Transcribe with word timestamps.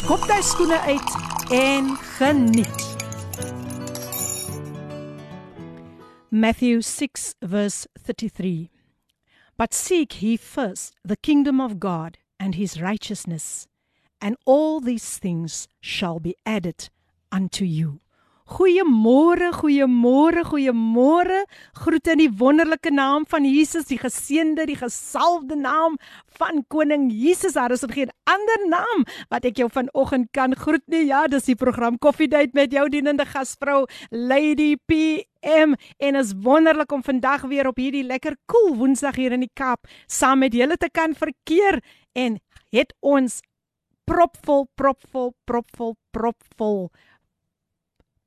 skop 0.00 0.22
jy 0.30 0.38
skoene 0.40 0.78
uit 0.88 1.10
en 1.52 1.90
geniet. 2.16 2.84
Matthew 6.30 6.80
6 6.80 7.34
verse 7.42 7.86
33. 7.98 8.70
But 9.58 9.74
seek 9.74 10.22
ye 10.22 10.38
first 10.38 10.94
the 11.04 11.16
kingdom 11.16 11.60
of 11.60 11.78
God 11.78 12.16
and 12.38 12.54
his 12.54 12.80
righteousness, 12.80 13.66
and 14.22 14.36
all 14.46 14.80
these 14.80 15.18
things 15.18 15.68
shall 15.80 16.18
be 16.18 16.34
added 16.46 16.88
unto 17.30 17.66
you. 17.66 18.00
Goeiemôre, 18.50 19.52
goeiemôre, 19.54 20.42
goeiemôre. 20.42 21.44
Groete 21.84 22.16
in 22.16 22.22
die 22.24 22.32
wonderlike 22.34 22.90
naam 22.90 23.22
van 23.30 23.44
Jesus, 23.46 23.86
die 23.86 23.98
geseënde, 24.00 24.64
die 24.66 24.78
gesalfde 24.80 25.54
naam 25.54 25.94
van 26.34 26.64
koning 26.66 27.04
Jesus. 27.14 27.54
Daar 27.54 27.70
is 27.70 27.84
geen 27.86 28.10
ander 28.26 28.64
naam 28.66 29.04
wat 29.30 29.46
ek 29.46 29.60
jou 29.62 29.68
vanoggend 29.70 30.32
kan 30.34 30.56
groet 30.58 30.82
nie. 30.90 31.04
Ja, 31.12 31.28
dis 31.30 31.46
die 31.46 31.54
program 31.54 31.98
Coffee 32.02 32.26
Date 32.26 32.50
met 32.58 32.74
jou 32.74 32.88
dienende 32.90 33.24
gasvrou 33.30 33.84
Lady 34.10 34.74
PM 34.90 35.76
en 36.02 36.18
is 36.18 36.34
wonderlik 36.42 36.90
om 36.90 37.04
vandag 37.06 37.46
weer 37.46 37.70
op 37.70 37.78
hierdie 37.78 38.02
lekker 38.02 38.34
koel 38.50 38.72
cool 38.72 38.76
Woensdag 38.82 39.14
hier 39.14 39.32
in 39.32 39.46
die 39.46 39.54
Kaap 39.54 39.86
saam 40.10 40.42
met 40.42 40.54
julle 40.58 40.76
te 40.76 40.90
kan 40.90 41.14
verkeer 41.14 41.78
en 42.18 42.40
het 42.74 42.92
ons 42.98 43.38
propvol 44.10 44.66
propvol 44.74 45.30
propvol 45.46 45.94
propvol 46.10 46.90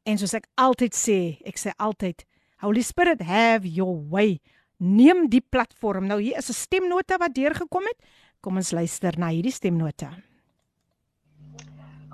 En 0.05 0.19
soos 0.21 0.35
ek 0.37 0.49
altyd 0.61 0.95
sê, 0.97 1.39
ek 1.49 1.57
sê 1.61 1.73
altyd, 1.81 2.25
Holy 2.65 2.83
Spirit, 2.85 3.21
have 3.25 3.69
your 3.69 3.97
way. 4.13 4.41
Neem 4.79 5.29
die 5.33 5.41
platform. 5.41 6.07
Nou 6.09 6.21
hier 6.21 6.37
is 6.39 6.51
'n 6.51 6.55
stemnota 6.55 7.17
wat 7.19 7.35
deurgekom 7.35 7.85
het. 7.85 7.99
Kom 8.41 8.57
ons 8.57 8.73
luister 8.73 9.19
na 9.19 9.29
hierdie 9.29 9.53
stemnota. 9.53 10.11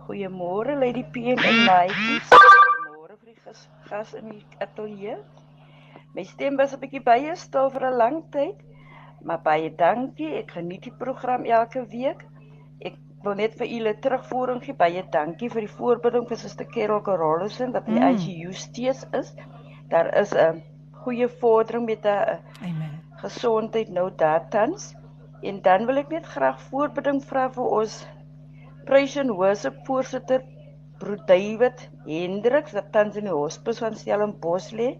Goeiemôre 0.06 0.78
Lady 0.78 1.02
P 1.02 1.16
en 1.16 1.36
Nike 1.36 2.20
gas 3.50 3.68
gas 3.90 4.10
in 4.14 4.28
die 4.30 4.42
ateljee. 4.62 5.16
My 6.14 6.22
stem 6.26 6.58
was 6.60 6.74
'n 6.74 6.80
bietjie 6.82 7.02
baie 7.06 7.32
stil 7.36 7.70
vir 7.74 7.86
'n 7.86 7.96
lang 8.02 8.18
tyd, 8.34 8.58
maar 9.26 9.40
baie 9.42 9.70
dankie. 9.82 10.30
Ek 10.40 10.52
geniet 10.56 10.82
die 10.86 10.98
program 11.02 11.44
elke 11.44 11.82
week. 11.94 12.22
Ek 12.80 12.94
wil 13.24 13.34
net 13.34 13.56
vir 13.58 13.66
julle 13.66 13.94
terugvoering 14.04 14.62
gee. 14.66 14.76
Baie 14.84 15.02
dankie 15.16 15.50
vir 15.54 15.66
die 15.66 15.74
voorbeelding 15.78 16.28
vir 16.28 16.36
Suster 16.36 16.68
Carol 16.76 17.02
Carolson 17.02 17.72
wat 17.72 17.86
die 17.86 17.98
mm. 17.98 18.12
ICU 18.12 18.52
steeds 18.52 19.04
is. 19.20 19.34
Daar 19.88 20.14
is 20.22 20.32
'n 20.32 20.62
goeie 21.02 21.28
vordering 21.28 21.86
met 21.86 22.06
'n 22.06 22.38
Amen. 22.62 23.02
Gesondheid 23.24 23.88
nou 23.88 24.10
datans. 24.16 24.94
En 25.42 25.60
dan 25.62 25.86
wil 25.86 25.96
ek 25.96 26.10
net 26.10 26.26
graag 26.26 26.60
voorbeelding 26.70 27.20
vra 27.24 27.50
vir 27.50 27.64
ons 27.64 28.06
Praise 28.86 29.20
and 29.20 29.30
Worship 29.30 29.86
voorsitter 29.86 30.42
broer 31.00 31.20
David 31.26 31.88
Hendriks 32.06 32.74
wat 32.76 32.92
tans 32.94 33.16
in 33.18 33.28
die 33.28 33.34
hospis 33.34 33.80
van 33.82 33.96
Stellenbosch 33.96 34.70
lê. 34.76 34.94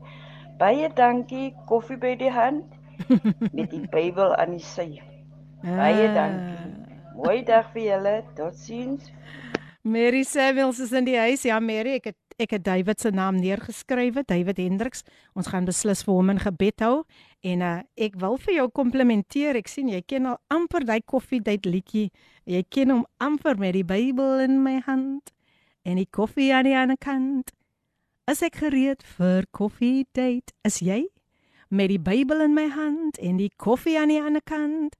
Baie 0.60 0.88
dankie, 0.96 1.50
koffie 1.68 1.98
by 2.00 2.14
die 2.20 2.32
hand 2.32 2.66
met 3.56 3.70
die 3.72 3.86
Bybel 3.92 4.34
aan 4.36 4.56
die 4.56 4.64
sy. 4.64 4.88
Baie 5.64 6.08
ah. 6.08 6.16
dankie. 6.16 6.68
Mooi 7.20 7.40
dag 7.44 7.68
vir 7.74 7.84
julle. 7.84 8.14
Totsiens. 8.36 9.10
Mary 9.82 10.22
Samuels 10.28 10.80
is 10.80 10.92
in 10.92 11.08
die 11.08 11.16
huis. 11.16 11.44
Ja, 11.48 11.60
Mary, 11.60 11.98
ek 12.00 12.12
het 12.12 12.18
ek 12.40 12.54
het 12.56 12.62
David 12.64 13.00
se 13.00 13.10
naam 13.12 13.36
neergeskrywe, 13.36 14.22
David 14.24 14.56
Hendriks. 14.62 15.02
Ons 15.36 15.50
gaan 15.52 15.66
beslis 15.68 16.00
vir 16.06 16.16
hom 16.16 16.30
in 16.32 16.38
gebed 16.40 16.80
hou 16.80 17.02
en 17.44 17.64
uh, 17.64 17.72
ek 18.00 18.16
wil 18.20 18.38
vir 18.40 18.54
jou 18.62 18.68
komplimenteer. 18.80 19.58
Ek 19.60 19.68
sien 19.68 19.90
jy 19.92 20.00
ken 20.08 20.30
al 20.30 20.38
amper 20.48 20.86
daai 20.88 21.02
koffie 21.04 21.42
tyd 21.44 21.68
liedjie. 21.68 22.08
Jy 22.48 22.62
ken 22.72 22.94
hom 22.94 23.04
amper 23.20 23.60
met 23.60 23.76
die 23.76 23.84
Bybel 23.84 24.40
in 24.46 24.56
my 24.64 24.78
hand 24.88 25.34
en 25.82 25.96
die 25.96 26.08
koffie 26.10 26.50
aan 26.54 26.68
die 26.68 26.76
ander 26.76 26.98
kant. 27.00 27.52
Is 28.30 28.42
ek 28.46 28.60
gereed 28.62 29.02
vir 29.16 29.46
koffie 29.50 30.06
date? 30.14 30.52
Is 30.64 30.80
jy 30.84 31.08
met 31.70 31.90
die 31.90 32.00
Bybel 32.02 32.42
in 32.44 32.54
my 32.54 32.68
hand 32.70 33.18
en 33.18 33.38
die 33.40 33.52
koffie 33.56 33.96
aan 33.98 34.12
die 34.12 34.20
ander 34.22 34.44
kant? 34.44 34.96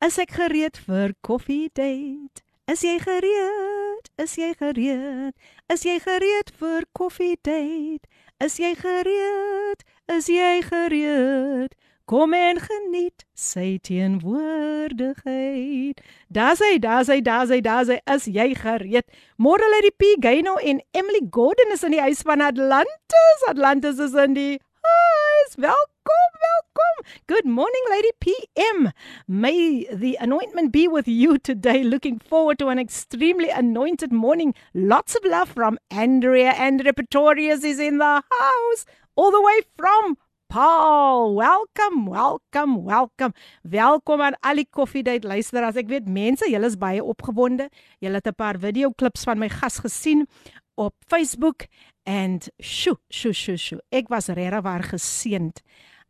Is 0.00 0.18
ek 0.18 0.32
gereed 0.38 0.80
vir 0.86 1.14
koffie 1.26 1.68
date? 1.74 2.42
Is 2.70 2.82
jy 2.86 2.96
gereed? 3.02 4.08
Is 4.22 4.36
jy 4.38 4.54
gereed? 4.56 5.34
Is 5.68 5.84
jy 5.84 5.98
gereed 6.00 6.52
vir 6.56 6.86
koffie 6.96 7.36
date? 7.42 8.06
Is 8.40 8.56
jy 8.62 8.74
gereed? 8.78 9.84
Is 10.08 10.30
jy 10.30 10.62
gereed? 10.64 11.74
Kom 12.10 12.32
en 12.34 12.58
geniet 12.58 13.22
sy 13.38 13.78
teenwoordigheid. 13.86 16.02
Daar's 16.26 16.58
hy, 16.58 16.82
daar's 16.82 17.06
hy, 17.06 17.22
daar's 17.22 17.54
hy, 17.54 17.62
daar's 17.62 17.86
hy. 17.86 18.02
Is 18.10 18.26
jy 18.26 18.50
gereed? 18.58 19.06
Môre 19.38 19.62
lê 19.70 19.78
die 19.84 19.92
P 19.94 20.18
Gano 20.18 20.58
en 20.58 20.82
Emily 20.90 21.22
Gordon 21.30 21.70
is 21.70 21.86
in 21.86 21.94
die 21.94 22.02
huis 22.02 22.26
van 22.26 22.42
Atlantis. 22.42 23.46
Atlantis 23.46 24.02
is 24.02 24.18
in 24.18 24.34
die 24.34 24.58
huis. 24.58 25.54
Welkom, 25.54 26.34
welkom. 26.48 27.06
Good 27.30 27.46
morning, 27.46 27.86
Lady 27.94 28.10
PM. 28.18 28.90
May 29.28 29.86
the 29.94 30.18
anointment 30.18 30.74
be 30.74 30.88
with 30.88 31.06
you 31.06 31.38
today. 31.38 31.84
Looking 31.84 32.18
forward 32.18 32.58
to 32.58 32.70
an 32.74 32.80
extremely 32.82 33.50
anointed 33.50 34.10
morning. 34.10 34.52
Lots 34.74 35.14
of 35.14 35.22
love 35.22 35.50
from 35.54 35.78
Andrea. 35.92 36.54
Andrea 36.58 36.92
Pretorius 36.92 37.62
is 37.62 37.78
in 37.78 37.98
the 37.98 38.24
house, 38.34 38.84
all 39.14 39.30
the 39.30 39.40
way 39.40 39.60
from 39.78 40.18
Paul. 40.49 41.35
Welcome, 41.35 42.09
welcome, 42.09 42.83
welcome. 42.83 43.33
Welkom 43.61 44.21
aan 44.21 44.37
al 44.39 44.61
die 44.61 44.67
koffiedייט 44.69 45.23
luisteraars. 45.23 45.75
Ek 45.75 45.89
weet 45.91 46.07
mense, 46.07 46.47
julle 46.49 46.69
is 46.69 46.77
baie 46.79 47.03
opgewonde. 47.03 47.69
Julle 47.99 48.21
het 48.21 48.27
'n 48.27 48.35
paar 48.35 48.59
video 48.59 48.91
klips 48.91 49.23
van 49.23 49.39
my 49.39 49.49
gas 49.49 49.79
gesien 49.79 50.27
op 50.75 50.95
Facebook 51.07 51.65
en 52.03 52.39
sjo, 52.61 52.95
sjo, 53.09 53.31
sjo, 53.31 53.55
sjo. 53.55 53.77
Ek 53.89 54.07
was 54.07 54.27
regtig 54.27 54.61
waar 54.61 54.83
geseënd 54.83 55.61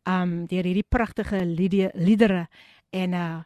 um 0.04 0.46
deur 0.46 0.64
hierdie 0.64 0.86
pragtige 0.88 1.44
liedere 1.94 2.46
en 2.90 3.12
uh 3.12 3.42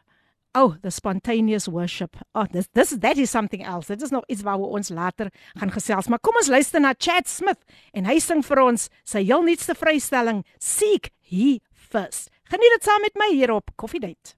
oh, 0.56 0.76
the 0.82 0.90
spontaneous 0.90 1.68
worship. 1.68 2.16
Oh, 2.34 2.46
this 2.50 2.68
this 2.72 2.90
that 2.90 3.18
is 3.18 3.30
something 3.30 3.62
else. 3.62 3.86
Dit 3.86 4.02
is 4.02 4.10
nog 4.10 4.24
iets 4.26 4.42
waaroor 4.42 4.68
ons 4.68 4.88
later 4.88 5.30
gaan 5.58 5.70
gesels. 5.70 6.08
Maar 6.08 6.18
kom 6.18 6.36
ons 6.36 6.48
luister 6.48 6.80
na 6.80 6.94
Chad 6.98 7.28
Smith 7.28 7.60
en 7.92 8.08
hy 8.08 8.18
sing 8.18 8.42
vir 8.42 8.62
ons 8.64 8.88
sy 9.04 9.22
heel 9.22 9.44
nuutste 9.44 9.76
vrystelling 9.76 10.44
Seek 10.58 11.12
He 11.20 11.60
First. 11.72 12.30
Geniet 12.50 12.78
dit 12.78 12.88
saam 12.88 13.04
met 13.04 13.20
my 13.20 13.30
hier 13.34 13.52
op 13.52 13.70
Coffee 13.76 14.00
Date. 14.00 14.34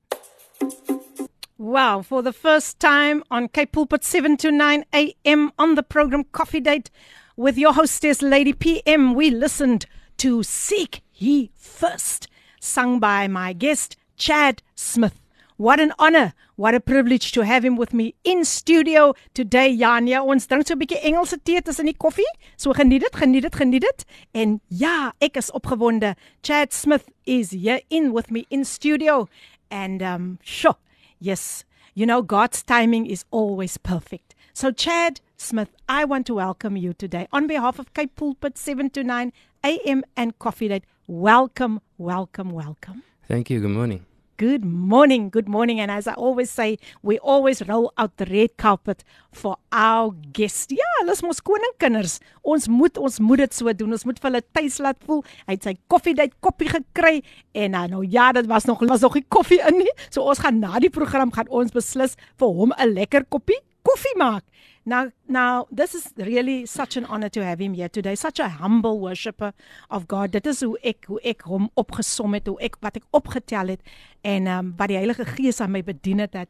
Wow, 1.58 2.02
for 2.02 2.22
the 2.22 2.32
first 2.32 2.78
time 2.78 3.22
on 3.30 3.48
Cape 3.48 3.72
Pulpit 3.72 4.04
7 4.04 4.36
to 4.38 4.50
9 4.50 4.84
a.m. 4.94 5.50
on 5.58 5.74
the 5.74 5.82
program 5.82 6.24
Coffee 6.32 6.60
Date 6.60 6.90
with 7.36 7.58
your 7.58 7.74
hostess 7.74 8.22
Lady 8.22 8.52
PM, 8.52 9.14
we 9.14 9.30
listened 9.30 9.86
to 10.18 10.42
Seek 10.42 11.02
Ye 11.14 11.50
First, 11.56 12.28
sung 12.60 13.00
by 13.00 13.28
my 13.28 13.52
guest 13.52 13.96
Chad 14.16 14.62
Smith. 14.74 15.27
What 15.58 15.80
an 15.80 15.92
honor, 15.98 16.34
what 16.54 16.76
a 16.76 16.78
privilege 16.78 17.32
to 17.32 17.44
have 17.44 17.64
him 17.64 17.76
with 17.76 17.92
me 17.92 18.14
in 18.22 18.44
studio 18.44 19.14
today. 19.34 19.76
Jania, 19.76 20.24
ons 20.24 20.46
drink 20.46 20.68
so 20.68 20.74
'n 20.74 20.78
bietjie 20.78 21.02
Engelse 21.02 21.36
tee 21.42 21.60
tussen 21.60 21.86
die 21.86 21.94
koffie. 21.98 22.30
So 22.56 22.72
geniet 22.72 23.02
dit, 23.02 23.16
geniet 23.16 23.42
dit, 23.42 23.56
geniet 23.56 23.82
dit. 23.82 24.04
En 24.32 24.60
ja, 24.68 25.12
ek 25.18 25.36
is 25.36 25.50
opgewonde. 25.50 26.14
Chad 26.42 26.72
Smith 26.72 27.10
is 27.26 27.50
here 27.50 27.82
in 27.90 28.12
with 28.12 28.30
me 28.30 28.46
in 28.50 28.64
studio 28.64 29.26
and 29.68 30.00
um 30.00 30.38
sure. 30.44 30.76
Yes, 31.18 31.64
you 31.92 32.06
know 32.06 32.22
God's 32.22 32.62
timing 32.62 33.06
is 33.10 33.24
always 33.30 33.78
perfect. 33.78 34.36
So 34.52 34.70
Chad 34.70 35.20
Smith, 35.36 35.70
I 35.88 36.04
want 36.04 36.26
to 36.26 36.34
welcome 36.34 36.76
you 36.76 36.92
today 36.92 37.26
on 37.32 37.48
behalf 37.48 37.80
of 37.80 37.92
Cape 37.94 38.14
Pulpit 38.14 38.56
7 38.56 38.90
to 38.90 39.02
9 39.02 39.32
AM 39.64 40.04
and 40.14 40.38
Coffee 40.38 40.68
Date. 40.68 40.84
Welcome, 41.08 41.80
welcome, 41.98 42.52
welcome. 42.52 43.02
Thank 43.26 43.50
you. 43.50 43.58
Good 43.60 43.74
morning. 43.74 44.04
Good 44.37 44.65
morning, 44.65 45.29
good 45.29 45.47
morning. 45.47 45.79
And 45.79 45.91
as 45.91 46.07
I 46.07 46.13
always 46.13 46.49
say, 46.49 46.79
we 47.03 47.19
always 47.19 47.61
roll 47.67 47.93
out 47.99 48.17
the 48.17 48.25
red 48.25 48.57
carpet 48.57 49.03
for 49.31 49.57
our 49.71 50.09
guests. 50.33 50.73
Ja, 50.73 50.87
hulle 50.99 51.13
is 51.13 51.21
mos 51.21 51.39
koningskinders. 51.39 52.17
Ons 52.41 52.65
moet 52.67 52.97
ons 52.97 53.19
moet 53.21 53.43
dit 53.43 53.53
so 53.53 53.71
doen. 53.77 53.93
Ons 53.93 54.05
moet 54.09 54.17
vir 54.17 54.31
hulle 54.31 54.41
tuis 54.57 54.79
laat 54.81 54.97
voel. 55.05 55.21
Hy 55.45 55.55
het 55.55 55.67
sy 55.69 55.75
koffiedייט 55.87 56.33
koppie 56.41 56.71
gekry 56.73 57.21
en 57.53 57.77
uh, 57.77 57.85
nou 57.93 58.01
ja, 58.03 58.31
dit 58.33 58.49
was 58.49 58.65
nog 58.65 58.81
was 58.89 59.05
nog 59.05 59.19
nie 59.21 59.25
koffie 59.29 59.61
in 59.69 59.83
nie. 59.83 59.93
So 60.09 60.25
ons 60.25 60.41
gaan 60.41 60.57
na 60.59 60.81
die 60.81 60.91
program 60.91 61.31
gaan 61.31 61.53
ons 61.53 61.71
beslis 61.71 62.17
vir 62.41 62.57
hom 62.57 62.73
'n 62.73 62.97
lekker 62.97 63.29
koppie 63.29 63.61
koffie 63.85 64.17
maak. 64.17 64.43
Now, 64.88 65.12
now, 65.28 65.66
this 65.70 65.94
is 65.94 66.14
really 66.16 66.64
such 66.64 66.96
an 66.96 67.04
honor 67.04 67.28
to 67.28 67.44
have 67.44 67.58
him 67.60 67.74
here 67.74 67.90
today. 67.90 68.14
Such 68.14 68.38
a 68.40 68.48
humble 68.48 68.98
worshipper 69.00 69.52
of 69.90 70.08
God. 70.08 70.30
Dit 70.32 70.46
is 70.46 70.62
hoe 70.64 70.78
ek 70.80 71.04
hoe 71.10 71.18
ek 71.28 71.42
hom 71.44 71.66
opgesom 71.76 72.32
het, 72.32 72.46
hoe 72.48 72.56
ek 72.64 72.78
wat 72.80 72.96
ek 72.96 73.04
opgetel 73.12 73.74
het 73.74 73.82
en 74.24 74.48
ehm 74.48 74.62
um, 74.64 74.70
wat 74.78 74.88
die 74.88 74.96
Heilige 74.96 75.26
Gees 75.28 75.60
aan 75.60 75.74
my 75.74 75.82
bedien 75.84 76.22
het 76.24 76.32
dat 76.32 76.48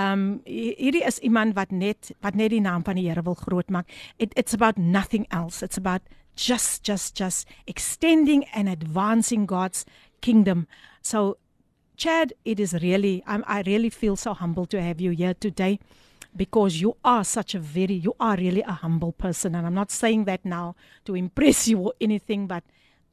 ehm 0.00 0.22
um, 0.22 0.22
hierdie 0.48 1.02
is 1.04 1.20
iemand 1.20 1.52
wat 1.58 1.74
net 1.76 2.14
wat 2.24 2.38
net 2.40 2.54
die 2.54 2.62
naam 2.64 2.86
van 2.88 2.96
die 2.96 3.04
Here 3.04 3.22
wil 3.26 3.36
groot 3.36 3.68
maak. 3.68 3.92
It, 4.16 4.32
it's 4.32 4.56
about 4.56 4.80
nothing 4.80 5.28
else. 5.28 5.60
It's 5.60 5.76
about 5.76 6.08
just 6.40 6.88
just 6.88 7.20
just 7.20 7.52
extending 7.66 8.46
and 8.54 8.68
advancing 8.68 9.44
God's 9.44 9.84
kingdom. 10.20 10.64
So 11.02 11.36
Chad, 12.00 12.32
it 12.46 12.58
is 12.58 12.72
really 12.72 13.22
I'm 13.26 13.44
I 13.46 13.60
really 13.68 13.90
feel 13.90 14.16
so 14.16 14.32
humble 14.32 14.64
to 14.72 14.80
have 14.80 15.04
you 15.04 15.12
here 15.12 15.34
today 15.34 15.78
because 16.36 16.80
you 16.80 16.96
are 17.04 17.24
such 17.24 17.54
a 17.54 17.58
very 17.58 17.94
you 17.94 18.14
are 18.18 18.36
really 18.36 18.62
a 18.62 18.72
humble 18.72 19.12
person. 19.12 19.54
And 19.54 19.66
i'm 19.66 19.74
not 19.74 19.90
saying 19.90 20.24
that 20.24 20.44
now 20.44 20.74
to 21.04 21.14
impress 21.14 21.68
you 21.68 21.78
or 21.78 21.94
anything 22.00 22.46
but 22.46 22.64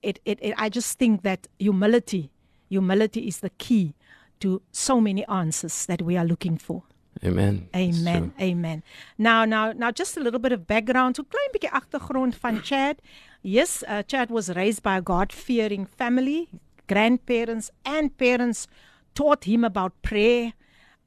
it, 0.02 0.20
it, 0.26 0.40
it 0.42 0.54
i 0.58 0.70
just 0.70 0.98
think 0.98 1.22
that 1.24 1.48
humility 1.60 2.32
humility 2.70 3.28
is 3.28 3.40
the 3.42 3.50
key 3.52 3.94
to 4.40 4.62
so 4.72 5.00
many 5.00 5.26
answers 5.28 5.86
that 5.86 6.02
we 6.02 6.18
are 6.18 6.26
looking 6.26 6.58
for. 6.58 6.84
Amen. 7.24 7.70
Amen. 7.76 8.34
Amen. 8.42 8.84
Now 9.18 9.46
now 9.46 9.74
now 9.74 9.92
just 9.92 10.18
a 10.18 10.20
little 10.20 10.40
bit 10.40 10.54
of 10.54 10.66
background 10.66 11.18
so 11.18 11.24
klein 11.24 11.50
bietjie 11.54 11.70
agtergrond 11.80 12.34
van 12.36 12.62
Chad. 12.62 13.02
Yes 13.44 13.84
uh, 13.88 14.02
Chad 14.04 14.32
was 14.32 14.50
raised 14.56 14.82
by 14.82 14.98
a 14.98 15.02
god 15.02 15.32
fearing 15.32 15.86
family. 15.86 16.50
Grandparents 16.88 17.70
and 17.86 18.18
parents 18.18 18.68
taught 19.14 19.44
him 19.44 19.64
about 19.64 20.02
prayer 20.02 20.54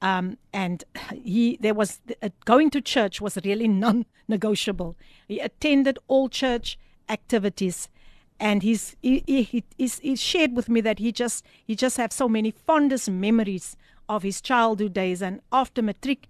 um, 0.03 0.39
and 0.53 0.85
he 1.13 1.59
there 1.61 1.75
was 1.75 2.01
uh, 2.23 2.29
going 2.45 2.71
to 2.71 2.81
church 2.81 3.21
was 3.21 3.39
really 3.45 3.69
non-negotiable. 3.85 4.97
He 5.29 5.41
attended 5.41 5.99
all 6.09 6.29
church 6.29 6.79
activities, 7.09 7.89
and 8.39 8.63
he's 8.63 8.97
he, 9.03 9.23
he, 9.27 9.65
he's, 9.77 9.99
he 10.01 10.17
shared 10.17 10.55
with 10.57 10.69
me 10.69 10.81
that 10.83 10.99
he 10.99 11.13
just 11.13 11.45
he 11.65 11.75
just 11.75 11.97
have 11.97 12.13
so 12.13 12.29
many 12.29 12.51
fondest 12.51 13.11
memories 13.11 13.77
of 14.09 14.23
his 14.23 14.41
childhood 14.41 14.93
days. 14.93 15.23
And 15.23 15.41
after 15.51 15.83
matric, 15.83 16.29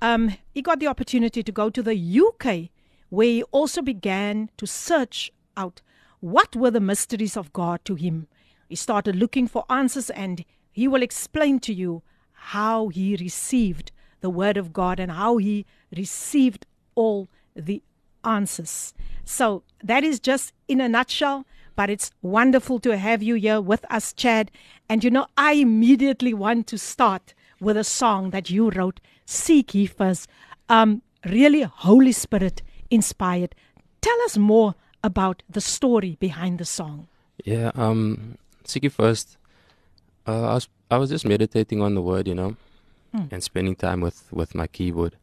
um, 0.00 0.34
he 0.52 0.62
got 0.62 0.80
the 0.80 0.88
opportunity 0.88 1.42
to 1.42 1.52
go 1.52 1.70
to 1.70 1.82
the 1.82 2.20
UK, 2.20 2.70
where 3.10 3.26
he 3.26 3.42
also 3.44 3.82
began 3.82 4.50
to 4.56 4.66
search 4.66 5.30
out 5.56 5.80
what 6.20 6.56
were 6.56 6.70
the 6.70 6.80
mysteries 6.80 7.36
of 7.36 7.52
God 7.52 7.84
to 7.84 7.94
him. 7.94 8.26
He 8.68 8.76
started 8.76 9.16
looking 9.16 9.46
for 9.46 9.64
answers, 9.68 10.10
and 10.10 10.44
he 10.72 10.88
will 10.88 11.02
explain 11.02 11.60
to 11.60 11.74
you 11.74 12.02
how 12.46 12.88
he 12.88 13.16
received 13.16 13.92
the 14.20 14.28
word 14.28 14.56
of 14.56 14.72
God 14.72 14.98
and 14.98 15.12
how 15.12 15.36
he 15.36 15.64
received 15.96 16.66
all 16.96 17.28
the 17.54 17.82
answers. 18.24 18.92
So 19.24 19.62
that 19.82 20.02
is 20.02 20.18
just 20.18 20.52
in 20.66 20.80
a 20.80 20.88
nutshell, 20.88 21.46
but 21.76 21.88
it's 21.88 22.10
wonderful 22.20 22.80
to 22.80 22.96
have 22.96 23.22
you 23.22 23.36
here 23.36 23.60
with 23.60 23.84
us, 23.90 24.12
Chad. 24.12 24.50
And 24.88 25.04
you 25.04 25.10
know, 25.10 25.26
I 25.36 25.52
immediately 25.52 26.34
want 26.34 26.66
to 26.68 26.78
start 26.78 27.34
with 27.60 27.76
a 27.76 27.84
song 27.84 28.30
that 28.30 28.50
you 28.50 28.70
wrote, 28.70 29.00
Seek 29.24 29.74
Ye 29.74 29.86
First. 29.86 30.28
Um, 30.68 31.02
really 31.24 31.62
Holy 31.62 32.12
Spirit 32.12 32.60
inspired. 32.90 33.54
Tell 34.00 34.20
us 34.22 34.36
more 34.36 34.74
about 35.04 35.44
the 35.48 35.60
story 35.60 36.16
behind 36.18 36.58
the 36.58 36.64
song. 36.64 37.06
Yeah, 37.44 37.70
um, 37.76 38.36
Seek 38.64 38.82
Ye 38.82 38.88
First. 38.88 39.36
Uh, 40.26 40.50
I 40.50 40.54
was 40.54 40.68
I 40.92 40.98
was 40.98 41.08
just 41.08 41.24
meditating 41.24 41.80
on 41.80 41.94
the 41.94 42.02
word, 42.02 42.28
you 42.28 42.34
know, 42.34 42.56
mm. 43.16 43.32
and 43.32 43.42
spending 43.42 43.74
time 43.74 44.02
with 44.02 44.28
with 44.30 44.54
my 44.54 44.66
keyboard. 44.66 45.16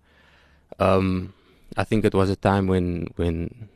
Um, 0.80 1.34
I 1.78 1.84
think 1.84 2.06
it 2.06 2.16
was 2.16 2.32
a 2.32 2.36
time 2.36 2.66
when 2.66 3.08
when 3.18 3.70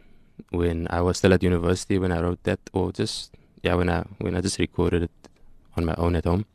when 0.49 0.87
I 0.89 1.01
was 1.01 1.19
still 1.19 1.33
at 1.33 1.43
university 1.43 1.99
when 1.99 2.11
I 2.11 2.19
wrote 2.19 2.41
that, 2.43 2.59
or 2.73 2.91
just 2.91 3.37
yeah, 3.61 3.75
when 3.75 3.89
I 3.89 4.05
when 4.17 4.35
I 4.35 4.41
just 4.41 4.57
recorded 4.57 5.03
it 5.03 5.29
on 5.77 5.85
my 5.85 5.93
own 5.97 6.15
at 6.15 6.25
home. 6.25 6.45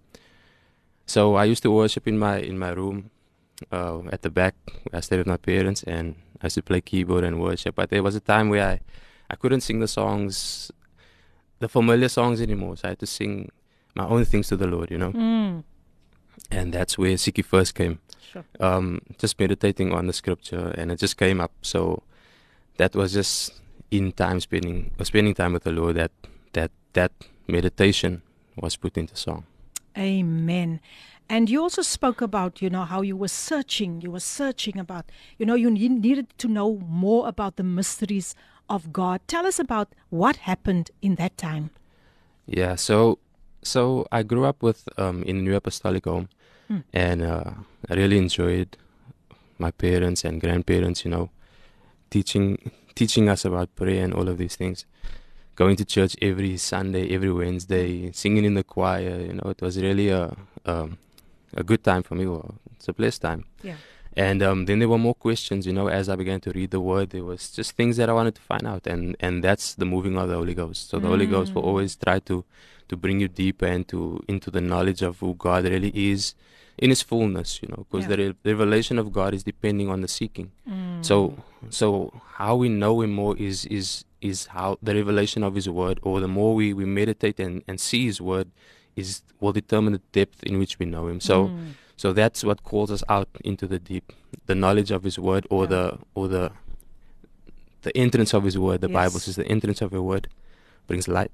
So 1.06 1.36
I 1.36 1.44
used 1.44 1.62
to 1.62 1.70
worship 1.70 2.08
in 2.08 2.18
my 2.18 2.38
in 2.38 2.58
my 2.58 2.70
room 2.70 3.10
uh, 3.70 4.00
at 4.10 4.22
the 4.22 4.30
back. 4.30 4.56
I 4.92 4.98
stayed 4.98 5.18
with 5.18 5.28
my 5.28 5.36
parents, 5.38 5.84
and 5.84 6.16
I 6.42 6.46
used 6.46 6.56
to 6.56 6.62
play 6.62 6.80
keyboard 6.80 7.22
and 7.22 7.40
worship. 7.40 7.76
But 7.76 7.90
there 7.90 8.02
was 8.02 8.16
a 8.16 8.20
time 8.20 8.48
where 8.48 8.66
I 8.66 8.80
I 9.30 9.36
couldn't 9.36 9.60
sing 9.60 9.78
the 9.78 9.86
songs, 9.88 10.72
the 11.60 11.68
familiar 11.68 12.08
songs 12.08 12.40
anymore. 12.40 12.76
So 12.76 12.88
I 12.88 12.90
had 12.90 12.98
to 12.98 13.06
sing 13.06 13.50
my 13.94 14.06
own 14.06 14.24
things 14.24 14.48
to 14.48 14.56
the 14.56 14.66
Lord, 14.66 14.90
you 14.90 14.98
know. 14.98 15.12
Mm. 15.12 15.64
And 16.50 16.72
that's 16.72 16.96
where 16.96 17.16
Seek 17.16 17.38
Ye 17.38 17.42
First 17.42 17.74
came. 17.74 17.98
Sure. 18.32 18.44
Um, 18.60 19.00
just 19.18 19.38
meditating 19.40 19.92
on 19.92 20.06
the 20.06 20.12
scripture, 20.12 20.74
and 20.76 20.92
it 20.92 20.98
just 20.98 21.16
came 21.16 21.40
up. 21.40 21.52
So 21.62 22.02
that 22.76 22.94
was 22.94 23.12
just 23.12 23.54
in 23.90 24.12
time 24.12 24.40
spending, 24.40 24.92
or 24.98 25.04
spending 25.04 25.34
time 25.34 25.52
with 25.54 25.64
the 25.64 25.72
Lord. 25.72 25.96
That 25.96 26.12
that 26.52 26.70
that 26.92 27.12
meditation 27.46 28.22
was 28.56 28.76
put 28.76 28.96
into 28.96 29.16
song. 29.16 29.44
Amen. 29.96 30.80
And 31.30 31.50
you 31.50 31.60
also 31.60 31.82
spoke 31.82 32.22
about, 32.22 32.62
you 32.62 32.70
know, 32.70 32.84
how 32.84 33.02
you 33.02 33.16
were 33.16 33.28
searching. 33.28 34.00
You 34.00 34.10
were 34.10 34.20
searching 34.20 34.78
about, 34.78 35.10
you 35.36 35.44
know, 35.44 35.54
you 35.54 35.70
needed 35.70 36.26
to 36.38 36.48
know 36.48 36.78
more 36.88 37.28
about 37.28 37.56
the 37.56 37.62
mysteries 37.62 38.34
of 38.70 38.92
God. 38.92 39.20
Tell 39.26 39.46
us 39.46 39.58
about 39.58 39.94
what 40.08 40.36
happened 40.36 40.90
in 41.02 41.16
that 41.16 41.36
time. 41.36 41.70
Yeah. 42.46 42.76
So 42.76 43.18
so 43.62 44.06
I 44.12 44.22
grew 44.22 44.44
up 44.44 44.62
with 44.62 44.88
um, 44.98 45.22
in 45.24 45.44
New 45.44 45.54
Apostolic 45.54 46.04
home, 46.04 46.28
hmm. 46.68 46.78
and 46.92 47.22
uh, 47.22 47.50
I 47.88 47.94
really 47.94 48.18
enjoyed 48.18 48.76
my 49.58 49.70
parents 49.70 50.24
and 50.24 50.40
grandparents, 50.40 51.04
you 51.04 51.10
know, 51.10 51.30
teaching 52.10 52.70
teaching 52.94 53.28
us 53.28 53.44
about 53.44 53.74
prayer 53.76 54.04
and 54.04 54.14
all 54.14 54.28
of 54.28 54.38
these 54.38 54.56
things. 54.56 54.84
going 55.56 55.74
to 55.76 55.84
church 55.84 56.14
every 56.22 56.56
Sunday, 56.56 57.12
every 57.14 57.32
Wednesday, 57.32 58.12
singing 58.12 58.44
in 58.44 58.54
the 58.54 58.62
choir. 58.62 59.18
You 59.20 59.32
know, 59.34 59.50
it 59.50 59.60
was 59.60 59.76
really 59.76 60.08
a 60.08 60.30
um, 60.66 60.98
a 61.54 61.62
good 61.64 61.82
time 61.82 62.02
for 62.02 62.14
me. 62.14 62.26
Well, 62.26 62.54
it's 62.76 62.88
a 62.88 62.92
blessed 62.92 63.22
time. 63.22 63.44
Yeah. 63.62 63.74
And 64.16 64.42
um, 64.42 64.66
then 64.66 64.78
there 64.80 64.88
were 64.88 64.98
more 64.98 65.14
questions, 65.14 65.66
you 65.66 65.72
know, 65.72 65.88
as 65.88 66.08
I 66.08 66.16
began 66.16 66.40
to 66.40 66.50
read 66.50 66.70
the 66.70 66.80
word, 66.80 67.10
there 67.10 67.24
was 67.24 67.50
just 67.50 67.72
things 67.72 67.96
that 67.98 68.08
I 68.08 68.12
wanted 68.12 68.34
to 68.34 68.40
find 68.40 68.66
out. 68.66 68.86
And, 68.86 69.16
and 69.20 69.44
that's 69.44 69.74
the 69.74 69.84
moving 69.84 70.16
of 70.18 70.28
the 70.28 70.34
Holy 70.34 70.54
Ghost. 70.54 70.88
So 70.90 70.98
the 70.98 71.06
Holy 71.08 71.26
Ghost 71.26 71.54
will 71.54 71.62
Mm. 71.62 71.66
always 71.66 71.94
try 71.96 72.18
to, 72.20 72.44
to 72.88 72.96
bring 72.96 73.20
you 73.20 73.28
deeper 73.28 73.66
into, 73.66 74.22
into 74.28 74.50
the 74.50 74.60
knowledge 74.60 75.02
of 75.02 75.20
who 75.20 75.34
God 75.34 75.64
really 75.64 75.92
is 75.94 76.34
in 76.78 76.90
his 76.90 77.02
fullness, 77.02 77.60
you 77.62 77.68
know, 77.68 77.86
because 77.90 78.08
Yeah. 78.08 78.16
the 78.16 78.28
re- 78.28 78.34
revelation 78.52 78.98
of 78.98 79.12
God 79.12 79.34
is 79.34 79.42
depending 79.42 79.88
on 79.88 80.00
the 80.00 80.08
seeking. 80.08 80.52
Mm. 80.68 81.04
So, 81.04 81.36
so 81.70 82.12
how 82.34 82.54
we 82.56 82.68
know 82.68 83.00
him 83.00 83.12
more 83.12 83.36
is, 83.36 83.66
is, 83.66 84.04
is 84.20 84.46
how 84.46 84.78
the 84.82 84.94
revelation 84.94 85.42
of 85.42 85.54
his 85.54 85.68
word, 85.68 85.98
or 86.02 86.20
the 86.20 86.28
more 86.28 86.54
we, 86.54 86.72
we 86.72 86.84
meditate 86.84 87.38
and, 87.40 87.62
and 87.68 87.80
see 87.80 88.06
his 88.06 88.20
word, 88.20 88.50
is 88.96 89.22
will 89.40 89.52
determine 89.52 89.92
the 89.92 90.02
depth 90.12 90.42
in 90.42 90.58
which 90.58 90.78
we 90.80 90.86
know 90.86 91.06
him. 91.08 91.20
So, 91.20 91.48
Mm. 91.48 91.72
so 91.96 92.12
that's 92.12 92.42
what 92.42 92.62
calls 92.64 92.90
us 92.90 93.02
out 93.08 93.28
into 93.44 93.66
the 93.68 93.78
deep, 93.78 94.12
the 94.46 94.54
knowledge 94.56 94.90
of 94.90 95.04
His 95.04 95.18
Word, 95.18 95.46
or 95.50 95.62
Yeah. 95.64 95.68
the 95.74 95.98
or 96.16 96.26
the 96.28 96.50
the 97.82 97.96
entrance 97.96 98.34
of 98.34 98.42
His 98.44 98.58
Word. 98.58 98.80
The 98.80 98.88
Bible 98.88 99.20
says 99.20 99.36
the 99.36 99.46
entrance 99.46 99.80
of 99.82 99.92
His 99.92 100.00
Word 100.00 100.28
brings 100.88 101.06
light. 101.06 101.30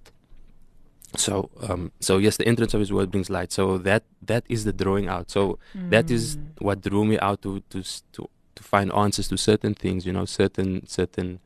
So, 1.16 1.50
um, 1.68 1.92
so 2.00 2.18
yes, 2.18 2.37
the 2.37 2.47
entrance 2.47 2.75
of 2.75 2.80
His 2.80 2.92
Word 2.92 3.11
brings 3.11 3.30
light. 3.30 3.52
So 3.52 3.78
that 3.78 4.04
that 4.23 4.44
is 4.49 4.64
the 4.64 4.73
drawing 4.73 5.09
out. 5.09 5.30
So 5.30 5.59
that 5.90 6.11
is 6.11 6.37
Mm. 6.37 6.62
what 6.66 6.80
drew 6.80 7.04
me 7.04 7.18
out 7.18 7.42
to 7.42 7.61
to 7.71 7.83
to 8.12 8.28
to 8.56 8.62
find 8.62 8.92
answers 8.92 9.28
to 9.28 9.37
certain 9.37 9.75
things. 9.75 10.06
You 10.06 10.12
know, 10.12 10.25
certain 10.25 10.87
certain 10.87 11.40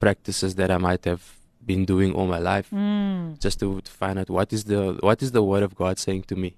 practices 0.00 0.54
that 0.56 0.70
I 0.70 0.76
might 0.78 1.04
have 1.04 1.22
been 1.64 1.84
doing 1.84 2.12
all 2.14 2.26
my 2.26 2.38
life 2.38 2.70
Mm. 2.70 3.40
just 3.40 3.58
to, 3.60 3.80
to 3.80 3.90
find 3.90 4.18
out 4.18 4.28
what 4.30 4.52
is 4.52 4.64
the 4.64 4.98
what 5.00 5.22
is 5.22 5.32
the 5.32 5.42
word 5.42 5.62
of 5.62 5.74
God 5.74 5.98
saying 5.98 6.24
to 6.24 6.36
me, 6.36 6.54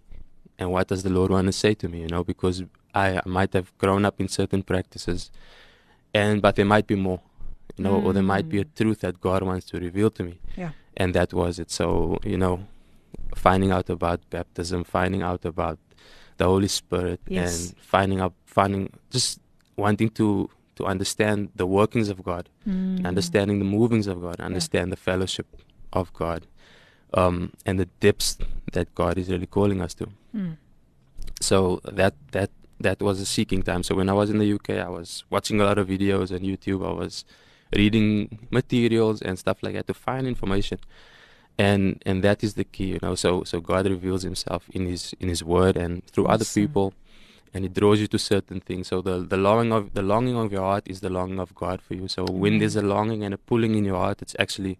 and 0.58 0.70
what 0.72 0.88
does 0.88 1.02
the 1.02 1.10
Lord 1.10 1.30
want 1.30 1.46
to 1.46 1.52
say 1.52 1.74
to 1.74 1.88
me? 1.88 2.00
You 2.02 2.08
know, 2.08 2.24
because 2.24 2.64
I 2.94 3.20
might 3.24 3.52
have 3.52 3.70
grown 3.78 4.04
up 4.04 4.20
in 4.20 4.28
certain 4.28 4.62
practices, 4.62 5.30
and 6.12 6.42
but 6.42 6.56
there 6.56 6.64
might 6.66 6.86
be 6.86 6.96
more, 6.96 7.20
you 7.78 7.84
know, 7.84 7.96
or 8.04 8.12
there 8.12 8.22
might 8.34 8.48
be 8.48 8.58
a 8.58 8.64
Mm. 8.64 8.74
truth 8.74 9.00
that 9.00 9.20
God 9.20 9.42
wants 9.42 9.66
to 9.70 9.78
reveal 9.78 10.10
to 10.10 10.22
me. 10.24 10.34
Yeah. 10.56 10.72
And 10.96 11.14
that 11.14 11.32
was 11.32 11.58
it. 11.58 11.70
So 11.70 12.18
you 12.24 12.36
know, 12.36 12.66
finding 13.36 13.70
out 13.70 13.88
about 13.88 14.20
baptism, 14.30 14.84
finding 14.84 15.22
out 15.22 15.44
about 15.44 15.78
the 16.38 16.44
Holy 16.44 16.68
Spirit, 16.68 17.20
Yes. 17.28 17.70
and 17.70 17.78
finding 17.78 18.20
out, 18.20 18.34
finding 18.46 18.90
just 19.10 19.40
wanting 19.76 20.10
to 20.10 20.50
to 20.76 20.86
understand 20.86 21.48
the 21.56 21.66
workings 21.66 22.08
of 22.08 22.22
God 22.22 22.48
Mm. 22.66 23.04
understanding 23.06 23.58
the 23.58 23.64
movings 23.78 24.06
of 24.06 24.20
God, 24.20 24.38
understand 24.40 24.92
the 24.92 24.96
fellowship 24.96 25.46
of 25.92 26.12
God, 26.12 26.46
um, 27.14 27.50
and 27.66 27.78
the 27.80 27.88
depths 28.00 28.38
that 28.72 28.86
God 28.94 29.18
is 29.18 29.28
really 29.28 29.46
calling 29.46 29.80
us 29.80 29.94
to. 29.94 30.06
Mm. 30.36 30.56
So 31.40 31.80
that 31.84 32.14
that 32.32 32.50
that 32.80 33.00
was 33.02 33.20
a 33.20 33.26
seeking 33.26 33.62
time. 33.62 33.82
So 33.82 33.94
when 33.96 34.08
I 34.08 34.12
was 34.12 34.30
in 34.30 34.38
the 34.38 34.46
UK, 34.56 34.78
I 34.78 34.88
was 34.88 35.24
watching 35.30 35.60
a 35.60 35.64
lot 35.64 35.78
of 35.78 35.88
videos 35.88 36.30
on 36.32 36.40
YouTube. 36.50 36.86
I 36.86 36.92
was 36.92 37.24
reading 37.72 38.48
materials 38.50 39.20
and 39.22 39.38
stuff 39.38 39.58
like 39.62 39.74
that 39.74 39.86
to 39.86 39.94
find 39.94 40.26
information, 40.26 40.78
and 41.58 42.02
and 42.06 42.22
that 42.22 42.42
is 42.44 42.54
the 42.54 42.64
key, 42.64 42.88
you 42.94 42.98
know. 43.02 43.14
So 43.14 43.44
so 43.44 43.60
God 43.60 43.86
reveals 43.86 44.22
Himself 44.22 44.68
in 44.70 44.86
His 44.86 45.14
in 45.20 45.28
His 45.28 45.42
Word 45.44 45.76
and 45.76 46.04
through 46.06 46.26
other 46.26 46.44
people. 46.44 46.94
And 47.54 47.64
he 47.64 47.70
draws 47.70 47.98
you 47.98 48.06
to 48.08 48.18
certain 48.18 48.60
things. 48.60 48.88
So 48.88 49.00
the, 49.00 49.20
the 49.20 49.38
longing 49.38 49.72
of 49.72 49.94
the 49.94 50.02
longing 50.02 50.36
of 50.36 50.52
your 50.52 50.60
heart 50.60 50.82
is 50.86 51.00
the 51.00 51.08
longing 51.08 51.40
of 51.40 51.54
God 51.54 51.80
for 51.80 51.94
you. 51.94 52.06
So 52.06 52.26
when 52.26 52.58
there's 52.58 52.76
a 52.76 52.82
longing 52.82 53.24
and 53.24 53.32
a 53.32 53.38
pulling 53.38 53.74
in 53.74 53.86
your 53.86 53.96
heart, 53.96 54.20
it's 54.20 54.36
actually 54.38 54.76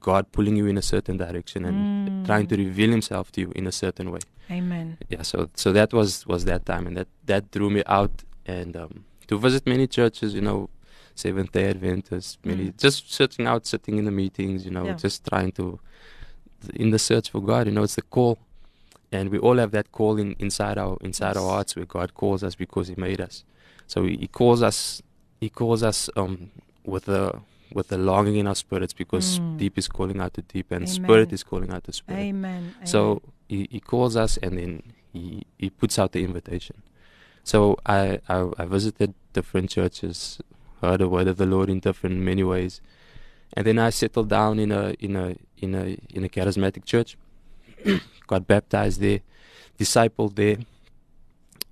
God 0.00 0.32
pulling 0.32 0.56
you 0.56 0.66
in 0.66 0.76
a 0.76 0.82
certain 0.82 1.16
direction 1.16 1.64
and 1.64 1.76
Mm. 1.86 2.24
trying 2.26 2.48
to 2.48 2.56
reveal 2.56 2.90
Himself 2.90 3.30
to 3.32 3.40
you 3.42 3.52
in 3.54 3.68
a 3.68 3.72
certain 3.72 4.10
way. 4.10 4.18
Amen. 4.50 4.98
Yeah. 5.08 5.22
So 5.22 5.48
so 5.54 5.72
that 5.72 5.92
was 5.92 6.26
was 6.26 6.44
that 6.44 6.66
time, 6.66 6.88
and 6.88 6.96
that 6.96 7.06
that 7.26 7.52
drew 7.52 7.70
me 7.70 7.84
out 7.86 8.24
and 8.44 8.76
um, 8.76 9.04
to 9.28 9.38
visit 9.38 9.64
many 9.64 9.86
churches. 9.86 10.34
You 10.34 10.40
know, 10.40 10.70
Seventh 11.18 11.52
Day 11.52 11.66
Adventists, 11.70 12.38
many 12.44 12.66
Mm. 12.68 12.76
just 12.84 13.12
searching 13.12 13.46
out, 13.46 13.66
sitting 13.66 13.98
in 13.98 14.04
the 14.04 14.10
meetings. 14.22 14.64
You 14.64 14.70
know, 14.70 14.86
Yeah. 14.86 14.94
just 14.94 15.24
trying 15.26 15.52
to 15.52 15.78
in 16.74 16.90
the 16.90 16.98
search 16.98 17.30
for 17.30 17.40
God. 17.40 17.66
You 17.66 17.72
know, 17.72 17.82
it's 17.84 17.94
the 17.96 18.02
call. 18.02 18.38
And 19.10 19.30
we 19.30 19.38
all 19.38 19.56
have 19.56 19.70
that 19.72 19.90
calling 19.92 20.36
inside 20.38 20.76
our 20.78 20.96
inside 21.00 21.36
our 21.36 21.48
hearts 21.54 21.74
where 21.76 21.86
God 21.86 22.14
calls 22.14 22.42
us 22.42 22.54
because 22.54 22.88
He 22.88 22.94
made 22.96 23.20
us. 23.20 23.44
So 23.86 24.04
He, 24.04 24.16
he 24.16 24.26
calls 24.28 24.62
us. 24.62 25.02
He 25.40 25.48
calls 25.48 25.82
us 25.82 26.10
um, 26.16 26.50
with 26.84 27.08
a 27.08 27.40
with 27.72 27.92
a 27.92 27.98
longing 27.98 28.36
in 28.36 28.46
our 28.46 28.54
spirits 28.54 28.92
because 29.02 29.26
Mm. 29.40 29.58
deep 29.58 29.78
is 29.78 29.88
calling 29.88 30.20
out 30.20 30.32
to 30.34 30.42
deep 30.42 30.70
and 30.70 30.82
Amen. 30.84 30.86
spirit 30.86 31.32
is 31.32 31.42
calling 31.42 31.70
out 31.70 31.84
to 31.84 31.92
spirit. 31.92 32.20
Amen. 32.20 32.74
So 32.84 33.20
he, 33.48 33.68
he 33.70 33.80
calls 33.80 34.16
us 34.16 34.38
and 34.42 34.56
then 34.58 34.82
he, 35.12 35.42
he 35.58 35.68
puts 35.70 35.98
out 35.98 36.12
the 36.12 36.22
invitation. 36.24 36.76
So 37.44 37.58
I, 37.86 38.20
I 38.28 38.38
I 38.62 38.64
visited 38.66 39.14
different 39.32 39.68
churches, 39.70 40.40
heard 40.80 41.00
the 41.00 41.08
word 41.08 41.28
of 41.28 41.36
the 41.36 41.46
Lord 41.46 41.68
in 41.70 41.80
different 41.80 42.16
many 42.20 42.42
ways, 42.44 42.80
and 43.54 43.66
then 43.66 43.78
I 43.78 43.90
settled 43.90 44.28
down 44.28 44.58
in 44.58 44.72
a 44.72 44.94
in 45.00 45.16
a 45.16 45.36
in 45.58 45.74
a 45.74 45.98
in 46.14 46.24
a 46.24 46.28
charismatic 46.28 46.84
church. 46.84 47.16
Got 48.26 48.46
baptized 48.46 49.00
there, 49.00 49.20
discipled 49.78 50.34
there, 50.36 50.58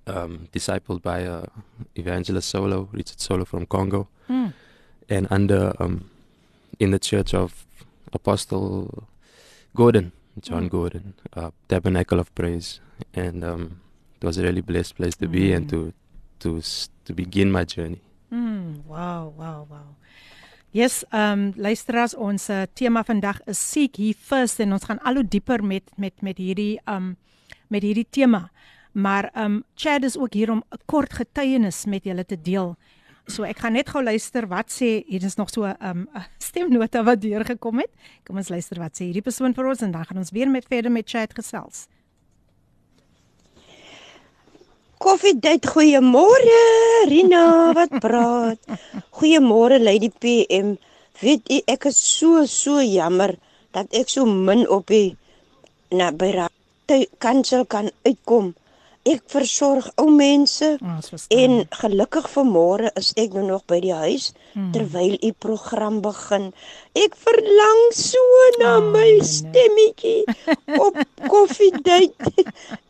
um, 0.07 0.47
discipled 0.51 1.01
by 1.01 1.25
uh, 1.25 1.45
evangelist 1.95 2.49
Solo, 2.49 2.89
Richard 2.91 3.19
Solo 3.19 3.45
from 3.45 3.65
Congo, 3.65 4.07
Mm. 4.29 4.53
and 5.09 5.27
under 5.29 5.73
um, 5.79 6.09
in 6.79 6.91
the 6.91 6.99
church 6.99 7.33
of 7.33 7.65
Apostle 8.13 9.07
Gordon, 9.75 10.11
John 10.41 10.65
Mm. 10.65 10.69
Gordon, 10.69 11.13
uh, 11.33 11.51
Tabernacle 11.69 12.19
of 12.19 12.33
Praise, 12.35 12.79
and 13.13 13.43
um, 13.43 13.79
it 14.21 14.25
was 14.25 14.37
a 14.37 14.43
really 14.43 14.61
blessed 14.61 14.95
place 14.95 15.15
to 15.17 15.27
be 15.27 15.53
and 15.53 15.65
Mm. 15.67 15.69
to 15.69 15.93
to 16.39 16.61
to 17.05 17.13
begin 17.13 17.51
my 17.51 17.63
journey. 17.63 18.01
Mm, 18.29 18.83
wow, 18.85 19.31
wow, 19.37 19.63
wow. 19.69 19.95
Yes, 20.71 21.03
ehm 21.09 21.39
um, 21.39 21.53
luisteraars, 21.55 22.15
ons 22.15 22.49
uh, 22.49 22.65
tema 22.73 23.03
vandag 23.03 23.39
is 23.47 23.59
Seek 23.71 23.95
Ye 23.97 24.11
First 24.13 24.59
en 24.59 24.75
ons 24.75 24.83
gaan 24.83 24.99
al 24.99 25.21
hoe 25.21 25.27
dieper 25.27 25.63
met 25.63 25.83
met 25.95 26.21
met 26.21 26.37
hierdie 26.37 26.75
ehm 26.83 26.95
um, 26.95 27.15
met 27.67 27.83
hierdie 27.87 28.07
tema. 28.09 28.49
Maar 28.91 29.29
ehm 29.33 29.45
um, 29.45 29.63
Chad 29.75 30.03
is 30.03 30.17
ook 30.17 30.33
hier 30.33 30.51
om 30.51 30.63
'n 30.71 30.83
kort 30.85 31.13
getuienis 31.13 31.85
met 31.85 32.03
julle 32.03 32.25
te 32.25 32.41
deel. 32.41 32.75
So 33.25 33.43
ek 33.43 33.59
gaan 33.59 33.73
net 33.73 33.89
gou 33.89 34.03
luister 34.03 34.47
wat 34.47 34.71
sê 34.71 35.03
hier 35.07 35.23
is 35.23 35.35
nog 35.35 35.49
so 35.49 35.63
'n 35.67 35.75
um, 35.81 36.07
stemnota 36.37 37.03
wat 37.03 37.21
deurgekom 37.21 37.79
het. 37.79 37.91
Kom 38.23 38.35
ons 38.35 38.49
luister 38.49 38.79
wat 38.79 38.99
sê 38.99 39.03
hierdie 39.03 39.23
persoon 39.23 39.53
vir 39.53 39.67
ons 39.67 39.81
en 39.81 39.91
dan 39.91 40.05
gaan 40.05 40.17
ons 40.17 40.31
weer 40.31 40.49
met 40.49 40.65
verder 40.67 40.91
met 40.91 41.09
Chad 41.09 41.33
gesels. 41.33 41.87
Koffiedייט, 45.02 45.66
goeiemôre. 45.66 46.62
Rina 47.10 47.72
wat 47.74 47.90
praat. 47.98 48.58
Goeiemôre 49.10 49.78
Lady 49.82 50.10
PM. 50.22 50.76
Weet 51.22 51.42
u 51.50 51.58
ek 51.66 51.86
is 51.90 51.98
so 51.98 52.46
so 52.46 52.78
jammer 52.78 53.34
dat 53.74 53.90
ek 53.90 54.08
so 54.08 54.24
min 54.26 54.62
op 54.68 54.86
die 54.90 55.16
na 55.90 56.10
by 56.10 56.30
raad 56.36 57.08
kansel 57.18 57.64
kan 57.66 57.90
uitkom. 58.06 58.54
Ek 59.06 59.22
versorg 59.26 59.88
ou 59.98 60.10
mense 60.14 60.78
Ons 60.80 61.08
verstaan. 61.10 61.38
en 61.38 61.66
gelukkig 61.70 62.28
vanmôre 62.30 62.90
is 62.94 63.08
ek 63.18 63.32
nou 63.34 63.42
nog 63.46 63.64
by 63.66 63.80
die 63.80 63.92
huis 63.94 64.32
Hmm. 64.54 64.70
terwyl 64.72 65.16
u 65.24 65.32
program 65.32 66.00
begin. 66.04 66.52
Ek 66.94 67.16
verlang 67.16 67.80
so 67.96 68.18
na 68.60 68.76
Oh, 68.78 68.92
my 68.92 69.10
nee. 69.16 69.24
stemmetjie 69.24 70.24
op 70.78 70.94
koffiedייט. 71.28 72.14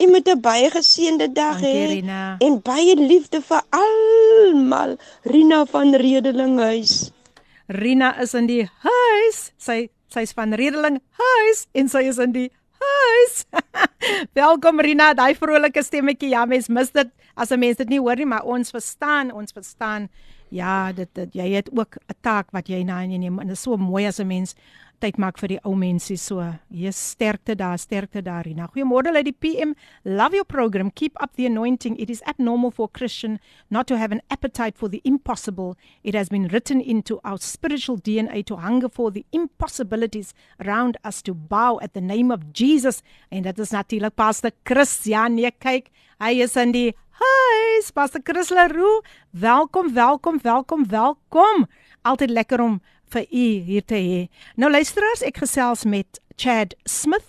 U 0.02 0.06
moet 0.10 0.28
'n 0.28 0.40
baie 0.40 0.68
geseënde 0.70 1.32
dag 1.32 1.60
Dankie 1.60 1.72
hê 1.74 1.86
Rina. 1.88 2.36
en 2.40 2.60
baie 2.62 2.94
liefde 2.96 3.40
vir 3.40 3.62
almal. 3.70 4.96
Rina 5.24 5.64
van 5.66 5.94
Redelinghuis. 5.94 7.10
Rina 7.68 8.20
is 8.20 8.34
in 8.34 8.46
die 8.46 8.68
huis. 8.82 9.52
Sy 9.58 9.88
sy's 10.12 10.32
van 10.32 10.52
Redeling 10.52 11.00
huis 11.16 11.66
en 11.72 11.88
sy 11.88 12.02
is 12.08 12.18
in 12.18 12.32
die 12.32 12.50
huis. 12.81 13.45
Welkom 14.41 14.79
Rina, 14.79 15.13
daai 15.17 15.33
vrolike 15.35 15.83
stemmetjie. 15.83 16.31
Ja, 16.35 16.45
mens 16.45 16.69
mis 16.69 16.91
dit 16.91 17.09
as 17.35 17.51
'n 17.51 17.59
mens 17.59 17.77
dit 17.77 17.89
nie 17.89 17.99
hoor 17.99 18.15
nie, 18.15 18.25
maar 18.25 18.43
ons 18.43 18.71
verstaan, 18.71 19.31
ons 19.31 19.51
verstaan. 19.51 20.09
Ja, 20.49 20.91
dit, 20.93 21.09
dit 21.13 21.33
jy 21.33 21.53
het 21.55 21.69
ook 21.71 21.97
'n 21.97 22.15
taak 22.21 22.51
wat 22.51 22.67
jy 22.67 22.83
na 22.83 23.01
in 23.01 23.19
neem 23.19 23.39
en 23.39 23.47
dit 23.47 23.57
is 23.57 23.61
so 23.61 23.77
mooi 23.77 24.05
as 24.05 24.19
'n 24.19 24.27
mens 24.27 24.55
tyd 25.01 25.17
maak 25.21 25.37
vir 25.37 25.47
die 25.47 25.59
ou 25.67 25.75
mense 25.77 26.15
so. 26.17 26.41
Jy 26.73 26.91
sterkte 26.95 27.55
daar, 27.57 27.77
sterkte 27.77 28.23
daar 28.25 28.45
Rina. 28.47 28.67
Goeiemôre 28.73 29.13
uit 29.13 29.27
die 29.29 29.35
PM. 29.35 29.75
Love 30.03 30.33
your 30.33 30.45
program. 30.45 30.89
Keep 30.91 31.21
up 31.21 31.35
the 31.35 31.45
anointing. 31.45 31.97
It 31.99 32.09
is 32.09 32.23
abnormal 32.25 32.71
for 32.71 32.89
a 32.89 32.97
Christian 32.97 33.39
not 33.69 33.87
to 33.87 33.97
have 33.97 34.11
an 34.11 34.21
appetite 34.29 34.77
for 34.77 34.89
the 34.89 35.01
impossible. 35.03 35.75
It 36.03 36.15
has 36.15 36.29
been 36.29 36.47
written 36.47 36.81
into 36.81 37.19
our 37.23 37.37
spiritual 37.37 37.97
DNA 37.97 38.43
to 38.45 38.57
hunger 38.57 38.89
for 38.89 39.11
the 39.11 39.25
impossibilities 39.31 40.33
around 40.65 40.97
us 41.03 41.21
to 41.23 41.33
bow 41.33 41.79
at 41.81 41.93
the 41.93 42.01
name 42.01 42.31
of 42.31 42.51
Jesus. 42.53 43.03
En 43.29 43.43
dit 43.43 43.59
is 43.59 43.69
natuurlik 43.71 44.15
Pastor 44.15 44.51
Chris. 44.63 45.03
Ja, 45.03 45.27
nee, 45.27 45.51
kyk, 45.51 45.91
hy 46.19 46.39
is 46.41 46.55
in 46.57 46.73
die 46.73 46.95
huis. 47.17 47.91
Pastor 47.91 48.21
Chris 48.23 48.49
Leroux. 48.49 49.01
Welkom, 49.29 49.93
welkom, 49.93 50.39
welkom, 50.41 50.87
welkom. 50.87 51.65
Altyd 52.01 52.29
lekker 52.29 52.61
om 52.61 52.81
vir 53.13 53.25
u 53.31 53.45
hier 53.67 53.85
te 53.85 53.95
hê. 53.95 54.21
Nou 54.55 54.69
luisteraars, 54.71 55.23
ek 55.25 55.41
gesels 55.43 55.85
met 55.87 56.21
Chad 56.35 56.75
Smith. 56.85 57.25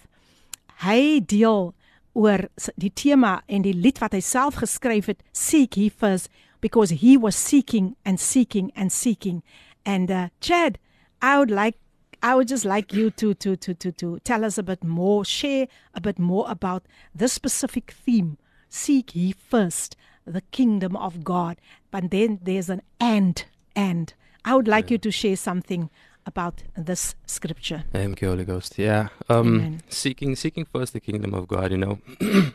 Hy 0.84 1.20
deel 1.26 1.72
oor 2.18 2.48
die 2.76 2.92
tema 2.92 3.38
en 3.46 3.64
die 3.66 3.74
lied 3.74 4.00
wat 4.02 4.14
hy 4.16 4.22
self 4.24 4.58
geskryf 4.62 5.08
het, 5.10 5.22
Seek 5.32 5.78
He 5.78 5.88
First, 5.90 6.30
because 6.60 7.00
he 7.02 7.16
was 7.16 7.38
seeking 7.38 7.94
and 8.04 8.20
seeking 8.20 8.72
and 8.74 8.92
seeking. 8.92 9.42
And 9.86 10.10
uh, 10.10 10.28
Chad, 10.40 10.78
I 11.22 11.38
would 11.38 11.50
like 11.50 11.78
I 12.20 12.34
would 12.34 12.48
just 12.48 12.64
like 12.64 12.92
you 12.92 13.10
to 13.10 13.34
to 13.34 13.54
to 13.56 13.74
to 13.74 13.92
to 13.92 14.18
tell 14.24 14.44
us 14.44 14.58
a 14.58 14.62
bit 14.62 14.82
more, 14.82 15.24
share 15.24 15.68
a 15.94 16.00
bit 16.00 16.18
more 16.18 16.46
about 16.48 16.82
this 17.14 17.32
specific 17.32 17.92
theme. 17.92 18.38
Seek 18.68 19.14
ye 19.14 19.32
first 19.32 19.96
the 20.26 20.40
kingdom 20.50 20.94
of 20.96 21.24
God. 21.24 21.56
But 21.90 22.10
then 22.10 22.38
there's 22.42 22.68
an 22.70 22.82
and 23.00 23.44
and 23.74 24.12
I 24.44 24.54
would 24.54 24.68
like 24.68 24.90
you 24.90 24.98
to 24.98 25.10
share 25.10 25.36
something 25.36 25.90
about 26.26 26.62
this 26.76 27.14
scripture. 27.26 27.84
Thank 27.92 28.20
you, 28.20 28.28
Holy 28.28 28.44
Ghost. 28.44 28.78
Yeah. 28.78 29.08
Um, 29.30 29.78
seeking, 29.88 30.36
seeking 30.36 30.64
first 30.66 30.92
the 30.92 31.00
kingdom 31.00 31.32
of 31.34 31.48
God. 31.48 31.70
You 31.70 31.78
know, 31.78 31.98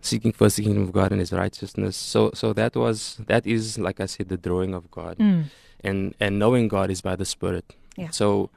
seeking 0.00 0.32
first 0.32 0.56
the 0.56 0.62
kingdom 0.62 0.82
of 0.84 0.92
God 0.92 1.10
and 1.12 1.20
His 1.20 1.32
righteousness. 1.32 1.96
So, 1.96 2.30
so 2.34 2.52
that 2.52 2.76
was 2.76 3.16
that 3.26 3.46
is 3.46 3.78
like 3.78 4.00
I 4.00 4.06
said, 4.06 4.28
the 4.28 4.36
drawing 4.36 4.74
of 4.74 4.90
God, 4.90 5.18
Mm. 5.18 5.44
and 5.80 6.14
and 6.20 6.38
knowing 6.38 6.68
God 6.68 6.90
is 6.90 7.00
by 7.02 7.16
the 7.16 7.24
Spirit. 7.24 7.74
Yeah. 7.96 8.10
So, 8.10 8.50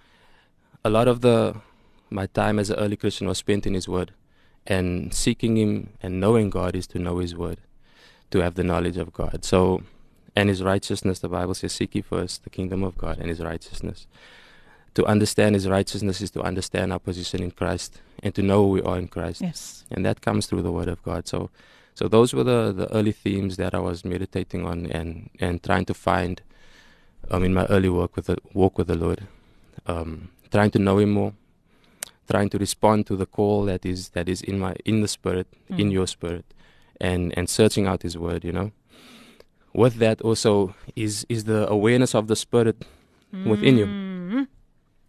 a 0.86 0.90
lot 0.90 1.08
of 1.08 1.22
the 1.22 1.56
my 2.10 2.28
time 2.28 2.60
as 2.60 2.70
an 2.70 2.78
early 2.78 2.98
Christian 2.98 3.28
was 3.28 3.38
spent 3.38 3.66
in 3.68 3.74
His 3.74 3.88
Word, 3.88 4.14
and 4.68 5.14
seeking 5.14 5.58
Him 5.58 5.90
and 6.02 6.20
knowing 6.20 6.50
God 6.50 6.76
is 6.76 6.88
to 6.88 7.00
know 7.00 7.20
His 7.20 7.36
Word, 7.36 7.58
to 8.32 8.40
have 8.40 8.56
the 8.56 8.64
knowledge 8.64 8.98
of 8.98 9.14
God. 9.14 9.44
So, 9.44 9.84
and 10.36 10.50
His 10.50 10.62
righteousness. 10.64 11.20
The 11.20 11.30
Bible 11.30 11.54
says, 11.56 11.74
"Seek 11.74 11.96
ye 11.96 12.02
first 12.02 12.44
the 12.44 12.50
kingdom 12.50 12.84
of 12.84 12.98
God 12.98 13.18
and 13.20 13.30
His 13.30 13.40
righteousness." 13.40 14.08
To 14.96 15.06
understand 15.06 15.56
His 15.56 15.68
righteousness 15.68 16.20
is 16.22 16.32
to 16.32 16.42
understand 16.42 16.92
our 16.92 17.00
position 17.00 17.42
in 17.44 17.52
Christ 17.52 18.02
and 18.24 18.34
to 18.36 18.42
know 18.42 18.64
who 18.64 18.70
we 18.70 18.82
are 18.82 18.98
in 18.98 19.08
Christ, 19.08 19.42
Yes. 19.42 19.86
and 19.92 20.06
that 20.06 20.22
comes 20.22 20.46
through 20.48 20.64
the 20.64 20.72
Word 20.72 20.88
of 20.88 21.02
God. 21.04 21.28
So, 21.28 21.50
so 21.96 22.08
those 22.08 22.34
were 22.34 22.44
the 22.44 22.74
the 22.74 22.92
early 22.94 23.12
themes 23.12 23.56
that 23.58 23.74
I 23.74 23.80
was 23.80 24.04
meditating 24.04 24.66
on 24.66 24.86
and 24.88 25.30
and 25.40 25.62
trying 25.64 25.86
to 25.86 25.94
find 25.94 26.42
um, 27.32 27.44
in 27.44 27.54
my 27.54 27.66
early 27.66 27.90
work 27.90 28.16
with 28.16 28.26
the 28.26 28.38
walk 28.54 28.78
with 28.78 28.88
the 28.88 28.96
Lord, 28.96 29.28
um, 29.86 30.30
trying 30.52 30.72
to 30.72 30.80
know 30.80 30.98
Him 30.98 31.12
more, 31.12 31.34
trying 32.30 32.50
to 32.50 32.58
respond 32.58 33.08
to 33.08 33.16
the 33.16 33.26
call 33.26 33.66
that 33.66 33.86
is 33.86 34.10
that 34.10 34.28
is 34.30 34.42
in 34.42 34.60
my 34.60 34.74
in 34.86 35.02
the 35.02 35.08
Spirit, 35.08 35.48
in 35.70 35.88
Mm. 35.90 35.94
your 35.98 36.08
Spirit, 36.08 36.46
and 37.02 37.22
and 37.38 37.50
searching 37.50 37.86
out 37.88 38.02
His 38.04 38.16
Word. 38.18 38.44
You 38.46 38.52
know, 38.54 38.72
with 39.74 39.96
that 40.04 40.22
also 40.22 40.76
is 40.96 41.26
is 41.30 41.44
the 41.46 41.68
awareness 41.70 42.14
of 42.16 42.28
the 42.28 42.36
Spirit 42.36 42.78
within 43.46 43.78
you, 43.78 43.86
Mm. 43.88 44.48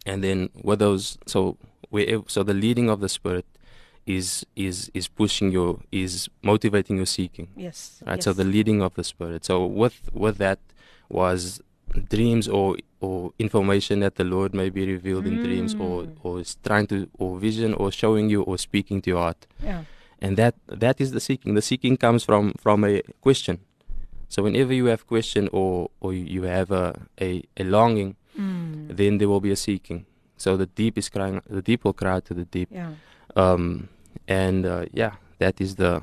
and 0.05 0.23
then 0.23 0.49
with 0.63 0.79
those 0.79 1.17
so 1.27 1.57
where 1.89 2.21
so 2.27 2.43
the 2.43 2.53
leading 2.53 2.89
of 2.89 2.99
the 2.99 3.09
Spirit 3.09 3.45
is 4.05 4.45
is 4.55 4.89
is 4.93 5.07
pushing 5.07 5.51
you 5.51 5.79
is 5.91 6.27
motivating 6.41 6.97
your 6.97 7.05
seeking 7.05 7.47
Yes. 7.55 8.01
right 8.07 8.17
yes. 8.17 8.25
so 8.25 8.33
the 8.33 8.43
leading 8.43 8.81
of 8.81 8.91
the 8.95 9.03
spirit 9.03 9.45
so 9.45 9.63
with 9.81 10.09
with 10.11 10.37
that 10.39 10.57
was 11.07 11.61
dreams 12.09 12.47
or 12.47 12.77
or 12.99 13.31
information 13.39 13.99
that 13.99 14.15
the 14.15 14.23
lord 14.23 14.53
may 14.53 14.69
be 14.69 14.85
revealed 14.85 15.25
in 15.25 15.41
dreams 15.43 15.73
or 15.75 16.03
Mm. 16.03 16.15
or 16.23 16.39
is 16.39 16.55
trying 16.63 16.87
to 16.87 17.07
or 17.17 17.37
vision 17.39 17.73
or 17.73 17.91
showing 17.91 18.29
you 18.29 18.41
or 18.43 18.57
speaking 18.57 19.01
to 19.01 19.09
your 19.11 19.19
heart 19.19 19.47
yeah. 19.63 19.83
and 20.21 20.37
that 20.37 20.55
that 20.67 21.01
is 21.01 21.11
the 21.11 21.19
seeking 21.19 21.55
the 21.55 21.61
seeking 21.61 21.97
comes 21.97 22.23
from 22.23 22.53
from 22.63 22.83
a 22.83 23.01
question 23.21 23.59
so 24.29 24.43
whenever 24.43 24.73
you 24.73 24.85
have 24.85 25.05
question 25.07 25.49
or 25.51 25.89
or 25.99 26.13
you 26.13 26.43
have 26.43 26.71
a 26.71 26.85
a, 27.19 27.43
a 27.57 27.63
longing 27.63 28.15
Mm. 28.37 28.95
then 28.95 29.17
there 29.17 29.27
will 29.27 29.41
be 29.41 29.51
a 29.51 29.55
seeking 29.57 30.05
so 30.37 30.55
the 30.55 30.65
deep 30.65 30.97
is 30.97 31.09
crying 31.09 31.41
the 31.49 31.61
deep 31.61 31.83
will 31.83 31.93
cry 32.03 32.21
to 32.21 32.33
the 32.33 32.45
deep 32.45 32.69
Yeah. 32.71 32.91
um 33.35 33.89
and 34.27 34.65
uh, 34.65 34.85
yeah 34.93 35.13
that 35.39 35.59
is 35.59 35.75
the 35.75 35.99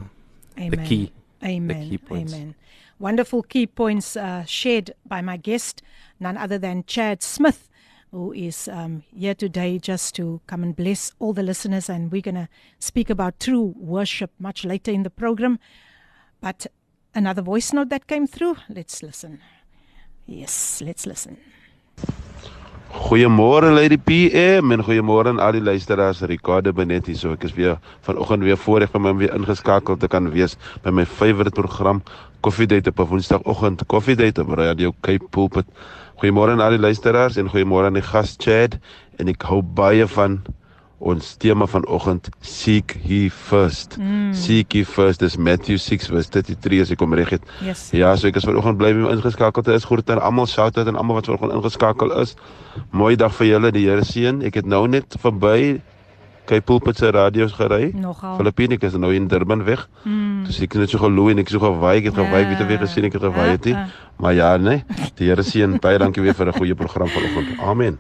Amen. 0.59 0.71
the 0.71 0.77
key 0.89 1.11
Amen. 1.43 1.89
key 1.89 1.97
points. 1.99 2.35
Amen. 2.35 2.55
Wonderful 3.01 3.45
key 3.45 3.69
points 3.69 4.17
uh, 4.17 4.45
shared 4.45 4.91
by 5.07 5.21
my 5.23 5.37
guest, 5.37 5.83
none 6.19 6.37
other 6.37 6.59
than 6.59 6.83
Chad 6.85 7.23
Smith, 7.23 7.69
who 8.11 8.33
is 8.33 8.67
um, 8.67 9.05
here 9.15 9.35
today 9.35 9.79
just 9.79 10.17
to 10.17 10.41
come 10.49 10.65
and 10.65 10.75
bless 10.75 11.13
all 11.21 11.33
the 11.33 11.45
listeners. 11.45 11.89
And 11.89 12.11
we're 12.11 12.23
going 12.23 12.35
to 12.35 12.49
speak 12.81 13.09
about 13.09 13.39
true 13.39 13.73
worship 13.77 14.33
much 14.41 14.65
later 14.65 14.91
in 14.91 15.05
the 15.05 15.11
program. 15.11 15.61
But 16.41 16.67
another 17.15 17.43
voice 17.43 17.73
note 17.73 17.89
that 17.91 18.09
came 18.09 18.27
through, 18.27 18.57
let's 18.69 19.01
listen. 19.01 19.41
Yes, 20.27 20.83
let's 20.85 21.07
listen. 21.07 21.39
Goeiemôre 22.89 23.69
Lady 23.75 23.99
PM 23.99 24.73
en 24.73 24.83
goeiemôre 24.83 25.29
aan 25.29 25.39
al 25.39 25.53
die 25.53 25.61
luisteraars. 25.61 26.23
Ricardo 26.25 26.73
Benet 26.73 27.07
hier. 27.07 27.19
So 27.21 27.35
ek 27.37 27.45
is 27.45 27.53
weer 27.53 27.77
vanoggend 28.07 28.43
weer 28.43 28.57
voorreg 28.57 28.95
om 28.97 29.05
weer 29.21 29.35
ingeskakel 29.37 29.97
te 29.97 30.09
kan 30.09 30.31
wees 30.33 30.57
by 30.83 30.91
my 30.91 31.05
favourite 31.05 31.53
program 31.53 32.01
Coffee 32.41 32.67
Date 32.67 32.91
op 32.91 32.99
'n 32.99 33.09
Woensdagoggend. 33.11 33.87
Coffee 33.87 34.17
Date 34.17 34.41
op 34.41 34.49
Radio 34.49 34.93
Cape 35.01 35.27
Pulpit. 35.31 35.67
Goeiemôre 36.19 36.51
aan 36.51 36.61
al 36.61 36.71
die 36.71 36.79
luisteraars 36.79 37.37
en 37.37 37.51
goeiemôre 37.51 37.87
aan 37.87 37.99
die 37.99 38.03
gas 38.03 38.35
Chad 38.39 38.79
en 39.17 39.29
ek 39.29 39.43
hou 39.43 39.63
baie 39.63 40.07
van 40.07 40.41
ons 40.99 41.37
tema 41.39 41.67
vanoggend 41.67 42.29
Seek 42.41 42.97
Ye 43.07 43.31
First. 43.31 43.97
Mm. 43.99 44.33
Seek 44.35 44.75
Ye 44.75 44.85
First 44.85 45.23
is 45.23 45.37
Matthew 45.37 45.79
6 45.79 46.07
verse 46.11 46.31
33 46.35 46.81
as 46.83 46.91
ek 46.91 47.05
hom 47.05 47.15
reg 47.15 47.31
het. 47.37 47.43
Yes. 47.63 47.91
Ja, 47.95 48.17
so 48.17 48.27
ek 48.27 48.41
is 48.41 48.47
vanoggend 48.49 48.81
bly 48.81 48.91
by 48.97 49.13
ingeskakel 49.15 49.63
te 49.63 49.77
is. 49.79 49.87
Groet 49.87 50.11
aan 50.11 50.23
almal, 50.23 50.51
shout 50.51 50.79
out 50.79 50.91
aan 50.91 50.99
almal 50.99 51.21
wat 51.21 51.31
vanoggend 51.31 51.55
ingeskakel 51.55 52.15
is. 52.19 52.35
Mooi 52.91 53.15
dag 53.17 53.35
vir 53.39 53.47
julle, 53.53 53.71
die 53.75 53.87
Here 53.87 54.05
seën. 54.05 54.43
Ek 54.43 54.59
het 54.59 54.67
nou 54.67 54.87
net 54.91 55.15
verby 55.23 55.79
Cape 56.49 56.65
Pulpit 56.65 56.97
se 56.97 57.11
radio's 57.13 57.53
gery. 57.53 57.91
Filippine, 58.39 58.79
ek 58.79 58.89
is 58.89 58.97
nou 58.97 59.13
in 59.15 59.29
Durban 59.29 59.65
weg. 59.67 59.85
Mm. 60.05 60.45
Dus 60.49 60.61
ek 60.65 60.73
het 60.73 60.87
net 60.87 60.95
so 60.95 61.03
geloei 61.03 61.35
en 61.35 61.43
ek 61.45 61.53
so 61.53 61.61
gewaai, 61.61 61.99
ek 62.01 62.11
het 62.11 62.21
gewaai, 62.23 62.45
weet 62.49 62.63
jy 62.63 62.69
weer 62.71 62.85
gesien 62.87 63.09
ek 63.09 63.19
het 63.19 63.27
gewaai 63.29 63.49
het 63.51 63.69
nie. 63.69 63.75
Ah, 63.77 63.85
ah. 63.85 64.07
Maar 64.19 64.35
ja, 64.35 64.53
nee. 64.57 64.85
Die 65.21 65.29
Here 65.29 65.45
seën. 65.45 65.77
Baie 65.83 65.99
dankie 66.01 66.25
weer 66.25 66.35
vir 66.35 66.49
'n 66.49 66.57
goeie 66.57 66.75
program 66.75 67.09
vanoggend. 67.09 67.61
Amen. 67.61 67.99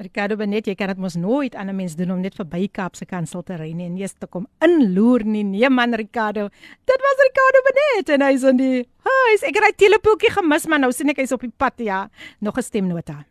Ricardo 0.00 0.36
Benet, 0.36 0.66
jy 0.66 0.74
kan 0.74 0.88
dit 0.88 0.98
mos 0.98 1.14
nooit 1.14 1.54
aan 1.54 1.68
'n 1.68 1.76
mens 1.76 1.94
doen 1.94 2.10
om 2.10 2.20
net 2.20 2.34
verby 2.34 2.68
Kaapse 2.72 3.04
kansel 3.04 3.42
te 3.42 3.56
ry 3.56 3.72
nie 3.72 3.86
en 3.86 3.96
eers 3.98 4.14
te 4.18 4.26
kom 4.26 4.46
inloer 4.58 5.24
nie. 5.24 5.44
Nee 5.44 5.68
man 5.68 5.94
Ricardo. 5.94 6.48
Dit 6.84 7.00
was 7.00 7.16
Ricardo 7.26 7.60
Benet 7.68 8.08
en 8.08 8.22
hy's 8.22 8.42
in 8.42 8.56
die 8.56 8.88
huis. 9.04 9.42
Ek 9.42 9.54
het 9.54 9.64
hy 9.64 9.72
telepoeltjie 9.76 10.30
gemis, 10.30 10.66
maar 10.66 10.78
nou 10.78 10.92
sien 10.92 11.08
ek 11.08 11.16
hy's 11.18 11.32
op 11.32 11.40
die 11.40 11.52
pad 11.56 11.74
ja. 11.76 12.08
Nog 12.40 12.56
'n 12.56 12.62
stemnota. 12.62 13.24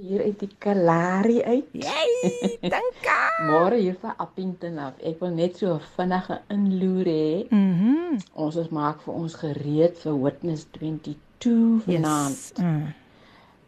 Hier 0.00 0.22
uit 0.24 0.38
die 0.40 0.48
Kalahari 0.58 1.42
uit. 1.44 1.66
Yay! 1.76 2.58
Dankie. 2.60 3.18
Môre 3.50 3.76
hier 3.80 3.96
van 4.00 4.14
Appington 4.16 4.78
af. 4.78 4.96
Ek 5.04 5.20
wil 5.20 5.34
net 5.36 5.56
so 5.60 5.74
'n 5.76 5.80
vinnige 5.96 6.40
inloer 6.48 7.08
hê. 7.08 7.48
Mhm. 7.50 8.18
Ons 8.34 8.56
is 8.56 8.68
maak 8.72 9.00
vir 9.04 9.14
ons 9.14 9.34
gereed 9.34 9.98
vir 9.98 10.16
Witness 10.22 10.66
22 10.72 11.84
vanaand 11.86 12.36
Yes. 12.36 12.52
Mm. 12.58 12.94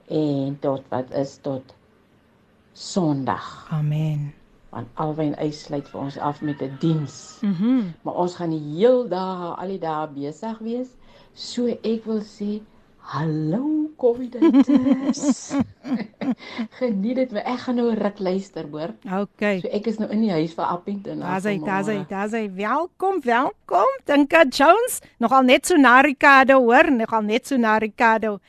en 0.08 0.58
tot 0.60 0.82
wat 0.88 1.10
is 1.12 1.38
tot 1.42 1.74
Sondag. 2.72 3.66
Amen. 3.70 4.32
Want 4.72 4.88
alwyn 4.94 5.36
uitsluit 5.36 5.88
vir 5.88 6.00
ons 6.00 6.18
af 6.18 6.40
met 6.42 6.62
'n 6.62 6.76
diens. 6.80 7.38
Mhm. 7.42 7.92
Maar 8.02 8.14
ons 8.14 8.34
gaan 8.34 8.50
die 8.50 8.76
heel 8.76 9.08
dae 9.08 9.54
al 9.56 9.68
die 9.68 9.78
dae 9.78 10.08
besig 10.08 10.58
wees. 10.58 10.88
So 11.34 11.66
ek 11.66 12.04
wil 12.04 12.20
sê 12.20 12.60
hallo 12.98 13.81
Coviditers. 14.02 15.52
Geniet 16.80 17.20
dit, 17.20 17.34
maar 17.34 17.46
ek 17.52 17.60
gaan 17.66 17.78
nou 17.78 17.92
ruk 17.94 18.18
luister, 18.18 18.66
hoor. 18.72 18.94
Okay. 19.06 19.60
So 19.62 19.70
ek 19.70 19.86
is 19.92 20.00
nou 20.02 20.08
in 20.10 20.24
die 20.24 20.32
huis 20.34 20.56
vir 20.58 20.66
Appington. 20.66 21.22
af 21.22 21.36
Daar's 21.36 21.46
hy, 21.46 21.54
daar's 21.62 21.92
hy, 21.92 21.98
daar's 22.10 22.34
hy. 22.34 22.42
Welkom, 22.56 23.22
welkom. 23.22 23.94
Dinka 24.10 24.42
Jones, 24.50 24.98
nogal 25.22 25.46
net 25.46 25.70
so 25.70 25.78
na 25.78 26.00
Ricardo, 26.02 26.58
hoor, 26.66 26.90
nogal 26.90 27.22
net 27.30 27.46
so 27.46 27.60
na 27.60 27.78
Ricardo. 27.82 28.40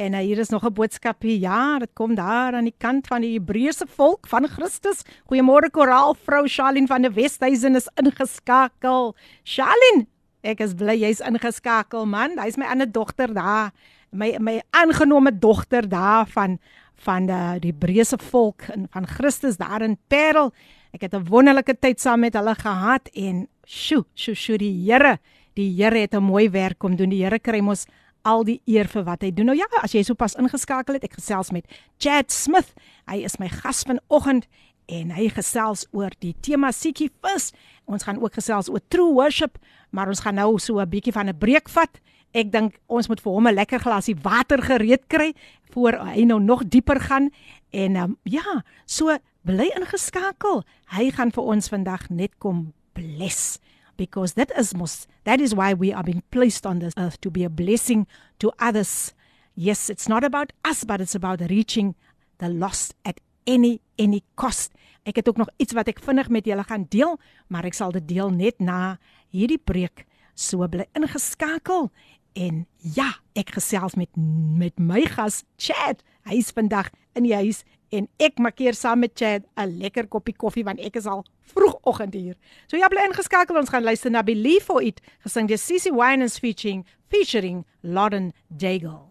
En 0.00 0.14
uh, 0.14 0.22
hier 0.24 0.38
is 0.38 0.48
nog 0.48 0.64
'n 0.64 0.72
boodskap 0.72 1.22
hier. 1.22 1.38
Ja, 1.38 1.78
dit 1.78 1.90
kom 1.92 2.14
daar 2.14 2.54
aan 2.54 2.70
die 2.70 2.78
kant 2.78 3.06
van 3.06 3.20
die 3.20 3.34
Hebreëse 3.34 3.86
volk 3.86 4.26
van 4.30 4.48
Christus. 4.48 5.02
Goeiemôre 5.26 5.70
Koraal, 5.70 6.14
vrou 6.14 6.46
Shalien 6.48 6.86
van 6.86 7.02
die 7.02 7.10
Westhuizen 7.10 7.74
is 7.74 7.90
ingeskakel. 7.94 9.14
Shalien, 9.44 10.06
ek 10.40 10.60
is 10.60 10.74
bly 10.74 10.96
jy's 10.96 11.20
ingeskakel 11.20 12.06
man. 12.06 12.38
Hy's 12.38 12.56
my 12.56 12.64
ander 12.64 12.92
dogter 12.92 13.34
daar. 13.34 13.72
My 14.10 14.36
my 14.38 14.60
aangenome 14.70 15.38
dogter 15.38 15.88
daar 15.88 16.26
van 16.26 16.58
van 17.00 17.26
die, 17.26 17.60
die 17.60 17.70
Hebreëse 17.72 18.18
volk 18.30 18.66
en 18.68 18.88
van 18.90 19.06
Christus 19.06 19.56
daar 19.56 19.82
in 19.82 19.96
Parel. 20.08 20.52
Ek 20.92 21.00
het 21.00 21.14
'n 21.14 21.24
wonderlike 21.24 21.78
tyd 21.78 22.00
saam 22.00 22.20
met 22.20 22.34
hulle 22.34 22.54
gehad 22.54 23.08
en 23.14 23.48
sjoe, 23.64 24.04
sjoe, 24.14 24.34
sjoe 24.34 24.58
die 24.58 24.84
Here, 24.84 25.18
die 25.54 25.70
Here 25.76 25.98
het 25.98 26.14
'n 26.14 26.22
mooi 26.22 26.50
werk 26.50 26.78
kom 26.78 26.96
doen. 26.96 27.08
Die 27.08 27.22
Here 27.22 27.38
kry 27.38 27.60
mos 27.60 27.86
al 28.22 28.44
die 28.44 28.60
eer 28.66 28.88
vir 28.88 29.04
wat 29.04 29.22
hy 29.22 29.30
doen. 29.30 29.46
Nou 29.46 29.56
ja, 29.56 29.66
as 29.82 29.92
jy 29.92 30.02
sopas 30.02 30.34
ingeskakel 30.34 30.94
het, 30.94 31.04
ek 31.04 31.14
gesels 31.14 31.50
met 31.50 31.66
Chad 31.98 32.32
Smith. 32.32 32.74
Hy 33.06 33.24
is 33.24 33.38
my 33.38 33.48
gas 33.48 33.82
vanoggend 33.82 34.46
en 34.86 35.10
hy 35.10 35.28
gesels 35.28 35.86
oor 35.92 36.10
die 36.18 36.34
tema 36.42 36.72
Seekie 36.72 37.10
Vis. 37.22 37.52
Ons 37.86 38.02
gaan 38.02 38.20
ook 38.20 38.34
gesels 38.34 38.68
oor 38.68 38.80
true 38.88 39.12
worship, 39.12 39.58
maar 39.90 40.08
ons 40.08 40.20
gaan 40.20 40.34
nou 40.34 40.58
so 40.58 40.80
'n 40.80 40.88
bietjie 40.88 41.12
van 41.12 41.28
'n 41.28 41.38
breek 41.38 41.68
vat 41.68 42.00
Ek 42.30 42.52
dink 42.52 42.78
ons 42.86 43.08
moet 43.10 43.20
vir 43.20 43.32
hom 43.32 43.48
'n 43.48 43.54
lekker 43.54 43.80
glasie 43.82 44.14
water 44.22 44.62
gereed 44.62 45.08
kry 45.08 45.34
voor 45.74 45.98
hy 45.98 46.24
nou 46.24 46.40
nog 46.40 46.62
dieper 46.68 47.00
gaan 47.00 47.30
en 47.70 47.96
um, 47.96 48.16
ja, 48.22 48.62
so 48.86 49.18
bly 49.42 49.70
ingeskakel. 49.74 50.62
Hy 50.94 51.10
gaan 51.10 51.30
vir 51.30 51.44
ons 51.44 51.68
vandag 51.68 52.10
net 52.10 52.38
kom 52.38 52.72
bless 52.94 53.58
because 53.96 54.34
that 54.34 54.50
is 54.56 54.74
most 54.74 55.08
that 55.24 55.40
is 55.40 55.54
why 55.54 55.74
we 55.74 55.92
are 55.92 56.04
being 56.04 56.22
placed 56.30 56.66
on 56.66 56.78
this 56.78 56.94
earth 56.96 57.20
to 57.20 57.30
be 57.30 57.44
a 57.44 57.50
blessing 57.50 58.06
to 58.38 58.52
others. 58.58 59.12
Yes, 59.54 59.90
it's 59.90 60.08
not 60.08 60.24
about 60.24 60.52
us 60.64 60.84
but 60.84 61.00
it's 61.00 61.14
about 61.14 61.40
reaching 61.50 61.94
the 62.38 62.48
lost 62.48 62.94
at 63.04 63.20
any 63.46 63.80
any 63.98 64.22
cost. 64.36 64.72
Ek 65.04 65.16
het 65.16 65.28
ook 65.28 65.36
nog 65.36 65.48
iets 65.56 65.72
wat 65.72 65.88
ek 65.88 66.00
vinnig 66.00 66.28
met 66.28 66.46
julle 66.46 66.64
gaan 66.64 66.86
deel, 66.92 67.18
maar 67.48 67.64
ek 67.64 67.74
sal 67.74 67.92
dit 67.92 68.06
deel 68.08 68.30
net 68.30 68.60
na 68.60 68.98
hierdie 69.32 69.58
preek. 69.58 70.04
So 70.36 70.64
bly 70.68 70.86
ingeskakel 70.96 71.90
en 72.32 72.66
ja, 72.94 73.10
ek 73.38 73.54
gesels 73.56 73.96
met 73.98 74.10
met 74.16 74.78
my 74.78 75.04
gas 75.06 75.44
Chad. 75.56 76.02
Hy's 76.28 76.50
vandag 76.54 76.90
in 77.14 77.26
die 77.26 77.34
huis 77.34 77.64
en 77.90 78.06
ek 78.22 78.38
maak 78.38 78.58
hier 78.58 78.74
saam 78.74 79.02
met 79.02 79.16
Chad 79.18 79.46
'n 79.56 79.78
lekker 79.78 80.06
koppie 80.06 80.36
koffie 80.36 80.64
want 80.64 80.80
ek 80.80 80.96
is 80.96 81.06
al 81.06 81.24
vroegoggend 81.54 82.14
hier. 82.14 82.36
So 82.66 82.76
ja, 82.76 82.88
bly 82.88 83.06
ingeskakel. 83.08 83.56
Ons 83.56 83.70
gaan 83.70 83.82
luister 83.82 84.10
na 84.10 84.22
Believe 84.22 84.64
for 84.64 84.82
It, 84.82 85.00
gesing 85.24 85.48
deur 85.48 85.58
Cici 85.58 85.90
Winans 85.90 86.38
featuring 86.38 86.84
featuring 87.08 87.64
Lauren 87.82 88.32
Daigle. 88.48 89.10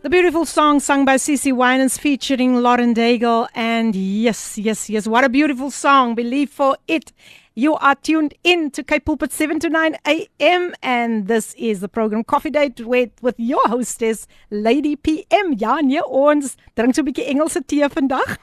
The 0.00 0.08
beautiful 0.08 0.46
song 0.46 0.78
sung 0.78 1.04
by 1.04 1.16
Cici 1.18 1.52
Winans 1.52 1.98
featuring 1.98 2.62
Lauren 2.62 2.94
Daigle 2.94 3.48
and 3.52 3.96
yes, 3.96 4.56
yes, 4.56 4.88
yes, 4.88 5.08
what 5.08 5.24
a 5.24 5.28
beautiful 5.28 5.72
song. 5.72 6.14
Believe 6.14 6.50
for 6.50 6.76
It. 6.86 7.12
You 7.58 7.74
are 7.74 7.96
tuned 7.96 8.34
in 8.44 8.70
to 8.70 8.84
Cape 8.84 9.04
Pulpit 9.04 9.32
7 9.32 9.58
to 9.58 9.68
9 9.68 9.96
a.m. 10.06 10.74
and 10.80 11.26
this 11.26 11.54
is 11.54 11.80
the 11.80 11.88
program 11.88 12.22
Coffee 12.22 12.50
Date 12.50 12.80
with, 12.82 13.10
with 13.20 13.34
your 13.36 13.66
hostess 13.66 14.28
Lady 14.52 14.94
PM. 14.94 15.54
Ja, 15.58 15.80
nee, 15.80 15.98
ons 16.06 16.54
drink 16.76 16.94
so 16.94 17.02
'n 17.02 17.08
bietjie 17.08 17.26
Engelse 17.26 17.58
tee 17.66 17.88
vandag. 17.90 18.36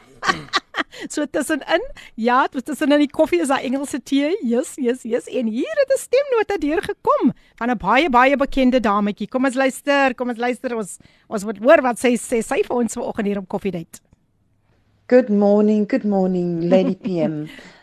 so 1.14 1.24
tussenin, 1.26 1.86
ja, 2.16 2.42
tussenin 2.52 3.00
die 3.00 3.08
koffie 3.08 3.40
is 3.40 3.48
daar 3.48 3.64
Engelse 3.64 4.02
tee. 4.04 4.34
Yes, 4.44 4.74
yes, 4.76 5.08
yes. 5.08 5.32
En 5.32 5.48
hier 5.48 5.80
het 5.80 5.96
'n 5.96 6.02
stemnota 6.02 6.58
deur 6.58 6.84
gekom 6.84 7.32
van 7.56 7.72
'n 7.72 7.78
baie 7.78 8.10
baie 8.10 8.36
bekende 8.36 8.82
dametjie. 8.82 9.30
Kom 9.30 9.46
ons 9.46 9.56
luister, 9.56 10.14
kom 10.16 10.28
ons 10.28 10.38
luister 10.38 10.76
ons 10.76 10.98
ons 11.30 11.46
moet 11.46 11.64
hoor 11.64 11.82
wat 11.82 12.00
sy 12.00 12.18
sê 12.18 12.44
sy 12.44 12.60
vir 12.68 12.76
ons 12.76 12.94
vanoggend 12.94 13.28
hier 13.28 13.40
op 13.40 13.48
Coffee 13.48 13.72
Date. 13.72 14.04
Good 15.08 15.30
morning, 15.30 15.88
good 15.88 16.04
morning, 16.04 16.68
Lady 16.68 16.96
PM. 16.96 17.48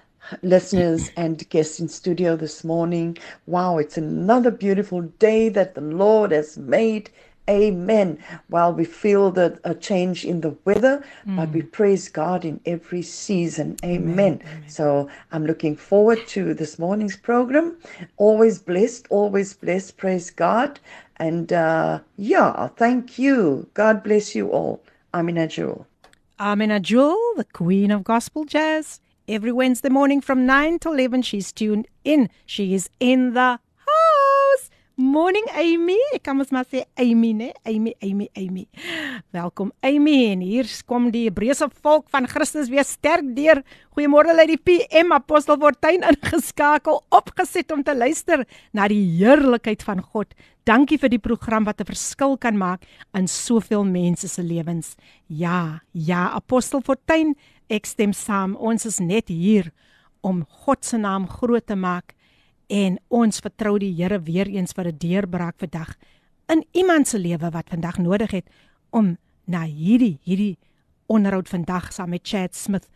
listeners 0.42 1.11
and 1.16 1.49
guests 1.51 1.81
in 1.81 1.88
studio 1.88 2.37
this 2.37 2.64
morning. 2.64 3.18
Wow, 3.47 3.79
it's 3.79 3.97
another 3.97 4.51
beautiful 4.51 5.03
day 5.03 5.49
that 5.51 5.75
the 5.75 5.81
Lord 5.81 6.33
has 6.33 6.57
made. 6.59 7.11
Amen. 7.51 8.23
While 8.49 8.73
we 8.73 8.85
feel 8.85 9.33
the 9.33 9.59
a 9.64 9.75
change 9.75 10.25
in 10.25 10.42
the 10.42 10.57
weather, 10.64 11.05
mm. 11.27 11.37
but 11.37 11.51
we 11.51 11.62
praise 11.62 12.09
God 12.09 12.45
in 12.45 12.61
every 12.66 13.03
season. 13.03 13.77
Amen. 13.85 14.12
Amen. 14.12 14.42
Amen. 14.42 14.68
So 14.68 15.09
I'm 15.33 15.45
looking 15.45 15.77
forward 15.77 16.25
to 16.29 16.55
this 16.55 16.79
morning's 16.79 17.16
program. 17.16 17.77
Always 18.16 18.61
blessed, 18.61 19.07
always 19.11 19.55
blessed. 19.55 19.97
Praise 19.97 20.31
God. 20.31 20.79
And 21.16 21.53
uh, 21.53 22.01
yeah, 22.16 22.68
thank 22.77 23.18
you. 23.18 23.68
God 23.75 24.05
bless 24.05 24.35
you 24.35 24.49
all. 24.51 24.81
Amina 25.12 25.49
Jewel. 25.49 25.87
Amina 26.38 26.81
Jewel, 26.81 27.18
the 27.37 27.45
queen 27.45 27.90
of 27.90 28.05
gospel 28.05 28.45
jazz. 28.45 29.01
Every 29.33 29.51
Wednesday 29.51 29.88
morning 29.88 30.21
from 30.21 30.45
9 30.45 30.81
to 30.81 30.90
11, 30.90 31.23
she's 31.23 31.53
tuned 31.53 31.88
in. 32.05 32.29
She 32.45 32.75
is 32.75 32.90
in 33.01 33.33
the. 33.33 33.61
Morning 35.03 35.49
Amy. 35.59 35.97
Ek 36.15 36.23
kan 36.29 36.37
mos 36.38 36.53
maar 36.55 36.67
sê 36.71 36.85
Amy, 37.01 37.33
né? 37.35 37.49
Amy, 37.67 37.91
Amy, 38.07 38.29
Amy. 38.38 38.69
Welkom 39.35 39.73
Amy. 39.83 40.29
En 40.31 40.45
hier 40.47 40.69
kom 40.87 41.09
die 41.11 41.25
Hebreëse 41.27 41.67
volk 41.83 42.07
van 42.12 42.29
Christus 42.31 42.71
weer 42.71 42.87
sterk 42.87 43.33
deur. 43.35 43.65
Goeiemôre 43.97 44.37
uit 44.38 44.53
die 44.53 44.61
PM 44.62 45.11
Apostel 45.17 45.59
Fortuin 45.59 46.07
ingeskakel, 46.07 47.01
opgeset 47.11 47.75
om 47.75 47.83
te 47.83 47.97
luister 47.99 48.45
na 48.71 48.87
die 48.93 49.03
heerlikheid 49.19 49.83
van 49.83 50.05
God. 50.07 50.37
Dankie 50.71 51.01
vir 51.03 51.11
die 51.11 51.23
program 51.23 51.67
wat 51.67 51.83
'n 51.83 51.91
verskil 51.91 52.38
kan 52.38 52.55
maak 52.55 52.87
in 53.12 53.27
soveel 53.27 53.83
mense 53.83 54.29
se 54.29 54.43
lewens. 54.43 54.95
Ja, 55.27 55.83
ja, 55.93 56.31
Apostel 56.31 56.81
Fortuin 56.81 57.35
Ek 57.69 57.87
stem 57.87 58.12
saam. 58.12 58.55
Ons 58.57 58.87
is 58.87 59.01
net 59.01 59.29
hier 59.29 59.73
om 60.21 60.45
God 60.47 60.85
se 60.85 60.97
naam 60.97 61.27
groot 61.27 61.67
te 61.67 61.75
maak 61.75 62.15
en 62.73 62.97
ons 63.13 63.43
vertrou 63.45 63.77
die 63.81 63.93
Here 63.99 64.19
weer 64.25 64.49
eens 64.49 64.73
vir 64.73 64.89
'n 64.89 64.99
deurbraak 64.99 65.59
vandag 65.59 65.95
in 66.49 66.65
iemand 66.73 67.09
se 67.09 67.19
lewe 67.19 67.51
wat 67.51 67.69
vandag 67.69 67.99
nodig 67.99 68.31
het 68.31 68.47
om 68.91 69.17
na 69.45 69.65
hierdie 69.65 70.19
hierdie 70.23 70.59
onderhoud 71.07 71.49
vandag 71.49 71.93
saam 71.93 72.11
met 72.11 72.27
Chad 72.29 72.55
Smith 72.55 72.89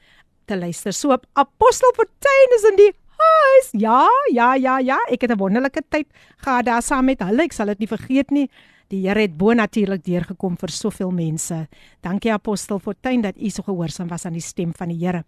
te 0.47 0.57
luister. 0.57 0.93
So 0.93 1.17
Apostel 1.33 1.93
Fortuin 1.95 2.55
is 2.57 2.65
in 2.71 2.77
die 2.77 2.93
huis. 3.17 3.69
Ja, 3.73 4.07
ja, 4.33 4.55
ja, 4.55 4.79
ja. 4.79 4.99
Ek 5.11 5.21
het 5.21 5.31
'n 5.31 5.39
wonderlike 5.39 5.83
tyd 5.89 6.07
gehad 6.37 6.65
daar 6.65 6.83
saam 6.83 7.05
met 7.05 7.21
hulle. 7.21 7.43
Ek 7.43 7.53
sal 7.53 7.67
dit 7.67 7.79
nie 7.79 7.89
vergeet 7.89 8.31
nie. 8.31 8.51
Die 8.89 9.09
Here 9.09 9.21
het 9.21 9.37
bo 9.37 9.53
natuurlik 9.53 10.05
deurgekom 10.05 10.57
vir 10.57 10.69
soveel 10.69 11.11
mense. 11.11 11.69
Dankie 12.01 12.33
Apostel 12.33 12.79
Fortuin 12.79 13.21
dat 13.21 13.37
u 13.37 13.51
so 13.51 13.63
gehoorsaam 13.63 14.09
was 14.09 14.25
aan 14.25 14.33
die 14.33 14.41
stem 14.41 14.73
van 14.75 14.89
die 14.89 15.07
Here. 15.07 15.25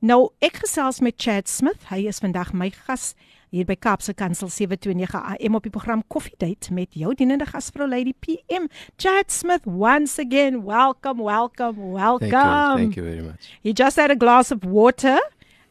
Nou, 0.00 0.30
ek 0.40 0.56
gesels 0.56 1.00
met 1.00 1.14
Chad 1.16 1.48
Smith. 1.48 1.88
Hy 1.90 2.06
is 2.06 2.18
vandag 2.18 2.52
my 2.52 2.70
gas 2.70 3.14
hier 3.50 3.64
by 3.64 3.76
Kaapse 3.76 4.14
Kansel 4.14 4.48
729 4.48 5.36
AM 5.38 5.54
op 5.54 5.62
die 5.62 5.72
program 5.72 6.02
Coffee 6.08 6.34
Date 6.36 6.72
met 6.72 6.94
jou 6.94 7.14
dienende 7.14 7.46
gasvrou 7.46 7.88
Lady 7.88 8.14
PM. 8.20 8.68
Chad 8.96 9.32
Smith 9.32 9.66
once 9.66 10.18
again. 10.18 10.62
Welcome, 10.64 11.22
welcome, 11.22 11.92
welcome. 11.92 12.30
Thank 12.30 12.32
you, 12.32 12.76
thank 12.76 12.94
you 12.96 13.04
very 13.04 13.22
much. 13.22 13.52
He 13.62 13.72
just 13.72 13.96
had 13.96 14.10
a 14.10 14.16
glass 14.16 14.50
of 14.52 14.64
water 14.64 15.18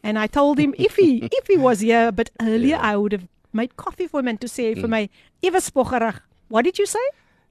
and 0.04 0.18
I 0.18 0.28
told 0.28 0.60
him 0.60 0.74
if 0.78 0.96
he 0.96 1.28
if 1.40 1.48
he 1.48 1.58
was 1.58 1.80
here 1.82 2.08
a 2.08 2.12
bit 2.12 2.32
earlier 2.42 2.78
yeah. 2.78 2.92
I 2.92 2.96
would 2.98 3.12
have 3.12 3.28
made 3.54 3.76
coffee 3.76 4.08
for 4.08 4.20
him 4.20 4.28
and 4.28 4.42
to 4.42 4.48
say 4.48 4.74
mm. 4.76 4.82
vir 4.82 4.88
my 4.88 5.10
ewe 5.42 5.62
spoggerig 5.62 6.22
What 6.50 6.64
did 6.64 6.80
you 6.80 6.86
say? 6.86 7.06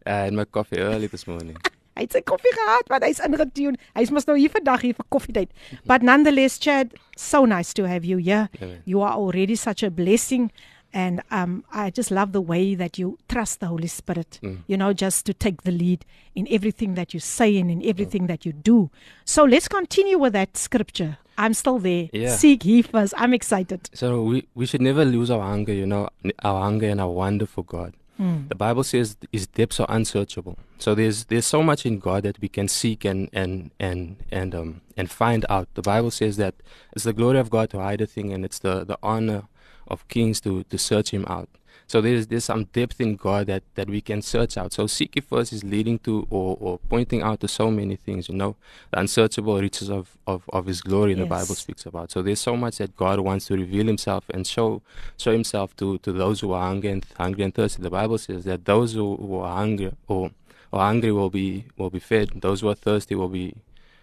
Uh, 0.07 0.11
I 0.11 0.25
had 0.25 0.33
my 0.33 0.45
coffee 0.45 0.79
early 0.79 1.07
this 1.07 1.27
morning. 1.27 1.57
hy 1.97 2.05
het 2.05 2.17
sy 2.17 2.23
koffie 2.29 2.53
gehad 2.55 2.89
want 2.93 3.05
hy's 3.07 3.21
ingetune. 3.25 3.81
Hy's 3.97 4.13
mos 4.15 4.29
nou 4.29 4.37
hier 4.39 4.53
vandag 4.53 4.85
hier 4.87 4.97
vir 4.99 5.09
koffietyd. 5.15 5.53
But 5.89 6.05
nonetheless, 6.07 6.59
Chad, 6.61 6.95
so 7.17 7.45
nice 7.45 7.73
to 7.75 7.89
have 7.89 8.05
you 8.05 8.19
here. 8.19 8.49
You 8.85 9.03
are 9.03 9.15
already 9.17 9.57
such 9.57 9.83
a 9.83 9.91
blessing 9.91 10.51
and 10.93 11.21
um 11.31 11.65
I 11.73 11.91
just 11.91 12.11
love 12.11 12.33
the 12.33 12.41
way 12.41 12.75
that 12.75 12.99
you 12.99 13.19
trust 13.29 13.61
the 13.61 13.67
Holy 13.67 13.89
Spirit. 13.89 14.39
Mm. 14.43 14.59
You 14.67 14.77
know, 14.77 14.93
just 14.93 15.27
to 15.27 15.35
take 15.35 15.63
the 15.63 15.73
lead 15.73 16.05
in 16.35 16.47
everything 16.51 16.95
that 16.95 17.13
you 17.15 17.21
say 17.21 17.57
and 17.59 17.71
in 17.71 17.83
everything 17.85 18.25
mm. 18.25 18.29
that 18.29 18.47
you 18.47 18.53
do. 18.53 18.91
So 19.25 19.45
let's 19.45 19.69
continue 19.69 20.19
with 20.19 20.33
that 20.33 20.57
scripture. 20.57 21.19
I'm 21.39 21.53
still 21.53 21.79
there. 21.79 22.09
Yeah. 22.13 22.35
Seek 22.35 22.65
ye 22.65 22.83
first. 22.83 23.13
I'm 23.17 23.35
excited. 23.35 23.91
So 23.93 24.23
we 24.23 24.49
we 24.55 24.67
should 24.67 24.81
never 24.81 25.05
lose 25.05 25.31
our 25.31 25.43
hunger, 25.43 25.73
you 25.73 25.87
know, 25.87 26.09
our 26.43 26.63
hunger 26.63 26.89
and 26.89 27.01
our 27.01 27.11
wonder 27.11 27.47
for 27.47 27.65
God. 27.65 27.93
Mm. 28.21 28.49
The 28.49 28.55
Bible 28.55 28.85
says 28.85 29.17
his 29.31 29.47
depths 29.47 29.79
are 29.81 29.87
unsearchable. 29.89 30.59
So 30.79 30.95
there's 30.95 31.27
there's 31.27 31.47
so 31.47 31.63
much 31.63 31.85
in 31.85 31.99
God 31.99 32.23
that 32.23 32.41
we 32.41 32.49
can 32.49 32.69
seek 32.69 33.05
and 33.05 33.29
and 33.33 33.71
and 33.79 34.17
and 34.31 34.55
um 34.55 34.81
and 34.97 35.11
find 35.11 35.45
out. 35.51 35.69
The 35.75 35.83
Bible 35.83 36.11
says 36.11 36.37
that 36.39 36.55
it's 36.93 37.05
the 37.05 37.13
glory 37.13 37.39
of 37.39 37.51
God 37.51 37.71
to 37.71 37.81
hide 37.81 38.01
a 38.01 38.07
thing, 38.07 38.33
and 38.33 38.45
it's 38.45 38.59
the 38.59 38.85
the 38.85 38.99
honor 39.03 39.45
of 39.87 40.07
kings 40.09 40.41
to 40.43 40.63
to 40.65 40.79
search 40.79 41.11
Him 41.11 41.25
out. 41.29 41.49
So 41.89 42.01
there's 42.01 42.27
there's 42.27 42.45
some 42.45 42.65
depth 42.65 43.01
in 43.01 43.15
God 43.15 43.47
that, 43.47 43.63
that 43.77 43.89
we 43.89 44.01
can 44.01 44.21
search 44.21 44.57
out. 44.59 44.73
So 44.73 44.87
seek 44.89 45.23
first 45.23 45.53
is 45.53 45.63
leading 45.63 45.99
to 46.01 46.27
or, 46.31 46.57
or 46.61 46.79
pointing 46.79 47.23
out 47.23 47.41
to 47.41 47.49
so 47.49 47.71
many 47.71 47.95
things, 47.95 48.29
you 48.29 48.35
know, 48.35 48.57
the 48.91 48.99
unsearchable 48.99 49.61
riches 49.61 49.89
of, 49.89 50.17
of, 50.27 50.43
of 50.53 50.67
his 50.67 50.81
glory 50.81 51.13
yes. 51.13 51.21
the 51.21 51.27
Bible 51.27 51.55
speaks 51.55 51.87
about. 51.87 52.11
So 52.11 52.23
there's 52.23 52.41
so 52.41 52.57
much 52.57 52.79
that 52.79 52.97
God 52.97 53.21
wants 53.21 53.47
to 53.47 53.55
reveal 53.55 53.87
himself 53.87 54.25
and 54.35 54.45
show 54.47 54.83
show 55.17 55.31
himself 55.33 55.77
to, 55.77 55.99
to 55.99 56.13
those 56.13 56.41
who 56.41 56.53
are 56.53 56.67
hungry 56.67 56.91
and 56.91 57.07
hungry 57.17 57.45
and 57.45 57.55
thirsty. 57.55 57.83
The 57.83 57.91
Bible 57.91 58.19
says 58.19 58.45
that 58.45 58.65
those 58.65 58.95
who, 58.95 59.17
who 59.17 59.39
are 59.39 59.57
hungry 59.57 59.93
or, 60.09 60.33
or 60.73 60.81
hungry 60.81 61.13
will 61.13 61.31
be 61.31 61.67
will 61.77 61.91
be 61.91 62.01
fed. 62.01 62.31
Those 62.41 62.63
who 62.63 62.69
are 62.69 62.75
thirsty 62.75 63.15
will 63.15 63.29
be 63.29 63.55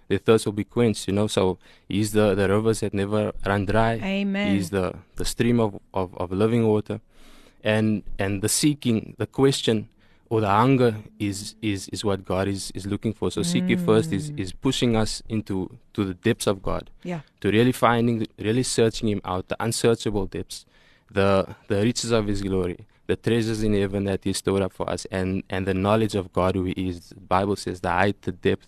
their 0.07 0.19
thirst 0.19 0.45
will 0.45 0.53
be 0.53 0.63
quenched, 0.63 1.07
you 1.07 1.13
know. 1.13 1.27
So 1.27 1.57
he's 1.87 2.11
the, 2.11 2.35
the 2.35 2.47
rivers 2.47 2.81
that 2.81 2.93
never 2.93 3.33
run 3.45 3.65
dry. 3.65 3.93
Amen. 4.03 4.55
He's 4.55 4.69
the, 4.69 4.95
the 5.15 5.25
stream 5.25 5.59
of, 5.59 5.79
of, 5.93 6.15
of 6.17 6.31
living 6.31 6.67
water 6.67 6.99
and 7.63 8.03
and 8.19 8.41
the 8.41 8.49
seeking, 8.49 9.15
the 9.17 9.27
question 9.27 9.89
or 10.29 10.41
the 10.41 10.49
hunger 10.49 10.95
is 11.19 11.55
is 11.61 11.87
is 11.89 12.03
what 12.03 12.25
God 12.25 12.47
is 12.47 12.71
is 12.71 12.85
looking 12.85 13.13
for. 13.13 13.29
So 13.29 13.41
mm. 13.41 13.45
seek 13.45 13.79
first 13.79 14.11
is 14.11 14.31
is 14.35 14.51
pushing 14.51 14.95
us 14.95 15.21
into 15.29 15.77
to 15.93 16.05
the 16.05 16.15
depths 16.15 16.47
of 16.47 16.63
God. 16.63 16.89
Yeah. 17.03 17.21
To 17.41 17.51
really 17.51 17.71
finding, 17.71 18.25
really 18.39 18.63
searching 18.63 19.09
Him 19.09 19.21
out, 19.23 19.47
the 19.49 19.57
unsearchable 19.59 20.25
depths, 20.25 20.65
the 21.11 21.55
the 21.67 21.81
riches 21.83 22.11
of 22.11 22.27
His 22.27 22.41
glory, 22.41 22.79
the 23.07 23.15
treasures 23.15 23.61
in 23.63 23.73
heaven 23.73 24.05
that 24.05 24.23
He 24.23 24.33
stored 24.33 24.63
up 24.63 24.73
for 24.73 24.89
us, 24.89 25.05
and 25.11 25.43
and 25.49 25.67
the 25.67 25.73
knowledge 25.73 26.15
of 26.15 26.33
God 26.33 26.55
who 26.55 26.63
He 26.63 26.89
is. 26.89 27.09
The 27.09 27.27
Bible 27.35 27.55
says 27.55 27.81
the 27.81 27.91
height, 27.91 28.21
the 28.23 28.31
depth, 28.31 28.67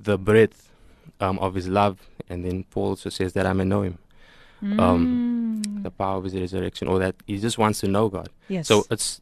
the 0.00 0.16
breadth 0.16 0.70
um, 1.20 1.38
of 1.40 1.54
His 1.54 1.68
love, 1.68 2.08
and 2.30 2.44
then 2.44 2.64
Paul 2.64 2.90
also 2.90 3.10
says 3.10 3.34
that 3.34 3.44
I 3.44 3.52
may 3.52 3.64
know 3.64 3.82
Him. 3.82 3.98
Um, 4.62 5.62
mm. 5.66 5.82
the 5.82 5.90
power 5.90 6.18
of 6.18 6.24
his 6.24 6.34
resurrection, 6.34 6.86
or 6.88 6.98
that 7.00 7.16
he 7.26 7.38
just 7.38 7.58
wants 7.58 7.80
to 7.80 7.88
know 7.88 8.08
God. 8.08 8.28
Yes. 8.48 8.68
So 8.68 8.84
it's 8.90 9.20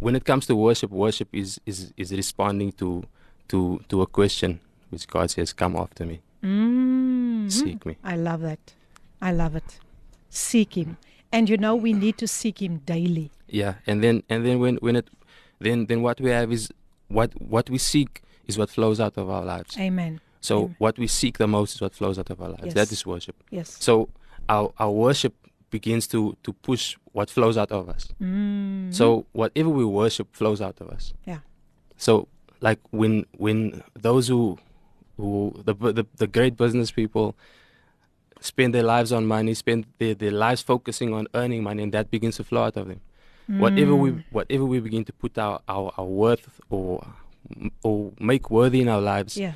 when 0.00 0.16
it 0.16 0.24
comes 0.24 0.46
to 0.46 0.56
worship, 0.56 0.90
worship 0.90 1.28
is 1.32 1.60
is 1.66 1.92
is 1.96 2.10
responding 2.12 2.72
to 2.72 3.04
to 3.48 3.80
to 3.88 4.02
a 4.02 4.06
question 4.06 4.60
which 4.90 5.06
God 5.06 5.30
says, 5.30 5.52
"Come 5.52 5.76
after 5.76 6.04
me, 6.04 6.20
Mm. 6.42 7.50
seek 7.50 7.86
me." 7.86 7.96
I 8.02 8.16
love 8.16 8.40
that. 8.42 8.74
I 9.20 9.32
love 9.32 9.54
it. 9.56 9.78
Seek 10.28 10.76
him. 10.76 10.96
And 11.32 11.48
you 11.48 11.56
know 11.56 11.74
we 11.74 11.92
need 11.92 12.18
to 12.18 12.26
seek 12.26 12.60
him 12.60 12.78
daily. 12.78 13.30
Yeah, 13.48 13.74
and 13.86 14.02
then 14.02 14.22
and 14.28 14.44
then 14.44 14.58
when 14.58 14.76
when 14.76 14.96
it 14.96 15.08
then 15.60 15.86
then 15.86 16.02
what 16.02 16.20
we 16.20 16.30
have 16.30 16.52
is 16.52 16.70
what 17.08 17.30
what 17.40 17.70
we 17.70 17.78
seek 17.78 18.22
is 18.46 18.58
what 18.58 18.70
flows 18.70 19.00
out 19.00 19.16
of 19.16 19.30
our 19.30 19.44
lives. 19.44 19.78
Amen. 19.78 20.20
So 20.40 20.56
Amen. 20.58 20.76
what 20.78 20.98
we 20.98 21.06
seek 21.06 21.38
the 21.38 21.46
most 21.48 21.74
is 21.74 21.80
what 21.80 21.94
flows 21.94 22.18
out 22.18 22.30
of 22.30 22.40
our 22.40 22.50
lives. 22.50 22.64
Yes. 22.66 22.74
That 22.74 22.92
is 22.92 23.06
worship. 23.06 23.36
Yes. 23.50 23.76
So 23.80 24.08
our 24.48 24.72
our 24.78 24.90
worship 24.90 25.34
begins 25.70 26.06
to 26.08 26.36
to 26.42 26.52
push 26.52 26.96
what 27.12 27.30
flows 27.30 27.56
out 27.56 27.72
of 27.72 27.88
us. 27.88 28.08
Mm. 28.20 28.92
So 28.94 29.26
whatever 29.32 29.68
we 29.68 29.84
worship 29.84 30.28
flows 30.34 30.60
out 30.60 30.80
of 30.80 30.88
us. 30.90 31.12
Yeah. 31.26 31.40
So 31.96 32.28
like 32.60 32.78
when 32.90 33.24
when 33.36 33.82
those 33.94 34.28
who 34.28 34.58
who 35.16 35.52
the 35.64 35.74
the, 35.74 36.06
the 36.16 36.26
great 36.26 36.56
business 36.56 36.90
people 36.90 37.34
spend 38.40 38.74
their 38.74 38.82
lives 38.82 39.12
on 39.12 39.26
money, 39.26 39.54
spend 39.54 39.86
their, 39.98 40.14
their 40.14 40.30
lives 40.30 40.60
focusing 40.62 41.12
on 41.14 41.26
earning 41.34 41.62
money, 41.62 41.82
and 41.82 41.92
that 41.92 42.10
begins 42.10 42.36
to 42.36 42.44
flow 42.44 42.64
out 42.64 42.76
of 42.76 42.86
them. 42.88 43.00
Whatever 43.48 43.92
Mm. 43.92 44.00
we 44.00 44.10
whatever 44.30 44.64
we 44.64 44.80
begin 44.80 45.04
to 45.04 45.12
put 45.12 45.38
our, 45.38 45.60
our, 45.68 45.92
our 45.96 46.04
worth 46.04 46.60
or 46.68 47.06
or 47.82 48.12
make 48.18 48.50
worthy 48.50 48.80
in 48.80 48.88
our 48.88 49.00
lives, 49.00 49.36
Yeah. 49.36 49.52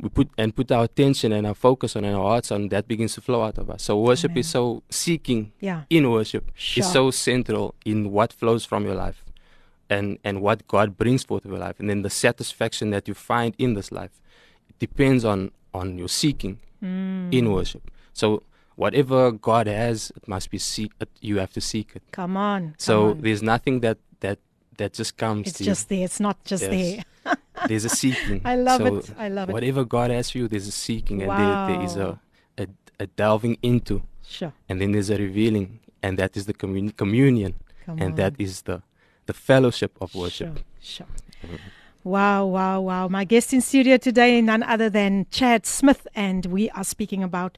We 0.00 0.08
put 0.08 0.28
and 0.36 0.54
put 0.54 0.70
our 0.72 0.84
attention 0.84 1.32
and 1.32 1.46
our 1.46 1.54
focus 1.54 1.96
on 1.96 2.04
and 2.04 2.16
our 2.16 2.24
hearts 2.24 2.50
on 2.50 2.68
that 2.68 2.86
begins 2.88 3.14
to 3.14 3.20
flow 3.20 3.42
out 3.42 3.58
of 3.58 3.70
us. 3.70 3.82
So 3.82 3.98
worship 4.00 4.36
is 4.36 4.48
so 4.48 4.82
seeking 4.90 5.52
Yeah. 5.60 5.82
in 5.88 6.10
worship 6.10 6.50
Sure. 6.54 6.84
is 6.84 6.92
so 6.92 7.10
central 7.10 7.74
in 7.84 8.10
what 8.10 8.32
flows 8.32 8.64
from 8.64 8.84
your 8.84 8.94
life 8.96 9.24
and 9.88 10.18
and 10.24 10.40
what 10.42 10.66
God 10.66 10.96
brings 10.98 11.22
forth 11.24 11.44
of 11.44 11.50
your 11.52 11.60
life 11.60 11.78
and 11.80 11.88
then 11.88 12.02
the 12.02 12.10
satisfaction 12.10 12.90
that 12.90 13.06
you 13.08 13.14
find 13.14 13.54
in 13.58 13.74
this 13.74 13.92
life 13.92 14.20
it 14.68 14.78
depends 14.78 15.24
on 15.24 15.50
on 15.72 15.98
your 15.98 16.08
seeking 16.08 16.58
Mm. 16.82 17.32
in 17.32 17.50
worship. 17.52 17.90
So 18.12 18.42
whatever 18.76 19.30
God 19.32 19.66
has 19.68 20.10
it 20.16 20.26
must 20.28 20.50
be 20.50 20.58
seek 20.58 20.90
you 21.20 21.38
have 21.38 21.52
to 21.52 21.60
seek 21.60 21.88
it. 21.96 22.02
Come 22.10 22.36
on. 22.36 22.60
come 22.62 22.74
So 22.78 23.10
on. 23.10 23.20
there's 23.22 23.42
nothing 23.42 23.80
that 23.80 23.98
that 24.20 24.38
that 24.76 24.92
just 24.92 25.16
comes 25.16 25.46
it's 25.48 25.58
to 25.58 25.64
just 25.64 25.88
there. 25.88 26.04
It's 26.04 26.20
not 26.20 26.36
just 26.44 26.62
Yes. 26.64 27.04
there. 27.24 27.36
there's 27.68 27.84
a 27.84 27.88
seeking. 27.88 28.40
I 28.44 28.56
love 28.56 28.80
So 28.80 28.96
it. 28.96 29.10
I 29.18 29.28
love 29.28 29.48
it. 29.48 29.52
Whatever 29.52 29.84
God 29.84 30.10
has 30.10 30.30
for 30.30 30.38
you, 30.38 30.48
there's 30.48 30.68
a 30.68 30.72
seeking, 30.72 31.22
and 31.22 31.30
there, 31.30 31.66
there 31.68 31.82
is 31.82 31.96
a, 31.96 32.18
a 32.58 32.66
a 33.00 33.06
delving 33.06 33.58
into, 33.62 34.02
Sure. 34.26 34.52
and 34.68 34.80
then 34.80 34.92
there's 34.92 35.10
a 35.10 35.16
revealing, 35.18 35.80
and 36.02 36.18
that 36.18 36.36
is 36.36 36.46
the 36.46 36.54
commun- 36.54 36.90
communion, 36.90 37.54
Come 37.86 37.98
and 38.00 38.16
that 38.16 38.32
on. 38.34 38.40
is 38.40 38.62
the 38.62 38.82
the 39.26 39.32
fellowship 39.32 39.96
of 40.00 40.14
worship. 40.14 40.58
Sure. 40.80 41.06
sure. 41.06 41.46
Mm-hmm. 41.50 41.56
Wow, 42.04 42.44
wow, 42.46 42.80
wow. 42.82 43.08
My 43.08 43.24
guest 43.24 43.54
in 43.54 43.62
studio 43.62 43.96
today, 43.96 44.40
none 44.42 44.62
other 44.62 44.90
than 44.90 45.26
Chad 45.30 45.64
Smith, 45.64 46.06
and 46.14 46.44
we 46.46 46.68
are 46.70 46.84
speaking 46.84 47.22
about 47.22 47.56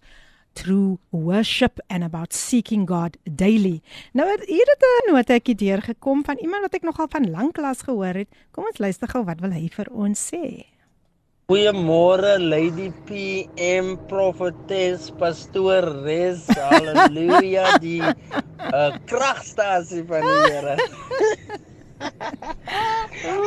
true 0.57 0.99
worship 1.11 1.81
and 1.88 2.05
about 2.05 2.33
seeking 2.33 2.87
God 2.88 3.16
daily. 3.25 3.83
Nou 4.12 4.29
het 4.31 4.45
hier 4.49 4.66
het 4.73 4.83
'n 4.83 5.12
notetjie 5.12 5.55
deurgekom 5.55 6.25
van 6.25 6.37
iemand 6.38 6.62
wat 6.62 6.75
ek 6.75 6.83
nogal 6.83 7.07
van 7.09 7.31
lanklaas 7.31 7.83
gehoor 7.83 8.14
het. 8.14 8.29
Kom 8.51 8.64
ons 8.64 8.79
luister 8.79 9.09
gou 9.09 9.25
wat 9.25 9.40
wil 9.40 9.53
hy 9.53 9.69
vir 9.69 9.87
ons 9.92 10.31
sê. 10.33 10.64
Goeiemôre 11.47 12.40
Lady 12.40 12.90
PM 13.07 13.97
Prophetess 14.09 15.12
Pastoores. 15.14 16.47
Halleluja 16.49 17.79
die 17.79 18.03
uh, 18.03 18.97
kragstasie 19.07 20.03
van 20.09 20.27
die 20.27 20.51
Here. 20.51 20.77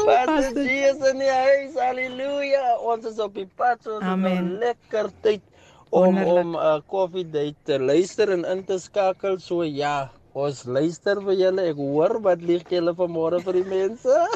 Pastor 0.06 0.63
Jesus 0.63 1.12
in 1.12 1.19
die 1.19 1.28
huis. 1.28 1.76
Halleluja. 1.76 2.78
Ons 2.80 3.06
is 3.06 3.19
op 3.19 3.36
die 3.36 3.50
pad 3.60 3.84
so 3.84 3.98
ons 3.98 4.06
het 4.06 4.15
nou 4.15 4.32
Amen. 4.32 4.58
lekker 4.63 5.12
tyd 5.22 5.43
om 5.89 6.15
Wonderlik. 6.15 6.45
om 6.45 6.56
uh, 6.56 6.78
koffie 6.88 7.25
date 7.25 7.56
te 7.65 7.80
luister 7.80 8.30
en 8.36 8.45
in 8.45 8.63
te 8.65 8.80
skakel. 8.80 9.39
So 9.41 9.63
ja, 9.65 10.10
ons 10.38 10.63
luister 10.65 11.21
vir 11.25 11.38
julle. 11.43 11.69
Ek 11.71 11.80
hoor 11.82 12.19
wat 12.25 12.43
lieg 12.45 12.65
julle 12.69 12.93
vanmôre 12.97 13.41
vir 13.45 13.62
die 13.62 13.67
mense. 13.69 14.17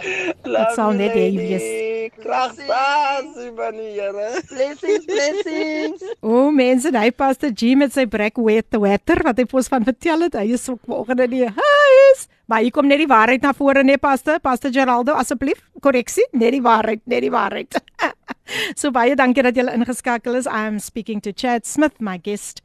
Dit 0.00 0.74
sal 0.76 0.94
net 0.96 1.16
jy 1.18 1.30
wees. 1.36 1.66
Kragstasie 2.20 3.50
van 3.56 3.78
die 3.78 3.90
Here. 3.96 4.42
Blessings, 4.48 5.06
blessings. 5.08 6.04
O, 6.26 6.50
mense, 6.54 6.92
hy 6.94 7.10
Pastor 7.14 7.52
G 7.56 7.74
met 7.78 7.94
sy 7.94 8.06
break 8.10 8.38
wet 8.40 8.76
water 8.82 9.22
wat 9.26 9.40
hy 9.40 9.46
vir 9.50 9.62
ons 9.62 9.72
van 9.72 9.86
vertel 9.86 10.26
het. 10.26 10.38
Hy 10.40 10.56
is 10.56 10.68
ook 10.70 10.82
vanoggend 10.86 11.26
in 11.26 11.34
die 11.38 11.48
huis. 11.48 12.28
Maar 12.50 12.64
hier 12.66 12.74
kom 12.74 12.88
net 12.90 12.98
die 12.98 13.06
waarheid 13.06 13.44
na 13.46 13.52
vore, 13.54 13.84
nee 13.86 13.98
Pastor. 14.02 14.40
Pastor 14.42 14.72
Geraldo, 14.74 15.14
asseblief, 15.14 15.60
korreksie, 15.84 16.24
net 16.34 16.50
die 16.56 16.62
waarheid, 16.64 17.04
net 17.06 17.22
die 17.22 17.30
waarheid. 17.30 17.76
so 18.80 18.90
baie 18.90 19.14
dankie 19.14 19.44
dat 19.46 19.54
jy 19.54 19.68
ingeskakel 19.70 20.34
is. 20.34 20.48
I'm 20.50 20.80
speaking 20.82 21.22
to 21.22 21.30
Chad 21.30 21.66
Smith, 21.66 22.00
my 22.02 22.18
guest 22.18 22.64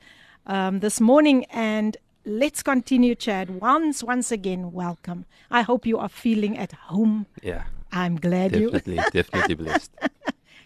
um 0.49 0.79
this 0.79 0.99
morning 0.99 1.45
and 1.49 1.97
let's 2.25 2.65
continue 2.65 3.13
Chad. 3.13 3.61
Once 3.61 4.01
once 4.01 4.33
again, 4.33 4.71
welcome. 4.73 5.25
I 5.51 5.61
hope 5.61 5.85
you 5.85 6.01
are 6.01 6.09
feeling 6.09 6.57
at 6.57 6.73
home. 6.89 7.27
Yeah, 7.43 7.69
I'm 7.93 8.17
glad 8.17 8.55
you 8.57 8.71
definitely, 8.71 9.03
definitely 9.13 9.55
blessed. 9.55 9.91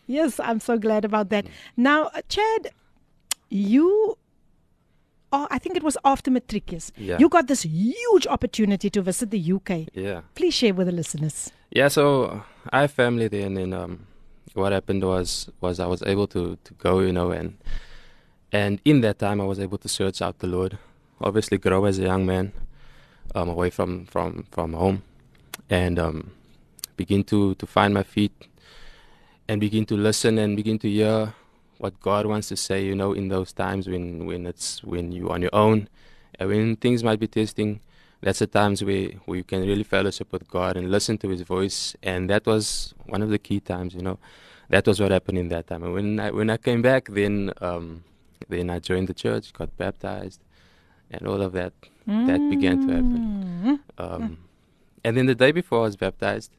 Yes, 0.10 0.40
I'm 0.40 0.60
so 0.60 0.80
glad 0.80 1.06
about 1.06 1.30
that. 1.30 1.46
Now, 1.78 2.10
uh, 2.16 2.22
Chad, 2.28 2.72
you 3.50 4.18
oh, 5.32 5.48
I 5.50 5.60
think 5.60 5.76
it 5.76 5.84
was 5.84 5.98
after 6.04 6.32
Matricus. 6.32 6.92
Yeah. 6.98 7.18
You 7.20 7.30
got 7.30 7.48
this 7.48 7.64
huge 7.64 8.28
opportunity 8.28 8.90
to 8.90 9.02
visit 9.02 9.32
the 9.32 9.54
UK. 9.54 9.88
Yeah. 9.94 10.22
Please 10.36 10.54
share 10.54 10.74
with 10.74 10.88
the 10.88 10.94
listeners. 10.94 11.52
Yeah, 11.72 11.88
so 11.88 12.44
I 12.72 12.82
have 12.82 12.92
family 12.92 13.28
there, 13.28 13.46
and 13.46 13.58
then 13.58 13.74
um, 13.74 14.08
what 14.54 14.72
happened 14.72 15.04
was 15.04 15.50
was 15.62 15.80
I 15.80 15.86
was 15.86 16.02
able 16.04 16.28
to 16.28 16.58
to 16.64 16.74
go, 16.76 17.00
you 17.00 17.14
know, 17.14 17.32
and 17.32 17.58
and 18.52 18.82
in 18.86 19.02
that 19.02 19.20
time 19.20 19.40
I 19.40 19.46
was 19.46 19.60
able 19.60 19.78
to 19.78 19.88
search 19.88 20.22
out 20.22 20.40
the 20.40 20.48
Lord, 20.48 20.78
obviously 21.22 21.58
grow 21.58 21.86
as 21.86 22.00
a 22.00 22.04
young 22.04 22.26
man, 22.26 22.54
um, 23.36 23.50
away 23.50 23.70
from 23.70 24.06
from 24.06 24.48
from 24.52 24.74
home, 24.74 25.04
and 25.70 26.00
um, 26.00 26.32
begin 26.98 27.24
to 27.26 27.54
to 27.56 27.68
find 27.68 27.94
my 27.94 28.04
feet, 28.04 28.34
and 29.48 29.62
begin 29.62 29.86
to 29.86 29.96
listen 29.96 30.40
and 30.40 30.56
begin 30.58 30.80
to 30.80 30.90
hear 30.90 31.34
what 31.80 32.00
God 32.00 32.28
wants 32.28 32.48
to 32.50 32.56
say, 32.56 32.86
you 32.86 32.94
know, 32.94 33.12
in 33.14 33.30
those 33.30 33.52
times 33.52 33.88
when 33.88 34.26
when 34.26 34.46
it's 34.46 34.84
when 34.84 35.12
you're 35.12 35.32
on 35.32 35.42
your 35.42 35.56
own, 35.66 35.90
and 36.38 36.50
when 36.50 36.76
things 36.76 37.04
might 37.04 37.20
be 37.20 37.28
testing 37.28 37.82
that's 38.22 38.40
the 38.40 38.48
times 38.48 38.84
where, 38.84 39.10
where 39.26 39.38
you 39.38 39.44
can 39.44 39.62
really 39.62 39.84
fellowship 39.84 40.32
with 40.32 40.50
God 40.50 40.76
and 40.76 40.92
listen 40.92 41.18
to 41.20 41.30
His 41.30 41.42
voice. 41.42 41.96
And 42.04 42.30
that 42.30 42.46
was 42.46 42.94
one 43.06 43.22
of 43.22 43.30
the 43.30 43.40
key 43.40 43.60
times, 43.60 43.94
you 43.94 44.02
know. 44.02 44.20
That 44.70 44.86
was 44.86 45.00
what 45.00 45.12
happened 45.12 45.38
in 45.38 45.48
that 45.50 45.68
time. 45.68 45.84
And 45.84 45.94
when 45.94 46.20
I 46.20 46.30
when 46.30 46.50
I 46.50 46.58
came 46.58 46.82
back, 46.82 47.08
then 47.10 47.52
um, 47.60 48.04
then 48.50 48.70
I 48.70 48.80
joined 48.80 49.08
the 49.08 49.16
church, 49.16 49.52
got 49.52 49.76
baptized, 49.78 50.42
and 51.10 51.28
all 51.28 51.42
of 51.42 51.54
that 51.54 51.74
that 52.06 52.40
began 52.50 52.88
to 52.88 52.94
happen. 52.94 53.80
Um, 53.98 54.38
and 55.04 55.18
then 55.18 55.26
the 55.26 55.34
day 55.34 55.52
before 55.52 55.80
I 55.80 55.84
was 55.84 55.96
baptized, 55.96 56.52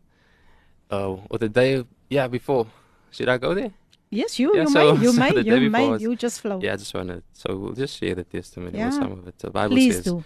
uh, 0.90 1.10
or 1.30 1.38
the 1.38 1.48
day 1.48 1.84
yeah 2.08 2.26
before, 2.26 2.66
should 3.12 3.28
I 3.28 3.38
go 3.38 3.54
there? 3.54 3.72
Yes, 4.10 4.38
you 4.38 4.54
Yeah, 4.54 4.62
you 4.66 4.68
so- 4.68 4.94
may 4.94 5.02
you 5.02 5.12
so 5.12 5.20
may 5.20 5.40
you 5.60 5.70
may 5.70 5.88
was- 5.88 6.02
you 6.02 6.16
just 6.16 6.40
flow. 6.40 6.58
Yeah, 6.62 6.72
I 6.74 6.76
just 6.76 6.92
wanna 6.94 7.22
so 7.32 7.56
we'll 7.56 7.72
just 7.74 7.96
share 7.98 8.14
the 8.14 8.24
testimony 8.24 8.78
Yeah. 8.78 8.90
some 8.90 9.12
of 9.12 9.26
it. 9.28 9.38
The 9.38 9.50
Bible 9.50 9.76
Please 9.76 9.96
says 9.96 10.04
do. 10.04 10.24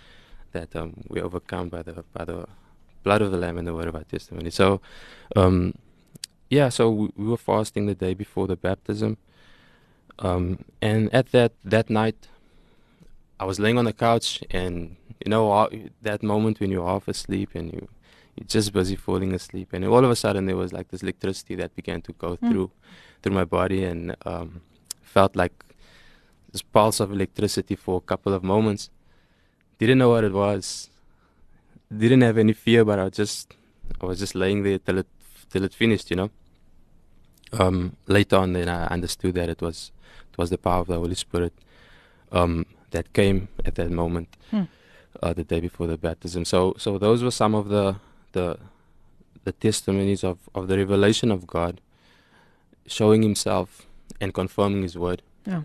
that 0.52 0.74
um, 0.76 0.94
we 1.08 1.20
overcome 1.20 1.68
by 1.68 1.82
the 1.82 2.04
by 2.12 2.24
the 2.24 2.46
blood 3.02 3.20
of 3.22 3.30
the 3.30 3.36
lamb 3.38 3.58
and 3.58 3.66
the 3.68 3.74
word 3.74 3.88
of 3.88 3.94
our 3.94 4.04
testimony. 4.04 4.50
So, 4.50 4.80
um, 5.36 5.74
yeah, 6.48 6.70
so 6.70 6.90
we, 6.90 7.10
we 7.16 7.26
were 7.26 7.36
fasting 7.36 7.84
the 7.86 7.94
day 7.94 8.14
before 8.14 8.46
the 8.46 8.56
baptism, 8.56 9.18
um, 10.18 10.64
and 10.80 11.12
at 11.12 11.32
that 11.32 11.52
that 11.64 11.90
night, 11.90 12.28
I 13.38 13.44
was 13.44 13.58
laying 13.60 13.76
on 13.76 13.84
the 13.84 13.92
couch, 13.92 14.42
and 14.50 14.96
you 15.24 15.28
know 15.30 15.50
all- 15.50 15.70
that 16.00 16.22
moment 16.22 16.60
when 16.60 16.70
you're 16.70 16.86
half 16.86 17.06
asleep 17.08 17.50
and 17.54 17.72
you 17.74 17.88
just 18.46 18.72
busy 18.72 18.96
falling 18.96 19.32
asleep, 19.34 19.68
and 19.72 19.84
all 19.84 20.04
of 20.04 20.10
a 20.10 20.16
sudden 20.16 20.46
there 20.46 20.56
was 20.56 20.72
like 20.72 20.88
this 20.88 21.02
electricity 21.02 21.54
that 21.56 21.74
began 21.76 22.00
to 22.02 22.12
go 22.12 22.36
Mm. 22.36 22.50
through 22.50 22.70
through 23.22 23.34
my 23.34 23.44
body, 23.44 23.84
and 23.84 24.14
um, 24.26 24.60
felt 25.02 25.34
like 25.36 25.52
this 26.52 26.62
pulse 26.62 27.00
of 27.00 27.10
electricity 27.12 27.74
for 27.76 27.96
a 27.98 28.00
couple 28.00 28.32
of 28.34 28.42
moments 28.44 28.90
didn't 29.78 29.98
know 29.98 30.10
what 30.10 30.24
it 30.24 30.32
was. 30.32 30.88
Didn't 31.96 32.22
have 32.22 32.38
any 32.38 32.52
fear, 32.52 32.84
but 32.84 32.98
I 32.98 33.08
just 33.08 33.54
I 34.00 34.06
was 34.06 34.18
just 34.18 34.34
laying 34.34 34.62
there 34.62 34.78
till 34.78 34.98
it 34.98 35.06
till 35.50 35.64
it 35.64 35.72
finished, 35.74 36.10
you 36.10 36.16
know. 36.16 36.30
Um, 37.52 37.96
later 38.08 38.36
on, 38.36 38.52
then 38.52 38.68
I 38.68 38.86
understood 38.86 39.34
that 39.36 39.48
it 39.48 39.62
was 39.62 39.92
it 40.32 40.38
was 40.38 40.50
the 40.50 40.58
power 40.58 40.80
of 40.80 40.88
the 40.88 40.96
Holy 40.98 41.14
Spirit 41.14 41.52
um, 42.32 42.66
that 42.90 43.12
came 43.12 43.48
at 43.64 43.76
that 43.76 43.90
moment, 43.90 44.28
Hmm. 44.50 44.62
uh, 45.22 45.32
the 45.34 45.44
day 45.44 45.60
before 45.60 45.86
the 45.86 45.96
baptism. 45.96 46.44
So 46.44 46.74
so 46.78 46.98
those 46.98 47.22
were 47.22 47.30
some 47.30 47.54
of 47.54 47.68
the 47.68 47.96
the 48.34 48.58
the 49.44 49.52
testimonies 49.52 50.24
of, 50.24 50.38
of 50.54 50.68
the 50.68 50.76
revelation 50.78 51.30
of 51.30 51.46
God, 51.46 51.80
showing 52.86 53.22
Himself 53.22 53.86
and 54.20 54.32
confirming 54.32 54.82
His 54.82 54.96
word. 54.96 55.22
Yeah. 55.46 55.62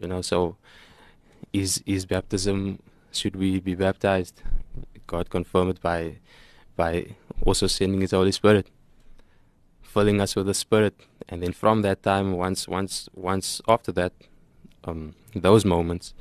You 0.00 0.08
know, 0.08 0.22
so 0.22 0.56
is 1.52 1.82
is 1.86 2.06
baptism 2.06 2.78
should 3.12 3.36
we 3.36 3.60
be 3.60 3.74
baptized 3.74 4.42
God 5.12 5.28
confirmed 5.28 5.70
it 5.70 5.80
by 5.82 6.16
by 6.74 7.16
also 7.44 7.66
sending 7.66 8.00
His 8.00 8.12
Holy 8.12 8.32
Spirit, 8.32 8.68
filling 9.82 10.20
us 10.20 10.34
with 10.34 10.46
the 10.46 10.54
Spirit, 10.54 10.94
and 11.28 11.42
then 11.42 11.52
from 11.52 11.82
that 11.82 12.02
time, 12.02 12.32
once 12.32 12.66
once 12.66 13.10
once 13.14 13.60
after 13.68 13.92
that, 13.92 14.12
um, 14.84 15.14
those 15.34 15.64
moments, 15.66 16.14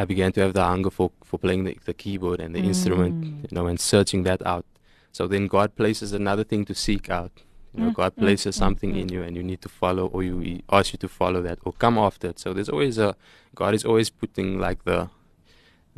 I 0.00 0.04
began 0.04 0.30
to 0.32 0.40
have 0.40 0.54
the 0.54 0.64
hunger 0.64 0.90
for 0.90 1.10
for 1.24 1.38
playing 1.38 1.64
the, 1.64 1.74
the 1.84 1.94
keyboard 2.02 2.40
and 2.40 2.54
the 2.54 2.60
instrument, 2.60 3.16
you 3.42 3.48
know, 3.56 3.66
and 3.66 3.78
searching 3.80 4.22
that 4.28 4.40
out. 4.46 4.64
So 5.12 5.26
then 5.26 5.46
God 5.48 5.74
places 5.74 6.12
another 6.12 6.44
thing 6.44 6.64
to 6.66 6.74
seek 6.74 7.10
out. 7.10 7.32
You 7.74 7.80
know, 7.82 7.90
Mm, 7.90 7.94
God 8.02 8.12
mm, 8.16 8.20
places 8.24 8.54
mm, 8.54 8.58
something 8.58 8.92
mm. 8.94 9.00
in 9.02 9.08
you, 9.14 9.22
and 9.26 9.36
you 9.36 9.42
need 9.42 9.60
to 9.66 9.68
follow, 9.68 10.06
or 10.06 10.22
you 10.22 10.38
he 10.48 10.54
asks 10.70 10.92
you 10.94 10.98
to 10.98 11.08
follow 11.08 11.40
that, 11.48 11.58
or 11.64 11.72
come 11.84 11.98
after 11.98 12.28
it. 12.28 12.38
So 12.38 12.52
there's 12.54 12.68
always 12.76 12.96
a 12.98 13.14
God 13.60 13.74
is 13.74 13.84
always 13.84 14.08
putting 14.10 14.48
like 14.66 14.80
the 14.84 15.10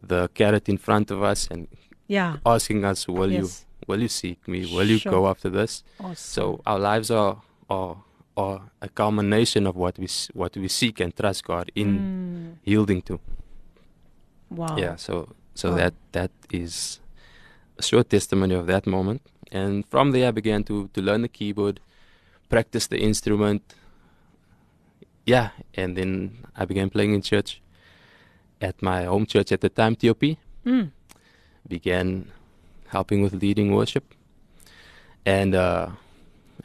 the 0.02 0.28
carrot 0.34 0.68
in 0.68 0.78
front 0.78 1.10
of 1.10 1.22
us 1.22 1.48
and 1.50 1.68
Yeah. 2.08 2.36
asking 2.44 2.84
us, 2.90 3.06
"Will 3.06 3.30
Yes. 3.32 3.40
you 3.40 3.48
will 3.88 4.00
you 4.06 4.08
seek 4.08 4.48
me? 4.48 4.60
Will 4.76 4.88
you 4.94 4.98
go 5.14 5.28
after 5.32 5.48
this?" 5.58 5.84
Awesome. 6.00 6.16
So 6.16 6.60
our 6.66 6.78
lives 6.90 7.10
are 7.10 7.36
are 7.68 7.96
are 8.36 8.60
a 8.80 8.88
culmination 8.88 9.66
of 9.66 9.76
what 9.76 9.98
we 9.98 10.08
what 10.34 10.56
we 10.56 10.68
seek 10.68 11.00
and 11.00 11.14
trust 11.14 11.44
God 11.44 11.70
in 11.74 11.88
Mm. 12.02 12.56
yielding 12.64 13.02
to. 13.02 13.20
Wow. 14.50 14.76
Yeah. 14.76 14.96
So 14.96 15.28
so 15.54 15.70
Wow. 15.70 15.76
that 15.76 15.94
that 16.12 16.30
is 16.50 17.00
a 17.78 17.82
short 17.82 18.10
testimony 18.10 18.54
of 18.54 18.66
that 18.66 18.86
moment, 18.86 19.22
and 19.52 19.86
from 19.86 20.10
there 20.12 20.28
I 20.28 20.30
began 20.32 20.64
to 20.64 20.88
to 20.94 21.00
learn 21.02 21.22
the 21.22 21.28
keyboard, 21.28 21.80
practice 22.48 22.86
the 22.88 22.98
instrument. 22.98 23.62
Yeah, 25.26 25.50
and 25.74 25.96
then 25.96 26.44
I 26.56 26.64
began 26.64 26.90
playing 26.90 27.14
in 27.14 27.22
church 27.22 27.60
at 28.60 28.82
my 28.82 29.04
home 29.04 29.26
church 29.26 29.52
at 29.52 29.60
the 29.60 29.68
time, 29.68 29.94
TOP. 29.96 30.36
Mm. 30.66 30.90
Began 31.68 32.26
helping 32.88 33.22
with 33.22 33.34
leading 33.34 33.72
worship, 33.72 34.04
and 35.24 35.54
uh, 35.54 35.90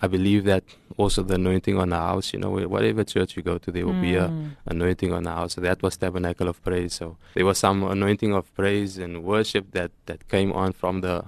I 0.01 0.07
believe 0.07 0.43
that 0.45 0.63
also 0.97 1.23
the 1.23 1.35
anointing 1.35 1.77
on 1.77 1.89
the 1.89 1.97
house. 1.97 2.33
You 2.33 2.39
know, 2.39 2.51
whatever 2.67 3.03
church 3.03 3.35
you 3.37 3.43
go 3.43 3.57
to, 3.57 3.71
there 3.71 3.85
will 3.85 4.01
be 4.01 4.15
a 4.15 4.27
Mm. 4.29 4.51
anointing 4.65 5.11
on 5.13 5.23
the 5.23 5.31
house. 5.31 5.53
So 5.55 5.61
that 5.61 5.81
was 5.81 5.97
Tabernacle 5.97 6.47
of 6.47 6.61
Praise. 6.63 6.93
So 6.95 7.17
there 7.33 7.45
was 7.45 7.57
some 7.57 7.83
anointing 7.83 8.33
of 8.33 8.53
praise 8.55 8.97
and 8.97 9.23
worship 9.23 9.71
that 9.71 9.91
that 10.07 10.27
came 10.27 10.51
on 10.51 10.73
from 10.73 11.01
the 11.01 11.25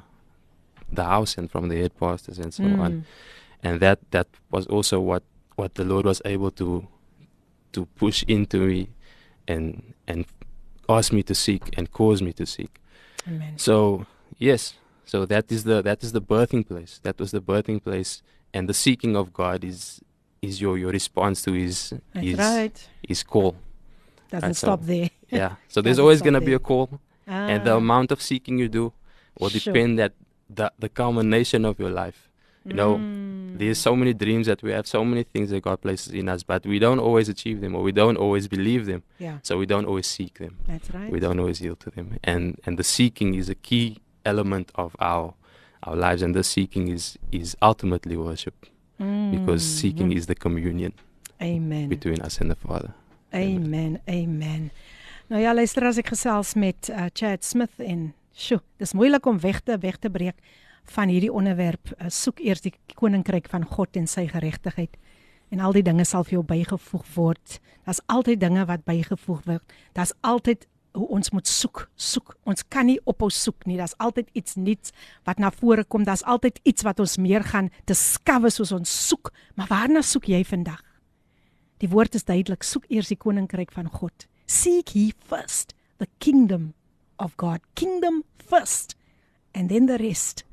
the 0.91 1.03
house 1.03 1.38
and 1.38 1.51
from 1.51 1.67
the 1.69 1.77
head 1.82 1.91
pastors 1.99 2.39
and 2.39 2.53
so 2.53 2.63
on. 2.63 2.91
Mm. 2.93 3.03
And 3.63 3.80
that 3.80 3.99
that 4.12 4.27
was 4.51 4.65
also 4.67 4.99
what 4.99 5.23
what 5.56 5.75
the 5.75 5.84
Lord 5.84 6.06
was 6.06 6.21
able 6.25 6.51
to 6.51 6.88
to 7.73 7.86
push 7.97 8.23
into 8.27 8.58
me 8.60 8.89
and 9.47 9.93
and 10.08 10.25
ask 10.89 11.12
me 11.12 11.23
to 11.23 11.36
seek 11.36 11.63
and 11.77 11.91
cause 11.91 12.21
me 12.21 12.32
to 12.34 12.45
seek. 12.45 12.80
Amen. 13.27 13.53
So 13.58 14.06
yes, 14.39 14.75
so 15.06 15.25
that 15.25 15.51
is 15.51 15.63
the 15.63 15.82
that 15.82 16.03
is 16.03 16.12
the 16.12 16.21
birthing 16.21 16.65
place. 16.67 16.99
That 17.03 17.19
was 17.19 17.32
the 17.32 17.41
birthing 17.41 17.84
place, 17.84 18.21
and 18.53 18.67
the 18.69 18.73
seeking 18.73 19.15
of 19.15 19.33
God 19.33 19.63
is 19.63 20.01
is 20.41 20.62
your 20.62 20.77
your 20.77 20.91
response 20.91 21.41
to 21.43 21.51
His 21.53 21.93
That's 22.13 22.25
His 22.25 22.38
right. 22.39 22.89
His 23.07 23.23
call. 23.23 23.55
Doesn't 24.31 24.53
so- 24.55 24.67
stop 24.67 24.81
there. 24.83 25.10
Yeah. 25.29 25.55
So 25.73 25.81
there's 25.81 25.99
always 25.99 26.21
gonna 26.21 26.41
be 26.41 26.53
a 26.53 26.60
call, 26.60 26.99
and 27.27 27.63
the 27.65 27.73
Ah. 27.73 27.77
amount 27.77 28.12
of 28.12 28.21
seeking 28.21 28.57
you 28.60 28.67
do 28.69 28.93
will 29.39 29.49
Sure. 29.49 29.73
depend 29.73 29.99
that 29.99 30.13
the 30.49 30.71
the 30.79 30.89
culmination 30.89 31.65
of 31.65 31.79
your 31.79 31.89
life. 31.91 32.19
You 32.65 32.73
know, 32.73 32.97
Mm. 32.97 33.57
there's 33.60 33.77
so 33.79 33.95
many 33.95 34.13
dreams 34.13 34.45
that 34.47 34.62
we 34.62 34.71
have, 34.71 34.86
so 34.88 35.03
many 35.05 35.23
things 35.23 35.49
that 35.51 35.62
God 35.63 35.79
places 35.81 36.12
in 36.13 36.27
us, 36.27 36.43
but 36.43 36.65
we 36.65 36.79
don't 36.79 36.99
always 36.99 37.29
achieve 37.29 37.62
them, 37.62 37.75
or 37.75 37.81
we 37.81 37.93
don't 37.93 38.17
always 38.17 38.47
believe 38.49 38.86
them. 38.86 39.03
Yeah. 39.19 39.38
So 39.43 39.57
we 39.57 39.65
don't 39.65 39.86
always 39.86 40.07
seek 40.07 40.33
them. 40.39 40.57
That's 40.67 40.89
right. 40.93 41.10
We 41.10 41.19
don't 41.21 41.39
always 41.39 41.60
yield 41.62 41.79
to 41.86 41.89
them, 41.91 42.07
and 42.23 42.60
and 42.65 42.77
the 42.77 42.83
seeking 42.83 43.36
is 43.36 43.47
a 43.49 43.55
key 43.55 43.97
element 44.25 44.71
of 44.75 44.95
our 44.99 45.33
our 45.83 45.95
lives, 45.95 46.21
and 46.21 46.33
the 46.35 46.43
seeking 46.43 46.87
is 46.89 47.17
is 47.31 47.55
ultimately 47.61 48.15
worship, 48.17 48.55
because 49.31 49.63
seeking 49.79 50.11
Mm. 50.11 50.17
is 50.17 50.25
the 50.25 50.35
communion 50.35 50.93
Amen. 51.41 51.87
between 51.89 52.21
us 52.21 52.39
and 52.41 52.49
the 52.49 52.55
Father. 52.55 52.93
Amen. 53.33 53.99
Amen. 54.09 54.71
Nou 55.27 55.41
ja, 55.41 55.53
luister 55.53 55.83
as 55.85 55.97
ek 55.97 56.07
gesels 56.07 56.53
met 56.55 56.89
uh, 56.89 57.05
Chad 57.13 57.43
Smith 57.43 57.79
en 57.83 58.13
sjo, 58.33 58.61
dis 58.79 58.93
moeilik 58.93 59.25
om 59.25 59.39
weg 59.39 59.59
te 59.61 59.77
weg 59.77 59.97
te 59.99 60.09
breek 60.09 60.35
van 60.95 61.09
hierdie 61.11 61.31
onderwerp. 61.33 61.91
Uh, 61.99 62.07
soek 62.09 62.39
eers 62.39 62.61
die 62.61 62.73
koninkryk 62.95 63.49
van 63.51 63.65
God 63.67 63.95
en 63.99 64.07
sy 64.07 64.27
geregtigheid 64.31 64.95
en 65.51 65.59
al 65.59 65.71
die 65.75 65.83
dinge 65.83 66.05
sal 66.05 66.23
vir 66.23 66.37
jou 66.39 66.43
bygevoeg 66.43 67.03
word. 67.15 67.59
Daar's 67.85 68.01
altyd 68.07 68.39
dinge 68.39 68.65
wat 68.65 68.83
bygevoeg 68.87 69.43
word. 69.45 69.73
Daar's 69.93 70.13
altyd 70.21 70.65
hoe 70.97 71.07
ons 71.13 71.29
moet 71.31 71.47
soek, 71.47 71.86
soek. 71.95 72.36
Ons 72.49 72.65
kan 72.73 72.88
nie 72.89 72.97
ophou 73.05 73.29
soek 73.33 73.65
nie. 73.69 73.77
Daar's 73.77 73.95
altyd 74.03 74.29
iets 74.38 74.57
nuuts 74.57 74.93
wat 75.27 75.39
na 75.41 75.51
vore 75.53 75.86
kom. 75.86 76.05
Daar's 76.07 76.25
altyd 76.25 76.60
iets 76.67 76.86
wat 76.88 76.99
ons 77.03 77.17
meer 77.21 77.45
gaan 77.45 77.69
discover 77.89 78.51
soos 78.53 78.73
ons 78.75 78.93
soek. 79.07 79.31
Maar 79.55 79.69
waarna 79.71 80.01
soek 80.01 80.29
jy 80.31 80.43
vandag? 80.47 80.81
Die 81.77 81.89
woord 81.89 82.17
is 82.17 82.25
duidelik, 82.25 82.65
soek 82.65 82.88
eers 82.89 83.12
die 83.13 83.19
koninkryk 83.19 83.71
van 83.75 83.89
God. 83.93 84.25
Seek 84.49 84.95
ye 84.97 85.12
first 85.29 85.75
the 86.01 86.07
kingdom 86.19 86.73
of 87.17 87.38
God. 87.38 87.62
Kingdom 87.75 88.23
first. 88.38 88.95
And 89.53 89.69
then 89.69 89.86
the 89.86 89.97
rest 89.97 90.43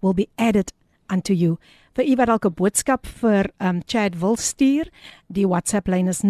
will 0.00 0.14
be 0.14 0.28
added 0.36 0.72
unto 1.08 1.32
you. 1.32 1.56
Vir 1.96 2.04
u 2.04 2.14
wat 2.16 2.28
dalk 2.28 2.44
'n 2.44 2.54
boodskap 2.54 3.06
vir 3.06 3.48
um 3.58 3.80
Chad 3.86 4.20
wil 4.20 4.36
stuur, 4.36 4.90
die 5.28 5.46
WhatsApp 5.48 5.88
lyn 5.88 6.08
is 6.08 6.22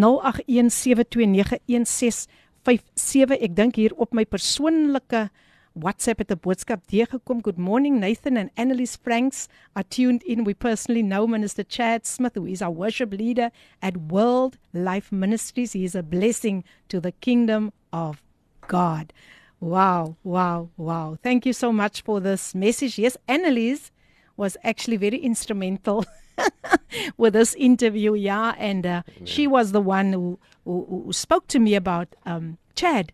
0817291657. 2.67 3.41
Ek 3.41 3.55
dink 3.57 3.77
hier 3.79 3.95
op 3.97 4.15
my 4.15 4.25
persoonlike 4.27 5.29
WhatsApp 5.77 6.19
het 6.19 6.31
'n 6.33 6.41
boodskap 6.41 6.89
deurgekom. 6.89 7.43
Good 7.43 7.59
morning 7.59 8.01
Nathan 8.01 8.37
and 8.37 8.51
Annalise 8.57 8.97
Franks 9.03 9.49
are 9.75 9.85
tuned 9.89 10.23
in. 10.23 10.45
We 10.45 10.55
personally 10.55 11.03
know 11.03 11.27
Minister 11.27 11.65
Chad 11.69 12.07
Smith 12.07 12.35
who 12.35 12.47
is 12.47 12.63
our 12.63 12.73
worship 12.73 13.13
leader 13.13 13.51
at 13.81 13.97
World 14.11 14.57
Life 14.73 15.13
Ministries. 15.13 15.73
He 15.73 15.85
is 15.85 15.95
a 15.95 16.03
blessing 16.03 16.65
to 16.89 17.01
the 17.01 17.13
kingdom 17.13 17.73
of 17.93 18.23
God. 18.67 19.13
Wow, 19.61 20.17
wow, 20.23 20.69
wow. 20.77 21.17
Thank 21.23 21.47
you 21.47 21.53
so 21.53 21.73
much 21.73 22.03
for 22.03 22.21
this 22.21 22.55
message. 22.55 22.99
Yes, 22.99 23.17
Annalise 23.27 23.91
was 24.37 24.57
actually 24.63 24.99
very 24.99 25.19
instrumental 25.19 26.05
with 27.17 27.33
this 27.33 27.55
interview, 27.55 28.15
yeah, 28.15 28.55
and 28.59 28.87
uh, 28.87 29.03
she 29.25 29.47
was 29.47 29.73
the 29.73 29.81
one 29.81 30.13
who, 30.13 30.39
who, 30.67 31.03
who 31.07 31.13
spoke 31.13 31.49
to 31.49 31.59
me 31.59 31.75
about 31.75 32.09
um, 32.27 32.59
Chad, 32.75 33.13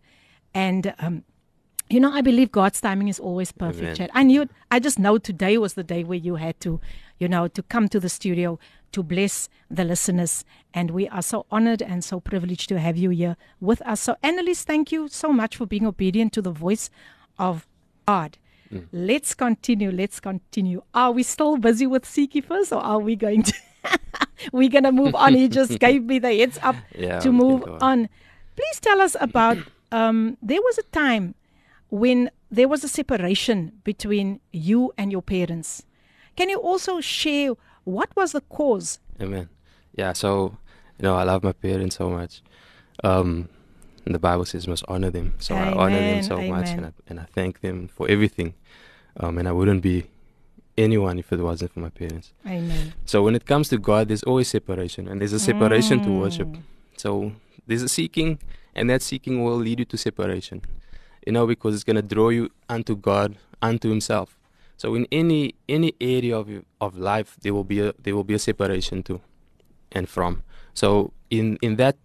and 0.52 0.92
um, 0.98 1.22
you 1.88 2.00
know, 2.00 2.10
I 2.10 2.22
believe 2.22 2.50
God's 2.50 2.80
timing 2.80 3.08
is 3.08 3.20
always 3.20 3.52
perfect, 3.52 3.82
Amen. 3.82 3.94
Chad. 3.96 4.10
I 4.14 4.22
knew, 4.22 4.48
I 4.70 4.80
just 4.80 4.98
know 4.98 5.18
today 5.18 5.58
was 5.58 5.74
the 5.74 5.84
day 5.84 6.04
where 6.04 6.18
you 6.18 6.36
had 6.36 6.58
to, 6.60 6.80
you 7.18 7.28
know, 7.28 7.48
to 7.48 7.62
come 7.62 7.88
to 7.90 8.00
the 8.00 8.08
studio 8.08 8.58
to 8.92 9.02
bless 9.02 9.50
the 9.70 9.84
listeners. 9.84 10.44
And 10.72 10.90
we 10.90 11.06
are 11.08 11.20
so 11.20 11.44
honored 11.50 11.82
and 11.82 12.02
so 12.02 12.18
privileged 12.18 12.70
to 12.70 12.80
have 12.80 12.96
you 12.96 13.10
here 13.10 13.36
with 13.60 13.82
us. 13.82 14.00
So, 14.00 14.16
Annalise, 14.22 14.64
thank 14.64 14.90
you 14.90 15.08
so 15.08 15.32
much 15.32 15.56
for 15.56 15.66
being 15.66 15.86
obedient 15.86 16.32
to 16.32 16.42
the 16.42 16.50
voice 16.50 16.88
of 17.38 17.66
God. 18.06 18.38
Let's 18.90 19.34
continue. 19.34 19.90
Let's 19.90 20.18
continue. 20.18 20.82
Are 20.94 21.12
we 21.12 21.22
still 21.24 21.58
busy 21.58 21.86
with 21.86 22.06
Seek 22.06 22.34
ye 22.34 22.40
first, 22.40 22.72
or 22.72 22.80
are 22.80 22.98
we 22.98 23.16
going 23.16 23.42
to? 23.42 23.52
We're 24.52 24.68
gonna 24.70 24.92
move 24.92 25.14
on. 25.14 25.34
He 25.34 25.48
just 25.48 25.78
gave 25.86 26.04
me 26.04 26.18
the 26.18 26.34
heads 26.34 26.58
up 26.62 26.76
Yeah, 26.96 27.20
to 27.20 27.32
move 27.32 27.62
on. 27.64 27.82
on. 27.82 28.08
Please 28.56 28.80
tell 28.80 29.00
us 29.00 29.16
about. 29.20 29.58
Um, 29.92 30.38
there 30.40 30.62
was 30.62 30.78
a 30.78 30.84
time 30.84 31.34
when 31.90 32.30
there 32.50 32.66
was 32.66 32.82
a 32.82 32.88
separation 32.88 33.72
between 33.84 34.40
you 34.50 34.90
and 34.96 35.12
your 35.12 35.20
parents. 35.20 35.82
Can 36.34 36.48
you 36.48 36.56
also 36.56 37.02
share 37.02 37.50
what 37.84 38.08
was 38.16 38.32
the 38.32 38.40
cause? 38.40 39.00
Amen. 39.20 39.50
Yeah, 39.94 40.14
so 40.14 40.56
you 40.98 41.02
know, 41.02 41.14
I 41.14 41.24
love 41.24 41.42
my 41.42 41.52
parents 41.52 41.96
so 41.96 42.08
much. 42.08 42.40
Um, 43.04 43.50
the 44.06 44.18
Bible 44.18 44.46
says 44.46 44.66
must 44.66 44.82
honor 44.88 45.10
them. 45.10 45.34
So 45.40 45.54
I 45.54 45.70
honor 45.72 46.00
them 46.00 46.08
Amen, 46.08 46.22
so 46.22 46.40
much, 46.40 46.70
and 46.70 46.86
I, 46.86 46.92
and 47.06 47.20
I 47.20 47.24
thank 47.34 47.60
them 47.60 47.88
for 47.88 48.08
everything. 48.08 48.54
Um, 49.20 49.36
and 49.36 49.46
I 49.46 49.52
wouldn't 49.52 49.82
be 49.82 50.06
anyone 50.76 51.18
if 51.18 51.32
it 51.32 51.40
wasn't 51.40 51.72
for 51.72 51.80
my 51.80 51.88
parents. 51.88 52.32
Amen. 52.46 52.94
So 53.04 53.22
when 53.22 53.34
it 53.34 53.46
comes 53.46 53.68
to 53.70 53.78
God, 53.78 54.08
there's 54.08 54.22
always 54.22 54.48
separation, 54.48 55.08
and 55.08 55.20
there's 55.20 55.32
a 55.32 55.40
separation 55.40 56.02
to 56.02 56.10
worship. 56.10 56.48
Mm. 56.48 56.62
So 56.96 57.32
there's 57.66 57.82
a 57.82 57.88
seeking, 57.88 58.38
and 58.74 58.88
that 58.90 59.02
seeking 59.02 59.44
will 59.44 59.56
lead 59.56 59.78
you 59.80 59.84
to 59.86 59.96
separation. 59.96 60.62
You 61.26 61.32
know, 61.32 61.46
because 61.46 61.74
it's 61.74 61.84
gonna 61.84 62.02
draw 62.02 62.30
you 62.30 62.50
unto 62.68 62.96
God, 62.96 63.36
unto 63.60 63.88
Himself. 63.88 64.36
So 64.76 64.94
in 64.94 65.06
any 65.12 65.54
any 65.68 65.94
area 66.00 66.36
of 66.36 66.48
of 66.80 66.96
life, 66.98 67.36
there 67.42 67.54
will 67.54 67.64
be 67.64 67.80
a 67.80 67.92
there 67.98 68.14
will 68.14 68.24
be 68.24 68.34
a 68.34 68.38
separation 68.38 69.02
to, 69.04 69.20
and 69.92 70.08
from. 70.08 70.42
So 70.74 71.12
in 71.30 71.58
in 71.62 71.76
that 71.76 71.96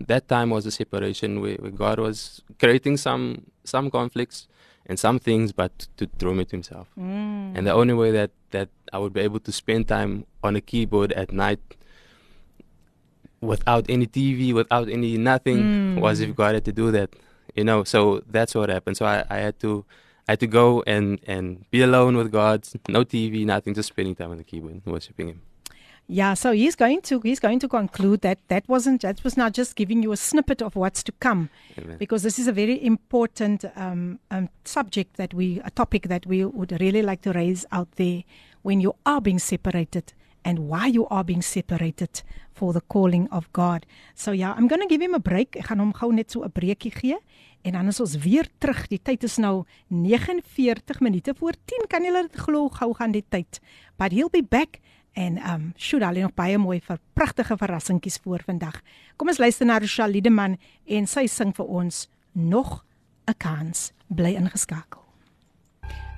that 0.00 0.28
time 0.28 0.50
was 0.50 0.66
a 0.66 0.70
separation 0.70 1.40
where, 1.40 1.56
where 1.56 1.70
God 1.70 1.98
was 1.98 2.42
creating 2.58 2.98
some 2.98 3.46
some 3.64 3.90
conflicts 3.90 4.46
and 4.86 4.98
some 4.98 5.18
things, 5.18 5.52
but 5.52 5.88
to 5.96 6.06
draw 6.06 6.32
me 6.32 6.44
to 6.44 6.50
Himself. 6.52 6.88
Mm. 6.98 7.56
And 7.56 7.66
the 7.66 7.72
only 7.72 7.94
way 7.94 8.10
that, 8.12 8.30
that 8.50 8.68
I 8.92 8.98
would 8.98 9.12
be 9.12 9.20
able 9.20 9.40
to 9.40 9.52
spend 9.52 9.88
time 9.88 10.26
on 10.42 10.56
a 10.56 10.60
keyboard 10.60 11.12
at 11.12 11.32
night 11.32 11.60
without 13.40 13.86
any 13.88 14.06
TV, 14.06 14.52
without 14.54 14.88
any 14.88 15.18
nothing, 15.18 16.00
was 16.00 16.20
if 16.20 16.34
God 16.34 16.54
had 16.54 16.64
to 16.64 16.72
do 16.72 16.90
that. 16.92 17.10
You 17.54 17.64
know, 17.64 17.84
so 17.84 18.22
that's 18.28 18.54
what 18.54 18.68
happened. 18.68 18.96
So 18.96 19.06
I, 19.06 19.24
I 19.30 19.38
had 19.38 19.58
to 19.60 19.84
I 20.28 20.32
had 20.32 20.40
to 20.40 20.46
go 20.46 20.82
and 20.86 21.20
and 21.26 21.68
be 21.70 21.82
alone 21.82 22.16
with 22.16 22.32
God, 22.32 22.66
no 22.88 23.04
TV, 23.04 23.46
nothing, 23.46 23.74
just 23.74 23.88
spending 23.88 24.14
time 24.14 24.30
on 24.30 24.38
the 24.38 24.44
keyboard, 24.44 24.82
worshiping 24.84 25.28
Him. 25.28 25.42
Yeah, 26.08 26.34
so 26.34 26.52
he's 26.52 26.76
going 26.76 27.00
to 27.02 27.20
he's 27.20 27.40
going 27.40 27.58
to 27.58 27.68
conclude 27.68 28.20
that 28.20 28.38
that 28.46 28.68
wasn't 28.68 29.02
that 29.02 29.24
was 29.24 29.36
not 29.36 29.52
just 29.52 29.74
giving 29.74 30.04
you 30.04 30.12
a 30.12 30.16
snippet 30.16 30.62
of 30.62 30.76
what's 30.76 31.02
to 31.02 31.12
come, 31.18 31.50
Amen. 31.76 31.98
because 31.98 32.22
this 32.22 32.38
is 32.38 32.46
a 32.46 32.52
very 32.52 32.84
important 32.84 33.64
um, 33.74 34.20
um, 34.30 34.48
subject 34.64 35.16
that 35.16 35.34
we 35.34 35.60
a 35.64 35.70
topic 35.70 36.06
that 36.06 36.24
we 36.24 36.44
would 36.44 36.80
really 36.80 37.02
like 37.02 37.22
to 37.22 37.32
raise 37.32 37.66
out 37.72 37.90
there 37.96 38.22
when 38.62 38.80
you 38.80 38.94
are 39.04 39.20
being 39.20 39.40
separated 39.40 40.12
and 40.44 40.60
why 40.60 40.86
you 40.86 41.08
are 41.08 41.24
being 41.24 41.42
separated 41.42 42.22
for 42.54 42.72
the 42.72 42.80
calling 42.82 43.28
of 43.32 43.52
God. 43.52 43.84
So 44.14 44.30
yeah, 44.30 44.54
I'm 44.56 44.68
going 44.68 44.80
to 44.80 44.86
give 44.86 45.02
him 45.02 45.14
a 45.14 45.18
break. 45.18 45.56
Ek 45.56 45.66
gaan 45.66 45.82
hom 45.82 45.92
gou 45.92 46.12
net 46.14 46.30
so 46.30 46.44
'n 46.46 46.54
breekie 46.54 46.94
gee 46.94 47.18
en 47.66 47.72
dan 47.72 47.88
is 47.88 48.00
ons 48.00 48.14
weer 48.22 48.46
terug. 48.62 48.86
Die 48.86 49.02
tyd 49.02 49.24
is 49.24 49.38
nou 49.42 49.64
49 49.90 51.00
minute 51.00 51.34
voor 51.34 51.58
10. 51.64 51.88
Kan 51.88 52.04
julle 52.06 52.28
dit 52.30 52.40
glo? 52.46 52.68
Gou 52.68 52.94
gaan 52.94 53.10
die 53.10 53.24
tyd. 53.28 53.58
But 53.98 54.12
he'll 54.12 54.30
be 54.30 54.42
back 54.42 54.78
en 55.15 55.37
ehm 55.37 55.53
um, 55.53 55.73
shoot 55.77 56.01
al 56.01 56.13
nog 56.13 56.33
baie 56.33 56.57
mooi 56.57 56.79
vir 56.79 56.99
pragtige 57.13 57.57
verrassingkies 57.57 58.19
voor 58.23 58.41
vandag. 58.45 58.81
Kom 59.15 59.27
ons 59.27 59.37
luister 59.37 59.65
na 59.65 59.79
Rochelle 59.79 60.11
Liedeman 60.11 60.57
en 60.85 61.07
sy 61.07 61.27
sing 61.27 61.55
vir 61.55 61.65
ons 61.65 62.07
nog 62.31 62.85
'n 63.27 63.37
kans. 63.37 63.91
Bly 64.07 64.35
ingeskakel. 64.35 65.01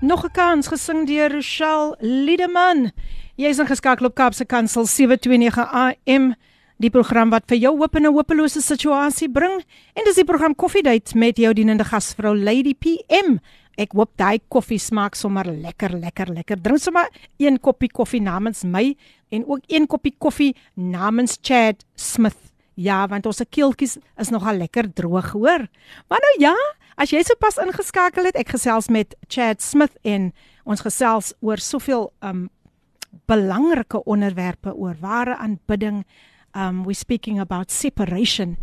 Nog 0.01 0.25
'n 0.25 0.31
kans 0.31 0.67
gesing 0.67 1.07
deur 1.07 1.31
Rochelle 1.31 1.95
Liedeman. 1.99 2.91
Jy 3.35 3.47
is 3.47 3.59
ingeskakel 3.59 4.05
op 4.05 4.15
Kaapse 4.15 4.45
Kansel 4.45 4.85
729 4.85 5.71
AM. 5.71 6.35
Die 6.77 6.89
program 6.89 7.29
wat 7.29 7.43
vir 7.47 7.57
jou 7.57 7.77
hoop 7.77 7.95
in 7.95 8.05
'n 8.05 8.13
hopelose 8.13 8.61
situasie 8.61 9.29
bring 9.29 9.63
en 9.93 10.03
dis 10.05 10.15
die 10.15 10.25
program 10.25 10.55
Koffiedייט 10.55 11.13
met 11.13 11.37
jou 11.37 11.53
dienende 11.53 11.83
gasvrou 11.83 12.35
Lady 12.37 12.75
PM. 12.75 13.39
Ek 13.78 13.92
hoop 13.94 14.10
daai 14.18 14.40
koffie 14.50 14.80
smaak 14.82 15.14
sommer 15.14 15.46
lekker, 15.46 15.92
lekker, 15.94 16.32
lekker. 16.34 16.58
Drink 16.58 16.82
sommer 16.82 17.06
een 17.38 17.60
koppie 17.62 17.90
koffie 17.94 18.20
namens 18.20 18.64
my 18.66 18.90
en 19.30 19.44
ook 19.46 19.68
een 19.70 19.86
koppie 19.86 20.16
koffie 20.18 20.54
namens 20.74 21.36
Chad 21.42 21.84
Smith. 21.94 22.38
Ja, 22.74 23.04
want 23.10 23.26
ons 23.26 23.42
keeltjies 23.50 23.96
is 24.18 24.30
nogal 24.34 24.58
lekker 24.58 24.90
droog, 24.94 25.30
hoor. 25.34 25.66
Maar 26.10 26.22
nou 26.26 26.34
ja, 26.42 26.54
as 26.98 27.14
jy 27.14 27.22
sopas 27.26 27.58
ingeskakel 27.62 28.26
het, 28.26 28.38
ek 28.38 28.56
gesels 28.56 28.90
met 28.90 29.14
Chad 29.30 29.62
Smith 29.62 29.94
en 30.02 30.32
ons 30.66 30.82
gesels 30.82 31.32
oor 31.38 31.62
soveel 31.62 32.10
um 32.22 32.48
belangrike 33.30 34.02
onderwerpe 34.10 34.74
oor 34.74 34.98
ware 35.00 35.38
aanbidding. 35.38 36.02
Um 36.54 36.82
we're 36.82 36.98
speaking 36.98 37.38
about 37.38 37.70
separation 37.70 38.56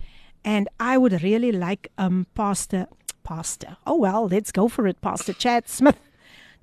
and 0.43 0.68
I 0.80 0.97
would 0.97 1.24
really 1.24 1.51
like 1.55 1.88
um 1.97 2.26
pastor 2.36 2.88
pastor. 3.26 3.76
Oh 3.86 3.97
well, 3.97 4.28
let's 4.28 4.53
go 4.53 4.69
for 4.69 4.88
it 4.88 5.01
Pastor 5.01 5.34
Chad 5.34 5.67
Smith 5.67 5.99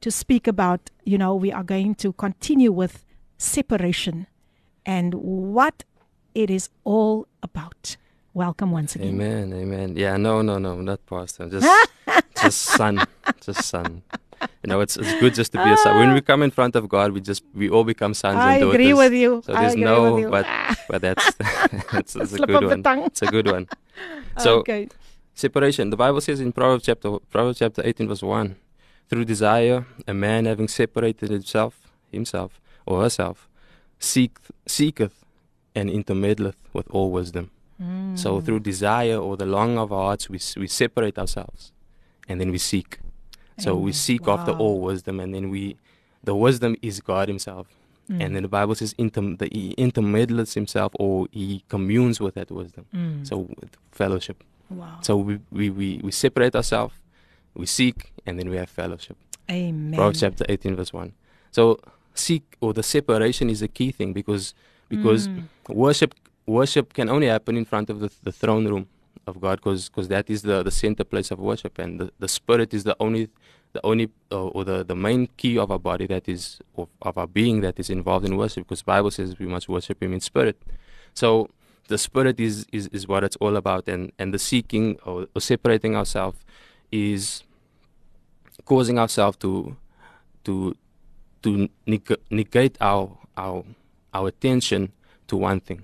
to 0.00 0.10
speak 0.10 0.46
about, 0.46 0.90
you 1.04 1.18
know, 1.18 1.34
we 1.34 1.52
are 1.52 1.62
going 1.62 1.94
to 1.96 2.12
continue 2.14 2.72
with 2.72 3.04
separation 3.36 4.26
and 4.86 5.12
what 5.14 5.84
it 6.34 6.48
is 6.48 6.70
all 6.84 7.26
about. 7.42 7.96
Welcome 8.32 8.70
once 8.70 8.96
again. 8.96 9.08
Amen, 9.08 9.52
amen. 9.52 9.96
Yeah, 9.96 10.16
no, 10.16 10.40
no, 10.40 10.58
no, 10.58 10.80
not 10.80 11.04
pastor. 11.04 11.50
Just, 11.50 11.68
just 12.42 12.58
son, 12.58 13.04
just 13.42 13.64
son. 13.64 14.02
You 14.64 14.68
know, 14.70 14.80
it's 14.80 14.96
it's 14.96 15.12
good 15.20 15.34
just 15.34 15.52
to 15.52 15.62
be 15.62 15.70
a 15.70 15.76
son. 15.76 15.96
When 15.98 16.14
we 16.14 16.20
come 16.20 16.42
in 16.42 16.50
front 16.50 16.74
of 16.74 16.88
God, 16.88 17.12
we 17.12 17.20
just 17.20 17.44
we 17.54 17.68
all 17.68 17.84
become 17.84 18.14
sons 18.14 18.38
I 18.38 18.54
and 18.54 18.62
daughters. 18.62 18.74
agree 18.74 18.94
with 18.94 19.12
you. 19.12 19.42
So 19.44 19.54
I 19.54 19.60
there's 19.60 19.76
no, 19.76 20.28
but 20.30 20.46
but 20.88 21.00
that's 21.02 21.34
that's, 21.92 22.14
that's 22.14 22.32
a 22.40 22.46
good 22.46 22.84
one. 22.84 22.98
It's 23.04 23.22
a 23.22 23.26
good 23.26 23.46
one. 23.46 23.68
So 24.38 24.60
okay. 24.60 24.88
Separation. 25.34 25.90
The 25.90 25.96
Bible 25.96 26.20
says 26.20 26.40
in 26.40 26.52
Proverbs 26.52 26.84
chapter 26.84 27.18
Proverbs 27.30 27.58
chapter 27.58 27.82
18 27.84 28.08
verse 28.08 28.22
1, 28.22 28.56
through 29.08 29.24
desire 29.24 29.86
a 30.06 30.14
man 30.14 30.46
having 30.46 30.68
separated 30.68 31.30
himself 31.30 31.92
himself 32.10 32.60
or 32.86 33.02
herself 33.02 33.48
seek 33.98 34.36
seeketh 34.66 35.24
and 35.74 35.88
intermeddleth 35.90 36.56
with 36.72 36.88
all 36.90 37.10
wisdom. 37.10 37.50
So 38.14 38.40
through 38.40 38.60
desire 38.60 39.16
or 39.16 39.36
the 39.36 39.46
longing 39.46 39.78
of 39.78 39.92
our 39.92 40.04
hearts 40.04 40.28
we 40.28 40.38
we 40.56 40.68
separate 40.68 41.18
ourselves 41.18 41.72
and 42.28 42.40
then 42.40 42.50
we 42.50 42.58
seek. 42.58 43.00
So 43.58 43.76
we 43.76 43.92
seek 43.92 44.28
after 44.28 44.52
all 44.52 44.80
wisdom 44.80 45.18
and 45.20 45.34
then 45.34 45.50
we 45.50 45.76
the 46.22 46.34
wisdom 46.34 46.76
is 46.80 47.00
God 47.00 47.28
himself. 47.28 47.66
And 48.20 48.36
then 48.36 48.42
the 48.42 48.48
Bible 48.48 48.74
says 48.74 48.94
inter, 48.98 49.22
the, 49.36 49.48
he 49.50 49.74
intermeddles 49.78 50.54
himself 50.54 50.92
or 50.96 51.28
he 51.32 51.64
communes 51.68 52.20
with 52.20 52.34
that 52.34 52.50
wisdom. 52.50 52.84
Mm. 52.94 53.26
So 53.26 53.38
with 53.58 53.76
fellowship. 53.90 54.44
Wow. 54.72 54.98
So 55.02 55.16
we, 55.16 55.38
we, 55.50 55.70
we, 55.70 56.00
we 56.02 56.10
separate 56.12 56.54
ourselves, 56.54 56.94
we 57.54 57.66
seek, 57.66 58.12
and 58.26 58.38
then 58.38 58.48
we 58.48 58.56
have 58.56 58.70
fellowship. 58.70 59.16
Amen. 59.50 59.94
Proverbs 59.94 60.20
chapter 60.20 60.44
18, 60.48 60.76
verse 60.76 60.92
1. 60.92 61.12
So 61.50 61.78
seek 62.14 62.56
or 62.60 62.72
the 62.72 62.82
separation 62.82 63.48
is 63.50 63.62
a 63.62 63.68
key 63.68 63.90
thing 63.92 64.12
because 64.12 64.54
because 64.88 65.28
Mm. 65.28 65.48
worship 65.68 66.14
worship 66.46 66.92
can 66.92 67.08
only 67.08 67.28
happen 67.28 67.56
in 67.56 67.64
front 67.64 67.88
of 67.88 68.00
the, 68.00 68.10
the 68.22 68.32
throne 68.32 68.66
room 68.68 68.86
of 69.26 69.40
God 69.40 69.56
because 69.56 69.88
because 69.88 70.08
that 70.08 70.28
is 70.28 70.42
the, 70.42 70.62
the 70.62 70.70
center 70.70 71.04
place 71.04 71.30
of 71.30 71.38
worship 71.38 71.78
and 71.78 72.00
the, 72.00 72.10
the 72.18 72.28
spirit 72.28 72.74
is 72.74 72.84
the 72.84 72.96
only 73.00 73.28
the 73.72 73.80
only 73.84 74.10
uh, 74.30 74.48
or 74.48 74.64
the, 74.64 74.84
the 74.84 74.94
main 74.94 75.28
key 75.38 75.56
of 75.58 75.70
our 75.70 75.78
body 75.78 76.06
that 76.06 76.28
is 76.28 76.60
of, 76.76 76.88
of 77.00 77.16
our 77.16 77.26
being 77.26 77.62
that 77.62 77.78
is 77.80 77.88
involved 77.88 78.26
in 78.26 78.36
worship 78.36 78.64
because 78.68 78.82
Bible 78.82 79.10
says 79.10 79.38
we 79.38 79.46
must 79.46 79.68
worship 79.68 80.02
him 80.02 80.12
in 80.12 80.20
spirit. 80.20 80.60
So 81.14 81.48
the 81.88 81.98
spirit 81.98 82.38
is, 82.40 82.66
is, 82.72 82.86
is 82.88 83.06
what 83.08 83.24
it's 83.24 83.36
all 83.36 83.56
about 83.56 83.88
and, 83.88 84.12
and 84.18 84.32
the 84.32 84.38
seeking 84.38 84.98
or, 85.04 85.26
or 85.34 85.40
separating 85.40 85.96
ourselves 85.96 86.38
is 86.90 87.42
causing 88.64 88.98
ourselves 88.98 89.36
to 89.38 89.76
to 90.44 90.76
to 91.42 91.68
neg- 91.86 92.20
negate 92.30 92.76
our 92.80 93.16
our 93.36 93.64
our 94.14 94.28
attention 94.28 94.92
to 95.26 95.36
one 95.36 95.60
thing. 95.60 95.82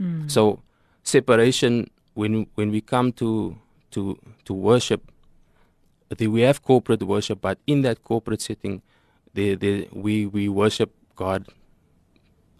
Mm. 0.00 0.30
So 0.30 0.60
separation 1.02 1.88
when 2.14 2.46
when 2.54 2.70
we 2.70 2.80
come 2.80 3.12
to 3.12 3.56
to 3.92 4.18
to 4.44 4.52
worship, 4.52 5.02
the, 6.16 6.26
we 6.26 6.42
have 6.42 6.62
corporate 6.62 7.02
worship, 7.02 7.40
but 7.40 7.58
in 7.66 7.82
that 7.82 8.02
corporate 8.04 8.40
setting, 8.42 8.82
the, 9.34 9.54
the, 9.54 9.88
we 9.92 10.26
we 10.26 10.48
worship 10.48 10.92
God 11.16 11.46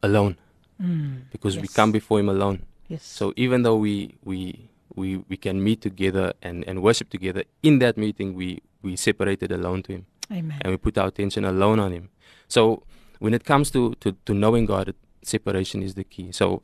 alone 0.02 0.36
Mm. 0.80 1.24
because 1.30 1.58
we 1.58 1.68
come 1.68 1.92
before 1.92 2.18
Him 2.20 2.30
alone. 2.30 2.62
Yes. 2.90 3.04
So 3.04 3.32
even 3.36 3.62
though 3.62 3.76
we 3.76 4.18
we 4.24 4.68
we, 4.96 5.18
we 5.28 5.36
can 5.36 5.62
meet 5.62 5.80
together 5.80 6.32
and, 6.42 6.66
and 6.66 6.82
worship 6.82 7.08
together, 7.08 7.44
in 7.62 7.78
that 7.78 7.96
meeting 7.96 8.34
we 8.34 8.60
we 8.82 8.96
separated 8.96 9.52
alone 9.52 9.84
to 9.84 9.92
Him 9.92 10.06
Amen. 10.32 10.58
and 10.62 10.72
we 10.72 10.76
put 10.76 10.98
our 10.98 11.06
attention 11.06 11.44
alone 11.44 11.78
on 11.78 11.92
Him. 11.92 12.10
So 12.48 12.82
when 13.20 13.32
it 13.32 13.44
comes 13.44 13.70
to, 13.70 13.94
to, 14.00 14.16
to 14.26 14.34
knowing 14.34 14.66
God, 14.66 14.92
separation 15.22 15.84
is 15.84 15.94
the 15.94 16.02
key. 16.02 16.32
So 16.32 16.62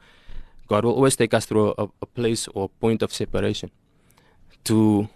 God 0.67 0.85
will 0.85 0.95
always 0.95 1.15
take 1.15 1.33
us 1.33 1.47
through 1.47 1.75
a, 1.79 1.87
a 2.03 2.07
place 2.07 2.49
or 2.49 2.65
a 2.65 2.69
point 2.69 3.03
of 3.03 3.13
separation 3.13 3.71
to 4.65 5.09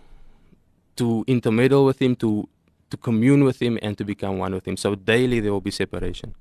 to 0.94 1.24
intermeddle 1.26 1.84
with 1.84 2.00
Him, 2.00 2.14
to 2.16 2.48
to 2.90 2.96
commune 2.96 3.42
with 3.42 3.60
Him, 3.60 3.80
and 3.82 3.98
to 3.98 4.04
become 4.04 4.38
one 4.38 4.54
with 4.54 4.68
Him. 4.68 4.76
So 4.76 4.94
daily 4.94 5.40
there 5.40 5.52
will 5.52 5.60
be 5.60 5.72
separation. 5.72 6.36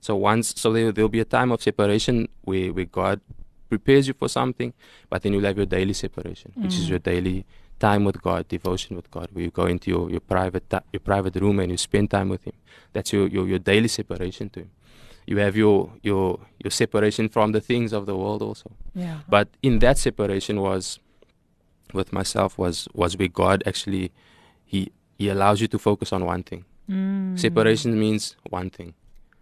So 0.00 0.16
once, 0.16 0.54
so 0.56 0.72
there 0.72 0.92
there 0.92 1.04
will 1.04 1.10
be 1.10 1.20
a 1.20 1.26
time 1.26 1.52
of 1.52 1.60
separation 1.60 2.28
where 2.42 2.72
where 2.72 2.86
God 2.86 3.20
prepares 3.68 4.08
you 4.08 4.14
for 4.14 4.28
something, 4.28 4.72
but 5.10 5.22
then 5.22 5.32
you'll 5.32 5.44
have 5.44 5.56
your 5.56 5.66
daily 5.66 5.92
separation, 5.92 6.52
which 6.56 6.74
is 6.74 6.86
Mm. 6.86 6.90
your 6.90 6.98
daily 6.98 7.44
time 7.78 8.04
with 8.04 8.20
God, 8.22 8.48
devotion 8.48 8.96
with 8.96 9.08
God, 9.10 9.28
where 9.32 9.44
you 9.44 9.50
go 9.50 9.66
into 9.66 9.90
your, 9.90 10.10
your 10.10 10.20
private 10.20 10.68
ti- 10.70 10.86
your 10.92 11.00
private 11.00 11.36
room 11.36 11.60
and 11.60 11.70
you 11.70 11.76
spend 11.76 12.10
time 12.10 12.28
with 12.28 12.42
Him. 12.44 12.54
That's 12.92 13.12
your, 13.12 13.26
your, 13.28 13.46
your 13.46 13.58
daily 13.58 13.88
separation 13.88 14.50
to 14.50 14.60
Him. 14.60 14.70
You 15.26 15.36
have 15.38 15.56
your 15.56 15.92
your 16.02 16.40
your 16.64 16.70
separation 16.70 17.28
from 17.28 17.52
the 17.52 17.60
things 17.60 17.92
of 17.92 18.06
the 18.06 18.16
world 18.16 18.40
also. 18.42 18.70
Yeah. 18.94 19.18
But 19.28 19.48
in 19.62 19.78
that 19.80 19.98
separation 19.98 20.60
was 20.60 20.98
with 21.92 22.12
myself 22.12 22.58
was 22.58 22.88
was 22.94 23.16
where 23.16 23.28
God 23.28 23.62
actually 23.66 24.10
He 24.64 24.90
He 25.18 25.28
allows 25.28 25.60
you 25.60 25.68
to 25.68 25.78
focus 25.78 26.12
on 26.12 26.24
one 26.24 26.42
thing. 26.42 26.64
Mm. 26.90 27.38
Separation 27.38 27.98
means 28.00 28.36
one 28.48 28.70
thing. 28.70 28.94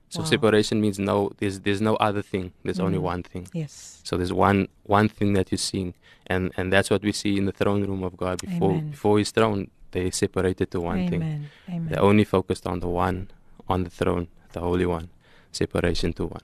So 0.09 0.20
Wow. 0.20 0.26
separation 0.26 0.80
means 0.80 0.98
no 0.98 1.32
there's 1.38 1.61
there's 1.61 1.80
no 1.80 1.96
other 1.96 2.22
thing. 2.22 2.52
There's 2.64 2.80
only 2.80 2.98
Mm. 2.98 3.02
one 3.12 3.22
thing. 3.22 3.48
Yes. 3.52 4.00
So 4.04 4.16
there's 4.16 4.32
one 4.32 4.68
one 4.84 5.09
thing 5.09 5.32
that 5.34 5.50
you're 5.50 5.59
seeing, 5.59 5.94
and 6.26 6.52
and 6.57 6.72
that's 6.72 6.90
what 6.90 7.02
we 7.02 7.12
see 7.12 7.36
in 7.36 7.44
the 7.46 7.52
throne 7.52 7.82
room 7.84 8.02
of 8.04 8.16
God 8.16 8.40
before 8.40 8.72
Amen. 8.72 8.90
before 8.90 9.18
His 9.18 9.30
throne. 9.32 9.68
They 9.90 10.11
separated 10.11 10.70
to 10.72 10.80
one 10.80 11.09
thing. 11.09 11.22
Amen. 11.22 11.50
Amen. 11.68 11.88
They 11.90 11.96
only 11.96 12.24
focused 12.24 12.66
on 12.66 12.80
the 12.80 12.88
one 12.88 13.28
on 13.68 13.84
the 13.84 13.90
throne, 13.90 14.28
the 14.52 14.61
Holy 14.61 14.86
One. 14.86 15.09
Separation 15.52 16.12
to 16.14 16.26
one. 16.26 16.42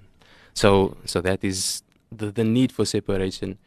So 0.54 0.96
so 1.04 1.20
that 1.20 1.44
is 1.44 1.82
the 2.10 2.30
the 2.32 2.44
need 2.44 2.72
for 2.72 2.84
separation 2.84 3.58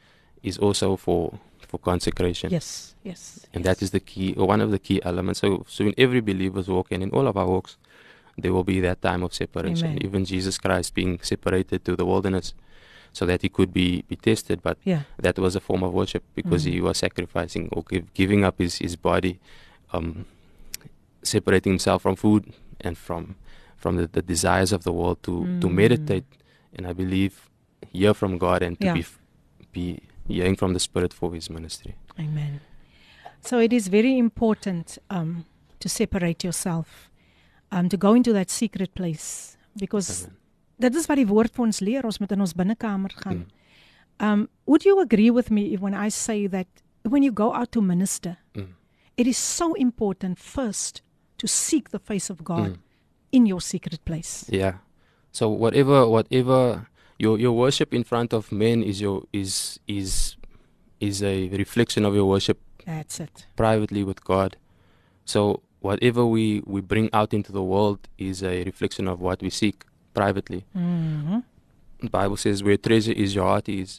is 0.44 0.58
also 0.58 0.96
for 0.98 1.40
for 1.68 1.78
consecration. 1.80 2.52
Yes. 2.52 2.96
Yes. 3.04 3.46
And 3.54 3.64
that 3.64 3.82
is 3.82 3.90
the 3.92 4.00
key, 4.00 4.34
or 4.38 4.48
one 4.48 4.62
of 4.62 4.72
the 4.72 4.80
key 4.80 5.00
elements. 5.04 5.40
So, 5.42 5.66
so 5.68 5.84
in 5.86 5.94
every 5.98 6.22
believer's 6.22 6.68
walk 6.68 6.92
and 6.92 7.02
in 7.04 7.10
all 7.12 7.28
of 7.28 7.36
our 7.38 7.48
walks, 7.48 7.78
there 8.38 8.54
will 8.54 8.64
be 8.64 8.80
that 8.82 9.02
time 9.02 9.24
of 9.24 9.34
separation. 9.34 9.88
Amen. 9.92 10.04
Even 10.06 10.26
Jesus 10.26 10.58
Christ 10.58 10.94
being 10.94 11.20
separated 11.22 11.86
to 11.86 11.96
the 11.96 12.06
wilderness 12.06 12.54
so 13.14 13.26
that 13.26 13.42
he 13.42 13.50
could 13.50 13.72
be, 13.74 14.04
be 14.10 14.16
tested. 14.18 14.62
But 14.62 14.78
Yeah. 14.84 15.04
that 15.18 15.40
was 15.40 15.56
a 15.56 15.60
form 15.62 15.84
of 15.84 15.94
worship 15.94 16.24
because 16.36 16.66
Mm. 16.66 16.72
he 16.74 16.82
was 16.82 16.98
sacrificing 16.98 17.70
or 17.72 17.84
give, 17.84 18.14
giving 18.14 18.44
up 18.44 18.60
his, 18.60 18.78
his 18.80 18.96
body, 18.98 19.40
um, 19.94 20.26
separating 21.24 21.74
himself 21.74 22.02
from 22.02 22.16
food 22.16 22.54
and 22.82 22.98
from 22.98 23.36
from 23.78 23.98
the, 23.98 24.08
the 24.08 24.22
desires 24.22 24.72
of 24.72 24.84
the 24.84 24.92
world 24.92 25.22
to 25.24 25.48
to 25.62 25.70
meditate 25.70 26.26
and 26.76 26.88
I 26.88 26.94
believe 26.94 27.50
hear 27.94 28.14
from 28.14 28.38
God 28.38 28.62
and 28.64 28.80
to 28.80 28.86
Yeah. 28.86 28.94
be 28.94 29.00
f- 29.02 29.20
be 29.72 30.00
hearing 30.28 30.56
from 30.56 30.74
the 30.74 30.80
Spirit 30.80 31.14
for 31.14 31.34
His 31.34 31.50
ministry. 31.50 31.96
Amen. 32.20 32.60
So 33.42 33.60
it 33.60 33.72
is 33.74 33.88
very 33.90 34.18
important 34.18 34.98
um, 35.10 35.46
to 35.80 35.88
separate 35.90 36.44
yourself, 36.44 37.10
um, 37.72 37.90
to 37.90 37.98
go 37.98 38.14
into 38.14 38.34
that 38.34 38.50
secret 38.50 38.94
place 38.94 39.58
because 39.80 40.28
dit 40.80 40.96
is 40.96 41.08
wat 41.08 41.18
die 41.18 41.28
woord 41.28 41.54
vir 41.56 41.66
ons 41.66 41.80
leer. 41.82 42.06
Ons 42.06 42.20
moet 42.20 42.32
in 42.32 42.42
ons 42.42 42.54
binnekamer 42.54 43.12
gaan. 43.24 43.46
Um, 44.20 44.48
would 44.66 44.86
you 44.86 45.00
agree 45.02 45.32
with 45.32 45.50
me 45.52 45.76
when 45.78 45.94
I 45.94 46.10
say 46.10 46.48
that 46.48 46.68
when 47.04 47.24
you 47.24 47.32
go 47.32 47.54
out 47.54 47.72
to 47.72 47.82
minister, 47.82 48.38
Mm. 48.54 48.74
it 49.18 49.28
is 49.28 49.38
so 49.38 49.74
important 49.74 50.40
first 50.40 51.02
to 51.38 51.48
seek 51.48 51.90
the 51.90 52.00
face 52.00 52.30
of 52.30 52.44
God 52.44 52.70
Mm. 52.72 52.78
in 53.32 53.46
your 53.46 53.62
secret 53.62 54.04
place. 54.06 54.46
Yeah. 54.50 54.78
So 55.32 55.50
whatever 55.50 56.08
whatever 56.08 56.88
your 57.20 57.38
your 57.40 57.52
worship 57.52 57.94
in 57.94 58.04
front 58.04 58.34
of 58.34 58.52
men 58.52 58.84
is 58.84 59.02
your 59.02 59.24
is 59.34 59.80
is 59.88 60.38
is 61.00 61.22
a 61.22 61.50
reflection 61.50 62.06
of 62.06 62.16
your 62.16 62.26
worship 62.26 62.58
That's 62.86 63.20
it. 63.20 63.48
privately 63.56 64.04
with 64.04 64.24
God. 64.24 64.56
So 65.26 65.62
whatever 65.88 66.24
we 66.36 66.46
we 66.74 66.80
bring 66.94 67.08
out 67.20 67.32
into 67.38 67.52
the 67.58 67.66
world 67.74 68.00
is 68.30 68.38
a 68.44 68.56
reflection 68.70 69.06
of 69.14 69.18
what 69.26 69.38
we 69.46 69.50
seek 69.62 69.78
privately. 70.20 70.62
Mhm. 70.76 71.44
The 72.06 72.10
Bible 72.20 72.38
says 72.46 72.58
where 72.66 72.78
treasure 72.88 73.16
is 73.24 73.30
your 73.38 73.46
heart 73.52 73.68
is 73.82 73.90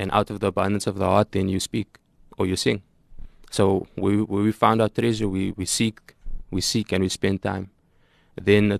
and 0.00 0.08
out 0.18 0.28
of 0.32 0.36
the 0.42 0.48
abundance 0.54 0.86
of 0.90 0.96
the 1.02 1.08
heart 1.14 1.28
then 1.36 1.46
you 1.54 1.60
speak 1.70 1.88
or 2.38 2.44
you 2.50 2.56
sing. 2.66 2.78
So 3.56 3.62
we 4.04 4.12
where 4.30 4.44
we 4.48 4.52
found 4.64 4.78
our 4.84 4.92
treasure 5.00 5.28
we 5.36 5.42
we 5.60 5.66
seek 5.78 5.96
we 6.56 6.60
seek 6.72 6.86
and 6.94 7.02
we 7.06 7.10
spend 7.20 7.36
time. 7.42 7.66
Then 8.50 8.64
uh, 8.72 8.78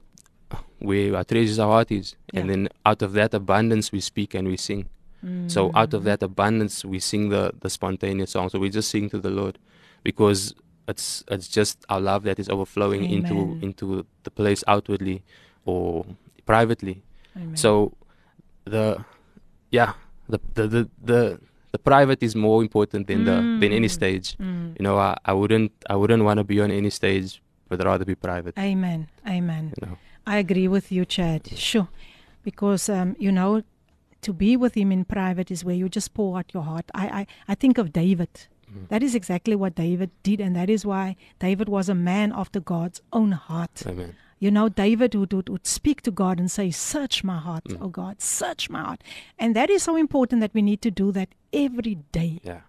where 0.89 1.09
our 1.17 1.25
treasure 1.31 1.53
is 1.55 1.59
our 1.65 1.73
heart 1.77 1.91
is 2.01 2.07
and 2.35 2.45
Yeah. 2.47 2.51
then 2.53 2.63
out 2.91 3.01
of 3.07 3.11
that 3.19 3.33
abundance 3.41 3.87
we 3.97 4.01
speak 4.13 4.31
and 4.39 4.47
we 4.53 4.57
sing. 4.71 4.85
So 5.55 5.61
out 5.81 5.93
of 5.97 6.03
that 6.09 6.23
abundance, 6.23 6.77
we 6.93 6.99
sing 6.99 7.29
the, 7.29 7.43
the 7.65 7.69
spontaneous 7.69 8.31
song. 8.35 8.49
So 8.49 8.59
we 8.59 8.71
just 8.71 8.89
sing 8.95 9.11
to 9.11 9.19
the 9.19 9.29
Lord, 9.41 9.59
because 10.09 10.41
it's 10.91 11.25
it's 11.35 11.49
just 11.59 11.85
our 11.89 12.01
love 12.01 12.23
that 12.29 12.39
is 12.39 12.49
overflowing 12.49 13.03
Amen. 13.05 13.15
into 13.19 13.37
into 13.67 13.87
the 14.27 14.31
place 14.31 14.63
outwardly 14.67 15.23
or 15.65 16.05
privately. 16.47 17.03
Amen. 17.37 17.57
So 17.57 17.93
the 18.65 19.05
yeah 19.71 19.93
the 20.29 20.39
the 20.55 20.65
the 20.75 20.83
the, 21.11 21.21
the 21.73 21.79
private 21.79 22.23
is 22.23 22.35
more 22.35 22.63
important 22.63 23.07
than 23.07 23.25
the 23.25 23.37
than 23.61 23.71
any 23.81 23.89
Mm. 23.89 23.99
stage. 24.01 24.27
Mm. 24.39 24.75
You 24.79 24.83
know, 24.87 24.97
I, 24.99 25.17
I 25.25 25.33
wouldn't 25.33 25.73
I 25.89 25.97
wouldn't 25.97 26.25
want 26.25 26.39
to 26.39 26.45
be 26.45 26.61
on 26.61 26.71
any 26.71 26.91
stage, 26.91 27.41
but 27.69 27.83
rather 27.85 28.05
be 28.05 28.15
private. 28.15 28.55
Amen. 28.59 29.09
Amen. 29.27 29.65
You 29.81 29.87
know. 29.87 29.97
I 30.27 30.37
agree 30.39 30.69
with 30.69 30.91
you, 30.93 31.05
Chad. 31.05 31.43
Sure. 31.57 31.89
Because 32.43 32.89
um, 32.89 33.17
you 33.19 33.33
know, 33.33 33.63
to 34.23 34.33
be 34.33 34.57
with 34.57 34.75
him 34.77 34.91
in 34.93 35.05
private 35.05 35.51
is 35.51 35.65
where 35.65 35.75
you 35.75 35.89
just 35.89 36.13
pour 36.15 36.39
out 36.39 36.53
your 36.55 36.65
heart. 36.65 36.87
I 36.95 37.07
I, 37.21 37.23
I 37.53 37.55
think 37.55 37.79
of 37.79 37.93
David. 37.93 38.29
That 38.89 39.03
is 39.03 39.15
exactly 39.15 39.57
what 39.57 39.75
David 39.75 40.11
did, 40.23 40.41
and 40.41 40.55
that 40.57 40.71
is 40.71 40.85
why 40.87 41.17
David 41.39 41.69
was 41.69 41.89
a 41.89 41.95
man 41.95 42.33
after 42.35 42.61
God's 42.61 43.01
own 43.13 43.33
heart. 43.33 43.83
Amen. 43.87 44.17
You 44.39 44.51
know, 44.51 44.69
David 44.71 45.15
would, 45.15 45.33
would, 45.33 45.49
would 45.49 45.67
speak 45.67 46.01
to 46.03 46.11
God 46.11 46.41
and 46.41 46.51
say, 46.51 46.71
Search 46.71 47.23
my 47.23 47.39
heart, 47.39 47.65
oh 47.81 47.89
God, 47.89 48.23
search 48.23 48.71
my 48.71 48.83
heart. 48.83 49.03
And 49.39 49.55
that 49.55 49.69
is 49.69 49.83
so 49.83 49.97
important 49.97 50.41
that 50.41 50.55
we 50.55 50.63
need 50.63 50.81
to 50.83 50.91
do 50.91 51.13
that 51.13 51.29
every 51.53 51.97
day. 52.11 52.41
Yeah. 52.43 52.61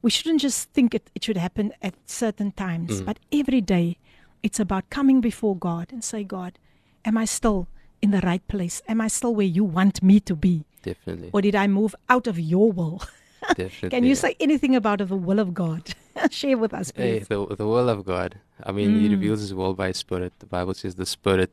We 0.00 0.10
shouldn't 0.10 0.40
just 0.40 0.70
think 0.70 0.94
it, 0.94 1.10
it 1.16 1.24
should 1.24 1.36
happen 1.36 1.72
at 1.82 1.94
certain 2.06 2.52
times, 2.52 3.00
mm. 3.00 3.06
but 3.06 3.18
every 3.32 3.60
day 3.60 3.98
it's 4.44 4.60
about 4.60 4.90
coming 4.90 5.20
before 5.20 5.56
God 5.56 5.88
and 5.92 6.04
say, 6.04 6.22
God, 6.22 6.56
am 7.04 7.18
I 7.18 7.24
still 7.24 7.66
in 8.00 8.12
the 8.12 8.20
right 8.20 8.46
place? 8.46 8.80
Am 8.86 9.00
I 9.00 9.08
still 9.08 9.34
where 9.34 9.46
you 9.46 9.64
want 9.64 10.02
me 10.02 10.20
to 10.20 10.36
be? 10.36 10.64
Definitely. 10.82 11.30
Or 11.32 11.42
did 11.42 11.56
I 11.56 11.66
move 11.66 11.96
out 12.08 12.28
of 12.28 12.38
your 12.38 12.70
will? 12.70 13.02
Definitely. 13.54 13.90
Can 13.90 14.04
you 14.04 14.14
say 14.14 14.36
anything 14.40 14.74
about 14.76 14.98
the 14.98 15.06
will 15.16 15.38
of 15.38 15.54
God? 15.54 15.94
Share 16.30 16.58
with 16.58 16.74
us, 16.74 16.92
Hey, 16.96 17.20
the 17.20 17.46
the 17.46 17.66
will 17.66 17.88
of 17.88 18.04
God. 18.04 18.36
I 18.64 18.72
mean, 18.72 18.94
He 18.96 19.06
Mm. 19.08 19.12
reveals 19.12 19.40
His 19.40 19.54
will 19.54 19.74
by 19.74 19.88
His 19.88 19.98
Spirit. 19.98 20.32
The 20.38 20.46
Bible 20.46 20.74
says 20.74 20.94
the 20.96 21.06
Spirit, 21.06 21.50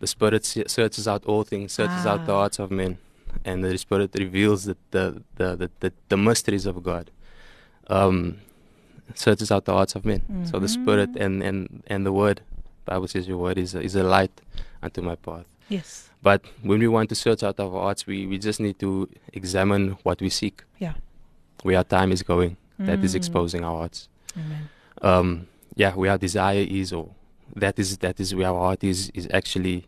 the 0.00 0.06
Spirit 0.06 0.44
searches 0.44 1.06
out 1.08 1.24
all 1.26 1.42
things, 1.44 1.72
searches 1.72 2.04
out 2.06 2.24
the 2.26 2.32
Ah. 2.32 2.40
hearts 2.40 2.58
of 2.58 2.70
men, 2.70 2.98
and 3.44 3.64
the 3.64 3.76
Spirit 3.78 4.10
reveals 4.18 4.64
the 4.64 4.76
the 4.90 5.22
the 5.36 5.56
the, 5.56 5.70
the, 5.80 5.92
the 6.08 6.16
mysteries 6.16 6.66
of 6.66 6.82
God. 6.82 7.10
Um, 7.88 8.38
searches 9.14 9.50
out 9.50 9.64
the 9.64 9.72
hearts 9.72 9.94
of 9.96 10.04
men. 10.04 10.22
So 10.44 10.58
the 10.58 10.68
Spirit 10.68 11.12
Mm-hmm. 11.12 11.22
and 11.24 11.42
and 11.42 11.82
and 11.86 12.06
the 12.06 12.12
Word. 12.12 12.40
Bible 12.86 13.08
says 13.08 13.28
your 13.28 13.38
Word 13.38 13.58
is 13.58 13.74
a, 13.74 13.80
is 13.80 13.94
a 13.94 14.02
light 14.02 14.32
unto 14.82 15.00
my 15.02 15.14
path. 15.14 15.46
Yes. 15.68 16.08
But 16.22 16.42
when 16.62 16.80
we 16.80 16.88
want 16.88 17.08
to 17.10 17.14
search 17.14 17.42
out 17.42 17.60
our 17.60 17.70
hearts, 17.70 18.06
we, 18.06 18.26
we 18.26 18.36
just 18.38 18.58
need 18.60 18.78
to 18.80 19.08
examine 19.32 19.96
what 20.02 20.20
we 20.20 20.28
seek, 20.28 20.62
Yeah. 20.78 20.94
Where 21.62 21.76
our 21.78 21.84
time 21.84 22.12
is 22.12 22.22
going. 22.22 22.56
That 22.78 23.04
is 23.04 23.12
Mm. 23.12 23.16
exposing 23.16 23.62
our 23.64 23.76
hearts 23.80 24.08
Amen. 24.36 24.68
um, 25.02 25.46
yeah, 25.76 25.92
where 25.94 26.10
our 26.12 26.18
desire 26.18 26.64
is, 26.68 26.92
or 26.92 27.10
that 27.54 27.78
is 27.78 27.98
that 27.98 28.18
is 28.20 28.34
where 28.34 28.48
our 28.48 28.58
heart 28.66 28.82
is 28.84 29.10
is 29.14 29.28
actually 29.34 29.84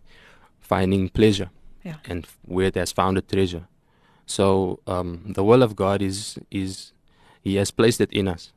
finding 0.61 1.09
pleasure, 1.09 1.49
Yeah. 1.85 1.97
and 2.11 2.27
where 2.45 2.67
it 2.67 2.75
has 2.75 2.93
found 2.93 3.17
a 3.19 3.23
treasure. 3.23 3.65
So 4.27 4.81
um, 4.87 5.33
the 5.37 5.43
will 5.43 5.63
of 5.63 5.75
God 5.75 6.03
is 6.03 6.39
is 6.51 6.93
He 7.43 7.57
has 7.57 7.71
placed 7.71 8.01
it 8.01 8.13
in 8.13 8.29
us. 8.29 8.53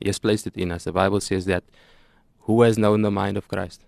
He 0.00 0.08
has 0.08 0.18
placed 0.20 0.46
it 0.46 0.56
in 0.56 0.70
us. 0.70 0.84
The 0.84 0.92
Bible 0.92 1.20
says 1.20 1.44
that 1.46 1.64
who 2.46 2.62
has 2.62 2.76
known 2.78 3.02
the 3.02 3.10
mind 3.10 3.36
of 3.36 3.48
Christ, 3.48 3.80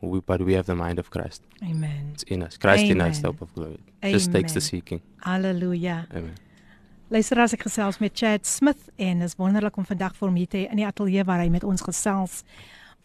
we, 0.00 0.20
but 0.20 0.40
we 0.40 0.54
have 0.54 0.66
the 0.66 0.74
mind 0.76 0.98
of 0.98 1.10
Christ. 1.10 1.42
Amen. 1.62 2.10
It's 2.14 2.22
in 2.24 2.42
us. 2.42 2.56
Christ 2.56 2.84
in 2.84 3.00
us, 3.00 3.18
the 3.20 3.28
hope 3.28 3.42
of 3.42 3.52
glory. 3.54 3.80
Just 4.02 4.32
takes 4.32 4.52
the 4.54 4.60
seeking. 4.60 5.00
Hallelujah. 5.22 6.06
Amen. 6.12 6.34
Luister 7.06 7.38
as 7.38 7.52
ek 7.54 7.62
gesels 7.68 8.00
met 8.02 8.16
Chad 8.18 8.48
Smith 8.50 8.88
en 8.98 9.20
is 9.22 9.36
wonderlik 9.38 9.76
om 9.78 9.84
vandag 9.86 10.16
vir 10.18 10.26
hom 10.26 10.38
hier 10.40 10.48
te 10.50 10.58
hê 10.58 10.70
in 10.72 10.80
die 10.80 10.86
ateljee 10.88 11.22
waar 11.22 11.38
hy 11.38 11.46
met 11.54 11.62
ons 11.62 11.84
gesels 11.86 12.40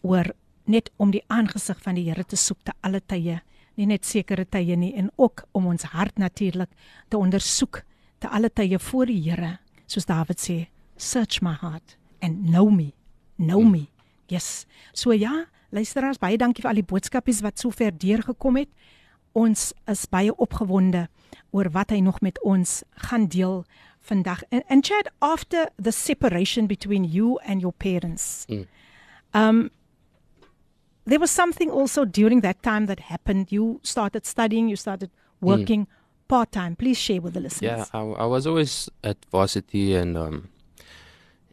oor 0.02 0.26
net 0.66 0.88
om 0.98 1.12
die 1.14 1.22
aangesig 1.30 1.78
van 1.84 1.94
die 1.94 2.08
Here 2.08 2.24
te 2.26 2.34
soek 2.34 2.58
te 2.66 2.74
alle 2.82 2.98
tye, 2.98 3.36
nie 3.78 3.86
net 3.86 4.02
sekere 4.02 4.42
tye 4.42 4.74
nie 4.74 4.90
en 4.98 5.12
ook 5.22 5.44
om 5.54 5.68
ons 5.70 5.86
hart 5.92 6.18
natuurlik 6.18 6.72
te 7.14 7.20
ondersoek 7.20 7.84
te 8.18 8.26
alle 8.26 8.50
tye 8.50 8.80
voor 8.88 9.06
die 9.06 9.20
Here, 9.22 9.52
soos 9.86 10.10
Dawid 10.10 10.42
sê, 10.42 10.58
search 10.98 11.38
my 11.38 11.54
heart 11.62 11.94
and 12.18 12.42
know 12.50 12.74
me, 12.74 12.90
know 13.38 13.62
me. 13.62 13.84
Yes. 14.26 14.66
So 14.90 15.14
ja, 15.14 15.44
luisteraars, 15.70 16.18
baie 16.18 16.42
dankie 16.42 16.66
vir 16.66 16.72
al 16.74 16.82
die 16.82 16.90
boodskapies 16.90 17.44
wat 17.46 17.62
sover 17.62 17.94
deurgekom 17.94 18.64
het. 18.64 18.74
Ons 19.38 19.70
is 19.86 20.04
baie 20.10 20.34
opgewonde 20.42 21.06
oor 21.54 21.70
wat 21.70 21.94
hy 21.94 22.02
nog 22.02 22.18
met 22.20 22.42
ons 22.42 22.80
gaan 23.06 23.30
deel 23.30 23.62
vandag. 24.08 24.42
And, 24.50 24.62
and 24.68 24.84
Chad, 24.84 25.08
after 25.20 25.68
the 25.82 25.92
separation 25.92 26.66
between 26.66 27.04
you 27.04 27.38
and 27.44 27.60
your 27.62 27.72
parents, 27.72 28.46
Mm. 28.48 28.66
um, 29.34 29.70
there 31.04 31.18
was 31.18 31.30
something 31.30 31.70
also 31.70 32.04
during 32.04 32.42
that 32.42 32.62
time 32.62 32.86
that 32.86 33.00
happened. 33.00 33.50
You 33.52 33.80
started 33.82 34.24
studying, 34.26 34.68
you 34.68 34.76
started 34.76 35.10
working 35.40 35.86
part 36.28 36.52
time. 36.52 36.76
Please 36.76 36.96
share 36.98 37.20
with 37.20 37.34
the 37.34 37.40
listeners. 37.40 37.88
Yeah, 37.92 38.00
I, 38.00 38.00
I 38.22 38.26
was 38.26 38.46
always 38.46 38.88
at 39.02 39.16
varsity 39.30 39.94
and 39.96 40.16
um, 40.16 40.48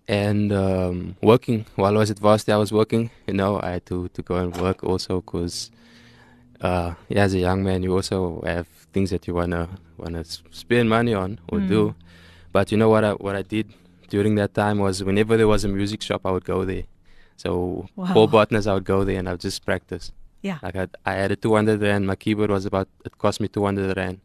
and 0.07 0.51
um, 0.51 1.15
working. 1.21 1.65
While 1.75 1.95
I 1.97 1.99
was 1.99 2.11
at 2.11 2.19
varsity, 2.19 2.51
I 2.51 2.57
was 2.57 2.71
working. 2.71 3.09
You 3.27 3.33
know, 3.33 3.59
I 3.61 3.71
had 3.71 3.85
to, 3.87 4.07
to 4.09 4.21
go 4.21 4.35
and 4.35 4.55
work 4.57 4.83
also 4.83 5.21
because, 5.21 5.71
uh, 6.61 6.93
yeah, 7.09 7.23
as 7.23 7.33
a 7.33 7.39
young 7.39 7.63
man, 7.63 7.83
you 7.83 7.93
also 7.95 8.41
have 8.45 8.67
things 8.93 9.09
that 9.09 9.27
you 9.27 9.33
wanna 9.35 9.67
wanna 9.97 10.23
spend 10.51 10.89
money 10.89 11.13
on 11.13 11.39
or 11.49 11.59
do. 11.59 11.95
But 12.51 12.71
you 12.71 12.77
know 12.77 12.89
what 12.89 13.03
I 13.03 13.11
what 13.13 13.35
I 13.35 13.41
did 13.43 13.73
during 14.09 14.35
that 14.35 14.53
time 14.53 14.79
was 14.79 15.03
whenever 15.03 15.37
there 15.37 15.47
was 15.47 15.63
a 15.63 15.67
music 15.67 16.01
shop, 16.01 16.21
I 16.25 16.31
would 16.31 16.45
go 16.45 16.65
there. 16.65 16.83
So 17.37 17.87
Wow. 17.95 18.13
Paul 18.13 18.27
Bothners, 18.27 18.65
I 18.67 18.73
would 18.73 18.85
go 18.85 19.03
there 19.03 19.19
and 19.19 19.27
I 19.29 19.33
would 19.33 19.41
just 19.41 19.63
practice. 19.65 20.11
Yeah. 20.41 20.57
Like 20.63 20.75
I, 20.75 20.87
I 21.05 21.13
had 21.13 21.31
a 21.31 21.35
200 21.35 21.81
rand. 21.81 22.07
My 22.07 22.15
keyboard 22.15 22.49
was 22.49 22.65
about, 22.65 22.87
it 23.05 23.17
cost 23.17 23.39
me 23.39 23.47
200 23.47 23.95
rand. 23.97 24.19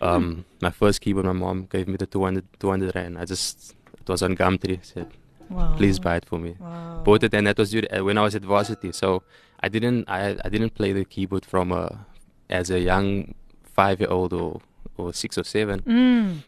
Um, 0.00 0.44
My 0.60 0.70
first 0.70 1.00
keyboard, 1.00 1.26
my 1.26 1.32
mom 1.32 1.66
gave 1.70 1.86
me 1.88 1.96
the 1.96 2.06
200, 2.06 2.44
200 2.58 2.94
rand. 2.94 3.18
I 3.18 3.24
just, 3.24 3.74
it 4.00 4.08
was 4.08 4.22
on 4.22 4.36
Gumtree. 4.36 4.78
Said, 4.84 5.08
Wow. 5.50 5.74
please 5.76 5.98
buy 5.98 6.16
it 6.16 6.24
for 6.24 6.38
me. 6.38 6.54
Wow. 6.58 7.02
Bought 7.04 7.24
it 7.24 7.34
and 7.34 7.46
that 7.48 7.58
was 7.58 7.74
uh, 7.74 8.04
when 8.04 8.16
I 8.16 8.22
was 8.22 8.34
at 8.36 8.42
varsity. 8.42 8.92
So 8.92 9.22
I 9.60 9.68
didn't, 9.68 10.08
I, 10.08 10.36
I 10.44 10.48
didn't 10.48 10.74
play 10.74 10.92
the 10.92 11.04
keyboard 11.04 11.44
from 11.44 11.72
a, 11.72 12.06
as 12.48 12.70
a 12.70 12.78
young 12.80 13.34
five 13.64 14.00
year 14.00 14.08
old 14.10 14.32
or, 14.32 14.60
or 14.96 15.12
six 15.12 15.36
or 15.36 15.44
seven. 15.44 15.80
Mm. 15.82 16.42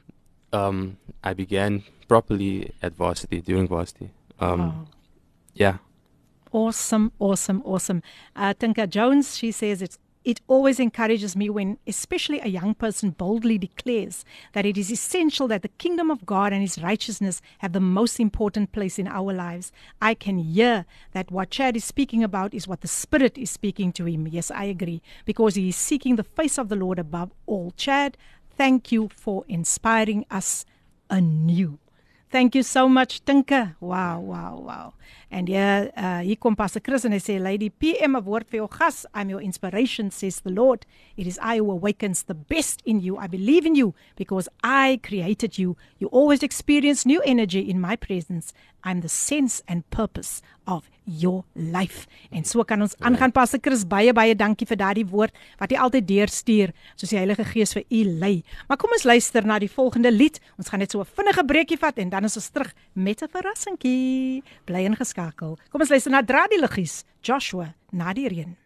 Um, 0.52 0.98
I 1.24 1.34
began 1.34 1.82
properly 2.08 2.72
at 2.82 2.94
varsity, 2.94 3.40
during 3.40 3.68
varsity. 3.68 4.10
Um, 4.38 4.60
Wow. 4.60 4.86
Yeah. 5.54 5.76
Awesome, 6.52 7.12
awesome, 7.18 7.62
awesome. 7.64 8.02
Uh, 8.36 8.52
Tinka 8.54 8.86
Jones, 8.86 9.36
she 9.36 9.52
says 9.52 9.80
it's 9.82 9.98
It 10.24 10.40
always 10.46 10.78
encourages 10.78 11.34
me 11.34 11.50
when, 11.50 11.78
especially 11.84 12.38
a 12.38 12.46
young 12.46 12.74
person, 12.74 13.10
boldly 13.10 13.58
declares 13.58 14.24
that 14.52 14.64
it 14.64 14.78
is 14.78 14.92
essential 14.92 15.48
that 15.48 15.62
the 15.62 15.68
kingdom 15.82 16.12
of 16.12 16.24
God 16.24 16.52
and 16.52 16.62
his 16.62 16.78
righteousness 16.80 17.42
have 17.58 17.72
the 17.72 17.80
most 17.80 18.20
important 18.20 18.70
place 18.70 19.00
in 19.00 19.08
our 19.08 19.32
lives. 19.32 19.72
I 20.00 20.14
can 20.14 20.38
hear 20.38 20.86
that 21.10 21.32
what 21.32 21.50
Chad 21.50 21.76
is 21.76 21.84
speaking 21.84 22.22
about 22.22 22.54
is 22.54 22.68
what 22.68 22.82
the 22.82 22.88
Spirit 22.88 23.36
is 23.36 23.50
speaking 23.50 23.90
to 23.94 24.04
him. 24.06 24.28
Yes, 24.28 24.52
I 24.52 24.64
agree, 24.70 25.02
because 25.24 25.56
he 25.56 25.70
is 25.70 25.76
seeking 25.76 26.14
the 26.16 26.22
face 26.38 26.56
of 26.56 26.68
the 26.68 26.76
Lord 26.76 27.00
above 27.00 27.32
all. 27.46 27.72
Chad, 27.76 28.16
thank 28.56 28.92
you 28.92 29.08
for 29.14 29.44
inspiring 29.48 30.24
us 30.30 30.64
anew. 31.10 31.78
Thank 32.32 32.54
you 32.54 32.62
so 32.62 32.88
much, 32.88 33.22
Tinka. 33.26 33.76
Wow, 33.78 34.20
wow, 34.20 34.56
wow. 34.56 34.94
And 35.30 35.50
yeah, 35.50 35.88
uh, 35.94 36.20
hier 36.24 36.36
kom 36.36 36.56
Pastor 36.56 36.80
Chris 36.80 37.04
en 37.04 37.12
hy 37.12 37.18
sê, 37.20 37.36
Lady 37.36 37.68
PM, 37.68 38.16
'n 38.16 38.24
woord 38.24 38.48
vir 38.48 38.62
jou 38.62 38.68
gas. 38.72 39.04
I'm 39.12 39.28
your 39.28 39.42
inspiration, 39.44 40.10
says 40.10 40.40
the 40.40 40.50
Lord. 40.50 40.86
It 41.14 41.26
is 41.26 41.38
I 41.42 41.58
who 41.58 41.70
awakens 41.70 42.22
the 42.22 42.34
best 42.34 42.80
in 42.86 43.00
you. 43.00 43.18
I 43.18 43.26
believe 43.26 43.66
in 43.66 43.74
you 43.74 43.92
because 44.16 44.48
I 44.64 44.98
created 45.02 45.58
you. 45.58 45.76
You 45.98 46.08
always 46.08 46.42
experience 46.42 47.04
new 47.04 47.20
energy 47.20 47.68
in 47.68 47.78
my 47.78 47.96
presence. 47.96 48.54
I'm 48.82 49.02
the 49.02 49.10
sense 49.10 49.60
and 49.68 49.84
purpose 49.90 50.40
of 50.66 50.88
your 51.04 51.44
life. 51.54 52.06
En 52.30 52.44
so 52.44 52.64
kan 52.64 52.82
ons 52.82 52.94
aangaan 53.00 53.32
Pastor 53.32 53.60
Chris 53.62 53.84
baie 53.88 54.12
baie 54.12 54.34
dankie 54.34 54.66
vir 54.66 54.78
daardie 54.80 55.06
woord 55.08 55.34
wat 55.60 55.72
jy 55.72 55.80
altyd 55.82 56.08
deurstuur 56.08 56.72
soos 56.94 57.12
die 57.12 57.18
Heilige 57.18 57.44
Gees 57.44 57.74
vir 57.76 57.84
u 57.88 58.02
lei. 58.22 58.42
Maar 58.68 58.80
kom 58.80 58.94
ons 58.94 59.06
luister 59.08 59.46
na 59.46 59.58
die 59.58 59.70
volgende 59.70 60.12
lied. 60.12 60.40
Ons 60.58 60.68
gaan 60.68 60.80
net 60.80 60.90
so 60.90 61.00
'n 61.00 61.06
vinnige 61.16 61.44
breekie 61.44 61.78
vat 61.78 61.98
en 61.98 62.08
dan 62.08 62.24
is 62.24 62.36
ons 62.36 62.50
terug 62.50 62.72
met 62.94 63.22
'n 63.22 63.28
verrassingkie. 63.28 64.42
Bly 64.64 64.84
ingeskakel. 64.84 65.58
Kom 65.70 65.80
ons 65.80 65.90
luister 65.90 66.10
na 66.10 66.22
Dra 66.22 66.46
die 66.46 66.60
liggies, 66.60 67.04
Joshua 67.22 67.74
na 67.90 68.12
die 68.12 68.28
reën. 68.28 68.56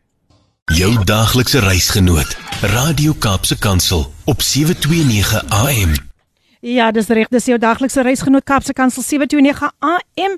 Jou 0.74 1.04
daaglikse 1.04 1.60
reisgenoot, 1.60 2.36
Radio 2.60 3.14
Kaapse 3.14 3.58
Kansel 3.58 4.12
op 4.24 4.42
729 4.42 5.44
AM. 5.48 6.05
Ja, 6.66 6.88
dis 6.90 7.06
reg, 7.14 7.28
dis 7.30 7.44
jou 7.46 7.60
daglikse 7.62 8.02
reisgenoot 8.02 8.42
Kapse 8.42 8.74
Kansel 8.74 9.04
729 9.06 9.68
AM 9.86 10.32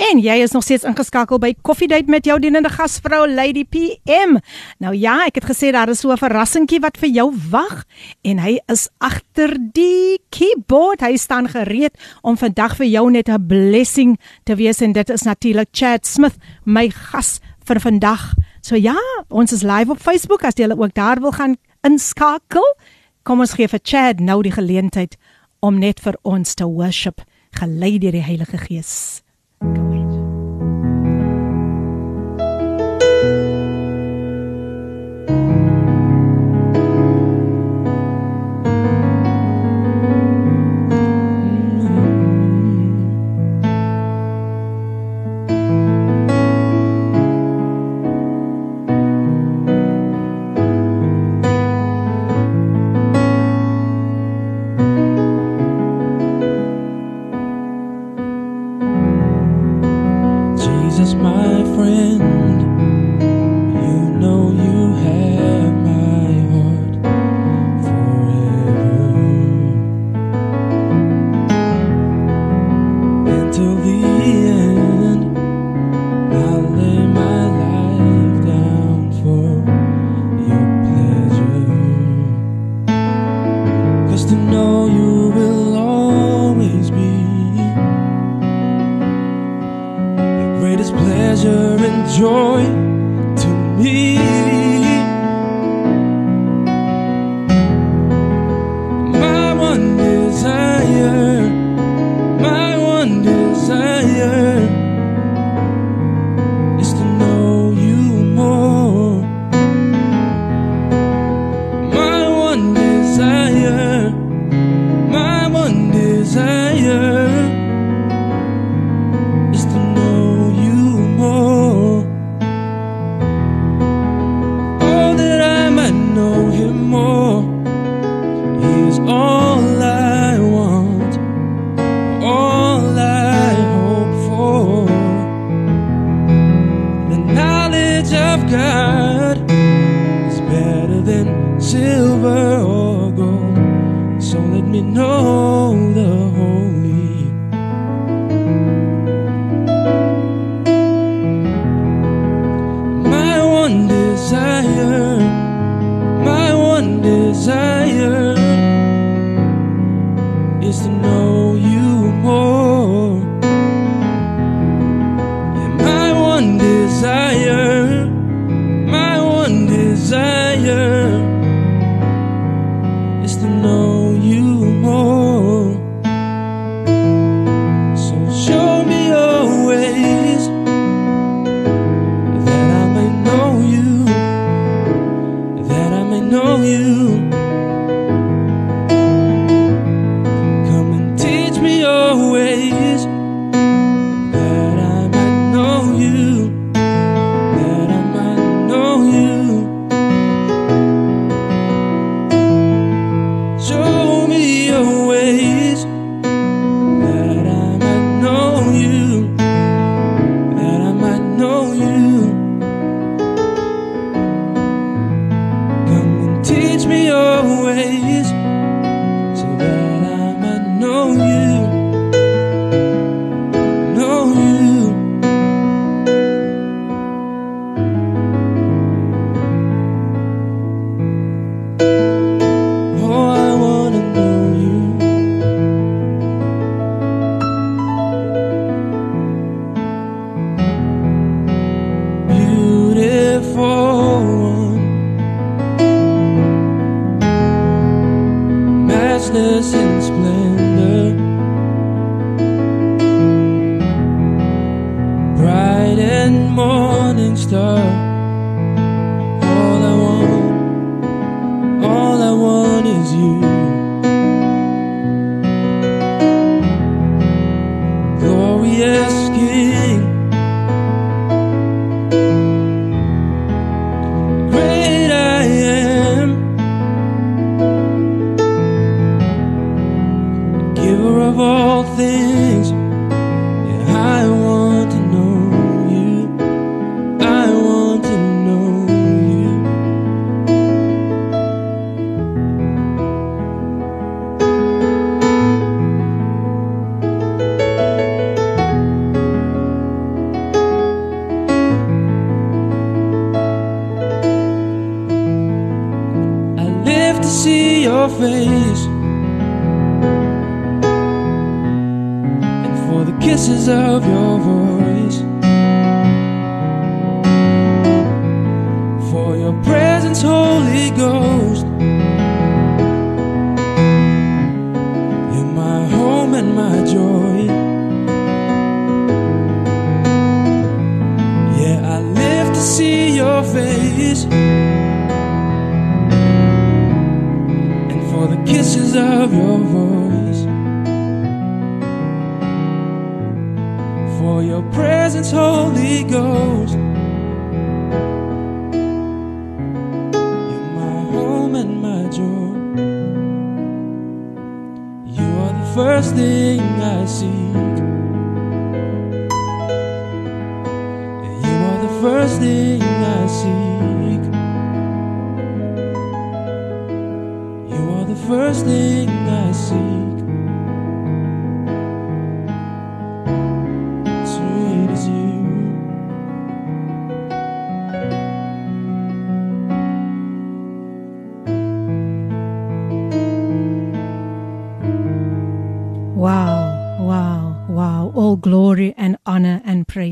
en 0.00 0.20
jy 0.24 0.36
is 0.40 0.54
nog 0.56 0.62
steeds 0.64 0.86
ingeskakel 0.88 1.36
by 1.42 1.50
Coffee 1.60 1.90
Date 1.92 2.08
met 2.08 2.24
jou 2.24 2.38
dienende 2.40 2.70
gasvrou 2.72 3.26
Lady 3.28 3.66
PM. 3.68 4.38
Nou 4.80 4.94
ja, 4.96 5.18
ek 5.26 5.42
het 5.42 5.48
gesê 5.50 5.74
daar 5.76 5.92
is 5.92 6.00
so 6.00 6.08
'n 6.08 6.16
verrassingkie 6.16 6.80
wat 6.80 6.96
vir 6.96 7.10
jou 7.10 7.28
wag 7.50 7.84
en 8.24 8.38
hy 8.38 8.60
is 8.72 8.88
agter 8.98 9.58
die 9.74 10.16
keyboard. 10.30 11.02
Hy 11.02 11.16
staan 11.16 11.48
gereed 11.52 11.92
om 12.22 12.36
vandag 12.36 12.76
vir 12.76 12.86
jou 12.86 13.10
net 13.10 13.28
'n 13.28 13.46
blessing 13.46 14.18
te 14.44 14.56
wees 14.56 14.80
en 14.80 14.92
dit 14.92 15.10
is 15.10 15.22
natuurlik 15.22 15.68
Chad 15.72 16.06
Smith, 16.06 16.38
my 16.64 16.88
gas 16.88 17.40
vir 17.66 17.80
vandag. 17.80 18.32
So 18.62 18.74
ja, 18.74 18.96
ons 19.28 19.52
is 19.52 19.62
live 19.62 19.90
op 19.90 20.00
Facebook 20.00 20.44
as 20.44 20.54
jy 20.56 20.70
ook 20.70 20.94
daar 20.94 21.20
wil 21.20 21.32
gaan 21.32 21.56
inskakel. 21.82 22.64
Kom 23.22 23.40
ons 23.40 23.52
gee 23.52 23.68
vir 23.68 23.80
Chad 23.82 24.20
nou 24.20 24.42
die 24.42 24.52
geleentheid 24.52 25.16
om 25.64 25.78
net 25.80 26.02
vir 26.04 26.18
ons 26.28 26.56
te 26.58 26.66
worship 26.68 27.22
gelei 27.56 27.96
deur 28.02 28.12
die 28.12 28.24
Heilige 28.24 28.58
Gees. 28.66 29.23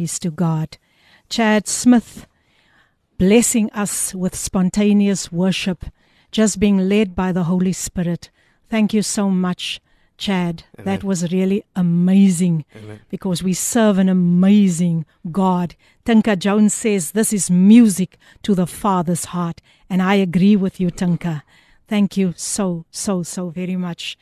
Praise 0.03 0.19
to 0.19 0.31
God. 0.33 0.79
Chad 1.29 1.69
Smith 1.69 2.27
blessing 3.19 3.71
us 3.71 4.13
with 4.15 4.35
spontaneous 4.35 5.31
worship, 5.31 5.85
just 6.33 6.59
being 6.59 6.89
led 6.89 7.15
by 7.15 7.31
the 7.31 7.45
Holy 7.45 7.73
Spirit. 7.73 8.31
Thank 8.69 8.93
you 8.93 9.03
so 9.03 9.31
much, 9.31 9.81
Chad. 10.19 10.65
That 10.77 11.05
was 11.05 11.33
really 11.33 11.63
amazing 11.77 12.65
Amen. 12.75 12.99
because 13.11 13.45
we 13.45 13.55
serve 13.55 13.99
an 13.99 14.09
amazing 14.09 15.07
God. 15.31 15.77
Tinka 16.05 16.35
Jones 16.35 16.75
says 16.75 17.13
this 17.13 17.33
is 17.33 17.49
music 17.49 18.19
to 18.43 18.57
the 18.57 18.67
Father's 18.67 19.27
heart. 19.27 19.61
And 19.89 20.03
I 20.03 20.15
agree 20.17 20.57
with 20.57 20.81
you, 20.81 20.91
Tinka. 20.91 21.45
Thank 21.87 22.17
you 22.17 22.35
so, 22.37 22.85
so, 22.91 23.23
so 23.23 23.51
very 23.51 23.77
much, 23.77 24.19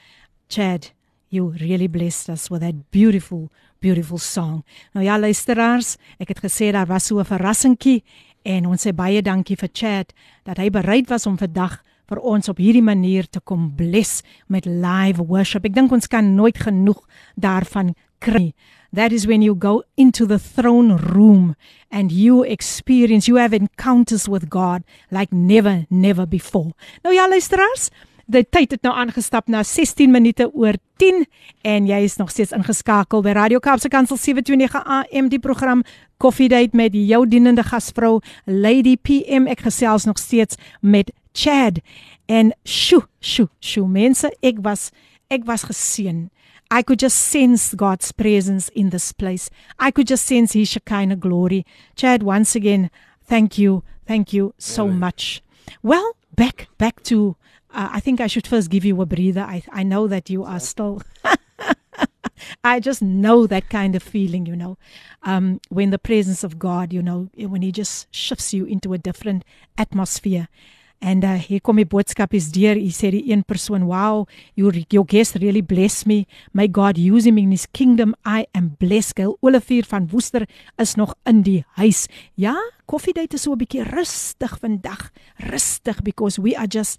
Chad. 0.50 0.90
You 1.30 1.54
really 1.60 1.88
blessed 1.88 2.28
us 2.28 2.50
with 2.50 2.60
that 2.60 2.90
beautiful, 2.90 3.50
beautiful 3.80 4.18
song. 4.18 4.62
Nou 4.92 5.04
ja, 5.04 5.18
luisteraars, 5.18 5.96
ek 6.20 6.34
het 6.34 6.42
gesê 6.44 6.70
daar 6.72 6.86
was 6.86 7.06
so 7.06 7.18
'n 7.18 7.24
verrassingkie 7.24 8.02
en 8.44 8.66
ons 8.66 8.86
sê 8.86 8.92
baie 8.94 9.22
dankie 9.22 9.56
vir 9.56 9.68
Chad 9.72 10.12
dat 10.44 10.56
hy 10.56 10.70
bereid 10.70 11.08
was 11.08 11.26
om 11.26 11.38
vandag 11.38 11.82
vir 12.10 12.18
ons 12.18 12.48
op 12.48 12.58
hierdie 12.58 12.82
manier 12.82 13.28
te 13.30 13.40
kom 13.40 13.70
bless 13.76 14.22
met 14.48 14.66
live 14.66 15.22
worship. 15.22 15.64
Ek 15.64 15.74
dink 15.74 15.92
ons 15.92 16.10
kan 16.10 16.34
nooit 16.34 16.58
genoeg 16.58 16.98
daarvan 17.36 17.94
kry. 18.18 18.52
That 18.92 19.12
is 19.12 19.26
when 19.26 19.42
you 19.42 19.54
go 19.54 19.84
into 19.96 20.26
the 20.26 20.38
throne 20.38 20.96
room 20.96 21.54
and 21.90 22.10
you 22.10 22.42
experience, 22.42 23.28
you 23.28 23.38
have 23.38 23.54
encounters 23.54 24.26
with 24.28 24.50
God 24.50 24.82
like 25.10 25.32
never, 25.32 25.86
never 25.88 26.26
before. 26.26 26.74
Nou 27.02 27.14
ja, 27.14 27.28
luisteraars, 27.28 27.90
die 28.30 28.46
tyd 28.46 28.74
het 28.74 28.84
nou 28.86 28.92
aangestap 28.94 29.48
na 29.50 29.62
16 29.66 30.10
minute 30.12 30.46
oor 30.54 30.76
10 31.02 31.24
en 31.66 31.86
jy 31.88 32.00
is 32.06 32.16
nog 32.20 32.30
steeds 32.30 32.54
ingeskakel 32.54 33.22
by 33.24 33.34
Radio 33.36 33.58
Kaapse 33.62 33.90
Kansel 33.90 34.18
729 34.20 34.84
AM 34.86 35.30
die 35.32 35.40
program 35.42 35.82
Coffee 36.22 36.48
Date 36.48 36.76
met 36.76 36.94
jou 36.94 37.24
dienende 37.26 37.64
gasvrou 37.66 38.20
Lady 38.46 38.96
PM 38.96 39.48
ek 39.50 39.64
gesels 39.66 40.06
nog 40.06 40.20
steeds 40.22 40.58
met 40.80 41.10
Chad 41.32 41.80
en 42.30 42.52
sjo 42.64 43.02
sjo 43.18 43.48
sjo 43.58 43.86
mense 43.90 44.30
ek 44.46 44.62
was 44.62 44.90
ek 45.30 45.46
was 45.48 45.66
geseën 45.66 46.28
I 46.70 46.84
could 46.86 47.00
just 47.00 47.18
sense 47.18 47.74
God's 47.74 48.12
presence 48.12 48.68
in 48.76 48.90
this 48.90 49.10
place. 49.10 49.50
I 49.80 49.90
could 49.90 50.06
just 50.06 50.24
sense 50.24 50.52
His 50.52 50.68
Shekinah 50.68 51.16
glory. 51.16 51.66
Chad, 51.96 52.22
once 52.22 52.54
again, 52.54 52.92
thank 53.24 53.58
you, 53.58 53.82
thank 54.06 54.32
you 54.32 54.54
so 54.56 54.86
much. 54.86 55.42
Well, 55.82 56.14
back 56.36 56.68
back 56.78 57.02
to. 57.10 57.34
Uh, 57.73 57.89
I 57.91 57.99
think 57.99 58.21
I 58.21 58.27
should 58.27 58.47
first 58.47 58.69
give 58.69 58.85
you 58.85 59.01
a 59.01 59.05
breather. 59.05 59.41
I 59.41 59.63
I 59.71 59.83
know 59.83 60.07
that 60.07 60.29
you 60.29 60.43
are 60.43 60.59
still. 60.59 61.01
I 62.63 62.79
just 62.79 63.01
know 63.01 63.47
that 63.47 63.69
kind 63.69 63.95
of 63.95 64.03
feeling, 64.03 64.45
you 64.45 64.55
know, 64.55 64.77
um, 65.23 65.59
when 65.69 65.91
the 65.91 65.99
presence 65.99 66.43
of 66.43 66.59
God, 66.59 66.93
you 66.93 67.01
know, 67.01 67.29
when 67.37 67.61
He 67.61 67.71
just 67.71 68.07
shifts 68.13 68.53
you 68.53 68.65
into 68.65 68.93
a 68.93 68.97
different 68.97 69.43
atmosphere. 69.77 70.47
And 71.01 71.25
uh, 71.25 71.35
hier 71.37 71.59
kom 71.61 71.77
die 71.77 71.85
boodskap 71.85 72.33
is 72.33 72.47
deur. 72.55 72.79
Hy 72.79 72.89
sê 72.95 73.11
die 73.13 73.27
een 73.29 73.43
persoon, 73.45 73.85
"Wow, 73.85 74.25
your 74.55 74.73
your 74.89 75.05
guest 75.05 75.35
really 75.43 75.61
blessed 75.61 76.07
me. 76.07 76.25
May 76.53 76.67
God 76.67 76.97
use 76.97 77.27
him 77.27 77.37
in 77.37 77.51
his 77.51 77.67
kingdom. 77.67 78.15
I 78.25 78.47
am 78.55 78.75
blessed." 78.79 79.17
Gail 79.19 79.37
Olivier 79.41 79.83
van 79.83 80.07
Woester 80.09 80.47
is 80.81 80.95
nog 80.95 81.13
in 81.25 81.43
die 81.43 81.65
huis. 81.75 82.07
Ja, 82.33 82.55
koffiedייט 82.85 83.33
is 83.33 83.41
so 83.41 83.51
'n 83.51 83.57
bietjie 83.57 83.83
rustig 83.83 84.57
vandag. 84.59 85.11
Rustig 85.37 86.01
because 86.01 86.41
we 86.41 86.55
are 86.57 86.67
just 86.67 86.97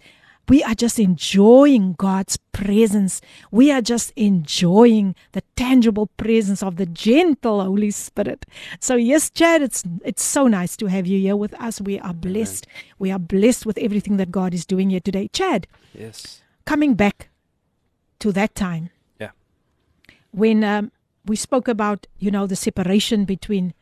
we 0.50 0.64
are 0.64 0.76
just 0.76 1.00
enjoying 1.00 1.94
God's 1.94 2.38
presence. 2.52 3.22
We 3.52 3.72
are 3.72 3.82
just 3.82 4.12
enjoying 4.18 5.16
the 5.32 5.42
tangible 5.56 6.08
presence 6.18 6.62
of 6.62 6.76
the 6.76 6.86
gentle 6.86 7.64
Holy 7.64 7.92
Spirit. 7.92 8.46
So 8.80 8.96
yes, 8.96 9.30
Chad, 9.30 9.62
it's 9.62 9.84
it's 10.04 10.24
so 10.24 10.48
nice 10.48 10.76
to 10.78 10.88
have 10.88 11.08
you 11.08 11.20
here 11.20 11.36
with 11.38 11.54
us. 11.62 11.80
We 11.80 12.00
are 12.00 12.14
blessed. 12.14 12.68
We 13.00 13.12
are 13.12 13.20
blessed 13.20 13.66
with 13.66 13.78
everything 13.78 14.18
that 14.18 14.32
God 14.32 14.54
is 14.54 14.66
doing 14.66 14.90
here 14.90 15.00
today. 15.00 15.30
Chad, 15.32 15.68
Yes. 15.94 16.42
coming 16.66 16.96
back 16.96 17.30
to 18.20 18.32
that 18.34 18.54
time 18.56 18.90
Yeah. 19.20 19.32
when 20.32 20.64
um, 20.64 20.92
we 21.26 21.36
spoke 21.36 21.68
about 21.68 22.08
you 22.20 22.32
know 22.32 22.46
the 22.48 22.56
separation 22.56 23.26
between 23.26 23.74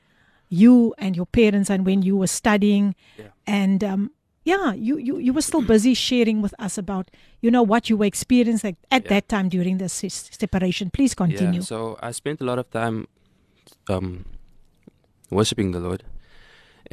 you 0.50 0.94
and 0.98 1.16
your 1.16 1.26
parents 1.28 1.70
and 1.70 1.86
when 1.86 2.02
you 2.02 2.16
were 2.18 2.28
studying 2.28 2.96
Yeah. 3.18 3.28
and 3.48 3.84
um, 3.84 4.12
yeah 4.52 4.68
you, 4.88 4.96
you 5.08 5.14
you 5.26 5.32
were 5.38 5.46
still 5.52 5.64
busy 5.74 5.94
sharing 6.08 6.38
with 6.46 6.54
us 6.66 6.74
about 6.84 7.06
you 7.44 7.50
know 7.56 7.64
what 7.72 7.84
you 7.90 7.96
were 8.02 8.10
experiencing 8.16 8.76
at 8.98 9.04
Yeah. 9.04 9.10
that 9.14 9.26
time 9.34 9.48
during 9.56 9.76
the 9.84 9.90
se- 9.98 10.32
separation 10.44 10.86
please 10.98 11.14
continue 11.24 11.62
Yeah, 11.62 11.72
so 11.74 11.80
I 12.08 12.12
spent 12.22 12.38
a 12.42 12.46
lot 12.52 12.60
of 12.64 12.68
time 12.80 12.98
um, 13.94 14.08
worshiping 15.38 15.70
the 15.76 15.80
Lord, 15.88 16.02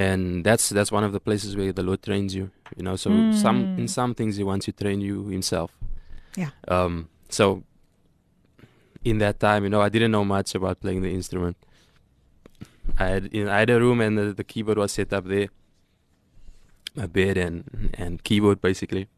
and 0.07 0.45
that's 0.49 0.65
that's 0.77 0.91
one 0.99 1.05
of 1.09 1.13
the 1.17 1.21
places 1.29 1.51
where 1.59 1.73
the 1.79 1.83
Lord 1.89 2.01
trains 2.09 2.31
you. 2.39 2.45
You 2.77 2.83
know, 2.87 2.97
so 3.05 3.09
some 3.45 3.59
Mm. 3.65 3.79
in 3.83 3.87
some 3.99 4.11
things 4.19 4.33
He 4.41 4.45
wants 4.51 4.65
to 4.69 4.73
train 4.83 4.99
you 5.09 5.17
Himself. 5.37 5.71
Yeah. 6.43 6.51
Um. 6.77 6.95
So 7.39 7.45
in 9.11 9.19
that 9.25 9.37
time, 9.47 9.61
you 9.65 9.71
know, 9.75 9.83
I 9.87 9.91
didn't 9.95 10.13
know 10.17 10.25
much 10.37 10.55
about 10.59 10.81
playing 10.85 11.03
the 11.07 11.13
instrument. 11.21 11.57
I 12.99 13.07
had 13.13 13.23
you 13.37 13.45
know, 13.45 13.53
I 13.57 13.59
had 13.63 13.71
a 13.71 13.79
room 13.85 13.99
and 14.07 14.13
the, 14.19 14.27
the 14.41 14.45
keyboard 14.45 14.79
was 14.79 14.93
set 14.93 15.13
up 15.13 15.25
there, 15.35 15.49
my 16.97 17.07
bed 17.07 17.36
and 17.36 17.90
and 17.94 18.22
keyboard 18.24 18.61
basically. 18.61 19.09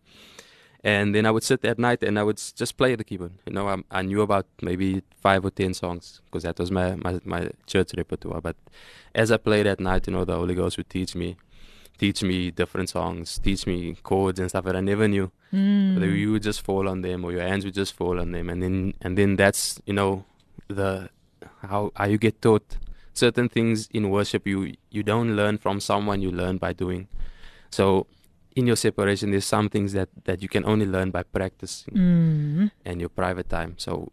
And 0.85 1.13
then 1.15 1.27
I 1.27 1.33
would 1.33 1.43
sit 1.43 1.65
at 1.65 1.79
night 1.79 2.05
and 2.05 2.19
I 2.19 2.23
would 2.23 2.37
just 2.37 2.77
play 2.77 2.95
the 2.95 3.03
keyboard. 3.03 3.33
You 3.47 3.53
know, 3.53 3.69
I, 3.69 3.77
I 3.91 4.03
knew 4.03 4.23
about 4.23 4.47
maybe 4.63 5.03
five 5.21 5.45
or 5.45 5.51
ten 5.51 5.75
songs 5.75 6.21
because 6.27 6.45
that 6.45 6.59
was 6.59 6.71
my, 6.71 6.95
my 6.95 7.21
my 7.25 7.51
church 7.67 7.91
repertoire. 7.97 8.41
But 8.41 8.57
as 9.15 9.33
I 9.33 9.39
played 9.39 9.67
at 9.67 9.81
night, 9.81 10.07
you 10.07 10.13
know, 10.13 10.25
the 10.25 10.37
Holy 10.37 10.55
Ghost 10.55 10.77
would 10.77 10.89
teach 10.89 11.17
me, 11.17 11.37
teach 11.99 12.23
me 12.23 12.53
different 12.53 12.91
songs, 12.91 13.41
teach 13.41 13.67
me 13.67 13.97
chords 14.05 14.39
and 14.39 14.49
stuff 14.49 14.65
that 14.67 14.77
I 14.77 14.81
never 14.81 15.09
knew. 15.09 15.33
Mm. 15.53 16.17
You 16.17 16.33
would 16.33 16.45
just 16.45 16.63
fall 16.63 16.89
on 16.89 17.03
them 17.03 17.25
or 17.25 17.33
your 17.33 17.43
hands 17.43 17.65
would 17.65 17.75
just 17.75 17.95
fall 17.95 18.21
on 18.21 18.31
them, 18.31 18.49
and 18.49 18.63
then 18.63 18.95
and 19.01 19.19
then 19.19 19.35
that's 19.35 19.81
you 19.85 19.95
know 19.95 20.25
the 20.69 21.11
how 21.63 21.91
how 21.97 22.05
you 22.05 22.19
get 22.19 22.41
taught 22.41 22.77
certain 23.15 23.49
things 23.49 23.89
in 23.93 24.11
worship. 24.11 24.47
You 24.47 24.75
you 24.91 25.03
don't 25.03 25.35
learn 25.35 25.59
from 25.59 25.81
someone, 25.81 26.23
you 26.23 26.31
learn 26.31 26.59
by 26.59 26.73
doing. 26.73 27.09
So 27.71 28.07
in 28.57 28.67
your 28.67 28.77
separation, 28.77 29.31
there's 29.31 29.45
some 29.47 29.69
things 29.69 29.93
that 29.93 30.09
that 30.25 30.43
you 30.43 30.49
can 30.49 30.65
only 30.65 30.87
learn 30.87 31.11
by 31.11 31.23
practicing 31.23 31.95
Mhm. 31.95 32.71
and 32.85 33.01
your 33.01 33.11
private 33.11 33.49
time. 33.49 33.75
So 33.79 34.13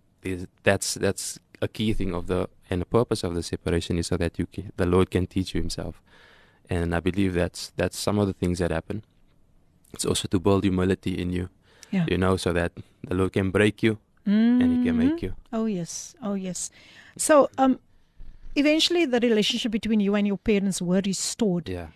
that's 0.64 0.96
that's 0.96 1.40
a 1.62 1.68
key 1.68 1.94
thing 1.94 2.14
of 2.14 2.28
the 2.28 2.48
and 2.70 2.82
the 2.82 2.86
purpose 2.86 3.24
of 3.24 3.34
the 3.36 3.44
separation 3.44 3.98
is 3.98 4.08
so 4.08 4.18
that 4.18 4.38
you 4.40 4.46
can, 4.48 4.72
the 4.78 4.86
Lord 4.86 5.10
can 5.10 5.26
teach 5.28 5.54
you 5.56 5.62
Himself, 5.62 6.02
and 6.70 6.94
I 6.96 7.00
believe 7.00 7.34
that's 7.34 7.72
that's 7.78 7.98
some 7.98 8.20
of 8.22 8.28
the 8.28 8.34
things 8.34 8.60
that 8.60 8.72
happen. 8.72 9.04
It's 9.94 10.06
also 10.06 10.28
to 10.28 10.40
build 10.40 10.64
humility 10.64 11.14
in 11.22 11.30
you, 11.32 11.50
Yeah. 11.92 12.06
you 12.10 12.18
know, 12.18 12.38
so 12.38 12.52
that 12.54 12.72
the 13.08 13.16
Lord 13.16 13.32
can 13.34 13.52
break 13.52 13.82
you 13.84 13.98
and 14.26 14.62
He 14.74 14.84
can 14.84 14.98
make 14.98 15.22
you. 15.22 15.34
Oh 15.54 15.66
yes, 15.68 16.16
oh 16.22 16.34
yes. 16.34 16.72
So 17.18 17.50
um, 17.58 17.80
eventually 18.56 19.06
the 19.06 19.20
relationship 19.20 19.72
between 19.72 20.00
you 20.02 20.16
and 20.16 20.28
your 20.28 20.38
parents 20.38 20.82
were 20.82 21.02
restored. 21.06 21.70
Yeah. 21.70 21.88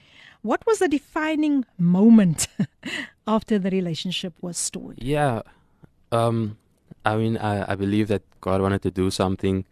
What 0.42 0.66
was 0.66 0.80
the 0.80 0.88
defining 0.88 1.66
moment 1.78 2.48
after 3.28 3.60
the 3.60 3.70
relationship 3.70 4.34
was 4.42 4.56
restored? 4.58 4.98
Yeah. 5.02 5.42
Um 6.12 6.58
I 7.06 7.16
mean 7.18 7.38
I, 7.38 7.72
I 7.72 7.76
believe 7.76 8.08
that 8.08 8.24
God 8.42 8.62
wanted 8.62 8.82
to 8.84 8.92
do 8.92 9.12
something 9.12 9.66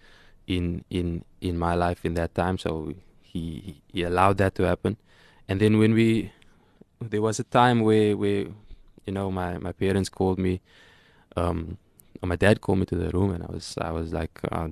in 0.45 0.83
in 0.89 1.23
in 1.41 1.57
my 1.57 1.75
life 1.75 2.05
in 2.05 2.13
that 2.15 2.35
time 2.35 2.57
so 2.57 2.93
he 3.21 3.81
he 3.91 4.03
allowed 4.03 4.37
that 4.37 4.55
to 4.55 4.63
happen. 4.63 4.97
And 5.47 5.61
then 5.61 5.77
when 5.79 5.93
we 5.93 6.31
there 6.99 7.21
was 7.21 7.39
a 7.39 7.43
time 7.45 7.81
where 7.81 8.17
where 8.17 8.47
you 9.05 9.13
know 9.13 9.31
my 9.31 9.57
my 9.57 9.71
parents 9.71 10.09
called 10.09 10.39
me 10.39 10.59
um 11.35 11.77
my 12.23 12.35
dad 12.35 12.61
called 12.61 12.79
me 12.79 12.85
to 12.85 12.95
the 12.95 13.09
room 13.09 13.31
and 13.31 13.43
I 13.43 13.51
was 13.51 13.77
I 13.79 13.91
was 13.91 14.11
like 14.11 14.39
uh, 14.51 14.69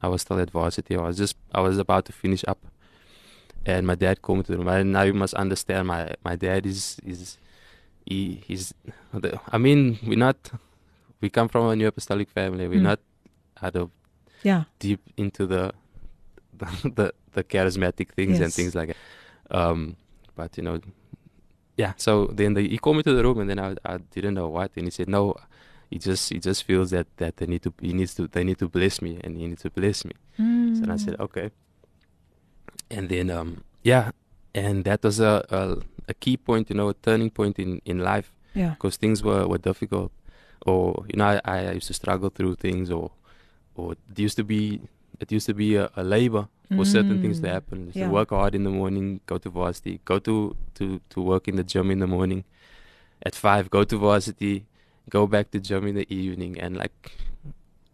I 0.00 0.08
was 0.08 0.22
still 0.22 0.38
at 0.38 0.50
varsity. 0.50 0.96
I 0.96 1.02
was 1.02 1.16
just 1.16 1.36
I 1.52 1.60
was 1.60 1.78
about 1.78 2.04
to 2.06 2.12
finish 2.12 2.44
up 2.46 2.58
and 3.68 3.86
my 3.86 3.94
dad 3.94 4.22
called 4.22 4.38
me 4.38 4.44
to 4.44 4.52
the 4.52 4.58
room. 4.58 4.68
And 4.68 4.92
now 4.92 5.02
you 5.02 5.14
must 5.14 5.34
understand 5.34 5.86
my 5.88 6.14
my 6.24 6.36
dad 6.36 6.64
is 6.66 6.96
is 7.04 7.36
he 8.06 8.42
he's 8.46 8.72
I 9.52 9.58
mean 9.58 9.98
we're 10.06 10.16
not 10.28 10.38
we 11.20 11.28
come 11.28 11.48
from 11.48 11.66
a 11.68 11.76
new 11.76 11.86
apostolic 11.86 12.30
family. 12.30 12.66
We're 12.68 12.80
Mm. 12.80 12.90
not 12.96 13.00
out 13.62 13.76
of 13.76 13.90
Yeah. 14.42 14.64
deep 14.78 15.00
into 15.16 15.46
the 15.46 15.72
the 16.56 16.66
the, 16.98 17.06
the 17.32 17.44
charismatic 17.44 18.08
things 18.16 18.40
and 18.40 18.52
things 18.54 18.74
like 18.74 18.88
that. 18.88 18.96
Um, 19.50 19.96
but 20.34 20.56
you 20.56 20.62
know, 20.64 20.80
yeah. 21.76 21.92
So 21.96 22.26
then 22.32 22.54
the, 22.54 22.62
he 22.68 22.78
called 22.78 22.96
me 22.96 23.02
to 23.02 23.12
the 23.14 23.22
room, 23.22 23.38
and 23.40 23.50
then 23.50 23.58
I 23.58 23.76
I 23.84 23.98
didn't 24.14 24.34
know 24.34 24.48
what, 24.48 24.70
and 24.76 24.84
he 24.86 24.90
said 24.90 25.08
no. 25.08 25.34
He 25.90 25.98
just 25.98 26.28
he 26.32 26.38
just 26.38 26.64
feels 26.64 26.90
that 26.90 27.06
that 27.16 27.36
they 27.38 27.46
need 27.46 27.62
to 27.62 27.72
he 27.80 27.92
needs 27.92 28.14
to 28.16 28.28
they 28.28 28.44
need 28.44 28.58
to 28.58 28.68
bless 28.68 29.00
me, 29.02 29.20
and 29.24 29.36
he 29.36 29.46
needs 29.46 29.62
to 29.62 29.70
bless 29.70 30.04
me. 30.04 30.12
So 30.78 30.84
I 30.92 30.96
said 30.96 31.14
Mm. 31.18 31.24
okay. 31.26 31.50
And 32.90 33.08
then 33.08 33.30
um 33.30 33.64
yeah, 33.82 34.10
and 34.54 34.84
that 34.84 35.02
was 35.02 35.20
a 35.20 35.44
a, 35.50 35.76
a 36.08 36.14
key 36.14 36.36
point, 36.36 36.70
you 36.70 36.76
know, 36.76 36.88
a 36.88 36.94
turning 36.94 37.30
point 37.30 37.58
in 37.58 37.80
in 37.84 37.98
life. 37.98 38.32
Yeah. 38.54 38.70
Because 38.70 38.96
things 38.96 39.22
were 39.22 39.46
were 39.46 39.58
difficult, 39.58 40.10
or 40.66 41.04
you 41.08 41.16
know, 41.18 41.40
I, 41.44 41.66
I 41.68 41.72
used 41.72 41.86
to 41.88 41.94
struggle 41.94 42.30
through 42.30 42.56
things, 42.56 42.90
or 42.90 43.10
or 43.76 43.92
it 43.92 44.18
used 44.18 44.36
to 44.36 44.44
be 44.44 44.80
it 45.20 45.30
used 45.32 45.46
to 45.46 45.54
be 45.54 45.76
a, 45.76 45.90
a 45.96 46.02
labor 46.02 46.48
for 46.76 46.84
certain 46.84 47.20
things 47.20 47.40
to 47.40 47.46
Mm. 47.46 47.52
happen. 47.52 47.78
Yeah. 47.94 48.06
To 48.06 48.12
work 48.12 48.30
hard 48.30 48.54
in 48.54 48.64
the 48.64 48.70
morning, 48.70 49.20
go 49.26 49.38
to 49.38 49.48
varsity, 49.50 50.00
go 50.04 50.18
to 50.18 50.56
to 50.74 51.00
to 51.10 51.20
work 51.22 51.48
in 51.48 51.56
the 51.56 51.64
gym 51.64 51.90
in 51.90 51.98
the 52.00 52.06
morning. 52.06 52.44
At 53.22 53.34
five, 53.34 53.68
go 53.70 53.84
to 53.84 53.96
varsity, 53.98 54.64
go 55.10 55.26
back 55.26 55.50
to 55.52 55.58
gym 55.60 55.86
in 55.86 55.94
the 55.94 56.06
evening, 56.12 56.58
and 56.60 56.76
like 56.76 57.12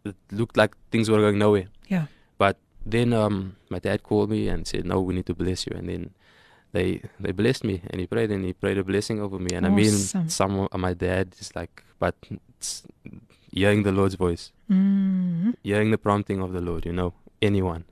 it 0.05 0.17
looked 0.33 0.57
like 0.57 0.75
things 0.91 1.09
were 1.11 1.19
going 1.21 1.39
nowhere. 1.39 1.67
Yeah. 1.89 2.07
But 2.39 2.57
then 2.87 3.13
um, 3.13 3.57
my 3.71 3.79
dad 3.79 4.03
called 4.03 4.31
me 4.31 4.49
and 4.49 4.67
said, 4.67 4.85
"No, 4.85 5.01
we 5.01 5.15
need 5.15 5.27
to 5.27 5.35
bless 5.35 5.67
you." 5.67 5.73
And 5.77 5.89
then 5.89 6.11
they 6.73 7.03
they 7.21 7.33
blessed 7.33 7.65
me, 7.65 7.83
and 7.91 8.01
he 8.01 8.07
prayed, 8.07 8.31
and 8.31 8.45
he 8.45 8.53
prayed 8.53 8.79
a 8.79 8.85
blessing 8.85 9.21
over 9.21 9.39
me. 9.39 9.55
And 9.57 9.67
I 9.67 9.71
mean, 9.71 9.93
some 10.29 10.69
of 10.73 10.81
my 10.81 10.95
dad 10.95 11.35
is 11.41 11.55
like, 11.57 11.83
but 11.99 12.15
it's 12.59 12.83
hearing 13.53 13.83
the 13.85 13.93
Lord's 13.93 14.17
voice, 14.17 14.53
Mhm. 14.71 15.55
hearing 15.63 15.91
the 15.91 15.99
prompting 15.99 16.41
of 16.43 16.53
the 16.53 16.61
Lord. 16.61 16.85
You 16.87 16.93
know, 16.93 17.15
anyone, 17.41 17.85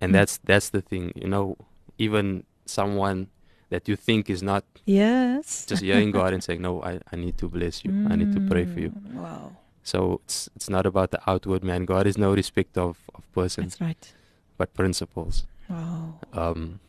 and 0.00 0.10
Mm. 0.10 0.16
that's 0.18 0.38
that's 0.44 0.70
the 0.70 0.82
thing. 0.82 1.12
You 1.16 1.28
know, 1.28 1.56
even 1.98 2.44
someone 2.66 3.28
that 3.70 3.88
you 3.88 3.96
think 3.96 4.28
is 4.30 4.42
not 4.42 4.64
Yes. 4.84 5.66
just 5.66 5.82
hearing 5.82 6.10
God 6.12 6.32
and 6.34 6.42
saying, 6.42 6.60
"No, 6.62 6.82
I, 6.82 7.00
I 7.12 7.16
need 7.16 7.36
to 7.38 7.48
bless 7.48 7.84
you. 7.84 7.92
I 8.06 8.16
need 8.16 8.32
to 8.32 8.40
pray 8.40 8.64
for 8.66 8.80
you." 8.80 8.90
Mm, 8.90 9.14
Wow. 9.20 9.56
So 9.82 10.20
it's 10.24 10.48
it's 10.56 10.68
not 10.68 10.84
about 10.86 11.10
the 11.10 11.20
outward 11.26 11.64
man. 11.64 11.84
God 11.86 12.06
is 12.06 12.16
no 12.18 12.34
respect 12.34 12.76
of 12.78 12.98
of 13.14 13.24
persons. 13.32 13.74
That's 13.78 13.80
right. 13.80 14.14
But 14.60 14.74
principles. 14.74 15.46
Wow. 15.70 16.20
Um, 16.34 16.80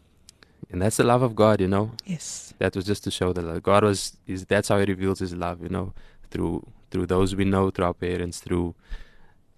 and 0.72 0.82
that's 0.82 0.98
the 0.98 1.04
love 1.06 1.22
of 1.24 1.36
God, 1.36 1.62
you 1.62 1.68
know. 1.68 1.92
Yes. 2.06 2.54
That 2.60 2.76
was 2.76 2.84
just 2.86 3.04
to 3.06 3.12
show 3.12 3.32
that 3.34 3.64
God 3.64 3.84
was 3.84 4.18
is 4.28 4.44
that's 4.46 4.68
how 4.70 4.78
He 4.80 4.86
reveals 4.86 5.20
His 5.20 5.34
love, 5.34 5.64
you 5.64 5.70
know, 5.70 5.94
through 6.32 6.68
through 6.92 7.06
those 7.08 7.34
we 7.36 7.46
know, 7.46 7.70
through 7.72 7.86
our 7.86 7.94
parents, 7.94 8.40
through 8.42 8.76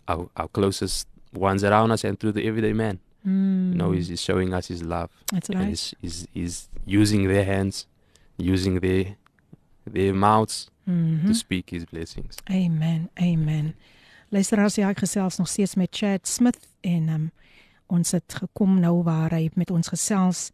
our 0.07 0.30
our 0.38 0.47
closest 0.47 1.07
ones 1.34 1.64
around 1.64 1.89
us, 1.91 2.03
and 2.03 2.20
through 2.20 2.34
the 2.34 2.45
everyday 2.47 2.74
man. 2.74 2.99
You 3.26 3.32
know, 3.80 3.89
Mm. 3.89 3.95
He's, 3.95 4.09
he's 4.09 4.22
showing 4.22 4.53
us 4.53 4.68
His 4.68 4.84
love. 4.84 5.09
That's 5.32 5.49
and. 5.49 5.70
He's, 5.70 5.93
he's 6.01 6.28
he's 6.34 6.70
using 6.86 7.28
their 7.28 7.45
hands, 7.45 7.88
using 8.38 8.80
their 8.80 9.16
their 9.89 10.14
mouths 10.14 10.70
Mhm. 10.86 11.28
to 11.28 11.34
speak 11.34 11.70
His 11.72 11.86
blessings. 11.86 12.38
Amen. 12.51 13.09
Amen. 13.18 13.74
Luisteraars, 14.30 14.76
ja, 14.76 14.89
ek 14.89 14.99
gesels 14.99 15.38
nog 15.38 15.47
steeds 15.47 15.76
met 15.76 15.89
Chad 15.95 16.28
Smith 16.28 16.68
en 16.82 17.09
um, 17.09 17.32
ons 17.93 18.15
het 18.15 18.39
gekom 18.41 18.79
nou 18.81 19.01
waar 19.05 19.33
hy 19.35 19.47
met 19.59 19.71
ons 19.71 19.91
gesels 19.93 20.49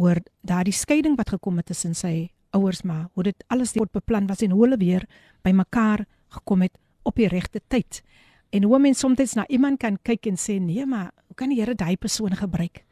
oor 0.00 0.18
daardie 0.46 0.74
skeiding 0.74 1.16
wat 1.18 1.32
gekom 1.36 1.60
het 1.60 1.70
tussen 1.70 1.94
sy 1.94 2.30
ouers 2.56 2.82
maar 2.82 3.08
hoe 3.14 3.28
dit 3.30 3.44
alles 3.52 3.76
word 3.78 3.92
beplan 3.94 4.26
was 4.30 4.42
en 4.42 4.54
hoe 4.54 4.64
hulle 4.64 4.78
weer 4.80 5.06
bymekaar 5.46 6.04
gekom 6.34 6.66
het 6.66 6.78
op 7.02 7.16
die 7.16 7.28
regte 7.28 7.60
tyd. 7.68 8.02
En 8.50 8.66
hoe 8.66 8.78
mense 8.78 9.00
soms 9.00 9.34
na 9.34 9.46
iemand 9.46 9.78
kan 9.78 9.98
kyk 10.02 10.26
en 10.26 10.38
sê 10.38 10.58
nee, 10.60 10.86
maar 10.86 11.12
hoe 11.26 11.36
kan 11.38 11.48
die 11.48 11.60
Here 11.60 11.74
daai 11.74 11.96
persoon 11.96 12.34
gebruik? 12.36 12.84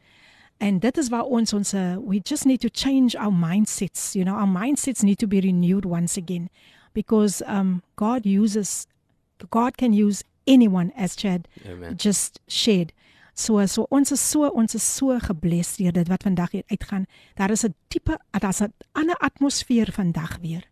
And 0.61 0.81
that 0.83 0.99
is 0.99 1.09
waar 1.09 1.27
ons 1.27 1.53
ons 1.53 1.75
uh, 1.75 1.97
we 2.03 2.21
just 2.23 2.45
need 2.45 2.61
to 2.61 2.69
change 2.73 3.19
our 3.19 3.33
mindsets. 3.33 4.15
You 4.15 4.25
know, 4.25 4.35
our 4.35 4.49
mindsets 4.49 5.03
need 5.03 5.19
to 5.19 5.27
be 5.27 5.41
renewed 5.41 5.85
once 5.85 6.17
again 6.17 6.49
because 6.95 7.43
um, 7.47 7.83
God 7.97 8.27
uses 8.27 8.87
God 9.51 9.77
can 9.77 9.93
use 9.93 10.25
anyone 10.47 10.91
as 10.97 11.15
Chad 11.15 11.47
Amen. 11.67 11.97
just 11.97 12.41
shared. 12.49 12.93
So 13.39 13.63
so 13.71 13.87
ons 13.95 14.11
is 14.11 14.21
so 14.21 14.49
ons 14.51 14.75
is 14.75 14.83
so 14.83 15.15
gebless 15.23 15.77
deur 15.79 15.95
dit 15.95 16.09
wat 16.11 16.25
vandag 16.27 16.51
hier 16.57 16.65
uitgaan. 16.67 17.07
Daar 17.39 17.51
is 17.55 17.65
'n 17.65 17.75
tipe 17.89 18.19
daar's 18.31 18.61
'n 18.63 18.73
ander 18.93 19.17
atmosfeer 19.17 19.93
vandag 19.93 20.39
weer. 20.43 20.65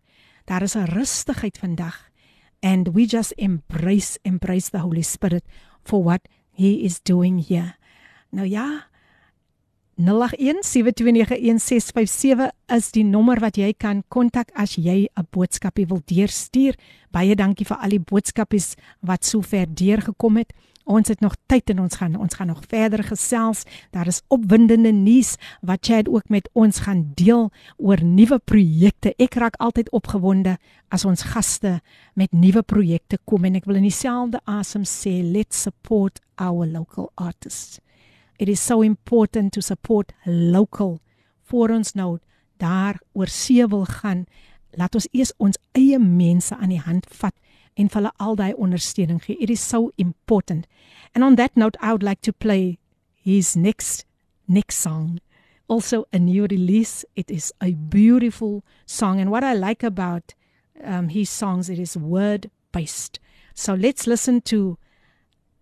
Daar 0.45 0.61
is 0.61 0.75
'n 0.75 0.83
rustigheid 0.85 1.57
vandag 1.57 2.11
and 2.61 2.93
we 2.93 3.05
just 3.05 3.31
embrace 3.37 4.19
embrace 4.23 4.69
the 4.69 4.79
Holy 4.79 5.01
Spirit 5.01 5.43
for 5.83 6.03
what 6.03 6.27
he 6.51 6.83
is 6.83 7.01
doing 7.01 7.47
here. 7.47 7.75
Nou 8.29 8.47
ja, 8.47 8.87
0817291657 9.97 10.03
is 12.65 12.91
die 12.91 13.03
nommer 13.03 13.39
wat 13.39 13.55
jy 13.57 13.73
kan 13.73 14.03
kontak 14.07 14.51
as 14.53 14.75
jy 14.75 15.07
'n 15.15 15.27
boodskapie 15.31 15.87
wil 15.87 16.01
deurstuur. 16.05 16.75
Baie 17.11 17.35
dankie 17.35 17.65
vir 17.65 17.77
al 17.77 17.89
die 17.89 17.99
boodskapies 17.99 18.75
wat 19.01 19.25
sover 19.25 19.65
deurgekom 19.73 20.37
het. 20.37 20.53
Ons 20.87 21.09
het 21.11 21.19
nog 21.19 21.35
tyd 21.51 21.67
en 21.73 21.81
ons 21.83 21.95
gaan 21.99 22.15
ons 22.15 22.33
gaan 22.39 22.47
nog 22.47 22.61
verder 22.71 23.03
gesels. 23.03 23.65
Daar 23.91 24.07
is 24.07 24.21
opwindende 24.31 24.93
nuus 24.95 25.35
wat 25.59 25.83
Chad 25.83 26.07
ook 26.07 26.29
met 26.31 26.47
ons 26.53 26.79
gaan 26.85 27.11
deel 27.19 27.49
oor 27.75 28.03
nuwe 28.03 28.39
projekte. 28.39 29.11
Ek 29.19 29.35
raak 29.35 29.59
altyd 29.59 29.91
opgewonde 29.91 30.55
as 30.87 31.03
ons 31.05 31.25
gaste 31.33 31.81
met 32.15 32.31
nuwe 32.31 32.63
projekte 32.63 33.19
kom 33.27 33.43
en 33.43 33.59
ek 33.59 33.67
wil 33.67 33.81
in 33.81 33.89
dieselfde 33.89 34.39
asem 34.47 34.87
sê 34.87 35.19
let's 35.25 35.59
support 35.67 36.21
our 36.39 36.63
local 36.63 37.11
artists. 37.15 37.81
It 38.39 38.47
is 38.47 38.63
so 38.63 38.79
important 38.81 39.51
to 39.53 39.61
support 39.61 40.13
local 40.25 41.01
voor 41.51 41.75
ons 41.75 41.93
nou 41.99 42.17
daar 42.63 43.01
oor 43.11 43.27
see 43.27 43.67
wil 43.67 43.85
gaan. 43.99 44.23
Laat 44.71 44.95
ons 44.95 45.07
eers 45.11 45.33
ons 45.37 45.59
eie 45.75 45.99
mense 45.99 46.55
aan 46.55 46.71
die 46.71 46.83
hand 46.83 47.11
vat 47.19 47.35
en 47.77 47.89
vir 47.89 47.99
hulle 47.99 48.11
al 48.19 48.35
daai 48.35 48.53
ondersteuning 48.53 49.21
gee. 49.23 49.37
It 49.39 49.49
is 49.49 49.61
so 49.61 49.91
important. 49.97 50.67
And 51.13 51.23
on 51.23 51.35
that 51.35 51.55
note, 51.55 51.77
I 51.81 51.91
would 51.91 52.03
like 52.03 52.21
to 52.21 52.33
play 52.33 52.79
his 53.15 53.55
next 53.55 54.05
next 54.47 54.77
song. 54.77 55.19
Also 55.67 56.05
a 56.13 56.19
new 56.19 56.47
release. 56.49 57.05
It 57.15 57.29
is 57.29 57.53
a 57.61 57.71
beautiful 57.71 58.63
song 58.85 59.19
and 59.19 59.29
what 59.29 59.43
I 59.43 59.53
like 59.53 59.83
about 59.83 60.33
um, 60.83 61.09
his 61.09 61.29
songs 61.29 61.69
it 61.69 61.79
is 61.79 61.97
word 61.97 62.49
based. 62.71 63.19
So 63.53 63.73
let's 63.73 64.07
listen 64.07 64.41
to 64.41 64.77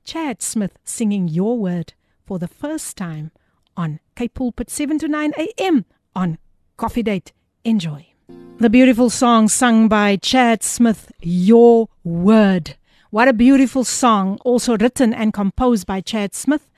Chad 0.04 0.42
Smith 0.42 0.78
singing 0.84 1.28
Your 1.28 1.58
Word 1.58 1.94
for 2.26 2.40
the 2.40 2.48
first 2.48 2.98
time 2.98 3.32
on 3.78 4.00
Cape 4.16 4.36
Pulpit 4.36 4.70
7 4.70 5.00
to 5.00 5.08
9 5.08 5.34
a.m. 5.38 5.86
on 6.16 6.38
Koffiedate. 6.78 7.32
Enjoy. 7.64 8.15
The 8.58 8.70
beautiful 8.70 9.10
song 9.10 9.48
sung 9.50 9.88
by 9.88 10.16
Chad 10.16 10.64
Smith, 10.64 11.12
Your 11.22 11.90
Word. 12.04 12.76
What 13.12 13.28
a 13.28 13.34
beautiful 13.34 13.84
song, 13.84 14.40
also 14.44 14.78
written 14.78 15.14
and 15.14 15.34
composed 15.34 15.86
by 15.86 16.02
Chad 16.02 16.34
Smith. 16.34 16.70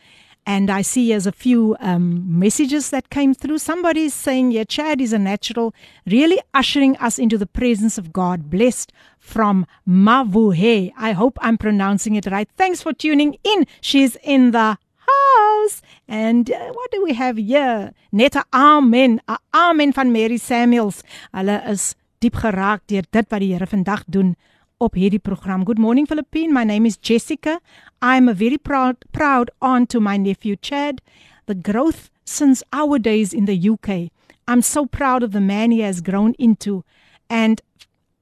And 0.46 0.70
I 0.70 0.82
see 0.82 1.14
as 1.14 1.28
a 1.28 1.32
few 1.32 1.76
um, 1.80 2.40
messages 2.40 2.90
that 2.90 3.10
came 3.10 3.34
through. 3.34 3.60
Somebody 3.60 4.06
is 4.06 4.14
saying, 4.14 4.52
Yeah, 4.52 4.64
Chad 4.64 5.02
is 5.02 5.14
a 5.14 5.20
natural, 5.20 5.74
really 6.06 6.40
ushering 6.54 6.98
us 6.98 7.20
into 7.20 7.38
the 7.38 7.46
presence 7.46 7.98
of 7.98 8.12
God. 8.12 8.50
Blessed 8.50 8.92
from 9.20 9.66
Mavuhe. 9.88 10.92
I 10.98 11.12
hope 11.12 11.38
I'm 11.42 11.58
pronouncing 11.58 12.16
it 12.16 12.26
right. 12.28 12.50
Thanks 12.58 12.82
for 12.82 12.94
tuning 12.94 13.38
in. 13.44 13.68
She's 13.82 14.16
in 14.24 14.52
the 14.52 14.78
house. 15.08 15.82
And 16.08 16.52
uh, 16.52 16.72
what 16.74 16.92
do 16.92 17.04
we 17.04 17.14
have 17.14 17.38
here? 17.38 17.94
Net 18.12 18.36
'n 18.36 18.44
amen, 18.54 19.22
'n 19.28 19.38
amen 19.54 19.94
van 19.94 20.12
Mary 20.12 20.38
Samuels. 20.38 21.02
Hulle 21.32 21.62
is 21.74 21.96
diep 22.20 22.36
geraak 22.36 22.82
deur 22.88 23.06
dit 23.12 23.26
wat 23.30 23.40
die 23.40 23.54
Here 23.54 23.68
vandag 23.68 24.04
doen 24.08 24.36
op 24.78 24.94
hierdie 24.94 25.20
program. 25.20 25.66
Good 25.66 25.80
morning 25.80 26.08
Philippine. 26.08 26.54
My 26.54 26.64
name 26.64 26.86
is 26.86 26.98
Jessica. 27.02 27.60
I'm 28.02 28.30
a 28.30 28.34
very 28.34 28.58
proud 28.58 28.96
proud 29.12 29.52
aunt 29.60 29.90
to 29.90 30.00
my 30.00 30.18
nephew 30.18 30.56
Chad. 30.62 31.02
The 31.46 31.56
growth 31.56 32.10
since 32.26 32.64
our 32.72 33.00
days 33.00 33.34
in 33.34 33.46
the 33.46 33.58
UK. 33.58 34.12
I'm 34.48 34.62
so 34.62 34.86
proud 34.86 35.24
of 35.24 35.32
the 35.32 35.42
man 35.42 35.72
he 35.72 35.82
has 35.82 36.02
grown 36.02 36.34
into. 36.38 36.84
And 37.30 37.62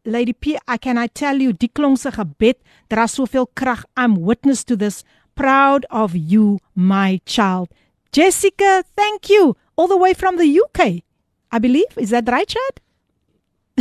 Lady 0.06 0.34
P, 0.34 0.58
I 0.68 0.78
can 0.78 0.98
I 0.98 1.08
tell 1.08 1.42
you, 1.42 1.54
die 1.54 1.70
klonk 1.74 1.98
se 1.98 2.12
gebed 2.12 2.58
dra 2.90 3.08
soveel 3.10 3.48
krag. 3.54 3.84
I'm 3.98 4.16
witness 4.16 4.64
to 4.66 4.76
this. 4.76 5.04
Proud 5.36 5.86
of 5.92 6.16
you, 6.16 6.60
my 6.74 7.22
child. 7.26 7.70
Jessica, 8.12 8.84
thank 8.96 9.30
you. 9.30 9.56
All 9.76 9.88
the 9.88 9.98
way 9.98 10.14
from 10.14 10.38
the 10.38 10.62
UK. 10.62 11.04
I 11.52 11.60
believe. 11.60 11.98
Is 11.98 12.10
that 12.12 12.28
right, 12.30 12.48
Chad? 12.48 12.82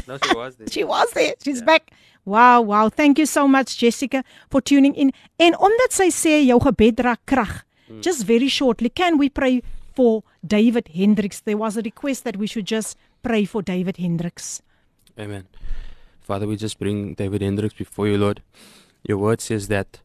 No, 0.09 0.19
she 0.23 0.35
was 0.35 0.57
there. 0.57 0.67
She 0.71 0.85
was 0.85 1.11
there. 1.13 1.35
She's 1.43 1.61
yeah. 1.61 1.65
back. 1.65 1.91
Wow, 2.25 2.63
wow. 2.63 2.89
Thank 2.89 3.19
you 3.19 3.27
so 3.27 3.47
much 3.47 3.79
Jessica 3.79 4.25
for 4.51 4.61
tuning 4.61 4.95
in. 4.95 5.13
En 5.39 5.55
omdat 5.55 5.93
sy 5.93 6.09
sê 6.11 6.41
jou 6.47 6.59
gebed 6.61 6.97
dra 6.97 7.17
krag. 7.27 7.63
Mm. 7.89 8.01
Just 8.01 8.25
very 8.25 8.49
shortly, 8.49 8.89
can 8.89 9.19
we 9.19 9.29
pray 9.29 9.63
for 9.95 10.23
David 10.47 10.89
Hendricks? 10.89 11.41
There 11.41 11.59
was 11.59 11.77
a 11.77 11.83
request 11.83 12.25
that 12.25 12.37
we 12.37 12.47
should 12.47 12.67
just 12.67 12.97
pray 13.23 13.45
for 13.45 13.63
David 13.63 13.99
Hendricks. 13.99 14.63
Amen. 15.19 15.47
Father, 16.23 16.47
we 16.47 16.57
just 16.57 16.79
bring 16.79 17.15
David 17.15 17.43
Hendricks 17.43 17.75
before 17.75 18.09
you, 18.09 18.17
Lord. 18.17 18.41
Your 19.03 19.19
word 19.19 19.43
says 19.43 19.69
that 19.69 20.01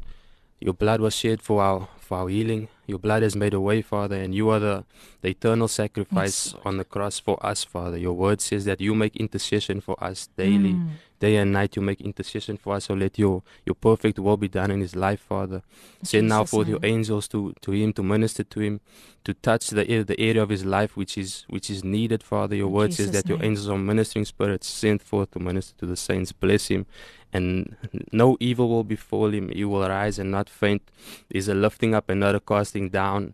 your 0.60 0.74
blood 0.74 1.00
was 1.02 1.16
shed 1.16 1.42
for 1.42 1.62
our 1.62 1.88
for 2.00 2.18
our 2.18 2.30
healing. 2.30 2.68
Your 2.88 3.00
blood 3.00 3.22
has 3.22 3.36
made 3.36 3.54
a 3.54 3.60
way, 3.60 3.82
Father, 3.84 4.16
and 4.16 4.34
you 4.34 4.50
are 4.50 4.60
the, 4.60 4.84
the 5.22 5.30
eternal 5.30 5.68
sacrifice 5.68 6.54
yes. 6.54 6.62
on 6.66 6.78
the 6.78 6.84
cross 6.84 7.20
for 7.20 7.38
us, 7.46 7.64
Father. 7.64 7.98
Your 7.98 8.14
word 8.14 8.42
says 8.42 8.66
that 8.66 8.82
you 8.82 8.96
make 8.96 9.16
intercession 9.16 9.80
for 9.80 9.96
us 10.04 10.28
daily. 10.36 10.74
Mm. 10.74 10.90
Day 11.20 11.36
and 11.36 11.52
night 11.52 11.76
you 11.76 11.82
make 11.82 12.00
intercession 12.00 12.58
for 12.58 12.76
us, 12.76 12.86
so 12.86 12.94
let 12.94 13.20
your, 13.20 13.44
your 13.66 13.76
perfect 13.76 14.20
will 14.20 14.38
be 14.38 14.48
done 14.48 14.72
in 14.72 14.80
his 14.80 14.96
life, 14.96 15.20
Father. 15.20 15.62
Send 16.02 16.30
now 16.30 16.46
forth 16.46 16.68
your 16.70 16.80
angels 16.84 17.28
to, 17.30 17.54
to 17.62 17.72
him, 17.72 17.92
to 17.94 18.04
minister 18.04 18.44
to 18.44 18.60
him, 18.62 18.80
to 19.26 19.34
touch 19.34 19.68
the 19.70 20.04
the 20.04 20.20
area 20.20 20.42
of 20.42 20.50
his 20.50 20.64
life 20.64 20.96
which 20.96 21.18
is 21.18 21.46
which 21.50 21.70
is 21.70 21.84
needed, 21.84 22.24
Father. 22.24 22.56
Your 22.56 22.70
word 22.70 22.92
Jesus 22.92 23.08
says 23.08 23.12
that 23.12 23.26
name. 23.26 23.38
your 23.38 23.46
angels 23.46 23.68
are 23.68 23.78
ministering 23.78 24.24
spirits 24.24 24.68
sent 24.68 25.02
forth 25.02 25.32
to 25.32 25.40
minister 25.40 25.78
to 25.80 25.86
the 25.86 25.98
saints. 25.98 26.32
Bless 26.32 26.68
him 26.68 26.86
and 27.32 27.76
no 28.12 28.38
evil 28.40 28.70
will 28.70 28.84
befall 28.84 29.30
him. 29.34 29.50
He 29.50 29.66
will 29.66 29.88
rise 29.88 30.20
and 30.20 30.32
not 30.32 30.50
faint. 30.50 30.82
There's 31.30 31.48
a 31.48 31.54
lifting 31.54 31.94
up 31.94 32.10
and 32.10 32.20
not 32.20 32.36
a 32.36 32.40
casting 32.40 32.90
down. 32.90 33.34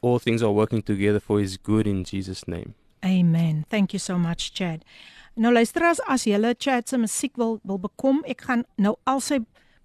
All 0.00 0.18
things 0.18 0.42
are 0.42 0.50
working 0.50 0.82
together 0.82 1.20
for 1.20 1.40
his 1.40 1.56
good 1.56 1.86
in 1.86 2.04
Jesus' 2.04 2.48
name. 2.48 2.74
Amen. 3.04 3.66
Thank 3.70 3.92
you 3.92 3.98
so 3.98 4.18
much, 4.18 4.52
Chad. 4.52 4.84
Nou 5.34 5.52
luisterers, 5.54 6.00
as 6.10 6.26
jy 6.26 6.34
hulle 6.34 6.54
chat 6.58 6.88
se 6.90 6.98
musiek 6.98 7.36
wil 7.38 7.60
wil 7.62 7.78
bekom, 7.78 8.22
ek 8.26 8.42
gaan 8.48 8.64
nou 8.76 8.96
al 9.06 9.20
sy 9.22 9.38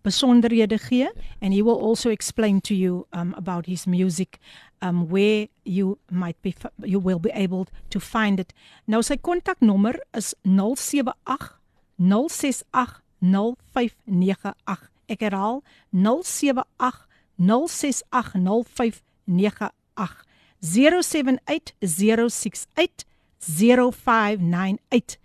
besonderhede 0.05 0.77
gee 0.77 1.09
and 1.41 1.53
he 1.53 1.61
will 1.61 1.79
also 1.81 2.09
explain 2.09 2.61
to 2.61 2.75
you 2.75 3.07
um 3.11 3.33
about 3.37 3.65
his 3.65 3.87
music 3.87 4.39
um 4.81 5.07
where 5.09 5.47
you 5.63 5.97
might 6.11 6.39
be 6.41 6.53
you 6.83 6.99
will 6.99 7.19
be 7.19 7.31
able 7.33 7.67
to 7.89 7.99
find 7.99 8.39
it. 8.39 8.53
Nou 8.85 9.01
sy 9.03 9.17
kontaknommer 9.17 9.99
is 10.13 10.35
078 10.43 11.57
068 11.97 13.01
0598. 13.21 14.89
Ek 15.07 15.21
herhaal 15.21 15.61
078 15.93 17.05
068 17.37 18.33
0598. 18.41 20.25
078 20.61 21.73
068 21.81 23.05
0598 23.39 25.17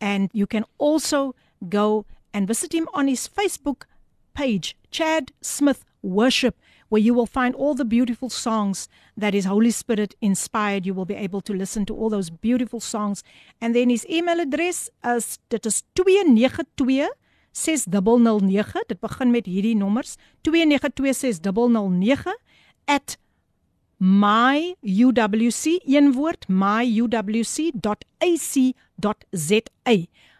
and 0.00 0.30
you 0.32 0.46
can 0.46 0.64
also 0.78 1.34
go 1.68 2.06
and 2.32 2.46
visit 2.46 2.74
him 2.74 2.88
on 2.92 3.08
his 3.08 3.28
Facebook 3.28 3.84
page, 4.34 4.76
Chad 4.90 5.32
Smith 5.40 5.84
Worship, 6.02 6.56
where 6.88 7.00
you 7.00 7.14
will 7.14 7.26
find 7.26 7.54
all 7.54 7.74
the 7.74 7.84
beautiful 7.84 8.30
songs 8.30 8.88
that 9.16 9.34
his 9.34 9.46
Holy 9.46 9.70
Spirit 9.70 10.14
inspired. 10.20 10.86
You 10.86 10.94
will 10.94 11.06
be 11.06 11.14
able 11.14 11.40
to 11.42 11.52
listen 11.52 11.84
to 11.86 11.96
all 11.96 12.10
those 12.10 12.30
beautiful 12.30 12.80
songs. 12.80 13.24
And 13.60 13.74
then 13.74 13.88
his 13.88 14.06
email 14.08 14.40
address 14.40 14.90
is 15.04 15.38
dit 15.48 15.66
is 15.66 15.82
292 15.94 17.10
6009 17.52 18.84
dit 18.86 19.00
begin 19.00 19.30
met 19.30 19.46
hierdie 19.48 19.76
nommers 19.76 20.16
292609 20.44 22.36
at 24.00 24.06
my 24.06 24.74
uwc 24.82 25.64
een 25.84 26.12
woord 26.12 26.48
myuwc.ac.za. 26.48 27.16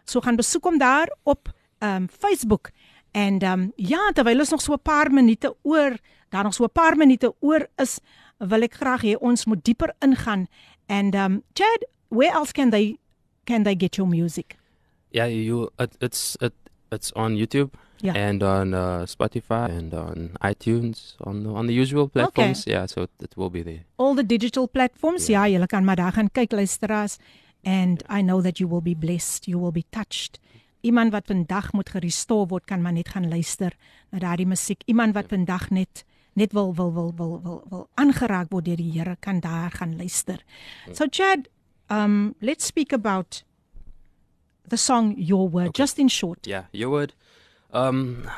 So 0.03 0.21
gaan 0.21 0.35
besoek 0.35 0.63
hom 0.63 0.77
daar 0.77 1.15
op 1.23 1.53
um 1.79 2.07
Facebook 2.09 2.69
en 3.11 3.45
um 3.45 3.71
ja, 3.75 4.11
terwyl 4.13 4.39
ons 4.39 4.49
nog 4.49 4.61
so 4.61 4.73
'n 4.73 4.81
paar 4.81 5.11
minute 5.11 5.55
oor, 5.61 5.97
daar 6.29 6.43
nog 6.43 6.53
so 6.53 6.63
'n 6.63 6.71
paar 6.71 6.97
minute 6.97 7.33
oor 7.39 7.67
is, 7.75 7.99
wil 8.37 8.61
ek 8.61 8.73
graag 8.73 9.01
hê 9.01 9.17
ons 9.19 9.45
moet 9.45 9.63
dieper 9.65 9.95
ingaan 9.99 10.47
and 10.87 11.15
um 11.15 11.43
Chad, 11.53 11.87
where 12.07 12.31
else 12.31 12.51
can 12.51 12.69
they 12.69 12.97
can 13.45 13.63
they 13.63 13.75
get 13.77 13.95
your 13.95 14.09
music? 14.09 14.55
Yeah, 15.09 15.27
you 15.29 15.69
it, 15.79 15.95
it's 15.99 16.35
it, 16.39 16.53
it's 16.91 17.11
on 17.13 17.35
YouTube. 17.35 17.69
yeah. 18.01 18.13
and 18.15 18.43
on 18.43 18.73
uh, 18.73 19.05
Spotify 19.05 19.69
and 19.69 19.93
on 19.93 20.37
iTunes 20.41 21.15
on 21.21 21.43
the, 21.43 21.49
on 21.49 21.67
the 21.67 21.73
usual 21.73 22.07
platforms. 22.07 22.61
Okay. 22.61 22.71
Yeah, 22.71 22.85
so 22.85 23.07
it 23.19 23.33
will 23.35 23.49
be 23.49 23.63
there. 23.63 23.85
All 23.97 24.13
the 24.13 24.23
digital 24.23 24.67
platforms. 24.67 25.27
Ja, 25.27 25.45
ja 25.45 25.51
julle 25.51 25.67
kan 25.67 25.83
maar 25.83 25.95
daar 25.95 26.11
gaan 26.11 26.31
kyk 26.31 26.51
luisteraars 26.51 27.17
and 27.63 28.03
I 28.09 28.21
know 28.21 28.41
that 28.41 28.59
you 28.59 28.69
will 28.69 28.81
be 28.81 28.95
blessed. 28.95 29.47
You 29.47 29.59
will 29.59 29.71
be 29.71 29.83
touched. 29.89 30.39
Iemand 30.81 31.11
wat 31.11 31.25
vandag 31.25 31.73
moet 31.73 31.89
gerestore 31.89 32.47
word 32.47 32.65
kan 32.65 32.81
maar 32.81 32.93
net 32.93 33.09
gaan 33.09 33.29
luister 33.29 33.73
na 34.09 34.19
daardie 34.19 34.47
musiek. 34.47 34.81
Iemand 34.85 35.13
wat 35.13 35.25
vandag 35.27 35.69
net 35.69 36.05
net 36.33 36.51
wil 36.53 36.75
wil 36.75 36.93
wil 36.93 37.13
wil 37.15 37.41
wil 37.43 37.65
wil 37.69 37.89
aangeraak 37.93 38.51
word 38.51 38.65
deur 38.65 38.77
die 38.77 38.91
Here 38.91 39.15
kan 39.19 39.39
daar 39.39 39.71
gaan 39.71 39.97
luister. 39.97 40.43
So 40.93 41.05
Chad, 41.09 41.49
um 41.89 42.35
let's 42.39 42.65
speak 42.65 42.93
about 42.93 43.43
the 44.67 44.77
song 44.77 45.15
Your 45.17 45.47
Word 45.47 45.67
Okay. 45.69 45.83
just 45.83 45.99
in 45.99 46.07
short. 46.07 46.39
Yeah, 46.47 46.63
your 46.71 46.89
word. 46.89 47.13
Um, 47.73 48.29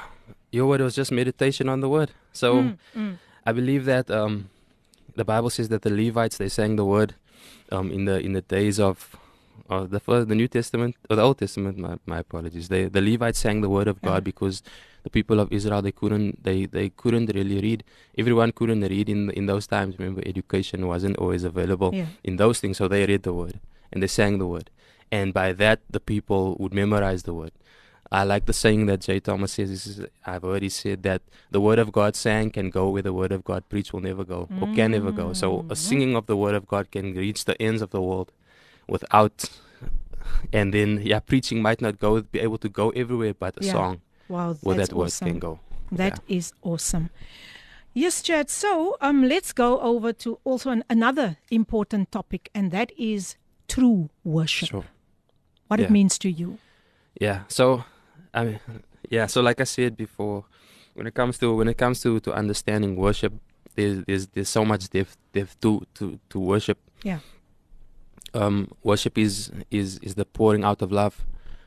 your 0.52 0.68
word 0.68 0.82
was 0.82 0.96
just 0.96 1.12
meditation 1.12 1.70
on 1.70 1.80
the 1.82 1.90
word. 1.90 2.12
So 2.34 2.48
Mm, 2.56 2.78
mm. 2.96 3.18
I 3.46 3.52
believe 3.52 3.86
that 3.86 4.10
um, 4.12 4.50
the 5.16 5.26
Bible 5.26 5.50
says 5.50 5.70
that 5.70 5.82
the 5.84 5.90
Levites 5.90 6.38
they 6.38 6.50
sang 6.50 6.76
the 6.76 6.86
word 6.86 7.16
um, 7.72 7.92
in 7.92 8.06
the 8.06 8.20
in 8.20 8.34
the 8.34 8.42
days 8.42 8.80
of 8.80 9.16
uh, 9.70 9.86
the 9.86 10.00
first, 10.00 10.28
the 10.28 10.36
New 10.36 10.48
Testament 10.48 10.96
or 11.10 11.16
the 11.16 11.22
Old 11.22 11.38
Testament. 11.38 11.78
My, 11.78 11.98
my 12.06 12.20
apologies. 12.20 12.70
They 12.70 12.86
the 12.86 13.02
Levites 13.02 13.40
sang 13.40 13.62
the 13.62 13.70
word 13.70 13.88
of 13.88 14.02
God 14.02 14.22
Yeah. 14.22 14.32
because 14.32 14.64
the 15.04 15.10
people 15.10 15.40
of 15.40 15.52
Israel 15.54 15.82
they 15.82 15.92
couldn't 15.92 16.44
they, 16.44 16.66
they 16.66 16.90
couldn't 16.90 17.32
really 17.34 17.60
read. 17.62 17.84
Everyone 18.18 18.52
couldn't 18.52 18.82
read 18.82 19.08
in 19.10 19.30
in 19.32 19.46
those 19.46 19.68
times. 19.68 19.98
Remember, 20.00 20.22
education 20.26 20.88
wasn't 20.88 21.18
always 21.18 21.44
available 21.44 21.92
Yeah. 21.94 22.08
in 22.24 22.38
those 22.38 22.60
things. 22.60 22.78
So 22.78 22.88
they 22.88 23.06
read 23.06 23.24
the 23.24 23.34
word 23.34 23.60
and 23.92 24.02
they 24.04 24.08
sang 24.08 24.38
the 24.40 24.48
word, 24.48 24.70
and 25.12 25.34
by 25.34 25.54
that 25.54 25.80
the 25.90 26.00
people 26.00 26.56
would 26.60 26.74
memorize 26.74 27.24
the 27.24 27.34
word. 27.34 27.52
I 28.12 28.24
like 28.24 28.46
the 28.48 28.54
saying 28.54 28.88
that 28.88 29.02
J. 29.02 29.20
Thomas 29.20 29.54
says. 29.54 29.70
Is, 29.70 30.06
I've 30.26 30.44
already 30.44 30.70
said 30.70 31.04
that 31.04 31.22
the 31.52 31.62
word 31.62 31.78
of 31.78 31.92
God 31.92 32.16
sang 32.16 32.50
can 32.50 32.72
go 32.72 32.90
where 32.90 33.04
the 33.04 33.14
word 33.14 33.32
of 33.32 33.44
God 33.44 33.70
preached 33.70 33.94
will 33.94 34.00
never 34.02 34.24
go 34.24 34.50
or 34.60 34.68
can 34.74 34.92
never 34.92 35.12
go. 35.12 35.34
So 35.34 35.64
a 35.70 35.76
singing 35.76 36.16
of 36.16 36.26
the 36.26 36.36
word 36.36 36.56
of 36.56 36.68
God 36.68 36.90
can 36.90 37.14
reach 37.14 37.46
the 37.46 37.60
ends 37.62 37.84
of 37.84 37.92
the 37.92 38.02
world 38.02 38.32
without, 38.88 39.50
and 40.52 40.74
then 40.74 41.02
yeah, 41.04 41.20
preaching 41.20 41.62
might 41.62 41.82
not 41.82 42.00
go 42.00 42.22
be 42.22 42.40
able 42.40 42.58
to 42.58 42.70
go 42.70 42.90
everywhere, 42.92 43.36
but 43.36 43.58
a 43.62 43.66
Yeah. 43.66 43.74
song 43.74 44.02
Wow, 44.28 44.56
where 44.62 44.78
that 44.78 44.92
word 44.94 45.06
awesome. 45.08 45.28
can 45.30 45.40
go. 45.40 45.60
That 45.92 46.20
is 46.28 46.52
awesome. 46.64 47.10
Yes, 47.94 48.22
Chad. 48.22 48.50
So, 48.50 48.98
um, 49.02 49.24
let's 49.28 49.52
go 49.54 49.80
over 49.82 50.14
to 50.14 50.40
also 50.44 50.70
an, 50.72 50.84
another 50.90 51.38
important 51.52 52.12
topic, 52.12 52.50
and 52.54 52.72
that 52.72 52.92
is 52.98 53.36
true 53.68 54.10
worship. 54.24 54.70
Sure. 54.70 54.86
What 55.70 55.80
it 55.80 55.92
means 55.92 56.18
to 56.20 56.30
you. 56.30 56.58
Yeah. 57.22 57.44
So, 57.48 57.84
I 58.34 58.44
mean, 58.44 58.60
yeah. 59.10 59.28
So, 59.28 59.42
like 59.42 59.62
I 59.62 59.66
said 59.66 59.96
before, 59.96 60.46
when 60.96 61.08
it 61.08 61.14
comes 61.14 61.38
to 61.40 61.56
when 61.56 61.68
it 61.68 61.78
comes 61.78 62.02
to 62.02 62.20
to 62.22 62.34
understanding 62.34 62.96
worship, 62.96 63.34
there's 63.76 64.04
there's 64.06 64.28
there's 64.28 64.50
so 64.50 64.66
much 64.66 64.90
depth 64.90 65.16
depth 65.32 65.60
to 65.62 65.86
to 65.96 66.20
to 66.30 66.40
worship. 66.40 66.80
Yeah. 67.04 67.20
Um, 68.34 68.70
worship 68.84 69.18
is 69.18 69.52
is 69.72 70.00
is 70.00 70.16
the 70.16 70.26
pouring 70.26 70.64
out 70.64 70.82
of 70.82 70.92
love, 70.92 71.26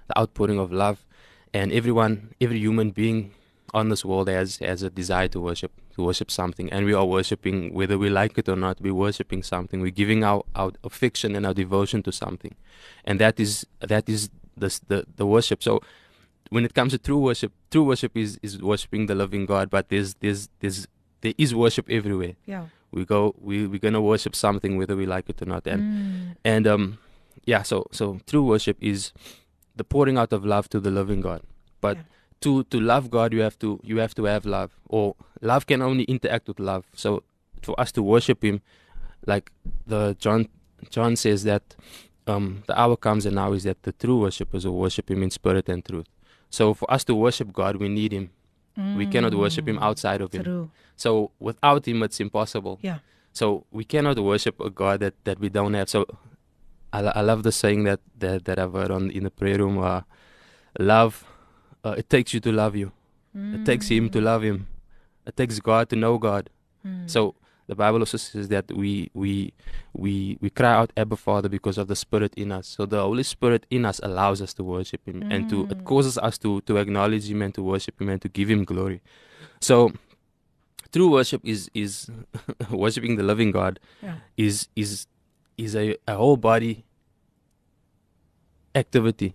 the 0.08 0.18
outpouring 0.18 0.58
of 0.58 0.72
love, 0.72 1.04
and 1.54 1.72
everyone, 1.72 2.34
every 2.40 2.58
human 2.58 2.90
being 2.90 3.34
on 3.72 3.88
this 3.88 4.04
world 4.04 4.28
has 4.28 4.58
has 4.58 4.82
a 4.82 4.90
desire 4.90 5.28
to 5.28 5.40
worship, 5.40 5.72
worship 5.98 6.30
something, 6.30 6.72
and 6.72 6.86
we 6.86 6.94
are 6.94 7.04
worshiping 7.04 7.72
whether 7.74 7.98
we 7.98 8.08
like 8.10 8.38
it 8.38 8.48
or 8.48 8.56
not. 8.56 8.80
We're 8.80 8.94
worshiping 8.94 9.42
something. 9.42 9.80
We're 9.80 9.90
giving 10.02 10.24
our 10.24 10.42
our 10.54 10.72
affection 10.84 11.36
and 11.36 11.44
our 11.46 11.54
devotion 11.54 12.02
to 12.04 12.12
something, 12.12 12.54
and 13.04 13.18
that 13.20 13.38
is 13.40 13.66
that 13.80 14.08
is 14.08 14.30
the 14.56 14.68
the 14.88 15.04
the 15.16 15.26
worship. 15.26 15.62
So 15.62 15.80
when 16.50 16.64
it 16.64 16.74
comes 16.74 16.92
to 16.92 16.98
true 16.98 17.18
worship, 17.18 17.52
true 17.70 17.84
worship 17.84 18.16
is 18.16 18.38
is 18.42 18.60
worshiping 18.62 19.06
the 19.06 19.14
loving 19.14 19.46
God. 19.46 19.70
But 19.70 19.88
there's 19.88 20.14
there's 20.20 20.48
there's 20.60 20.86
there 21.22 21.34
is 21.38 21.54
worship 21.54 21.88
everywhere. 21.90 22.34
Yeah. 22.46 22.66
We 22.90 23.04
go 23.04 23.34
we 23.40 23.66
we're 23.66 23.78
gonna 23.80 24.02
worship 24.02 24.34
something 24.36 24.76
whether 24.76 24.94
we 24.96 25.06
like 25.06 25.28
it 25.30 25.40
or 25.42 25.46
not. 25.46 25.66
And 25.66 25.82
Mm. 25.82 26.36
and 26.44 26.66
um 26.66 26.98
yeah, 27.46 27.62
so 27.62 27.86
so 27.90 28.18
true 28.26 28.44
worship 28.44 28.76
is 28.80 29.12
the 29.76 29.84
pouring 29.84 30.18
out 30.18 30.32
of 30.32 30.44
love 30.44 30.68
to 30.68 30.80
the 30.80 30.90
loving 30.90 31.20
God. 31.22 31.40
But 31.80 31.96
to 32.42 32.64
to 32.64 32.80
love 32.80 33.10
God 33.10 33.32
you 33.32 33.40
have 33.40 33.58
to 33.60 33.80
you 33.82 33.98
have 33.98 34.14
to 34.16 34.24
have 34.24 34.44
love. 34.46 34.70
Or 34.88 35.14
love 35.40 35.66
can 35.66 35.82
only 35.82 36.04
interact 36.04 36.48
with 36.48 36.60
love. 36.60 36.84
So 36.94 37.22
for 37.62 37.78
us 37.80 37.92
to 37.92 38.02
worship 38.02 38.42
him, 38.44 38.60
like 39.26 39.50
the 39.86 40.16
John 40.18 40.48
John 40.90 41.16
says 41.16 41.44
that 41.44 41.74
um 42.26 42.62
the 42.66 42.78
hour 42.80 42.96
comes 42.96 43.26
and 43.26 43.34
now 43.36 43.52
is 43.52 43.64
that 43.64 43.82
the 43.82 43.92
true 43.92 44.18
worshippers 44.20 44.64
will 44.66 44.76
worship 44.78 45.10
him 45.10 45.22
in 45.22 45.30
spirit 45.30 45.68
and 45.68 45.84
truth. 45.84 46.06
So 46.50 46.74
for 46.74 46.88
us 46.92 47.04
to 47.04 47.14
worship 47.14 47.52
God 47.52 47.76
we 47.76 47.88
need 47.88 48.12
him. 48.12 48.30
We 48.96 49.04
cannot 49.06 49.34
worship 49.34 49.68
him 49.68 49.76
Mm. 49.78 49.82
outside 49.82 50.20
of 50.22 50.32
him. 50.32 50.44
True. 50.44 50.70
So 50.96 51.30
without 51.38 51.86
him 51.86 52.02
it's 52.02 52.20
impossible. 52.20 52.78
Yeah. 52.82 52.98
So 53.32 53.64
we 53.70 53.84
cannot 53.84 54.18
worship 54.18 54.60
a 54.60 54.70
God 54.70 55.00
that, 55.00 55.14
that 55.24 55.38
we 55.40 55.48
don't 55.50 55.74
have. 55.74 55.88
So 55.90 56.06
I, 56.92 57.00
I 57.00 57.20
love 57.20 57.42
the 57.42 57.52
saying 57.52 57.84
that, 57.84 58.00
that, 58.18 58.44
that 58.46 58.58
I've 58.58 58.72
heard 58.72 58.90
on 58.90 59.10
in 59.10 59.24
the 59.24 59.30
prayer 59.30 59.58
room. 59.58 59.76
Uh, 59.78 60.02
love, 60.78 61.24
uh, 61.84 61.94
it 61.98 62.08
takes 62.08 62.32
you 62.34 62.40
to 62.40 62.52
love 62.52 62.76
you. 62.76 62.92
It 63.34 63.64
takes 63.64 63.88
him 63.88 64.10
to 64.10 64.20
love 64.20 64.42
him. 64.42 64.66
It 65.26 65.36
takes 65.36 65.58
God 65.58 65.88
to 65.88 65.96
know 65.96 66.18
God. 66.18 66.50
Mm. 66.86 67.08
So 67.08 67.34
the 67.66 67.74
Bible 67.74 68.00
also 68.00 68.18
says 68.18 68.48
that 68.48 68.70
we 68.72 69.10
we 69.14 69.54
we 69.94 70.36
we 70.40 70.50
cry 70.50 70.72
out 70.74 70.92
Abba 70.96 71.16
Father 71.16 71.48
because 71.48 71.78
of 71.78 71.88
the 71.88 71.96
Spirit 71.96 72.34
in 72.36 72.52
us. 72.52 72.66
So 72.66 72.84
the 72.84 73.00
Holy 73.00 73.22
Spirit 73.22 73.64
in 73.70 73.86
us 73.86 74.00
allows 74.02 74.42
us 74.42 74.52
to 74.54 74.64
worship 74.64 75.00
Him 75.06 75.22
and 75.30 75.48
to 75.48 75.66
it 75.70 75.84
causes 75.84 76.18
us 76.18 76.36
to 76.38 76.60
to 76.62 76.76
acknowledge 76.76 77.30
Him 77.30 77.40
and 77.40 77.54
to 77.54 77.62
worship 77.62 78.00
Him 78.00 78.10
and 78.10 78.20
to 78.20 78.28
give 78.28 78.50
Him 78.50 78.64
glory. 78.64 79.00
So 79.60 79.92
true 80.92 81.10
worship 81.10 81.40
is 81.44 81.70
is 81.72 82.10
worshiping 82.70 83.16
the 83.16 83.22
living 83.22 83.50
God. 83.50 83.80
Yeah. 84.02 84.16
Is 84.36 84.68
is 84.76 85.06
is 85.56 85.74
a, 85.76 85.96
a 86.06 86.16
whole 86.16 86.36
body 86.36 86.84
activity, 88.74 89.34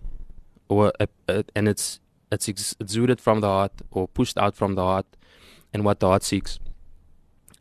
or 0.68 0.92
a, 1.00 1.08
a, 1.28 1.44
and 1.56 1.66
it's 1.66 2.00
it's 2.30 2.48
ex- 2.48 2.76
exuded 2.80 3.20
from 3.20 3.40
the 3.40 3.46
heart 3.46 3.72
or 3.90 4.08
pushed 4.08 4.38
out 4.38 4.56
from 4.56 4.74
the 4.74 4.82
heart, 4.82 5.06
and 5.72 5.84
what 5.84 6.00
the 6.00 6.08
heart 6.08 6.22
seeks. 6.22 6.58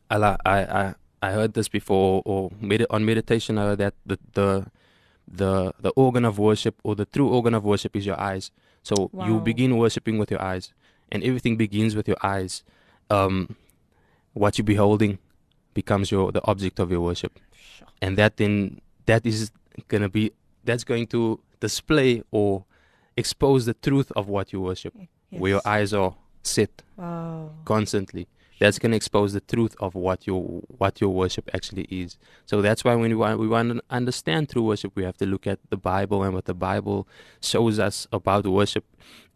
I 0.09 0.17
I 0.17 0.37
I, 0.45 0.95
I 1.21 1.31
heard 1.31 1.53
this 1.53 1.67
before, 1.67 2.21
or 2.25 2.51
med- 2.59 2.85
on 2.89 3.05
meditation 3.05 3.57
I 3.57 3.63
heard 3.63 3.79
that 3.79 3.93
the 4.05 4.17
the 4.33 4.65
the 5.27 5.73
the 5.79 5.89
organ 5.95 6.25
of 6.25 6.39
worship 6.39 6.75
or 6.83 6.95
the 6.95 7.05
true 7.05 7.27
organ 7.29 7.53
of 7.53 7.63
worship 7.63 7.95
is 7.95 8.05
your 8.05 8.19
eyes. 8.19 8.51
So 8.83 9.09
you 9.25 9.39
begin 9.41 9.77
worshiping 9.77 10.17
with 10.17 10.31
your 10.31 10.41
eyes, 10.41 10.73
and 11.11 11.23
everything 11.23 11.57
begins 11.57 11.95
with 11.95 12.07
your 12.07 12.17
eyes. 12.23 12.63
Um, 13.09 13.55
what 14.33 14.57
you're 14.57 14.65
beholding 14.65 15.19
becomes 15.73 16.11
your 16.11 16.31
the 16.31 16.41
object 16.45 16.79
of 16.79 16.91
your 16.91 17.01
worship, 17.01 17.39
and 18.01 18.17
that 18.17 18.37
then 18.37 18.79
that 19.05 19.25
is 19.25 19.51
gonna 19.87 20.09
be 20.09 20.31
that's 20.63 20.83
going 20.83 21.07
to 21.07 21.39
display 21.59 22.23
or 22.31 22.63
expose 23.17 23.65
the 23.65 23.73
truth 23.73 24.11
of 24.15 24.27
what 24.29 24.53
you 24.53 24.61
worship, 24.61 24.93
where 25.31 25.49
your 25.51 25.61
eyes 25.65 25.93
are 25.93 26.15
set 26.43 26.83
Wow. 26.95 27.51
constantly. 27.65 28.27
That's 28.59 28.79
going 28.79 28.91
to 28.91 28.95
expose 28.97 29.33
the 29.33 29.41
truth 29.41 29.75
of 29.79 29.93
what 29.93 30.25
your 30.25 30.41
what 30.77 30.99
your 30.99 31.11
worship 31.11 31.49
actually 31.53 31.83
is. 31.89 32.17
So 32.45 32.61
that's 32.61 32.83
why 32.83 32.95
when 32.95 33.09
we 33.09 33.15
want 33.15 33.39
we 33.39 33.47
want 33.47 33.73
to 33.73 33.81
understand 33.89 34.49
true 34.49 34.63
worship, 34.63 34.91
we 34.95 35.03
have 35.03 35.17
to 35.17 35.25
look 35.25 35.45
at 35.47 35.59
the 35.69 35.77
Bible 35.77 36.23
and 36.23 36.33
what 36.33 36.45
the 36.45 36.53
Bible 36.55 37.07
shows 37.41 37.77
us 37.79 38.07
about 38.11 38.45
worship. 38.47 38.83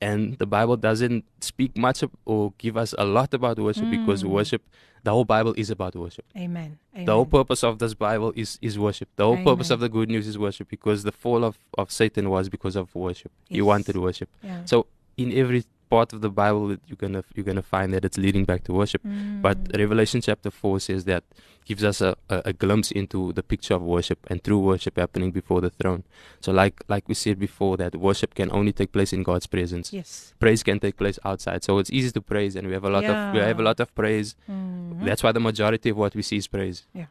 And 0.01 0.37
the 0.39 0.47
Bible 0.47 0.77
doesn't 0.77 1.23
speak 1.41 1.77
much 1.77 2.03
or 2.25 2.53
give 2.57 2.75
us 2.77 2.95
a 2.97 3.05
lot 3.05 3.33
about 3.33 3.59
worship 3.59 3.89
because 3.91 4.23
Mm. 4.23 4.29
worship, 4.29 4.63
the 5.03 5.11
whole 5.11 5.25
Bible 5.25 5.53
is 5.55 5.69
about 5.69 5.95
worship. 5.95 6.25
Amen. 6.35 6.79
Amen. 6.95 7.05
The 7.05 7.13
whole 7.13 7.25
purpose 7.27 7.63
of 7.63 7.77
this 7.77 7.93
Bible 7.93 8.33
is 8.35 8.57
is 8.61 8.79
worship. 8.79 9.09
The 9.15 9.25
whole 9.25 9.37
purpose 9.43 9.69
of 9.69 9.79
the 9.79 9.89
good 9.89 10.09
news 10.09 10.27
is 10.27 10.37
worship 10.37 10.67
because 10.69 11.03
the 11.03 11.11
fall 11.11 11.43
of, 11.43 11.59
of 11.77 11.91
Satan 11.91 12.29
was 12.31 12.49
because 12.49 12.75
of 12.75 12.93
worship. 12.95 13.31
He 13.49 13.61
wanted 13.61 13.95
worship. 13.97 14.29
Yeah. 14.43 14.65
So 14.65 14.87
in 15.17 15.31
every 15.33 15.63
part 15.95 16.09
of 16.15 16.19
the 16.25 16.29
Bible 16.43 16.63
that 16.71 16.81
you're 16.87 17.01
gonna 17.05 17.23
you're 17.35 17.47
gonna 17.51 17.67
find 17.75 17.87
that 17.93 18.03
it's 18.07 18.17
leading 18.25 18.45
back 18.51 18.61
to 18.67 18.71
worship. 18.81 19.01
But 19.45 19.57
Mm. 19.65 19.77
Revelation 19.83 20.19
chapter 20.27 20.49
four 20.61 20.75
says 20.87 21.01
that 21.11 21.23
gives 21.69 21.83
us 21.91 21.97
a, 22.09 22.11
a, 22.35 22.37
a 22.51 22.53
glimpse 22.63 22.89
into 22.99 23.19
the 23.37 23.43
picture 23.51 23.75
of 23.79 23.81
worship 23.95 24.19
and 24.29 24.37
true 24.47 24.61
worship 24.71 24.93
happening 25.03 25.31
before 25.39 25.59
the 25.65 25.69
throne. 25.79 26.01
So 26.45 26.49
like 26.61 26.75
like 26.93 27.05
we 27.11 27.15
said 27.25 27.37
before 27.47 27.73
that 27.81 27.93
worship 28.07 28.31
can 28.39 28.49
only 28.59 28.73
take 28.79 28.91
place 28.97 29.11
in 29.17 29.21
God's 29.29 29.47
presence. 29.55 29.87
Yes. 29.99 30.33
Praise 30.43 30.61
can 30.69 30.77
take 30.85 30.95
place 31.03 31.17
outside. 31.29 31.59
So 31.67 31.71
it's 31.81 31.91
easy 31.99 32.11
to 32.17 32.21
praise 32.33 32.53
and 32.57 32.63
we 32.69 32.73
have 32.79 32.87
a 32.91 32.93
lot 32.97 33.05
of 33.11 33.15
we 33.35 33.39
have 33.51 33.59
a 33.63 33.67
lot 33.69 33.79
of 33.85 33.89
praise. 34.01 34.29
Mhm. 34.49 35.05
That's 35.07 35.23
why 35.25 35.31
the 35.37 35.43
majority 35.51 35.89
of 35.93 35.97
what 36.03 36.13
we 36.17 36.23
see 36.29 36.37
is 36.43 36.47
praise. 36.57 36.79
Yeah. 37.01 37.09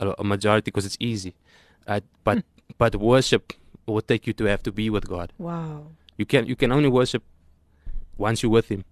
A, 0.00 0.04
a 0.22 0.24
majority 0.34 0.68
because 0.70 0.86
it's 0.90 1.00
easy. 1.12 1.32
Uh, 1.92 2.00
but 2.26 2.38
but 2.82 2.92
worship 3.14 3.42
will 3.86 4.06
take 4.12 4.22
you 4.28 4.34
to 4.40 4.44
have 4.52 4.62
to 4.68 4.72
be 4.80 4.86
with 4.96 5.06
God. 5.16 5.28
Wow. 5.48 5.78
You 6.20 6.26
can 6.32 6.42
you 6.50 6.56
can 6.62 6.70
only 6.78 6.90
worship 7.00 7.22
once 8.18 8.42
you're 8.42 8.52
with 8.52 8.68
Him. 8.68 8.84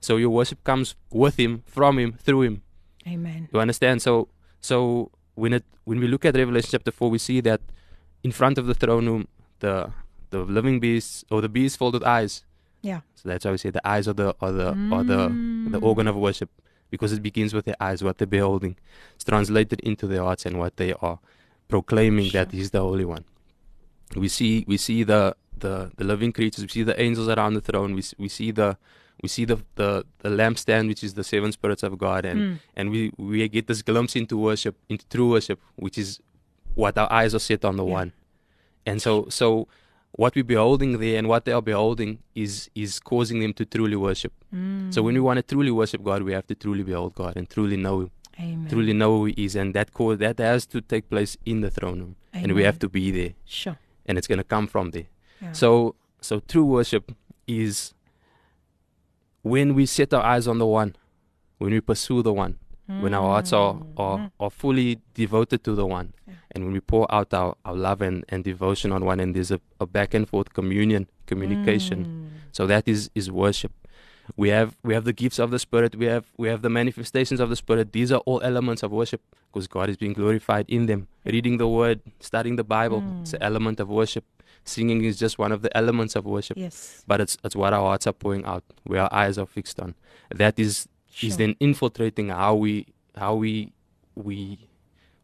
So 0.00 0.16
your 0.16 0.30
worship 0.30 0.62
comes 0.64 0.94
with 1.10 1.36
Him, 1.36 1.62
from 1.66 1.98
Him, 1.98 2.12
through 2.12 2.42
Him. 2.42 2.62
Amen. 3.06 3.48
You 3.52 3.60
understand? 3.60 4.02
So 4.02 4.28
so 4.60 5.10
when 5.34 5.52
it 5.54 5.64
when 5.84 5.98
we 6.00 6.06
look 6.06 6.24
at 6.24 6.36
Revelation 6.36 6.70
chapter 6.70 6.92
four, 6.92 7.10
we 7.10 7.18
see 7.18 7.40
that 7.40 7.60
in 8.22 8.32
front 8.32 8.58
of 8.58 8.66
the 8.66 8.74
throne 8.74 9.06
room, 9.06 9.28
the 9.60 9.90
the 10.30 10.40
living 10.40 10.80
beasts 10.80 11.24
or 11.30 11.40
the 11.40 11.48
beasts 11.48 11.80
with 11.80 12.04
eyes. 12.04 12.44
Yeah. 12.82 13.00
So 13.14 13.28
that's 13.28 13.44
why 13.44 13.50
we 13.50 13.58
say 13.58 13.70
the 13.70 13.86
eyes 13.86 14.08
are 14.08 14.12
the 14.12 14.34
are 14.40 14.52
the 14.52 14.68
are 14.92 15.04
the 15.04 15.28
the 15.72 15.80
mm. 15.80 15.82
organ 15.82 16.06
of 16.06 16.16
worship 16.16 16.50
because 16.90 17.12
it 17.12 17.22
begins 17.22 17.54
with 17.54 17.64
their 17.64 17.76
eyes, 17.80 18.02
what 18.02 18.18
they're 18.18 18.26
beholding. 18.26 18.76
It's 19.14 19.24
translated 19.24 19.80
into 19.80 20.06
their 20.06 20.22
hearts 20.22 20.46
and 20.46 20.58
what 20.58 20.76
they 20.76 20.92
are 20.94 21.18
proclaiming 21.68 22.30
that 22.32 22.52
He's 22.52 22.70
the 22.70 22.80
Holy 22.80 23.04
One. 23.04 23.24
We 24.16 24.28
see 24.28 24.64
we 24.66 24.76
see 24.76 25.04
the 25.04 25.36
the 25.60 25.90
the 25.96 26.04
living 26.04 26.32
creatures. 26.32 26.62
We 26.64 26.68
see 26.68 26.82
the 26.82 26.98
angels 27.00 27.28
around 27.28 27.54
the 27.54 27.60
throne. 27.68 27.94
We 27.98 28.02
we 28.18 28.28
see 28.28 28.50
the 28.50 28.76
we 29.22 29.28
see 29.28 29.44
the 29.44 29.56
the, 29.80 30.04
the 30.24 30.30
lampstand, 30.30 30.88
which 30.88 31.02
is 31.04 31.14
the 31.14 31.24
seven 31.24 31.52
spirits 31.52 31.82
of 31.82 31.98
God, 31.98 32.24
and 32.24 32.40
Mm. 32.40 32.54
and 32.76 32.90
we 32.90 33.00
we 33.18 33.48
get 33.48 33.66
this 33.66 33.82
glimpse 33.82 34.16
into 34.22 34.36
worship, 34.48 34.74
into 34.88 35.04
true 35.14 35.28
worship, 35.30 35.60
which 35.76 35.98
is 35.98 36.20
what 36.74 36.96
our 36.98 37.10
eyes 37.12 37.34
are 37.34 37.44
set 37.50 37.64
on 37.64 37.76
the 37.76 37.84
one. 38.00 38.12
And 38.86 39.02
so 39.06 39.26
so 39.28 39.68
what 40.22 40.34
we're 40.34 40.50
beholding 40.52 40.98
there 41.02 41.16
and 41.18 41.28
what 41.32 41.44
they 41.44 41.52
are 41.58 41.62
beholding 41.72 42.18
is 42.34 42.70
is 42.74 42.98
causing 43.10 43.40
them 43.40 43.52
to 43.54 43.64
truly 43.74 43.96
worship. 43.96 44.32
So 44.90 45.02
when 45.04 45.14
we 45.14 45.20
want 45.20 45.36
to 45.38 45.44
truly 45.54 45.70
worship 45.70 46.02
God, 46.02 46.22
we 46.28 46.32
have 46.38 46.46
to 46.48 46.54
truly 46.64 46.82
behold 46.82 47.14
God 47.14 47.36
and 47.36 47.48
truly 47.48 47.76
know 47.76 48.00
Him. 48.00 48.10
Amen. 48.40 48.68
Truly 48.72 48.94
know 48.94 49.10
who 49.18 49.24
He 49.26 49.44
is, 49.44 49.54
and 49.54 49.74
that 49.74 49.92
cause 49.92 50.18
that 50.18 50.38
has 50.38 50.66
to 50.74 50.80
take 50.80 51.04
place 51.14 51.36
in 51.44 51.60
the 51.60 51.70
throne 51.70 51.98
room, 52.02 52.16
and 52.32 52.52
we 52.58 52.62
have 52.68 52.78
to 52.84 52.88
be 52.88 53.04
there. 53.18 53.32
Sure. 53.44 53.76
And 54.06 54.18
it's 54.18 54.26
going 54.26 54.42
to 54.44 54.48
come 54.54 54.66
from 54.66 54.90
there. 54.96 55.08
Yeah. 55.40 55.52
So 55.52 55.94
so 56.20 56.40
true 56.40 56.64
worship 56.64 57.12
is 57.46 57.94
when 59.42 59.74
we 59.74 59.86
set 59.86 60.12
our 60.12 60.22
eyes 60.22 60.46
on 60.46 60.58
the 60.58 60.66
one, 60.66 60.96
when 61.58 61.72
we 61.72 61.80
pursue 61.80 62.22
the 62.22 62.32
one, 62.32 62.58
when 62.98 63.14
our 63.14 63.22
hearts 63.22 63.52
are, 63.52 63.74
mm. 63.74 63.86
are, 63.96 64.30
are 64.40 64.50
fully 64.50 64.98
devoted 65.14 65.62
to 65.62 65.74
the 65.74 65.86
one, 65.86 66.12
and 66.50 66.64
when 66.64 66.72
we 66.72 66.80
pour 66.80 67.12
out 67.14 67.32
our, 67.32 67.56
our 67.64 67.74
love 67.74 68.02
and, 68.02 68.24
and 68.28 68.42
devotion 68.42 68.90
on 68.90 69.04
one, 69.04 69.20
and 69.20 69.34
there's 69.36 69.52
a, 69.52 69.60
a 69.78 69.86
back 69.86 70.12
and 70.12 70.28
forth 70.28 70.52
communion, 70.52 71.08
communication. 71.26 72.04
Mm. 72.04 72.38
So 72.52 72.66
that 72.66 72.88
is, 72.88 73.08
is 73.14 73.30
worship. 73.30 73.72
We 74.36 74.48
have 74.50 74.76
we 74.84 74.94
have 74.94 75.04
the 75.04 75.12
gifts 75.12 75.40
of 75.40 75.50
the 75.50 75.58
spirit. 75.58 75.96
We 75.96 76.06
have 76.06 76.26
we 76.36 76.48
have 76.48 76.62
the 76.62 76.70
manifestations 76.70 77.40
of 77.40 77.48
the 77.48 77.56
spirit. 77.56 77.92
These 77.92 78.12
are 78.12 78.20
all 78.26 78.40
elements 78.42 78.84
of 78.84 78.92
worship 78.92 79.20
because 79.52 79.66
God 79.66 79.88
is 79.90 79.96
being 79.96 80.12
glorified 80.12 80.66
in 80.68 80.86
them. 80.86 81.08
Reading 81.24 81.58
the 81.58 81.66
word, 81.66 82.00
studying 82.20 82.54
the 82.54 82.62
Bible, 82.62 83.02
it's 83.22 83.32
an 83.32 83.40
mm. 83.40 83.46
element 83.46 83.80
of 83.80 83.88
worship. 83.88 84.24
Singing 84.64 85.04
is 85.04 85.18
just 85.18 85.38
one 85.38 85.52
of 85.52 85.62
the 85.62 85.74
elements 85.76 86.14
of 86.16 86.24
worship. 86.26 86.56
Yes. 86.56 87.02
But 87.06 87.20
it's 87.20 87.36
it's 87.44 87.56
what 87.56 87.72
our 87.72 87.80
hearts 87.82 88.06
are 88.06 88.12
pouring 88.12 88.44
out, 88.44 88.64
where 88.84 89.02
our 89.02 89.12
eyes 89.12 89.38
are 89.38 89.46
fixed 89.46 89.80
on. 89.80 89.94
That 90.30 90.58
is 90.58 90.88
Sure. 91.12 91.28
is 91.28 91.36
then 91.38 91.56
infiltrating 91.60 92.28
how 92.28 92.54
we 92.54 92.86
how 93.16 93.34
we 93.34 93.72
we 94.14 94.58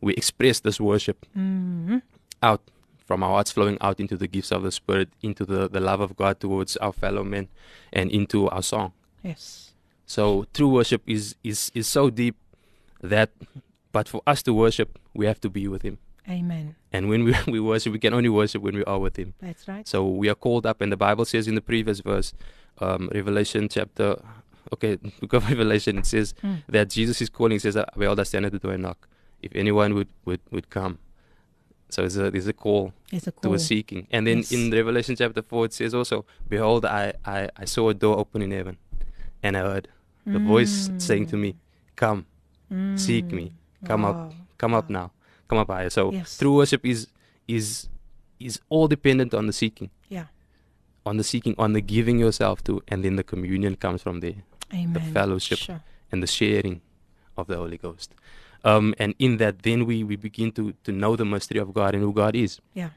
we 0.01 0.15
express 0.15 0.61
this 0.61 0.81
worship 0.81 1.25
Mhm. 1.37 2.03
out 2.43 2.61
from 3.07 3.23
our 3.23 3.31
hearts 3.31 3.53
flowing 3.53 3.79
out 3.81 4.01
into 4.01 4.17
the 4.17 4.27
gifts 4.27 4.51
of 4.51 4.63
the 4.65 4.73
spirit 4.73 5.09
into 5.23 5.45
the, 5.45 5.69
the 5.69 5.79
love 5.81 6.01
of 6.01 6.17
god 6.17 6.41
towards 6.41 6.77
our 6.79 6.93
fellow 6.93 7.23
men 7.23 7.47
and 7.93 8.11
into 8.11 8.49
our 8.51 8.63
song 8.63 8.93
Yes. 9.23 9.75
so 10.07 10.45
true 10.53 10.69
worship 10.69 11.03
is 11.07 11.37
is 11.45 11.71
is 11.73 11.87
so 11.87 12.11
deep 12.11 12.35
that 13.01 13.31
but 13.93 14.09
for 14.09 14.21
us 14.27 14.43
to 14.43 14.53
worship 14.53 14.99
we 15.15 15.25
have 15.27 15.41
to 15.41 15.49
be 15.49 15.69
with 15.69 15.83
him 15.83 15.99
Amen. 16.29 16.75
and 16.93 17.09
when 17.09 17.25
we, 17.25 17.35
we 17.47 17.61
worship 17.61 17.93
we 17.93 17.99
can 17.99 18.15
only 18.15 18.29
worship 18.29 18.63
when 18.63 18.75
we 18.77 18.85
are 18.85 18.99
with 18.99 19.17
him 19.17 19.35
That's 19.41 19.67
right. 19.69 19.87
so 19.87 20.07
we 20.07 20.29
are 20.29 20.35
called 20.35 20.67
up 20.67 20.81
and 20.81 20.91
the 20.91 20.97
bible 20.97 21.25
says 21.25 21.47
in 21.49 21.55
the 21.55 21.61
previous 21.61 22.01
verse 22.01 22.33
um, 22.79 23.09
revelation 23.15 23.69
chapter 23.69 24.17
okay 24.73 24.97
book 25.21 25.33
of 25.35 25.49
revelation 25.49 25.99
it 25.99 26.07
says 26.07 26.35
Mm. 26.43 26.63
that 26.69 26.91
jesus 26.91 27.21
is 27.23 27.29
calling 27.31 27.59
says 27.59 27.77
behold 27.97 28.19
i 28.21 28.25
stand 28.25 28.45
at 28.47 28.53
the 28.53 28.59
door 28.59 28.73
and 28.73 28.83
knock 28.83 29.09
if 29.43 29.53
anyone 29.55 29.95
would 29.95 30.09
would, 30.25 30.41
would 30.51 30.69
come 30.71 30.99
so 31.89 32.03
there's 32.03 32.17
a, 32.17 32.31
there's 32.33 32.49
a 32.49 32.53
call 32.53 32.93
There's 33.11 33.29
a 33.29 33.31
to 33.31 33.41
call. 33.41 33.55
a 33.55 33.59
seeking 33.61 34.09
and 34.11 34.27
then 34.27 34.39
Yes. 34.39 34.51
in 34.53 34.71
revelation 34.73 35.15
chapter 35.15 35.43
4 35.43 35.67
it 35.67 35.73
says 35.73 35.95
also 35.95 36.25
behold 36.49 36.85
I, 36.85 37.13
I 37.25 37.49
i 37.57 37.65
saw 37.65 37.89
a 37.91 37.95
door 37.95 38.19
open 38.19 38.43
in 38.43 38.51
heaven 38.51 38.77
and 39.43 39.57
i 39.57 39.61
heard 39.61 39.89
the 40.25 40.41
voice 40.41 40.91
saying 40.99 41.27
to 41.27 41.37
me 41.37 41.55
come 41.95 42.27
seek 42.97 43.33
me 43.33 43.53
come 43.85 44.03
Wow. 44.03 44.11
up 44.11 44.33
come 44.59 44.75
up 44.75 44.91
now 44.91 45.13
come 45.49 45.59
up 45.59 45.69
higher 45.69 45.91
so 45.91 46.13
Yes. 46.13 46.39
true 46.39 46.55
worship 46.57 46.85
is 46.85 47.07
is 47.49 47.89
is 48.41 48.61
all 48.69 48.89
dependent 48.89 49.33
on 49.35 49.47
the 49.47 49.53
seeking 49.53 49.91
Yeah. 50.09 50.27
on 51.05 51.17
the 51.17 51.25
seeking 51.25 51.55
on 51.59 51.73
the 51.73 51.81
giving 51.81 52.19
yourself 52.19 52.63
to 52.65 52.83
and 52.89 53.05
then 53.05 53.17
the 53.17 53.25
communion 53.25 53.77
comes 53.77 54.03
from 54.03 54.21
there 54.21 54.39
Amen. 54.75 54.93
the 54.93 55.01
fellowship 55.01 55.59
Sure. 55.59 55.81
and 56.13 56.23
the 56.23 56.27
sharing 56.27 56.81
of 57.37 57.47
the 57.47 57.57
holy 57.57 57.79
ghost 57.79 58.15
um 58.65 58.95
and 58.99 59.15
in 59.19 59.37
that 59.39 59.63
then 59.63 59.87
we 59.87 60.03
we 60.05 60.17
begin 60.17 60.51
to 60.53 60.73
to 60.85 60.93
know 60.93 61.15
the 61.17 61.25
mystery 61.25 61.61
of 61.61 61.73
god 61.73 61.95
and 61.95 62.03
who 62.03 62.13
god 62.13 62.35
is 62.35 62.61
Yeah. 62.75 62.91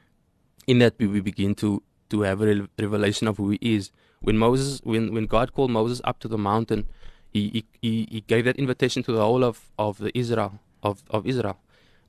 in 0.66 0.78
that 0.78 0.94
we, 0.98 1.06
we 1.06 1.20
begin 1.20 1.54
to 1.56 1.82
to 2.10 2.22
have 2.22 2.40
a 2.42 2.46
re- 2.46 2.68
revelation 2.78 3.28
of 3.28 3.36
who 3.36 3.50
he 3.50 3.58
is 3.76 3.92
when 4.20 4.36
moses 4.36 4.80
when 4.84 5.12
when 5.14 5.26
god 5.26 5.52
called 5.54 5.70
moses 5.70 6.00
up 6.04 6.18
to 6.18 6.28
the 6.28 6.38
mountain 6.38 6.86
he 7.32 7.42
he, 7.54 7.64
he, 7.82 8.08
he 8.10 8.20
gave 8.32 8.44
that 8.44 8.56
invitation 8.56 9.02
to 9.04 9.12
the 9.12 9.20
whole 9.26 9.44
of 9.44 9.70
of 9.78 9.98
the 9.98 10.10
israel 10.18 10.52
of 10.82 11.02
of 11.10 11.26
israel 11.26 11.58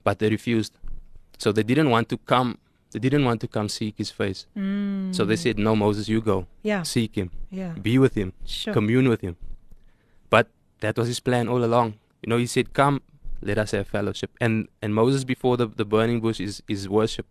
but 0.03 0.19
they 0.19 0.29
refused. 0.29 0.73
So 1.37 1.51
they 1.51 1.63
didn't 1.63 1.89
want 1.89 2.09
to 2.09 2.17
come 2.17 2.57
they 2.91 2.99
didn't 2.99 3.23
want 3.23 3.39
to 3.41 3.47
come 3.47 3.69
seek 3.69 3.97
his 3.97 4.11
face. 4.11 4.45
So 5.11 5.25
they 5.25 5.35
said 5.37 5.57
no 5.57 5.75
moses 5.75 6.09
you 6.09 6.21
go. 6.21 6.41
Mm. 6.41 6.45
Yeah. 6.63 6.83
seek 6.83 7.15
him. 7.15 7.31
Yeah. 7.49 7.73
be 7.81 7.97
with 7.97 8.15
him. 8.15 8.33
Sure. 8.45 8.73
commune 8.73 9.07
with 9.07 9.21
him. 9.21 9.37
But 10.29 10.47
that 10.81 10.97
was 10.97 11.07
his 11.07 11.19
plan 11.19 11.47
all 11.47 11.63
along. 11.63 11.95
You 12.21 12.29
know 12.29 12.37
he 12.37 12.47
said 12.47 12.73
come 12.73 13.01
let 13.41 13.57
us 13.57 13.71
have 13.71 13.87
fellowship. 13.87 14.31
And 14.39 14.67
and 14.81 14.93
moses 14.93 15.23
before 15.23 15.57
the, 15.57 15.67
the 15.67 15.85
burning 15.85 16.19
bush 16.19 16.39
is 16.39 16.61
is 16.67 16.87
worship 16.89 17.25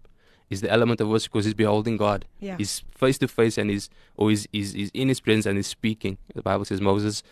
is 0.49 0.63
the 0.63 0.71
element 0.71 1.01
of 1.01 1.09
worship 1.09 1.33
because 1.33 1.45
he's 1.45 1.55
beholding 1.55 1.97
god. 1.97 2.25
Yeah. 2.41 2.57
he's 2.57 2.83
face 2.97 3.19
to 3.19 3.29
face 3.29 3.59
and 3.59 3.71
he's 3.71 3.91
or 4.17 4.31
he's, 4.31 4.49
he's, 4.53 4.73
he's 4.73 4.91
in 4.95 5.09
his 5.09 5.21
presence 5.21 5.47
and 5.47 5.57
he's 5.57 5.69
speaking. 5.69 6.19
The 6.35 6.43
bible 6.43 6.65
says 6.65 6.81
moses 6.81 7.23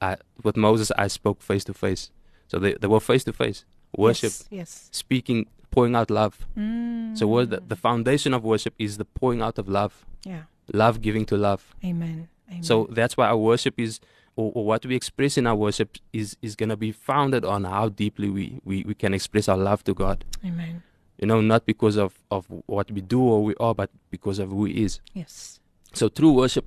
I, 0.00 0.16
with 0.42 0.56
moses 0.58 0.92
i 0.98 1.06
spoke 1.06 1.40
face 1.40 1.64
to 1.64 1.72
face 1.72 2.10
so 2.48 2.58
they, 2.58 2.74
they 2.74 2.86
were 2.86 3.00
face 3.00 3.24
to 3.24 3.32
face 3.32 3.64
worship 3.96 4.32
Yes. 4.32 4.48
yes. 4.50 4.88
speaking 4.92 5.46
pouring 5.70 5.94
out 5.96 6.10
love 6.10 6.46
Mm. 6.56 7.16
so 7.18 7.26
what 7.26 7.50
the, 7.50 7.60
the 7.66 7.76
foundation 7.76 8.32
of 8.34 8.44
worship 8.44 8.74
is 8.78 8.96
the 8.98 9.04
pouring 9.04 9.42
out 9.42 9.58
of 9.58 9.68
love 9.68 10.04
Yeah. 10.24 10.42
love 10.72 11.00
giving 11.00 11.24
to 11.26 11.36
love 11.36 11.74
Amen. 11.84 12.28
Amen. 12.48 12.62
so 12.62 12.86
that's 12.90 13.16
why 13.16 13.26
our 13.28 13.36
worship 13.36 13.74
is, 13.78 14.00
or, 14.36 14.52
or 14.54 14.64
what 14.64 14.84
we 14.86 14.94
express 14.94 15.36
in 15.38 15.46
our 15.46 15.56
worship 15.56 15.96
is 16.12 16.36
is 16.42 16.54
going 16.56 16.68
to 16.68 16.76
be 16.76 16.92
founded 16.92 17.44
on 17.44 17.64
how 17.64 17.88
deeply 17.88 18.28
we, 18.30 18.60
we, 18.64 18.84
we 18.84 18.94
can 18.94 19.12
express 19.14 19.48
our 19.48 19.56
love 19.56 19.82
to 19.84 19.94
God. 19.94 20.24
Amen. 20.44 20.82
You 21.18 21.26
know, 21.26 21.40
not 21.40 21.64
because 21.64 21.96
of, 21.96 22.12
of 22.30 22.46
what 22.66 22.90
we 22.90 23.00
do 23.00 23.20
or 23.22 23.42
we 23.42 23.54
are, 23.58 23.74
but 23.74 23.90
because 24.10 24.38
of 24.38 24.50
who 24.50 24.66
He 24.66 24.84
is. 24.84 25.00
Yes. 25.14 25.58
So 25.94 26.08
true 26.08 26.30
worship, 26.32 26.66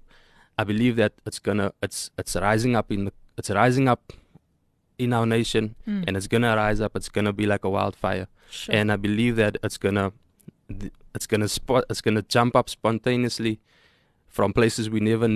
I 0.58 0.64
believe 0.64 0.96
that 0.98 1.14
it's 1.26 1.38
gonna 1.40 1.72
it's 1.84 2.10
it's 2.18 2.36
rising 2.36 2.76
up 2.76 2.92
in 2.92 3.06
the 3.06 3.14
it's 3.38 3.50
rising 3.52 3.88
up 3.88 4.12
in 5.00 5.14
our 5.14 5.26
nation, 5.26 5.76
Mm. 5.88 6.04
and 6.08 6.18
it's 6.18 6.28
gonna 6.28 6.56
rise 6.56 6.80
up. 6.82 6.96
It's 6.96 7.10
gonna 7.10 7.34
be 7.34 7.46
like 7.48 7.64
a 7.64 7.70
wildfire, 7.70 8.28
Sure. 8.52 8.76
and 8.76 8.92
I 8.92 8.98
believe 8.98 9.36
that 9.38 9.58
it's 9.64 9.78
gonna 9.78 10.12
it's 11.16 11.26
gonna 11.26 11.48
spot 11.48 11.84
it's 11.90 12.02
gonna 12.02 12.22
jump 12.22 12.56
up 12.56 12.70
spontaneously 12.70 13.60
from 14.28 14.54
places 14.54 14.88
we 14.90 15.00
never 15.00 15.28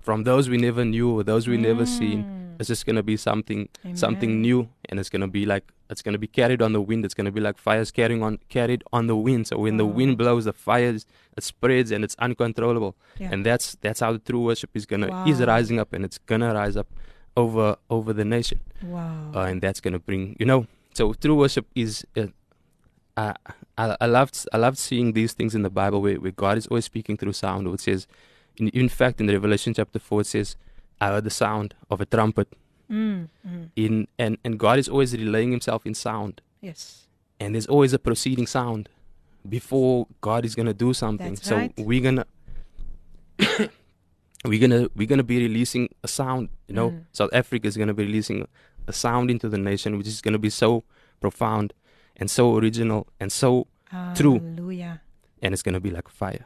from 0.00 0.24
those 0.24 0.48
we 0.48 0.56
never 0.56 0.84
knew 0.84 1.10
or 1.10 1.22
those 1.22 1.46
we 1.46 1.58
never 1.58 1.84
seen 1.84 2.24
Mm. 2.24 2.54
it's 2.60 2.68
just 2.68 2.86
gonna 2.86 3.02
be 3.02 3.16
something 3.18 3.68
something 3.94 4.40
new 4.40 4.68
and 4.88 4.98
it's 4.98 5.10
gonna 5.10 5.28
be 5.28 5.44
like 5.44 5.64
it's 5.90 6.00
gonna 6.00 6.16
be 6.16 6.26
carried 6.26 6.62
on 6.62 6.72
the 6.72 6.80
wind 6.80 7.04
it's 7.04 7.12
gonna 7.12 7.30
be 7.30 7.40
like 7.42 7.58
fires 7.58 7.90
carrying 7.90 8.22
on 8.22 8.38
carried 8.48 8.82
on 8.90 9.06
the 9.06 9.16
wind 9.16 9.46
so 9.48 9.58
when 9.58 9.76
the 9.76 9.84
wind 9.84 10.16
blows 10.16 10.46
the 10.46 10.52
fire 10.54 10.94
it 11.36 11.42
spreads 11.44 11.90
and 11.90 12.02
it's 12.02 12.16
uncontrollable 12.18 12.96
Yeah. 13.18 13.28
and 13.32 13.44
that's 13.44 13.76
that's 13.82 14.00
how 14.00 14.12
the 14.14 14.18
true 14.18 14.40
worship 14.42 14.70
is 14.74 14.86
gonna 14.86 15.08
is 15.26 15.42
rising 15.42 15.78
up 15.78 15.92
and 15.92 16.06
it's 16.06 16.16
gonna 16.16 16.54
rise 16.54 16.76
up 16.78 16.88
over 17.36 17.76
over 17.90 18.14
the 18.14 18.24
nation 18.24 18.60
Wow. 18.82 19.30
uh, 19.34 19.40
and 19.40 19.60
that's 19.60 19.80
gonna 19.80 19.98
bring 19.98 20.36
you 20.38 20.46
know 20.46 20.66
so 20.94 21.12
true 21.12 21.36
worship 21.36 21.66
is 21.74 22.04
uh, 22.16 22.26
I, 23.16 23.34
I 23.76 23.96
I 24.00 24.06
loved 24.06 24.46
I 24.52 24.56
loved 24.56 24.78
seeing 24.78 25.12
these 25.12 25.32
things 25.34 25.54
in 25.54 25.62
the 25.62 25.70
Bible 25.70 26.00
where, 26.00 26.16
where 26.16 26.32
God 26.32 26.56
is 26.58 26.66
always 26.68 26.84
speaking 26.86 27.16
through 27.16 27.32
sound. 27.34 27.66
It 27.66 27.80
says, 27.80 28.06
in, 28.56 28.68
in 28.68 28.88
fact, 28.88 29.20
in 29.20 29.26
the 29.26 29.34
Revelation 29.34 29.74
chapter 29.74 29.98
four, 29.98 30.22
it 30.22 30.26
says, 30.26 30.56
"I 31.00 31.08
heard 31.08 31.24
the 31.24 31.30
sound 31.30 31.74
of 31.90 32.00
a 32.00 32.06
trumpet." 32.06 32.48
Mm. 32.90 33.28
Mm. 33.46 33.68
In 33.76 34.08
and 34.18 34.38
and 34.44 34.58
God 34.58 34.78
is 34.78 34.88
always 34.88 35.12
relaying 35.12 35.50
Himself 35.50 35.84
in 35.86 35.94
sound, 35.94 36.40
Yes. 36.60 37.06
and 37.38 37.54
there's 37.54 37.66
always 37.66 37.92
a 37.92 37.98
proceeding 37.98 38.46
sound 38.46 38.88
before 39.48 40.06
God 40.20 40.44
is 40.44 40.54
gonna 40.54 40.74
do 40.74 40.92
something. 40.94 41.34
That's 41.34 41.46
so 41.48 41.56
right. 41.56 41.72
we're 41.78 42.00
gonna. 42.02 42.26
we're 44.44 44.60
gonna 44.60 44.88
we're 44.96 45.06
gonna 45.06 45.22
be 45.22 45.38
releasing 45.38 45.88
a 46.02 46.08
sound 46.08 46.48
you 46.66 46.74
know 46.74 46.90
Mm. 46.90 47.04
south 47.12 47.30
africa 47.32 47.66
is 47.68 47.76
gonna 47.76 47.92
be 47.94 48.04
releasing 48.04 48.46
a 48.90 48.92
sound 48.92 49.30
into 49.34 49.48
the 49.54 49.60
nation 49.70 49.90
which 49.98 50.08
is 50.12 50.20
gonna 50.24 50.44
be 50.48 50.50
so 50.50 50.70
profound 51.20 51.72
and 52.16 52.30
so 52.30 52.44
original 52.58 53.06
and 53.20 53.30
so 53.32 53.50
true 54.18 54.38
and 55.42 55.54
it's 55.54 55.62
gonna 55.62 55.84
be 55.88 55.92
like 55.98 56.08
fire 56.08 56.44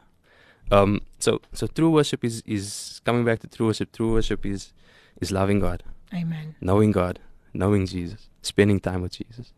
um 0.77 1.01
so 1.25 1.39
so 1.59 1.67
true 1.67 1.91
worship 1.97 2.23
is 2.29 2.41
is 2.57 3.01
coming 3.05 3.23
back 3.29 3.39
to 3.43 3.47
true 3.47 3.67
worship 3.67 3.91
true 3.97 4.11
worship 4.13 4.45
is 4.45 4.73
is 5.21 5.31
loving 5.31 5.59
god 5.67 5.83
Amen. 6.13 6.55
knowing 6.61 6.91
god 6.91 7.19
knowing 7.53 7.85
jesus 7.85 8.29
spending 8.41 8.79
time 8.79 9.01
with 9.01 9.13
jesus 9.19 9.53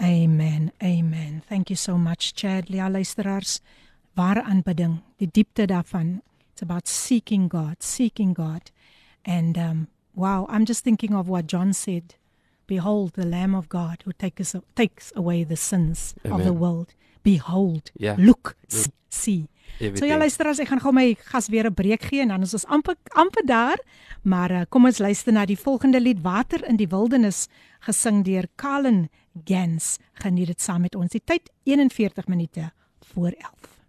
Amen. 0.00 0.72
Amen. 0.82 1.42
Thank 1.48 1.70
you 1.70 1.76
so 1.76 1.96
much 1.96 2.34
Chad. 2.34 2.68
Ja 2.68 2.88
luisteraars, 2.88 3.60
ware 4.16 4.42
aanbidding, 4.42 5.02
die 5.16 5.28
diepte 5.30 5.66
daarvan. 5.66 6.22
It's 6.52 6.62
about 6.62 6.88
seeking 6.88 7.48
God, 7.48 7.82
seeking 7.82 8.34
God. 8.34 8.72
And 9.24 9.56
um 9.58 9.86
wow, 10.14 10.46
I'm 10.48 10.64
just 10.66 10.82
thinking 10.84 11.14
of 11.14 11.28
what 11.28 11.46
John 11.46 11.72
said. 11.72 12.14
Behold 12.66 13.12
the 13.14 13.26
lamb 13.26 13.54
of 13.54 13.68
God 13.68 14.02
who 14.04 14.12
takes 14.12 14.54
takes 14.74 15.12
away 15.14 15.44
the 15.44 15.56
sins 15.56 16.14
of 16.24 16.42
the 16.42 16.48
Amen. 16.50 16.58
world. 16.58 16.94
Behold, 17.22 17.90
Ja. 17.94 18.14
look, 18.18 18.56
Look. 18.70 18.86
see. 19.08 19.46
So 19.78 19.84
Everything. 19.86 20.10
ja 20.10 20.16
luisteraars, 20.18 20.58
ek 20.58 20.68
gaan 20.68 20.80
gou 20.80 20.92
my 20.92 21.14
gas 21.24 21.48
weer 21.48 21.66
'n 21.66 21.74
breek 21.74 22.02
gee 22.04 22.20
en 22.20 22.28
dan 22.28 22.42
is 22.42 22.52
ons 22.54 22.66
amper 22.66 22.94
amper 23.16 23.44
daar. 23.46 23.78
Maar 24.22 24.50
uh, 24.50 24.60
kom 24.68 24.84
ons 24.84 24.98
luister 24.98 25.32
na 25.32 25.44
die 25.46 25.58
volgende 25.58 26.00
lied 26.00 26.20
Water 26.22 26.64
in 26.68 26.76
die 26.76 26.86
wildernis 26.88 27.48
gesing 27.80 28.22
deur 28.24 28.46
Colin 28.56 29.08
Gans. 29.44 29.98
Geniet 30.14 30.46
dit 30.46 30.60
saam 30.60 30.80
met 30.80 30.94
ons. 30.94 31.10
Die 31.10 31.22
tyd 31.24 31.50
41 31.64 32.26
minute 32.28 32.70
voor 33.12 33.30
11. 33.32 33.81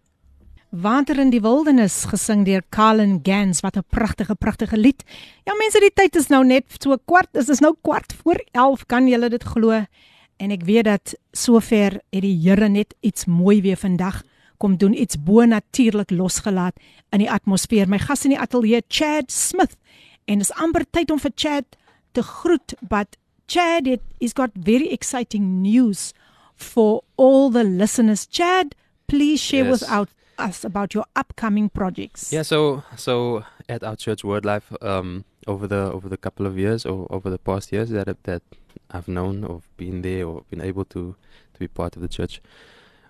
Water 0.73 1.19
in 1.21 1.29
die 1.29 1.41
wildernis 1.43 1.99
gesing 2.09 2.47
deur 2.47 2.63
Colin 2.73 3.19
Gans. 3.23 3.59
Wat 3.61 3.77
'n 3.77 3.85
pragtige 3.89 4.35
pragtige 4.35 4.77
lied. 4.77 5.03
Ja 5.45 5.53
mense, 5.53 5.79
die 5.79 5.93
tyd 5.93 6.15
is 6.15 6.27
nou 6.27 6.43
net 6.45 6.65
so 6.81 6.97
kwart, 7.05 7.29
dit 7.31 7.49
is 7.49 7.59
nou 7.59 7.75
kwart 7.81 8.13
voor 8.23 8.43
11. 8.51 8.85
Kan 8.85 9.07
julle 9.07 9.29
dit 9.29 9.43
glo? 9.43 9.85
En 10.37 10.51
ek 10.51 10.63
weet 10.63 10.85
dat 10.85 11.15
sover 11.31 12.01
het 12.09 12.21
die 12.21 12.39
Here 12.41 12.69
net 12.69 12.95
iets 13.01 13.25
mooi 13.25 13.61
weer 13.61 13.77
vandag 13.77 14.23
kom 14.57 14.77
doen 14.77 14.93
iets 14.93 15.15
bo-natuurlik 15.23 16.11
losgelaat 16.11 16.73
in 17.11 17.19
die 17.19 17.31
atmosfeer. 17.31 17.87
My 17.89 17.99
gas 17.99 18.23
in 18.23 18.29
die 18.31 18.39
ateljee 18.39 18.81
Chad 18.87 19.31
Smith 19.31 19.75
en 20.25 20.37
dis 20.37 20.51
amper 20.51 20.85
tyd 20.89 21.11
om 21.11 21.19
vir 21.19 21.31
Chad 21.35 21.65
te 22.11 22.23
groet, 22.23 22.73
but 22.81 23.17
Chad 23.45 23.87
it 23.87 24.01
is 24.19 24.31
got 24.33 24.49
very 24.53 24.87
exciting 24.87 25.61
news 25.61 26.13
for 26.55 27.03
all 27.15 27.51
the 27.51 27.63
listeners. 27.63 28.25
Chad, 28.29 28.75
please 29.05 29.43
share 29.43 29.65
Yes. 29.69 29.81
with 29.81 29.89
out 29.89 30.09
us 30.43 30.63
about 30.63 30.93
your 30.93 31.05
upcoming 31.15 31.69
projects. 31.69 32.31
Yeah, 32.33 32.43
so 32.43 32.83
so 32.95 33.43
at 33.69 33.83
our 33.83 33.95
church 33.95 34.23
Word 34.23 34.45
Life, 34.45 34.71
um, 34.81 35.25
over 35.47 35.67
the 35.67 35.91
over 35.91 36.09
the 36.09 36.17
couple 36.17 36.45
of 36.45 36.57
years 36.57 36.85
or 36.85 37.07
over 37.09 37.29
the 37.29 37.39
past 37.39 37.71
years 37.71 37.89
that 37.89 38.23
that 38.23 38.41
I've 38.91 39.07
known 39.07 39.43
or 39.43 39.61
been 39.77 40.01
there 40.01 40.27
or 40.27 40.43
been 40.49 40.61
able 40.61 40.85
to 40.85 41.15
to 41.53 41.59
be 41.59 41.67
part 41.67 41.95
of 41.95 42.01
the 42.01 42.07
church, 42.07 42.41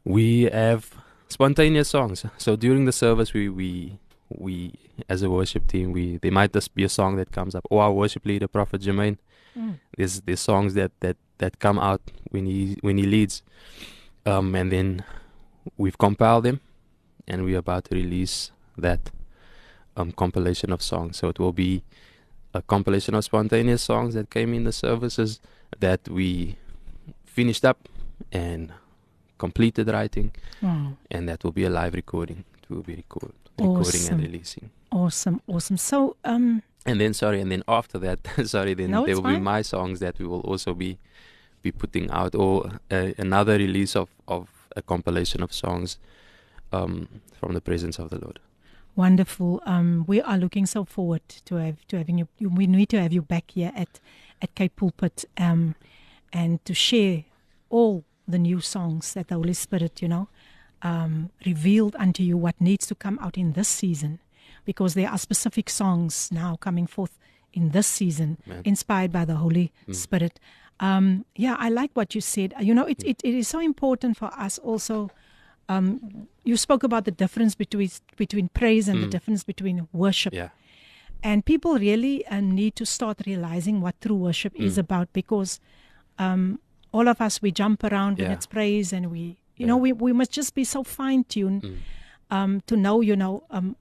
we 0.03 0.43
have 0.43 0.91
spontaneous 1.27 1.89
songs. 1.89 2.25
So 2.37 2.55
during 2.55 2.85
the 2.85 2.91
service, 2.91 3.33
we 3.33 3.49
we 3.49 3.99
we 4.29 4.73
as 5.09 5.21
a 5.21 5.29
worship 5.29 5.67
team, 5.67 5.91
we 5.91 6.17
there 6.17 6.31
might 6.31 6.53
just 6.53 6.73
be 6.75 6.83
a 6.83 6.89
song 6.89 7.15
that 7.17 7.31
comes 7.31 7.55
up, 7.55 7.65
or 7.69 7.83
our 7.83 7.91
worship 7.91 8.25
leader, 8.25 8.47
Prophet 8.47 8.81
Jermaine. 8.81 9.17
Mm. 9.57 9.79
There's 9.97 10.21
there's 10.21 10.39
songs 10.39 10.73
that 10.73 10.91
that 11.01 11.17
that 11.37 11.59
come 11.59 11.79
out 11.79 12.01
when 12.31 12.45
he 12.45 12.77
when 12.81 12.97
he 12.97 13.05
leads, 13.05 13.43
um, 14.25 14.55
and 14.55 14.71
then 14.71 15.03
we've 15.77 15.97
compiled 15.97 16.45
them, 16.45 16.59
and 17.27 17.43
we're 17.45 17.57
about 17.59 17.85
to 17.85 17.95
release 17.95 18.51
that 18.77 19.11
um, 19.95 20.11
compilation 20.11 20.71
of 20.71 20.81
songs. 20.81 21.17
So 21.17 21.29
it 21.29 21.39
will 21.39 21.53
be 21.53 21.83
a 22.53 22.61
compilation 22.61 23.15
of 23.15 23.23
spontaneous 23.23 23.81
songs 23.83 24.13
that 24.15 24.29
came 24.29 24.53
in 24.53 24.63
the 24.63 24.71
services 24.71 25.39
that 25.79 26.07
we 26.09 26.55
finished 27.25 27.65
up 27.65 27.89
and 28.31 28.71
completed 29.37 29.87
writing, 29.89 30.31
Wow. 30.61 30.93
and 31.11 31.27
that 31.27 31.43
will 31.43 31.51
be 31.51 31.63
a 31.65 31.69
live 31.69 31.93
recording. 31.95 32.43
It 32.61 32.69
will 32.73 32.83
be 32.83 32.95
record, 32.95 33.33
recording 33.59 33.79
Awesome. 33.81 34.13
and 34.19 34.23
releasing. 34.23 34.69
Awesome, 34.91 35.41
awesome. 35.47 35.77
So, 35.77 36.15
um, 36.23 36.61
And 36.85 36.99
then 36.99 37.13
sorry, 37.13 37.41
and 37.41 37.51
then 37.51 37.63
after 37.67 37.97
that, 37.99 38.19
sorry, 38.45 38.73
then 38.75 38.91
No, 38.91 39.05
there 39.05 39.15
will 39.15 39.31
be 39.33 39.39
my 39.39 39.61
songs 39.63 39.99
that 39.99 40.19
we 40.19 40.25
will 40.27 40.41
also 40.41 40.73
be 40.73 40.97
be 41.61 41.71
putting 41.71 42.11
out, 42.11 42.35
or 42.35 42.71
uh, 42.91 43.11
another 43.17 43.57
release 43.57 43.95
of 43.95 44.09
of 44.27 44.49
a 44.75 44.81
compilation 44.81 45.41
of 45.41 45.53
songs 45.53 45.97
um, 46.73 47.07
from 47.39 47.53
the 47.53 47.61
presence 47.61 47.99
of 47.99 48.09
the 48.09 48.19
Lord. 48.19 48.39
wonderful. 48.95 49.61
Um, 49.65 50.03
we 50.07 50.21
are 50.21 50.37
looking 50.37 50.65
so 50.65 50.83
forward 50.85 51.21
to 51.45 51.55
have 51.55 51.85
to 51.87 51.97
having 51.97 52.17
you. 52.19 52.27
you- 52.39 52.49
We 52.49 52.67
need 52.67 52.89
to 52.89 53.01
have 53.01 53.13
you 53.13 53.21
back 53.21 53.51
here 53.51 53.71
at 53.75 53.99
at 54.41 54.53
Cape 54.55 54.75
Pulpit, 54.75 55.23
um, 55.37 55.75
and 56.33 56.63
to 56.65 56.73
share 56.73 57.23
all 57.69 58.03
the 58.27 58.37
new 58.37 58.59
songs 58.59 59.13
that 59.13 59.27
the 59.29 59.35
Holy 59.35 59.53
Spirit, 59.53 60.01
you 60.01 60.07
know, 60.09 60.27
um, 60.81 61.29
revealed 61.45 61.95
unto 61.97 62.21
you 62.23 62.37
what 62.37 62.59
needs 62.59 62.85
to 62.87 62.95
come 62.95 63.17
out 63.21 63.37
in 63.37 63.53
this 63.53 63.69
season, 63.69 64.19
because 64.65 64.95
there 64.95 65.09
are 65.09 65.17
specific 65.17 65.69
songs 65.69 66.29
now 66.31 66.57
coming 66.57 66.87
forth 66.87 67.17
in 67.53 67.69
this 67.69 67.87
season, 67.87 68.37
Amen. 68.47 68.61
inspired 68.65 69.11
by 69.13 69.23
the 69.25 69.35
Holy 69.35 69.71
Mm. 69.87 69.95
Spirit. 69.95 70.39
Um, 70.81 71.25
yeah, 71.37 71.55
I 71.57 71.69
like 71.69 71.91
what 71.93 72.13
you 72.15 72.21
said. 72.21 72.53
You 72.59 72.73
know, 72.73 72.85
it, 72.85 73.01
it, 73.05 73.21
it 73.23 73.33
is 73.33 73.47
so 73.47 73.59
important 73.59 74.17
for 74.17 74.29
us 74.37 74.57
also. 74.59 75.09
Um, 75.69 76.27
you 76.43 76.57
spoke 76.57 76.83
about 76.83 77.05
the 77.05 77.11
difference 77.11 77.55
between 77.55 77.89
between 78.17 78.49
praise 78.49 78.87
and 78.89 79.01
the 79.01 79.07
Mm. 79.07 79.11
difference 79.11 79.43
between 79.45 79.87
worship. 79.93 80.33
Yeah. 80.33 80.49
And 81.23 81.45
people 81.45 81.79
really 81.79 82.25
uh, 82.27 82.41
need 82.41 82.75
to 82.75 82.85
start 82.85 83.21
realizing 83.25 83.79
what 83.81 83.95
true 84.01 84.15
worship 84.17 84.53
is 84.55 84.75
Mm. 84.75 84.79
about 84.79 85.07
because 85.13 85.59
um, 86.19 86.59
all 86.91 87.07
of 87.07 87.21
us 87.21 87.41
we 87.41 87.51
jump 87.51 87.83
around 87.83 88.17
when 88.17 88.27
Yeah. 88.27 88.33
it's 88.35 88.45
praise 88.45 88.91
and 88.93 89.09
we 89.09 89.37
you 89.57 89.65
know 89.65 89.77
we, 89.77 89.93
we 89.93 90.11
must 90.13 90.31
just 90.31 90.53
be 90.53 90.63
so 90.65 90.83
fine 90.83 91.23
tuned 91.23 91.61
Mm. 91.63 91.77
um, 92.29 92.61
to 92.67 92.75
know 92.75 93.01
you 93.01 93.15
know 93.15 93.43
um, 93.49 93.75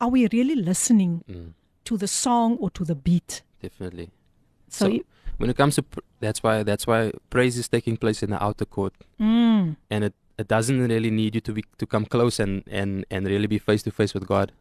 are 0.00 0.10
we 0.10 0.26
really 0.32 0.56
listening 0.56 1.22
Mm. 1.28 1.52
to 1.84 1.96
the 1.96 2.08
song 2.08 2.56
or 2.60 2.70
to 2.70 2.84
the 2.84 2.94
beat 2.94 3.42
Definitely. 3.62 4.10
So 4.68 4.88
So, 4.90 5.00
when 5.38 5.50
it 5.50 5.56
comes 5.56 5.74
to 5.76 5.82
pr- 5.82 6.00
that's 6.20 6.42
why 6.42 6.62
that's 6.64 6.86
why 6.86 7.12
praise 7.30 7.56
is 7.56 7.68
taking 7.68 7.96
place 7.96 8.22
in 8.24 8.30
the 8.30 8.42
outer 8.42 8.66
court, 8.66 8.92
Mm. 9.20 9.76
and 9.90 10.04
it, 10.04 10.14
it 10.38 10.48
doesn't 10.48 10.80
really 10.88 11.10
need 11.10 11.34
you 11.34 11.40
to 11.40 11.52
be 11.52 11.64
to 11.78 11.86
come 11.86 12.04
close 12.06 12.38
and 12.40 12.62
and 12.70 13.04
and 13.10 13.26
really 13.26 13.46
be 13.46 13.58
face 13.58 13.82
to 13.84 13.90
face 13.90 14.12
with 14.14 14.26
God. 14.26 14.52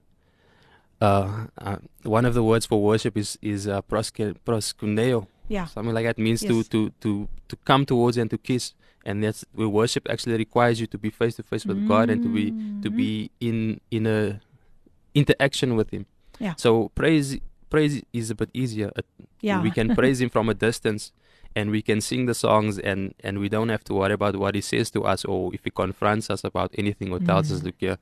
Uh, 1.02 1.48
uh, 1.58 1.76
one 2.04 2.24
of 2.26 2.34
the 2.34 2.44
words 2.44 2.66
for 2.66 2.82
worship 2.82 3.18
is 3.18 3.38
is 3.42 3.68
uh, 3.68 3.82
proskuneo. 3.82 5.28
Yeah. 5.48 5.66
something 5.66 5.94
like 5.94 6.06
that 6.06 6.18
means 6.18 6.42
Yes. 6.42 6.50
to 6.52 6.64
to 6.64 6.90
to 7.02 7.28
to 7.50 7.56
come 7.66 7.86
towards 7.86 8.18
and 8.18 8.30
to 8.32 8.38
kiss, 8.38 8.74
and 9.06 9.24
that's 9.24 9.46
where 9.54 9.70
worship 9.70 10.08
actually 10.10 10.38
requires 10.38 10.80
you 10.82 10.88
to 10.88 10.98
be 10.98 11.10
face 11.12 11.36
to 11.36 11.44
face 11.44 11.66
with 11.66 11.88
God 11.88 12.10
and 12.10 12.24
to 12.24 12.30
be 12.30 12.50
to 12.82 12.90
be 12.90 13.30
in 13.40 13.80
in 13.92 14.08
a 14.08 14.40
interaction 15.14 15.76
with 15.76 15.92
Him. 15.92 16.06
Yeah. 16.40 16.56
So 16.58 16.90
praise 16.96 17.38
praise 17.70 18.02
is 18.14 18.32
a 18.32 18.36
bit 18.36 18.50
easier. 18.54 18.90
Yeah. 19.42 19.62
We 19.62 19.70
can 19.70 19.94
praise 19.96 20.20
Him 20.22 20.30
from 20.30 20.50
a 20.50 20.54
distance, 20.56 21.12
and 21.56 21.72
we 21.72 21.82
can 21.82 22.02
sing 22.02 22.26
the 22.26 22.34
songs, 22.34 22.78
and 22.80 23.14
and 23.24 23.40
we 23.40 23.48
don't 23.50 23.70
have 23.70 23.84
to 23.86 23.94
worry 23.94 24.14
about 24.14 24.36
what 24.36 24.56
He 24.56 24.62
says 24.62 24.92
to 24.92 25.04
us 25.04 25.26
or 25.26 25.54
if 25.54 25.64
He 25.64 25.72
confronts 25.72 26.30
us 26.30 26.44
about 26.44 26.72
anything 26.78 27.12
or 27.14 27.20
tells 27.20 27.52
us, 27.52 27.60
Mm. 27.62 27.66
look 27.66 27.76
here, 27.80 27.98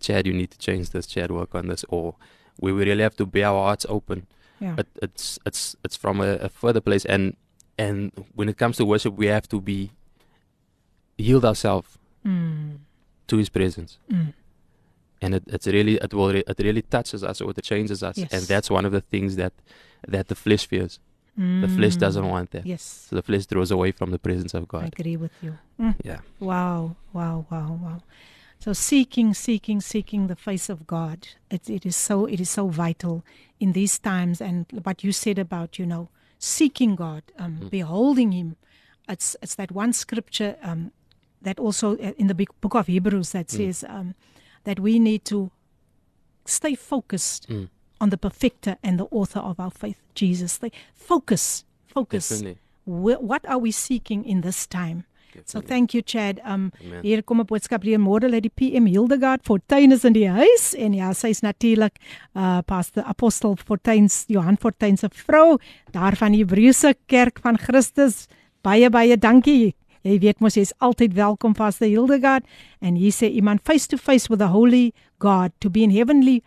Chad, 0.00 0.26
you 0.26 0.32
need 0.32 0.50
to 0.50 0.58
change 0.58 0.90
this. 0.90 1.06
Chad, 1.06 1.30
work 1.30 1.54
on 1.54 1.68
this, 1.68 1.84
or 1.88 2.14
we 2.60 2.72
really 2.72 3.02
have 3.02 3.16
to 3.16 3.26
be 3.26 3.42
our 3.44 3.60
hearts 3.66 3.86
open. 3.88 4.26
Yeah. 4.60 4.76
It, 4.78 4.86
it's 5.02 5.38
it's 5.46 5.76
it's 5.84 5.96
from 5.96 6.20
a, 6.20 6.30
a 6.36 6.48
further 6.48 6.80
place, 6.80 7.04
and 7.04 7.36
and 7.78 8.10
when 8.34 8.48
it 8.48 8.56
comes 8.56 8.76
to 8.78 8.84
worship, 8.84 9.14
we 9.14 9.26
have 9.26 9.46
to 9.48 9.60
be 9.60 9.90
yield 11.18 11.44
ourselves 11.44 11.98
Mm. 12.24 12.78
to 13.28 13.36
His 13.36 13.48
presence 13.48 13.98
Mm. 14.10 14.32
and 15.22 15.34
it, 15.36 15.44
it's 15.46 15.66
really 15.68 15.94
it 16.06 16.12
will 16.12 16.32
re- 16.32 16.42
it 16.52 16.58
really 16.58 16.82
touches 16.82 17.22
us 17.22 17.40
or 17.40 17.50
it 17.50 17.62
changes 17.62 18.02
us 18.02 18.18
Yes. 18.18 18.32
and 18.32 18.42
that's 18.52 18.68
one 18.70 18.84
of 18.84 18.92
the 18.92 19.00
things 19.00 19.36
that 19.36 19.52
that 20.08 20.26
the 20.28 20.34
flesh 20.34 20.66
fears 20.66 20.98
the 21.36 21.68
flesh 21.68 21.96
doesn't 21.96 22.24
Mm. 22.24 22.30
want 22.30 22.50
that 22.52 22.64
Yes. 22.66 22.82
so 23.10 23.16
the 23.16 23.22
flesh 23.22 23.44
draws 23.46 23.70
away 23.70 23.92
from 23.92 24.10
the 24.10 24.18
presence 24.18 24.54
of 24.54 24.66
God. 24.66 24.84
I 24.84 24.86
agree 24.86 25.16
with 25.18 25.32
you. 25.42 25.58
Mm. 25.78 25.94
Yeah. 26.02 26.20
Wow, 26.40 26.96
wow, 27.12 27.44
wow, 27.50 27.78
wow. 27.82 28.00
So 28.58 28.72
seeking, 28.72 29.34
seeking, 29.34 29.82
seeking 29.82 30.28
the 30.28 30.36
face 30.36 30.70
of 30.70 30.86
God. 30.86 31.28
It, 31.50 31.68
it 31.68 31.84
is 31.84 31.94
so 31.96 32.24
it 32.24 32.40
is 32.40 32.48
so 32.48 32.68
vital 32.68 33.22
in 33.60 33.72
these 33.72 33.98
times. 33.98 34.40
And 34.40 34.64
what 34.82 35.04
you 35.04 35.12
said 35.12 35.38
about 35.38 35.78
you 35.78 35.84
know 35.86 36.08
seeking 36.38 36.96
God, 36.96 37.22
um, 37.38 37.58
Mm. 37.60 37.70
beholding 37.70 38.32
Him. 38.32 38.56
It's 39.08 39.36
it's 39.42 39.54
that 39.56 39.70
one 39.72 39.92
scripture 39.92 40.56
um, 40.62 40.90
that 41.42 41.60
also 41.60 41.96
uh, 41.98 42.12
in 42.16 42.28
the 42.28 42.34
big 42.34 42.48
book 42.62 42.74
of 42.74 42.86
Hebrews 42.86 43.30
that 43.32 43.48
Mm. 43.48 43.56
says 43.56 43.84
um, 43.84 44.14
that 44.64 44.80
we 44.80 44.98
need 44.98 45.24
to 45.26 45.50
stay 46.46 46.74
focused 46.74 47.46
Mm. 47.48 47.68
On 48.00 48.10
the 48.10 48.16
perfecter 48.16 48.76
and 48.82 48.98
the 48.98 49.06
author 49.10 49.40
of 49.40 49.58
our 49.58 49.70
faith, 49.70 49.96
Jesus. 50.14 50.52
Stay 50.52 50.70
focus, 50.94 51.64
focus. 51.86 52.28
Definitely. 52.28 52.58
What 52.84 53.44
are 53.48 53.58
we 53.58 53.72
seeking 53.72 54.24
in 54.24 54.42
this 54.42 54.66
time? 54.66 55.04
So 55.44 55.60
thank 55.60 55.92
you 55.92 56.02
Chad. 56.02 56.40
Um 56.44 56.72
Amen. 56.80 57.02
hier 57.02 57.22
kom 57.22 57.40
'n 57.40 57.46
boodskap 57.46 57.82
hier 57.82 57.98
môre 57.98 58.32
uit 58.32 58.42
die 58.42 58.50
PM 58.50 58.86
Hildegard 58.86 59.44
Fortuin 59.44 59.92
is 59.92 60.04
in 60.04 60.12
die 60.12 60.28
huis 60.28 60.74
en 60.74 60.94
ja, 60.94 61.12
sy's 61.12 61.42
natuurlik 61.42 61.98
uh 62.34 62.62
pastor 62.64 63.02
apostel 63.04 63.56
Fortuins 63.56 64.24
Johan 64.28 64.56
Fortuin 64.56 64.96
se 64.96 65.08
vrou 65.12 65.58
daar 65.92 66.16
van 66.16 66.32
die 66.32 66.44
Hebreëse 66.44 66.94
Kerk 67.06 67.40
van 67.42 67.58
Christus. 67.58 68.28
Baie 68.62 68.90
baie 68.90 69.16
dankie. 69.16 69.74
Jy 70.02 70.18
weet 70.18 70.40
mos 70.40 70.54
jy's 70.54 70.72
altyd 70.78 71.14
welkom 71.14 71.52
pastor 71.52 71.86
Hildegard 71.88 72.44
en 72.80 72.94
hier 72.94 73.12
sê 73.12 73.28
iemand 73.28 73.60
face 73.64 73.86
to 73.88 73.96
face 73.96 74.28
with 74.28 74.38
the 74.38 74.48
holy 74.48 74.94
God 75.18 75.52
to 75.60 75.70
be 75.70 75.82
in 75.82 75.90
heavenly 75.90 76.42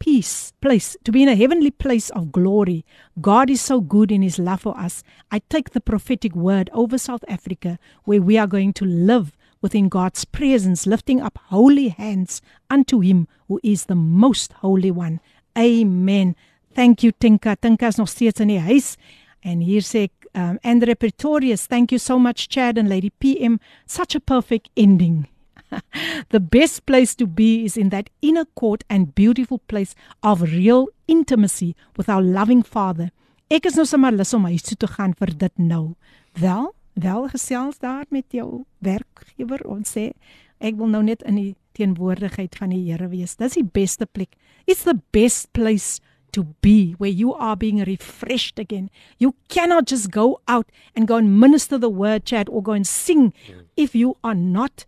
peace 0.00 0.52
place 0.60 0.96
to 1.04 1.12
be 1.12 1.22
in 1.22 1.28
a 1.28 1.36
heavenly 1.36 1.70
place 1.70 2.10
of 2.10 2.32
glory. 2.32 2.84
God 3.20 3.50
is 3.50 3.60
so 3.60 3.80
good 3.80 4.10
in 4.10 4.22
his 4.22 4.38
love 4.38 4.62
for 4.62 4.76
us. 4.76 5.04
I 5.30 5.40
take 5.50 5.70
the 5.70 5.80
prophetic 5.80 6.34
word 6.34 6.70
over 6.72 6.98
south 6.98 7.24
africa 7.28 7.78
where 8.04 8.20
we 8.20 8.36
are 8.36 8.48
going 8.48 8.72
to 8.72 8.84
live 8.84 9.36
within 9.62 9.88
god's 9.88 10.24
presence 10.24 10.86
lifting 10.86 11.20
up 11.20 11.38
holy 11.50 11.88
hands 11.88 12.40
unto 12.70 13.00
him 13.00 13.28
who 13.46 13.60
is 13.62 13.84
the 13.84 13.94
most 13.94 14.54
holy 14.54 14.90
one. 14.90 15.20
Amen. 15.56 16.34
Thank 16.74 17.02
you 17.02 17.12
tinka. 17.12 17.56
Tinka 17.56 17.86
is 17.86 17.98
nog 17.98 18.08
steeds 18.08 18.40
in 18.40 18.48
die 18.48 18.60
huis. 18.60 18.96
En 19.42 19.60
hier 19.60 19.82
sê 19.82 20.08
ek 20.08 20.26
um, 20.34 20.58
andre 20.64 20.94
pretorius 20.94 21.66
thank 21.66 21.92
you 21.92 21.98
so 21.98 22.18
much 22.18 22.48
chad 22.48 22.78
and 22.78 22.88
lady 22.88 23.10
pm 23.10 23.58
such 23.86 24.14
a 24.14 24.20
perfect 24.20 24.68
ending 24.76 25.29
the 26.30 26.40
best 26.40 26.84
place 26.86 27.14
to 27.16 27.26
be 27.26 27.64
is 27.64 27.76
in 27.76 27.90
that 27.90 28.10
inner 28.20 28.46
court 28.54 28.84
and 28.88 29.14
beautiful 29.14 29.58
place 29.66 29.94
of 30.22 30.42
real 30.42 30.88
intimacy 31.08 31.74
with 31.96 32.08
our 32.08 32.22
loving 32.22 32.62
Father. 32.62 33.10
Ek 33.50 33.66
is 33.66 33.78
nou 33.78 33.86
sommer 33.88 34.14
lus 34.14 34.34
om 34.36 34.46
huis 34.46 34.62
toe 34.66 34.76
te 34.78 34.90
gaan 34.90 35.14
vir 35.18 35.32
dit 35.38 35.56
nou. 35.58 35.94
Wel, 36.38 36.68
wel 36.94 37.24
gesels 37.32 37.80
daar 37.82 38.06
met 38.10 38.26
jou 38.30 38.64
werkgewer 38.78 39.64
en 39.66 39.82
sê 39.88 40.12
ek 40.60 40.76
wil 40.78 40.92
nou 40.92 41.02
net 41.02 41.24
in 41.26 41.38
die 41.40 41.54
teenwoordigheid 41.78 42.54
van 42.60 42.74
die 42.74 42.84
Here 42.90 43.08
wees. 43.10 43.36
Dis 43.40 43.56
die 43.58 43.66
beste 43.66 44.06
plek. 44.06 44.36
It's 44.66 44.84
the 44.84 44.98
best 45.14 45.50
place 45.56 45.98
to 46.32 46.44
be 46.62 46.94
where 46.98 47.10
you 47.10 47.34
are 47.34 47.56
being 47.56 47.82
refreshed 47.82 48.58
again. 48.58 48.90
You 49.18 49.34
cannot 49.48 49.86
just 49.86 50.10
go 50.10 50.40
out 50.46 50.70
and 50.94 51.08
go 51.08 51.16
and 51.16 51.40
minister 51.40 51.78
the 51.78 51.90
word 51.90 52.24
chat 52.24 52.48
or 52.48 52.62
go 52.62 52.72
and 52.72 52.86
sing 52.86 53.32
if 53.76 53.94
you 53.94 54.16
are 54.22 54.34
not 54.34 54.84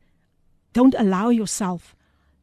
don't 0.72 0.94
allow 0.98 1.28
yourself 1.30 1.94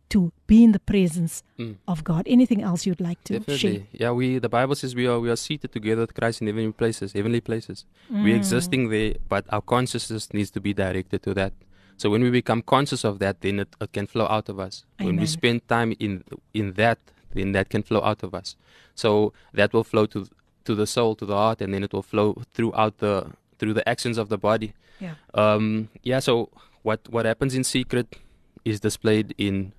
to 0.10 0.32
be 0.48 0.64
in 0.64 0.72
the 0.72 0.80
presence 0.80 1.44
Mm. 1.60 1.76
of 1.88 2.04
God. 2.04 2.24
Anything 2.26 2.64
else 2.64 2.86
you'd 2.88 3.00
like 3.00 3.24
to 3.26 3.34
Definitely. 3.40 3.58
share? 3.78 3.88
Yeah, 3.92 4.12
we 4.12 4.40
the 4.40 4.50
Bible 4.50 4.76
says 4.76 4.96
we 4.96 5.06
are 5.08 5.20
we 5.20 5.30
are 5.30 5.36
seated 5.36 5.72
together 5.72 6.02
with 6.02 6.14
Christ 6.16 6.42
in 6.42 6.48
heavenly 6.48 6.72
places, 6.72 7.14
heavenly 7.14 7.42
places. 7.42 7.86
Mm. 8.12 8.24
We're 8.24 8.36
existing 8.36 8.90
there, 8.90 9.14
but 9.28 9.46
our 9.50 9.62
consciousness 9.62 10.34
needs 10.34 10.50
to 10.52 10.60
be 10.62 10.74
directed 10.74 11.22
to 11.24 11.34
that. 11.36 11.54
So 11.98 12.10
when 12.10 12.24
we 12.24 12.32
become 12.32 12.62
conscious 12.64 13.04
of 13.04 13.20
that, 13.20 13.42
then 13.42 13.60
it, 13.60 13.68
it 13.82 13.92
can 13.92 14.08
flow 14.08 14.26
out 14.28 14.48
of 14.50 14.58
us. 14.60 14.86
When 15.00 15.18
we 15.18 15.26
spend 15.28 15.68
time 15.68 15.94
in 16.00 16.24
in 16.54 16.74
that, 16.74 16.98
then 17.36 17.52
that 17.52 17.70
can 17.70 17.84
flow 17.84 18.02
out 18.02 18.24
of 18.24 18.34
us. 18.34 18.56
So 18.96 19.34
that 19.54 19.74
will 19.74 19.84
flow 19.84 20.06
to 20.08 20.26
to 20.66 20.76
the 20.76 20.88
soul, 20.88 21.16
to 21.16 21.26
the 21.26 21.36
heart, 21.36 21.62
and 21.62 21.74
then 21.74 21.84
it 21.84 21.94
will 21.94 22.04
flow 22.14 22.42
throughout 22.56 22.98
the 22.98 23.28
through 23.60 23.74
the 23.76 23.88
actions 23.88 24.18
of 24.18 24.30
the 24.30 24.38
body. 24.38 24.74
Yeah. 25.00 25.16
Um. 25.36 25.90
Yeah. 26.04 26.20
So 26.20 26.50
what 26.84 27.08
what 27.10 27.26
happens 27.26 27.56
in 27.56 27.64
secret 27.64 28.18
is 28.66 28.80
displayed 28.80 29.34
in 29.38 29.74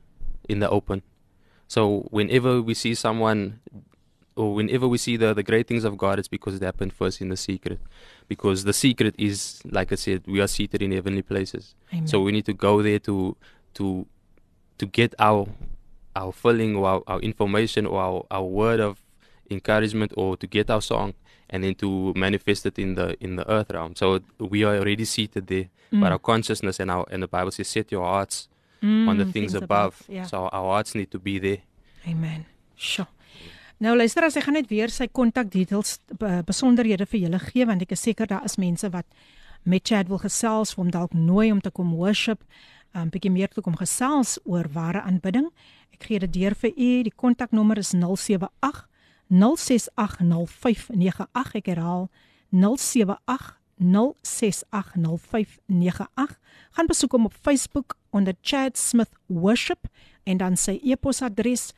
in 0.48 0.60
the 0.60 0.68
open. 0.68 1.02
So 1.68 2.08
whenever 2.10 2.60
we 2.60 2.74
see 2.74 2.94
someone 2.94 3.60
or 4.36 4.54
whenever 4.54 4.88
we 4.88 4.98
see 4.98 5.16
the, 5.16 5.34
the 5.34 5.42
great 5.42 5.66
things 5.66 5.84
of 5.84 5.96
God, 5.96 6.18
it's 6.18 6.28
because 6.28 6.54
it 6.54 6.62
happened 6.62 6.92
first 6.92 7.20
in 7.20 7.28
the 7.28 7.36
secret. 7.36 7.78
Because 8.26 8.64
the 8.64 8.72
secret 8.72 9.14
is, 9.18 9.60
like 9.64 9.92
I 9.92 9.96
said, 9.96 10.24
we 10.26 10.40
are 10.40 10.46
seated 10.46 10.82
in 10.82 10.92
heavenly 10.92 11.22
places. 11.22 11.74
Amen. 11.92 12.06
So 12.06 12.20
we 12.20 12.32
need 12.32 12.46
to 12.46 12.52
go 12.54 12.82
there 12.82 12.98
to 13.00 13.36
to 13.74 14.06
to 14.78 14.86
get 14.86 15.14
our 15.18 15.46
our 16.16 16.32
filling 16.32 16.74
or 16.74 16.88
our, 16.88 17.02
our 17.06 17.20
information 17.20 17.86
or 17.86 18.00
our, 18.00 18.26
our 18.30 18.44
word 18.44 18.80
of 18.80 19.02
encouragement 19.50 20.12
or 20.16 20.36
to 20.36 20.46
get 20.46 20.70
our 20.70 20.82
song 20.82 21.14
and 21.50 21.62
then 21.64 21.74
to 21.74 22.12
manifest 22.16 22.66
it 22.66 22.78
in 22.78 22.94
the 22.94 23.16
in 23.20 23.36
the 23.36 23.44
earth 23.50 23.70
realm. 23.70 23.94
So 23.96 24.20
we 24.38 24.64
are 24.64 24.76
already 24.78 25.04
seated 25.04 25.46
there. 25.46 25.68
Mm. 25.92 26.00
But 26.00 26.12
our 26.12 26.18
consciousness 26.18 26.80
and 26.80 26.90
our 26.90 27.04
and 27.10 27.22
the 27.22 27.28
Bible 27.28 27.50
says 27.50 27.68
set 27.68 27.90
your 27.92 28.04
hearts 28.04 28.48
on 28.82 29.18
the 29.18 29.24
Mm, 29.24 29.32
things, 29.32 29.52
things 29.52 29.54
above. 29.54 29.94
above, 30.00 30.08
yeah. 30.08 30.24
So 30.26 30.48
our 30.48 30.68
hearts 30.72 30.94
need 30.94 31.10
to 31.10 31.18
be 31.18 31.38
there. 31.38 31.58
Amen. 32.08 32.46
Sjoe. 32.78 33.06
Nou 33.80 33.96
luister 33.96 34.24
as 34.24 34.36
ek 34.36 34.44
gaan 34.44 34.54
net 34.54 34.68
weer 34.70 34.88
sy 34.92 35.06
kontak 35.08 35.50
details 35.50 35.98
be- 36.18 36.42
besonderhede 36.44 37.06
vir 37.08 37.20
julle 37.20 37.38
gee 37.40 37.64
want 37.66 37.82
ek 37.82 37.92
is 37.92 38.00
seker 38.04 38.26
daar 38.28 38.44
is 38.44 38.56
mense 38.58 38.88
wat 38.92 39.06
met 39.64 39.84
Chad 39.88 40.08
wil 40.08 40.18
gesels, 40.18 40.74
vir 40.74 40.84
hom 40.84 40.90
dalk 40.90 41.12
nooi 41.12 41.50
om 41.52 41.60
te 41.60 41.70
kom 41.70 41.92
worship, 41.96 42.40
'n 42.94 42.98
um, 43.02 43.10
bietjie 43.10 43.30
meer 43.30 43.48
te 43.48 43.60
kom 43.60 43.76
gesels 43.76 44.38
oor 44.44 44.64
ware 44.72 45.00
aanbidding. 45.02 45.48
Ek 45.92 46.04
gee 46.08 46.18
dit 46.18 46.32
deur 46.32 46.54
vir 46.54 46.70
u. 46.76 47.02
Die 47.02 47.12
kontaknommer 47.16 47.78
is 47.78 47.92
078 47.92 48.88
0680598. 49.30 51.54
Ek 51.54 51.66
herhaal 51.66 52.10
078 52.50 53.60
0680598. 53.80 53.86
Gaan 56.70 56.86
besoek 56.86 57.12
hom 57.12 57.24
op 57.24 57.34
Facebook 57.40 57.96
onder 58.10 58.34
Chad 58.40 58.78
Smith 58.78 59.10
Worship 59.26 59.84
en 60.22 60.36
dan 60.36 60.56
sy 60.56 60.80
e-posadres. 60.82 61.72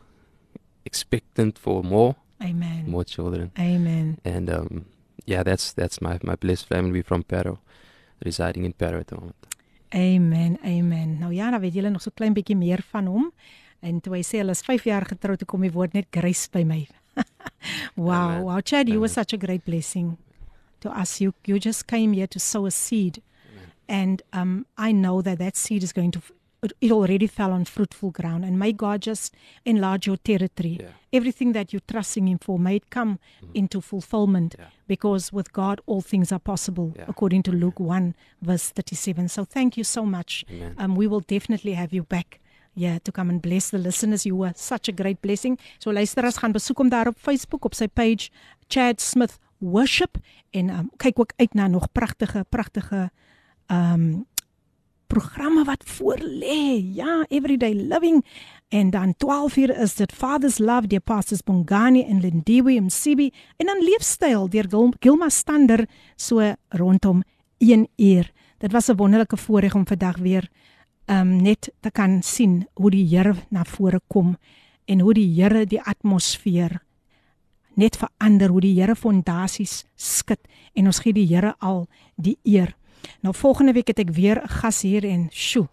expectant 0.85 1.59
for 1.59 1.82
more, 1.82 2.16
Amen. 2.43 2.85
more 2.86 3.05
children. 3.05 3.52
Amen. 3.59 4.19
And 4.24 4.51
um, 4.51 4.85
yeah, 5.29 5.43
that's 5.45 5.73
that's 5.75 6.01
my 6.01 6.19
my 6.23 6.37
blessed 6.37 6.67
family 6.67 7.03
from 7.03 7.23
Peru, 7.23 7.59
residing 8.25 8.65
in 8.65 8.73
Peru 8.73 8.99
at 9.01 9.07
the 9.09 9.17
moment. 9.17 9.37
Amen. 9.95 10.59
Amen. 10.65 11.19
Nou 11.19 11.33
ja, 11.33 11.51
dan 11.51 11.61
weet 11.61 11.75
julle 11.75 11.91
nog 11.91 12.03
so 12.03 12.11
klein 12.15 12.33
bietjie 12.33 12.57
meer 12.57 12.83
van 12.91 13.07
hom. 13.07 13.33
En 13.81 14.01
toe 14.01 14.15
hy 14.17 14.23
sê 14.27 14.41
hulle 14.41 14.57
is 14.57 14.65
5 14.67 14.85
jaar 14.85 15.07
getroud, 15.07 15.39
toe 15.39 15.49
kom 15.49 15.63
die 15.63 15.73
woord 15.73 15.95
net 15.95 16.09
grace 16.11 16.49
by 16.53 16.65
my. 16.65 16.81
wow, 17.95 18.15
Amen. 18.15 18.43
wow, 18.45 18.61
Chad, 18.65 18.89
you 18.89 19.01
were 19.01 19.13
such 19.13 19.33
a 19.33 19.39
great 19.39 19.65
blessing 19.65 20.17
to 20.81 20.91
us. 20.91 21.21
You 21.21 21.33
you 21.45 21.59
just 21.59 21.87
came 21.87 22.13
here 22.17 22.29
to 22.29 22.39
sow 22.39 22.67
a 22.67 22.71
seed. 22.71 23.23
And 23.89 24.23
um 24.33 24.67
I 24.77 24.93
know 24.93 25.23
that 25.23 25.39
that 25.39 25.57
seed 25.57 25.83
is 25.83 25.93
going 25.93 26.13
to 26.13 26.21
it 26.81 26.91
already 26.93 27.27
fell 27.29 27.53
on 27.53 27.65
fruitful 27.65 28.11
ground 28.11 28.45
and 28.45 28.59
may 28.59 28.73
God 28.73 29.01
just 29.07 29.35
enlarge 29.65 30.07
your 30.07 30.17
territory. 30.19 30.79
Yeah. 30.81 30.91
Everything 31.13 31.53
that 31.53 31.73
you're 31.73 31.87
trusting 31.87 32.27
him 32.27 32.39
for 32.39 32.59
may 32.59 32.77
it 32.77 32.91
come 32.91 33.19
into 33.55 33.81
fulfillment 33.81 34.55
Yeah. 34.59 34.67
because 34.89 35.33
with 35.33 35.53
God 35.53 35.81
all 35.87 36.03
things 36.03 36.33
are 36.33 36.41
possible 36.41 36.93
Yeah. 36.97 37.05
according 37.09 37.43
to 37.45 37.53
Luke 37.53 37.79
1 37.81 38.15
verse 38.43 38.73
37. 38.73 39.29
So 39.29 39.45
thank 39.45 39.77
you 39.77 39.85
so 39.85 40.05
much. 40.05 40.45
Amen. 40.51 40.75
Um, 40.79 40.97
we 40.97 41.07
will 41.07 41.23
definitely 41.27 41.75
have 41.75 41.93
you 41.95 42.03
back. 42.05 42.41
Yeah, 42.75 42.99
to 43.03 43.13
come 43.13 43.29
and 43.31 43.41
bless 43.43 43.71
the 43.71 43.79
listeners. 43.79 44.25
You 44.25 44.37
were 44.37 44.53
such 44.55 44.89
a 44.89 44.93
great 44.93 45.21
blessing. 45.21 45.59
So 45.79 45.91
luisteraars 45.93 46.37
gaan 46.37 46.53
besoek 46.53 46.77
hom 46.79 46.89
daar 46.89 47.07
op 47.09 47.19
Facebook 47.19 47.65
op 47.65 47.75
sy 47.75 47.87
page 47.89 48.31
Chad 48.69 49.01
Smith 49.01 49.39
Worship 49.59 50.17
en 50.51 50.69
um, 50.71 50.91
kyk 50.97 51.19
ook 51.19 51.33
uit 51.37 51.55
na 51.55 51.67
nog 51.67 51.93
pragtige 51.93 52.45
pragtige 52.49 53.11
um 53.67 54.27
programme 55.09 55.65
wat 55.65 55.83
voor 55.85 56.19
lê. 56.21 56.93
Ja, 56.95 57.25
Everyday 57.29 57.73
Living 57.75 58.25
en 58.69 58.91
dan 58.91 59.15
12 59.17 59.57
uur 59.57 59.79
is 59.81 59.95
dit 59.95 60.13
Father's 60.13 60.59
Love 60.59 60.87
deur 60.87 61.01
Pastors 61.01 61.43
Bongani 61.43 62.03
en 62.05 62.21
Lindiwe 62.21 62.81
Msibi 62.81 63.33
en 63.57 63.67
dan 63.67 63.79
Leefstyl 63.85 64.49
deur 64.49 64.67
Gil- 64.69 64.95
Gilma 65.01 65.29
Stander 65.29 65.89
so 66.17 66.53
rondom 66.69 67.23
1 67.59 67.89
uur. 67.97 68.33
Dit 68.59 68.73
was 68.73 68.89
'n 68.89 68.97
wonderlike 68.97 69.37
voorreg 69.37 69.75
om 69.75 69.87
vandag 69.87 70.17
weer 70.17 70.49
um 71.07 71.43
net 71.43 71.73
te 71.81 71.91
kan 71.91 72.23
sien 72.23 72.67
hoe 72.75 72.91
die 72.91 73.17
Here 73.17 73.35
na 73.49 73.65
vore 73.65 74.01
kom 74.07 74.37
en 74.85 75.01
hoe 75.01 75.15
die 75.15 75.43
Here 75.43 75.67
die 75.67 75.81
atmosfeer 75.83 76.83
net 77.75 77.97
verander 77.97 78.49
hoe 78.49 78.61
die 78.61 78.81
Here 78.81 78.95
fondasies 78.97 79.85
skud 79.95 80.41
en 80.75 80.87
ons 80.87 80.99
gee 80.99 81.13
die 81.13 81.27
Here 81.27 81.55
al 81.59 81.87
die 82.17 82.39
eer. 82.45 82.77
Nou 83.20 83.35
volgende 83.35 83.73
week 83.73 83.87
het 83.87 83.99
ek 83.99 84.11
weer 84.11 84.43
'n 84.43 84.49
gas 84.49 84.83
hier 84.83 85.05
en 85.05 85.29
sjoe. 85.31 85.69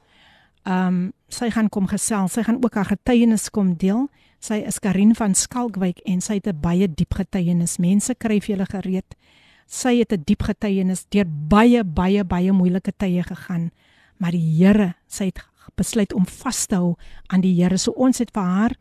Um 0.64 1.14
sy 1.28 1.50
gaan 1.52 1.70
kom 1.70 1.88
gesels. 1.88 2.34
Sy 2.34 2.44
gaan 2.44 2.64
ook 2.64 2.74
haar 2.74 2.86
getuienis 2.86 3.50
kom 3.50 3.76
deel. 3.78 4.10
Sy 4.40 4.54
is 4.66 4.80
Karin 4.80 5.16
van 5.16 5.36
Skalkwyk 5.36 6.00
en 6.06 6.22
sy 6.22 6.34
het 6.34 6.48
'n 6.48 6.60
baie 6.62 6.88
diep 6.88 7.14
getuienis. 7.14 7.78
Mense 7.78 8.16
kry 8.16 8.40
vir 8.40 8.56
julle 8.56 8.66
gereed. 8.66 9.16
Sy 9.68 10.00
het 10.00 10.12
'n 10.14 10.24
diep 10.26 10.44
getuienis 10.44 11.06
deur 11.10 11.26
baie 11.28 11.84
baie 11.84 12.24
baie 12.24 12.52
moeilike 12.52 12.94
tye 12.98 13.24
gegaan. 13.24 13.72
Maar 14.18 14.32
die 14.32 14.58
Here, 14.58 14.96
sy 15.08 15.26
het 15.26 15.40
besluit 15.76 16.14
om 16.14 16.26
vas 16.26 16.66
te 16.66 16.76
hou 16.76 16.96
aan 17.28 17.42
die 17.42 17.54
Here. 17.54 17.78
So 17.78 17.92
ons 17.92 18.18
het 18.18 18.32
vir 18.32 18.44
haar 18.44 18.76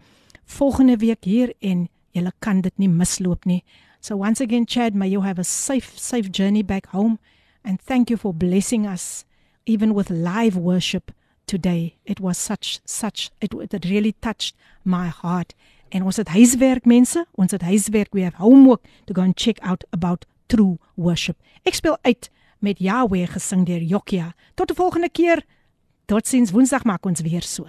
volgende 0.45 0.97
week 0.97 1.25
hier 1.25 1.53
en 1.61 1.89
julle 2.11 2.33
kan 2.39 2.61
dit 2.61 2.79
nie 2.79 2.89
misloop 2.89 3.45
nie. 3.45 3.65
So 4.01 4.17
once 4.17 4.45
again 4.45 4.67
Chad, 4.67 4.95
may 4.95 5.09
you 5.09 5.23
have 5.23 5.41
a 5.41 5.45
safe 5.45 5.93
safe 5.97 6.31
journey 6.31 6.63
back 6.63 6.87
home 6.87 7.19
and 7.65 7.81
thank 7.81 8.11
you 8.11 8.17
for 8.17 8.35
blessing 8.35 8.87
us 8.87 9.25
even 9.67 9.95
with 9.95 10.11
live 10.11 10.57
worship 10.57 11.11
today. 11.47 11.97
It 12.05 12.21
was 12.21 12.39
such 12.39 12.81
such 12.85 13.31
it, 13.41 13.55
it 13.55 13.85
really 13.85 14.15
touched 14.21 14.55
my 14.85 15.09
heart. 15.09 15.55
En 15.89 16.03
ons 16.03 16.17
het 16.17 16.29
huiswerk 16.29 16.85
mense, 16.85 17.27
ons 17.35 17.53
het 17.53 17.63
huiswerk. 17.63 18.13
We 18.13 18.23
have 18.23 18.37
homework 18.37 18.83
to 19.07 19.15
go 19.15 19.23
and 19.23 19.37
check 19.37 19.59
out 19.63 19.85
about 19.91 20.27
true 20.47 20.79
worship. 20.95 21.37
Ek 21.63 21.75
speel 21.75 21.99
uit 22.03 22.31
met 22.59 22.79
Yahweh 22.79 23.27
gesing 23.27 23.65
deur 23.67 23.83
Jokia. 23.83 24.35
Tot 24.55 24.69
die 24.69 24.77
volgende 24.77 25.09
keer. 25.09 25.45
Totsiens 26.07 26.51
Woensdag 26.51 26.85
maak 26.85 27.07
ons 27.07 27.21
weer 27.21 27.43
so. 27.43 27.69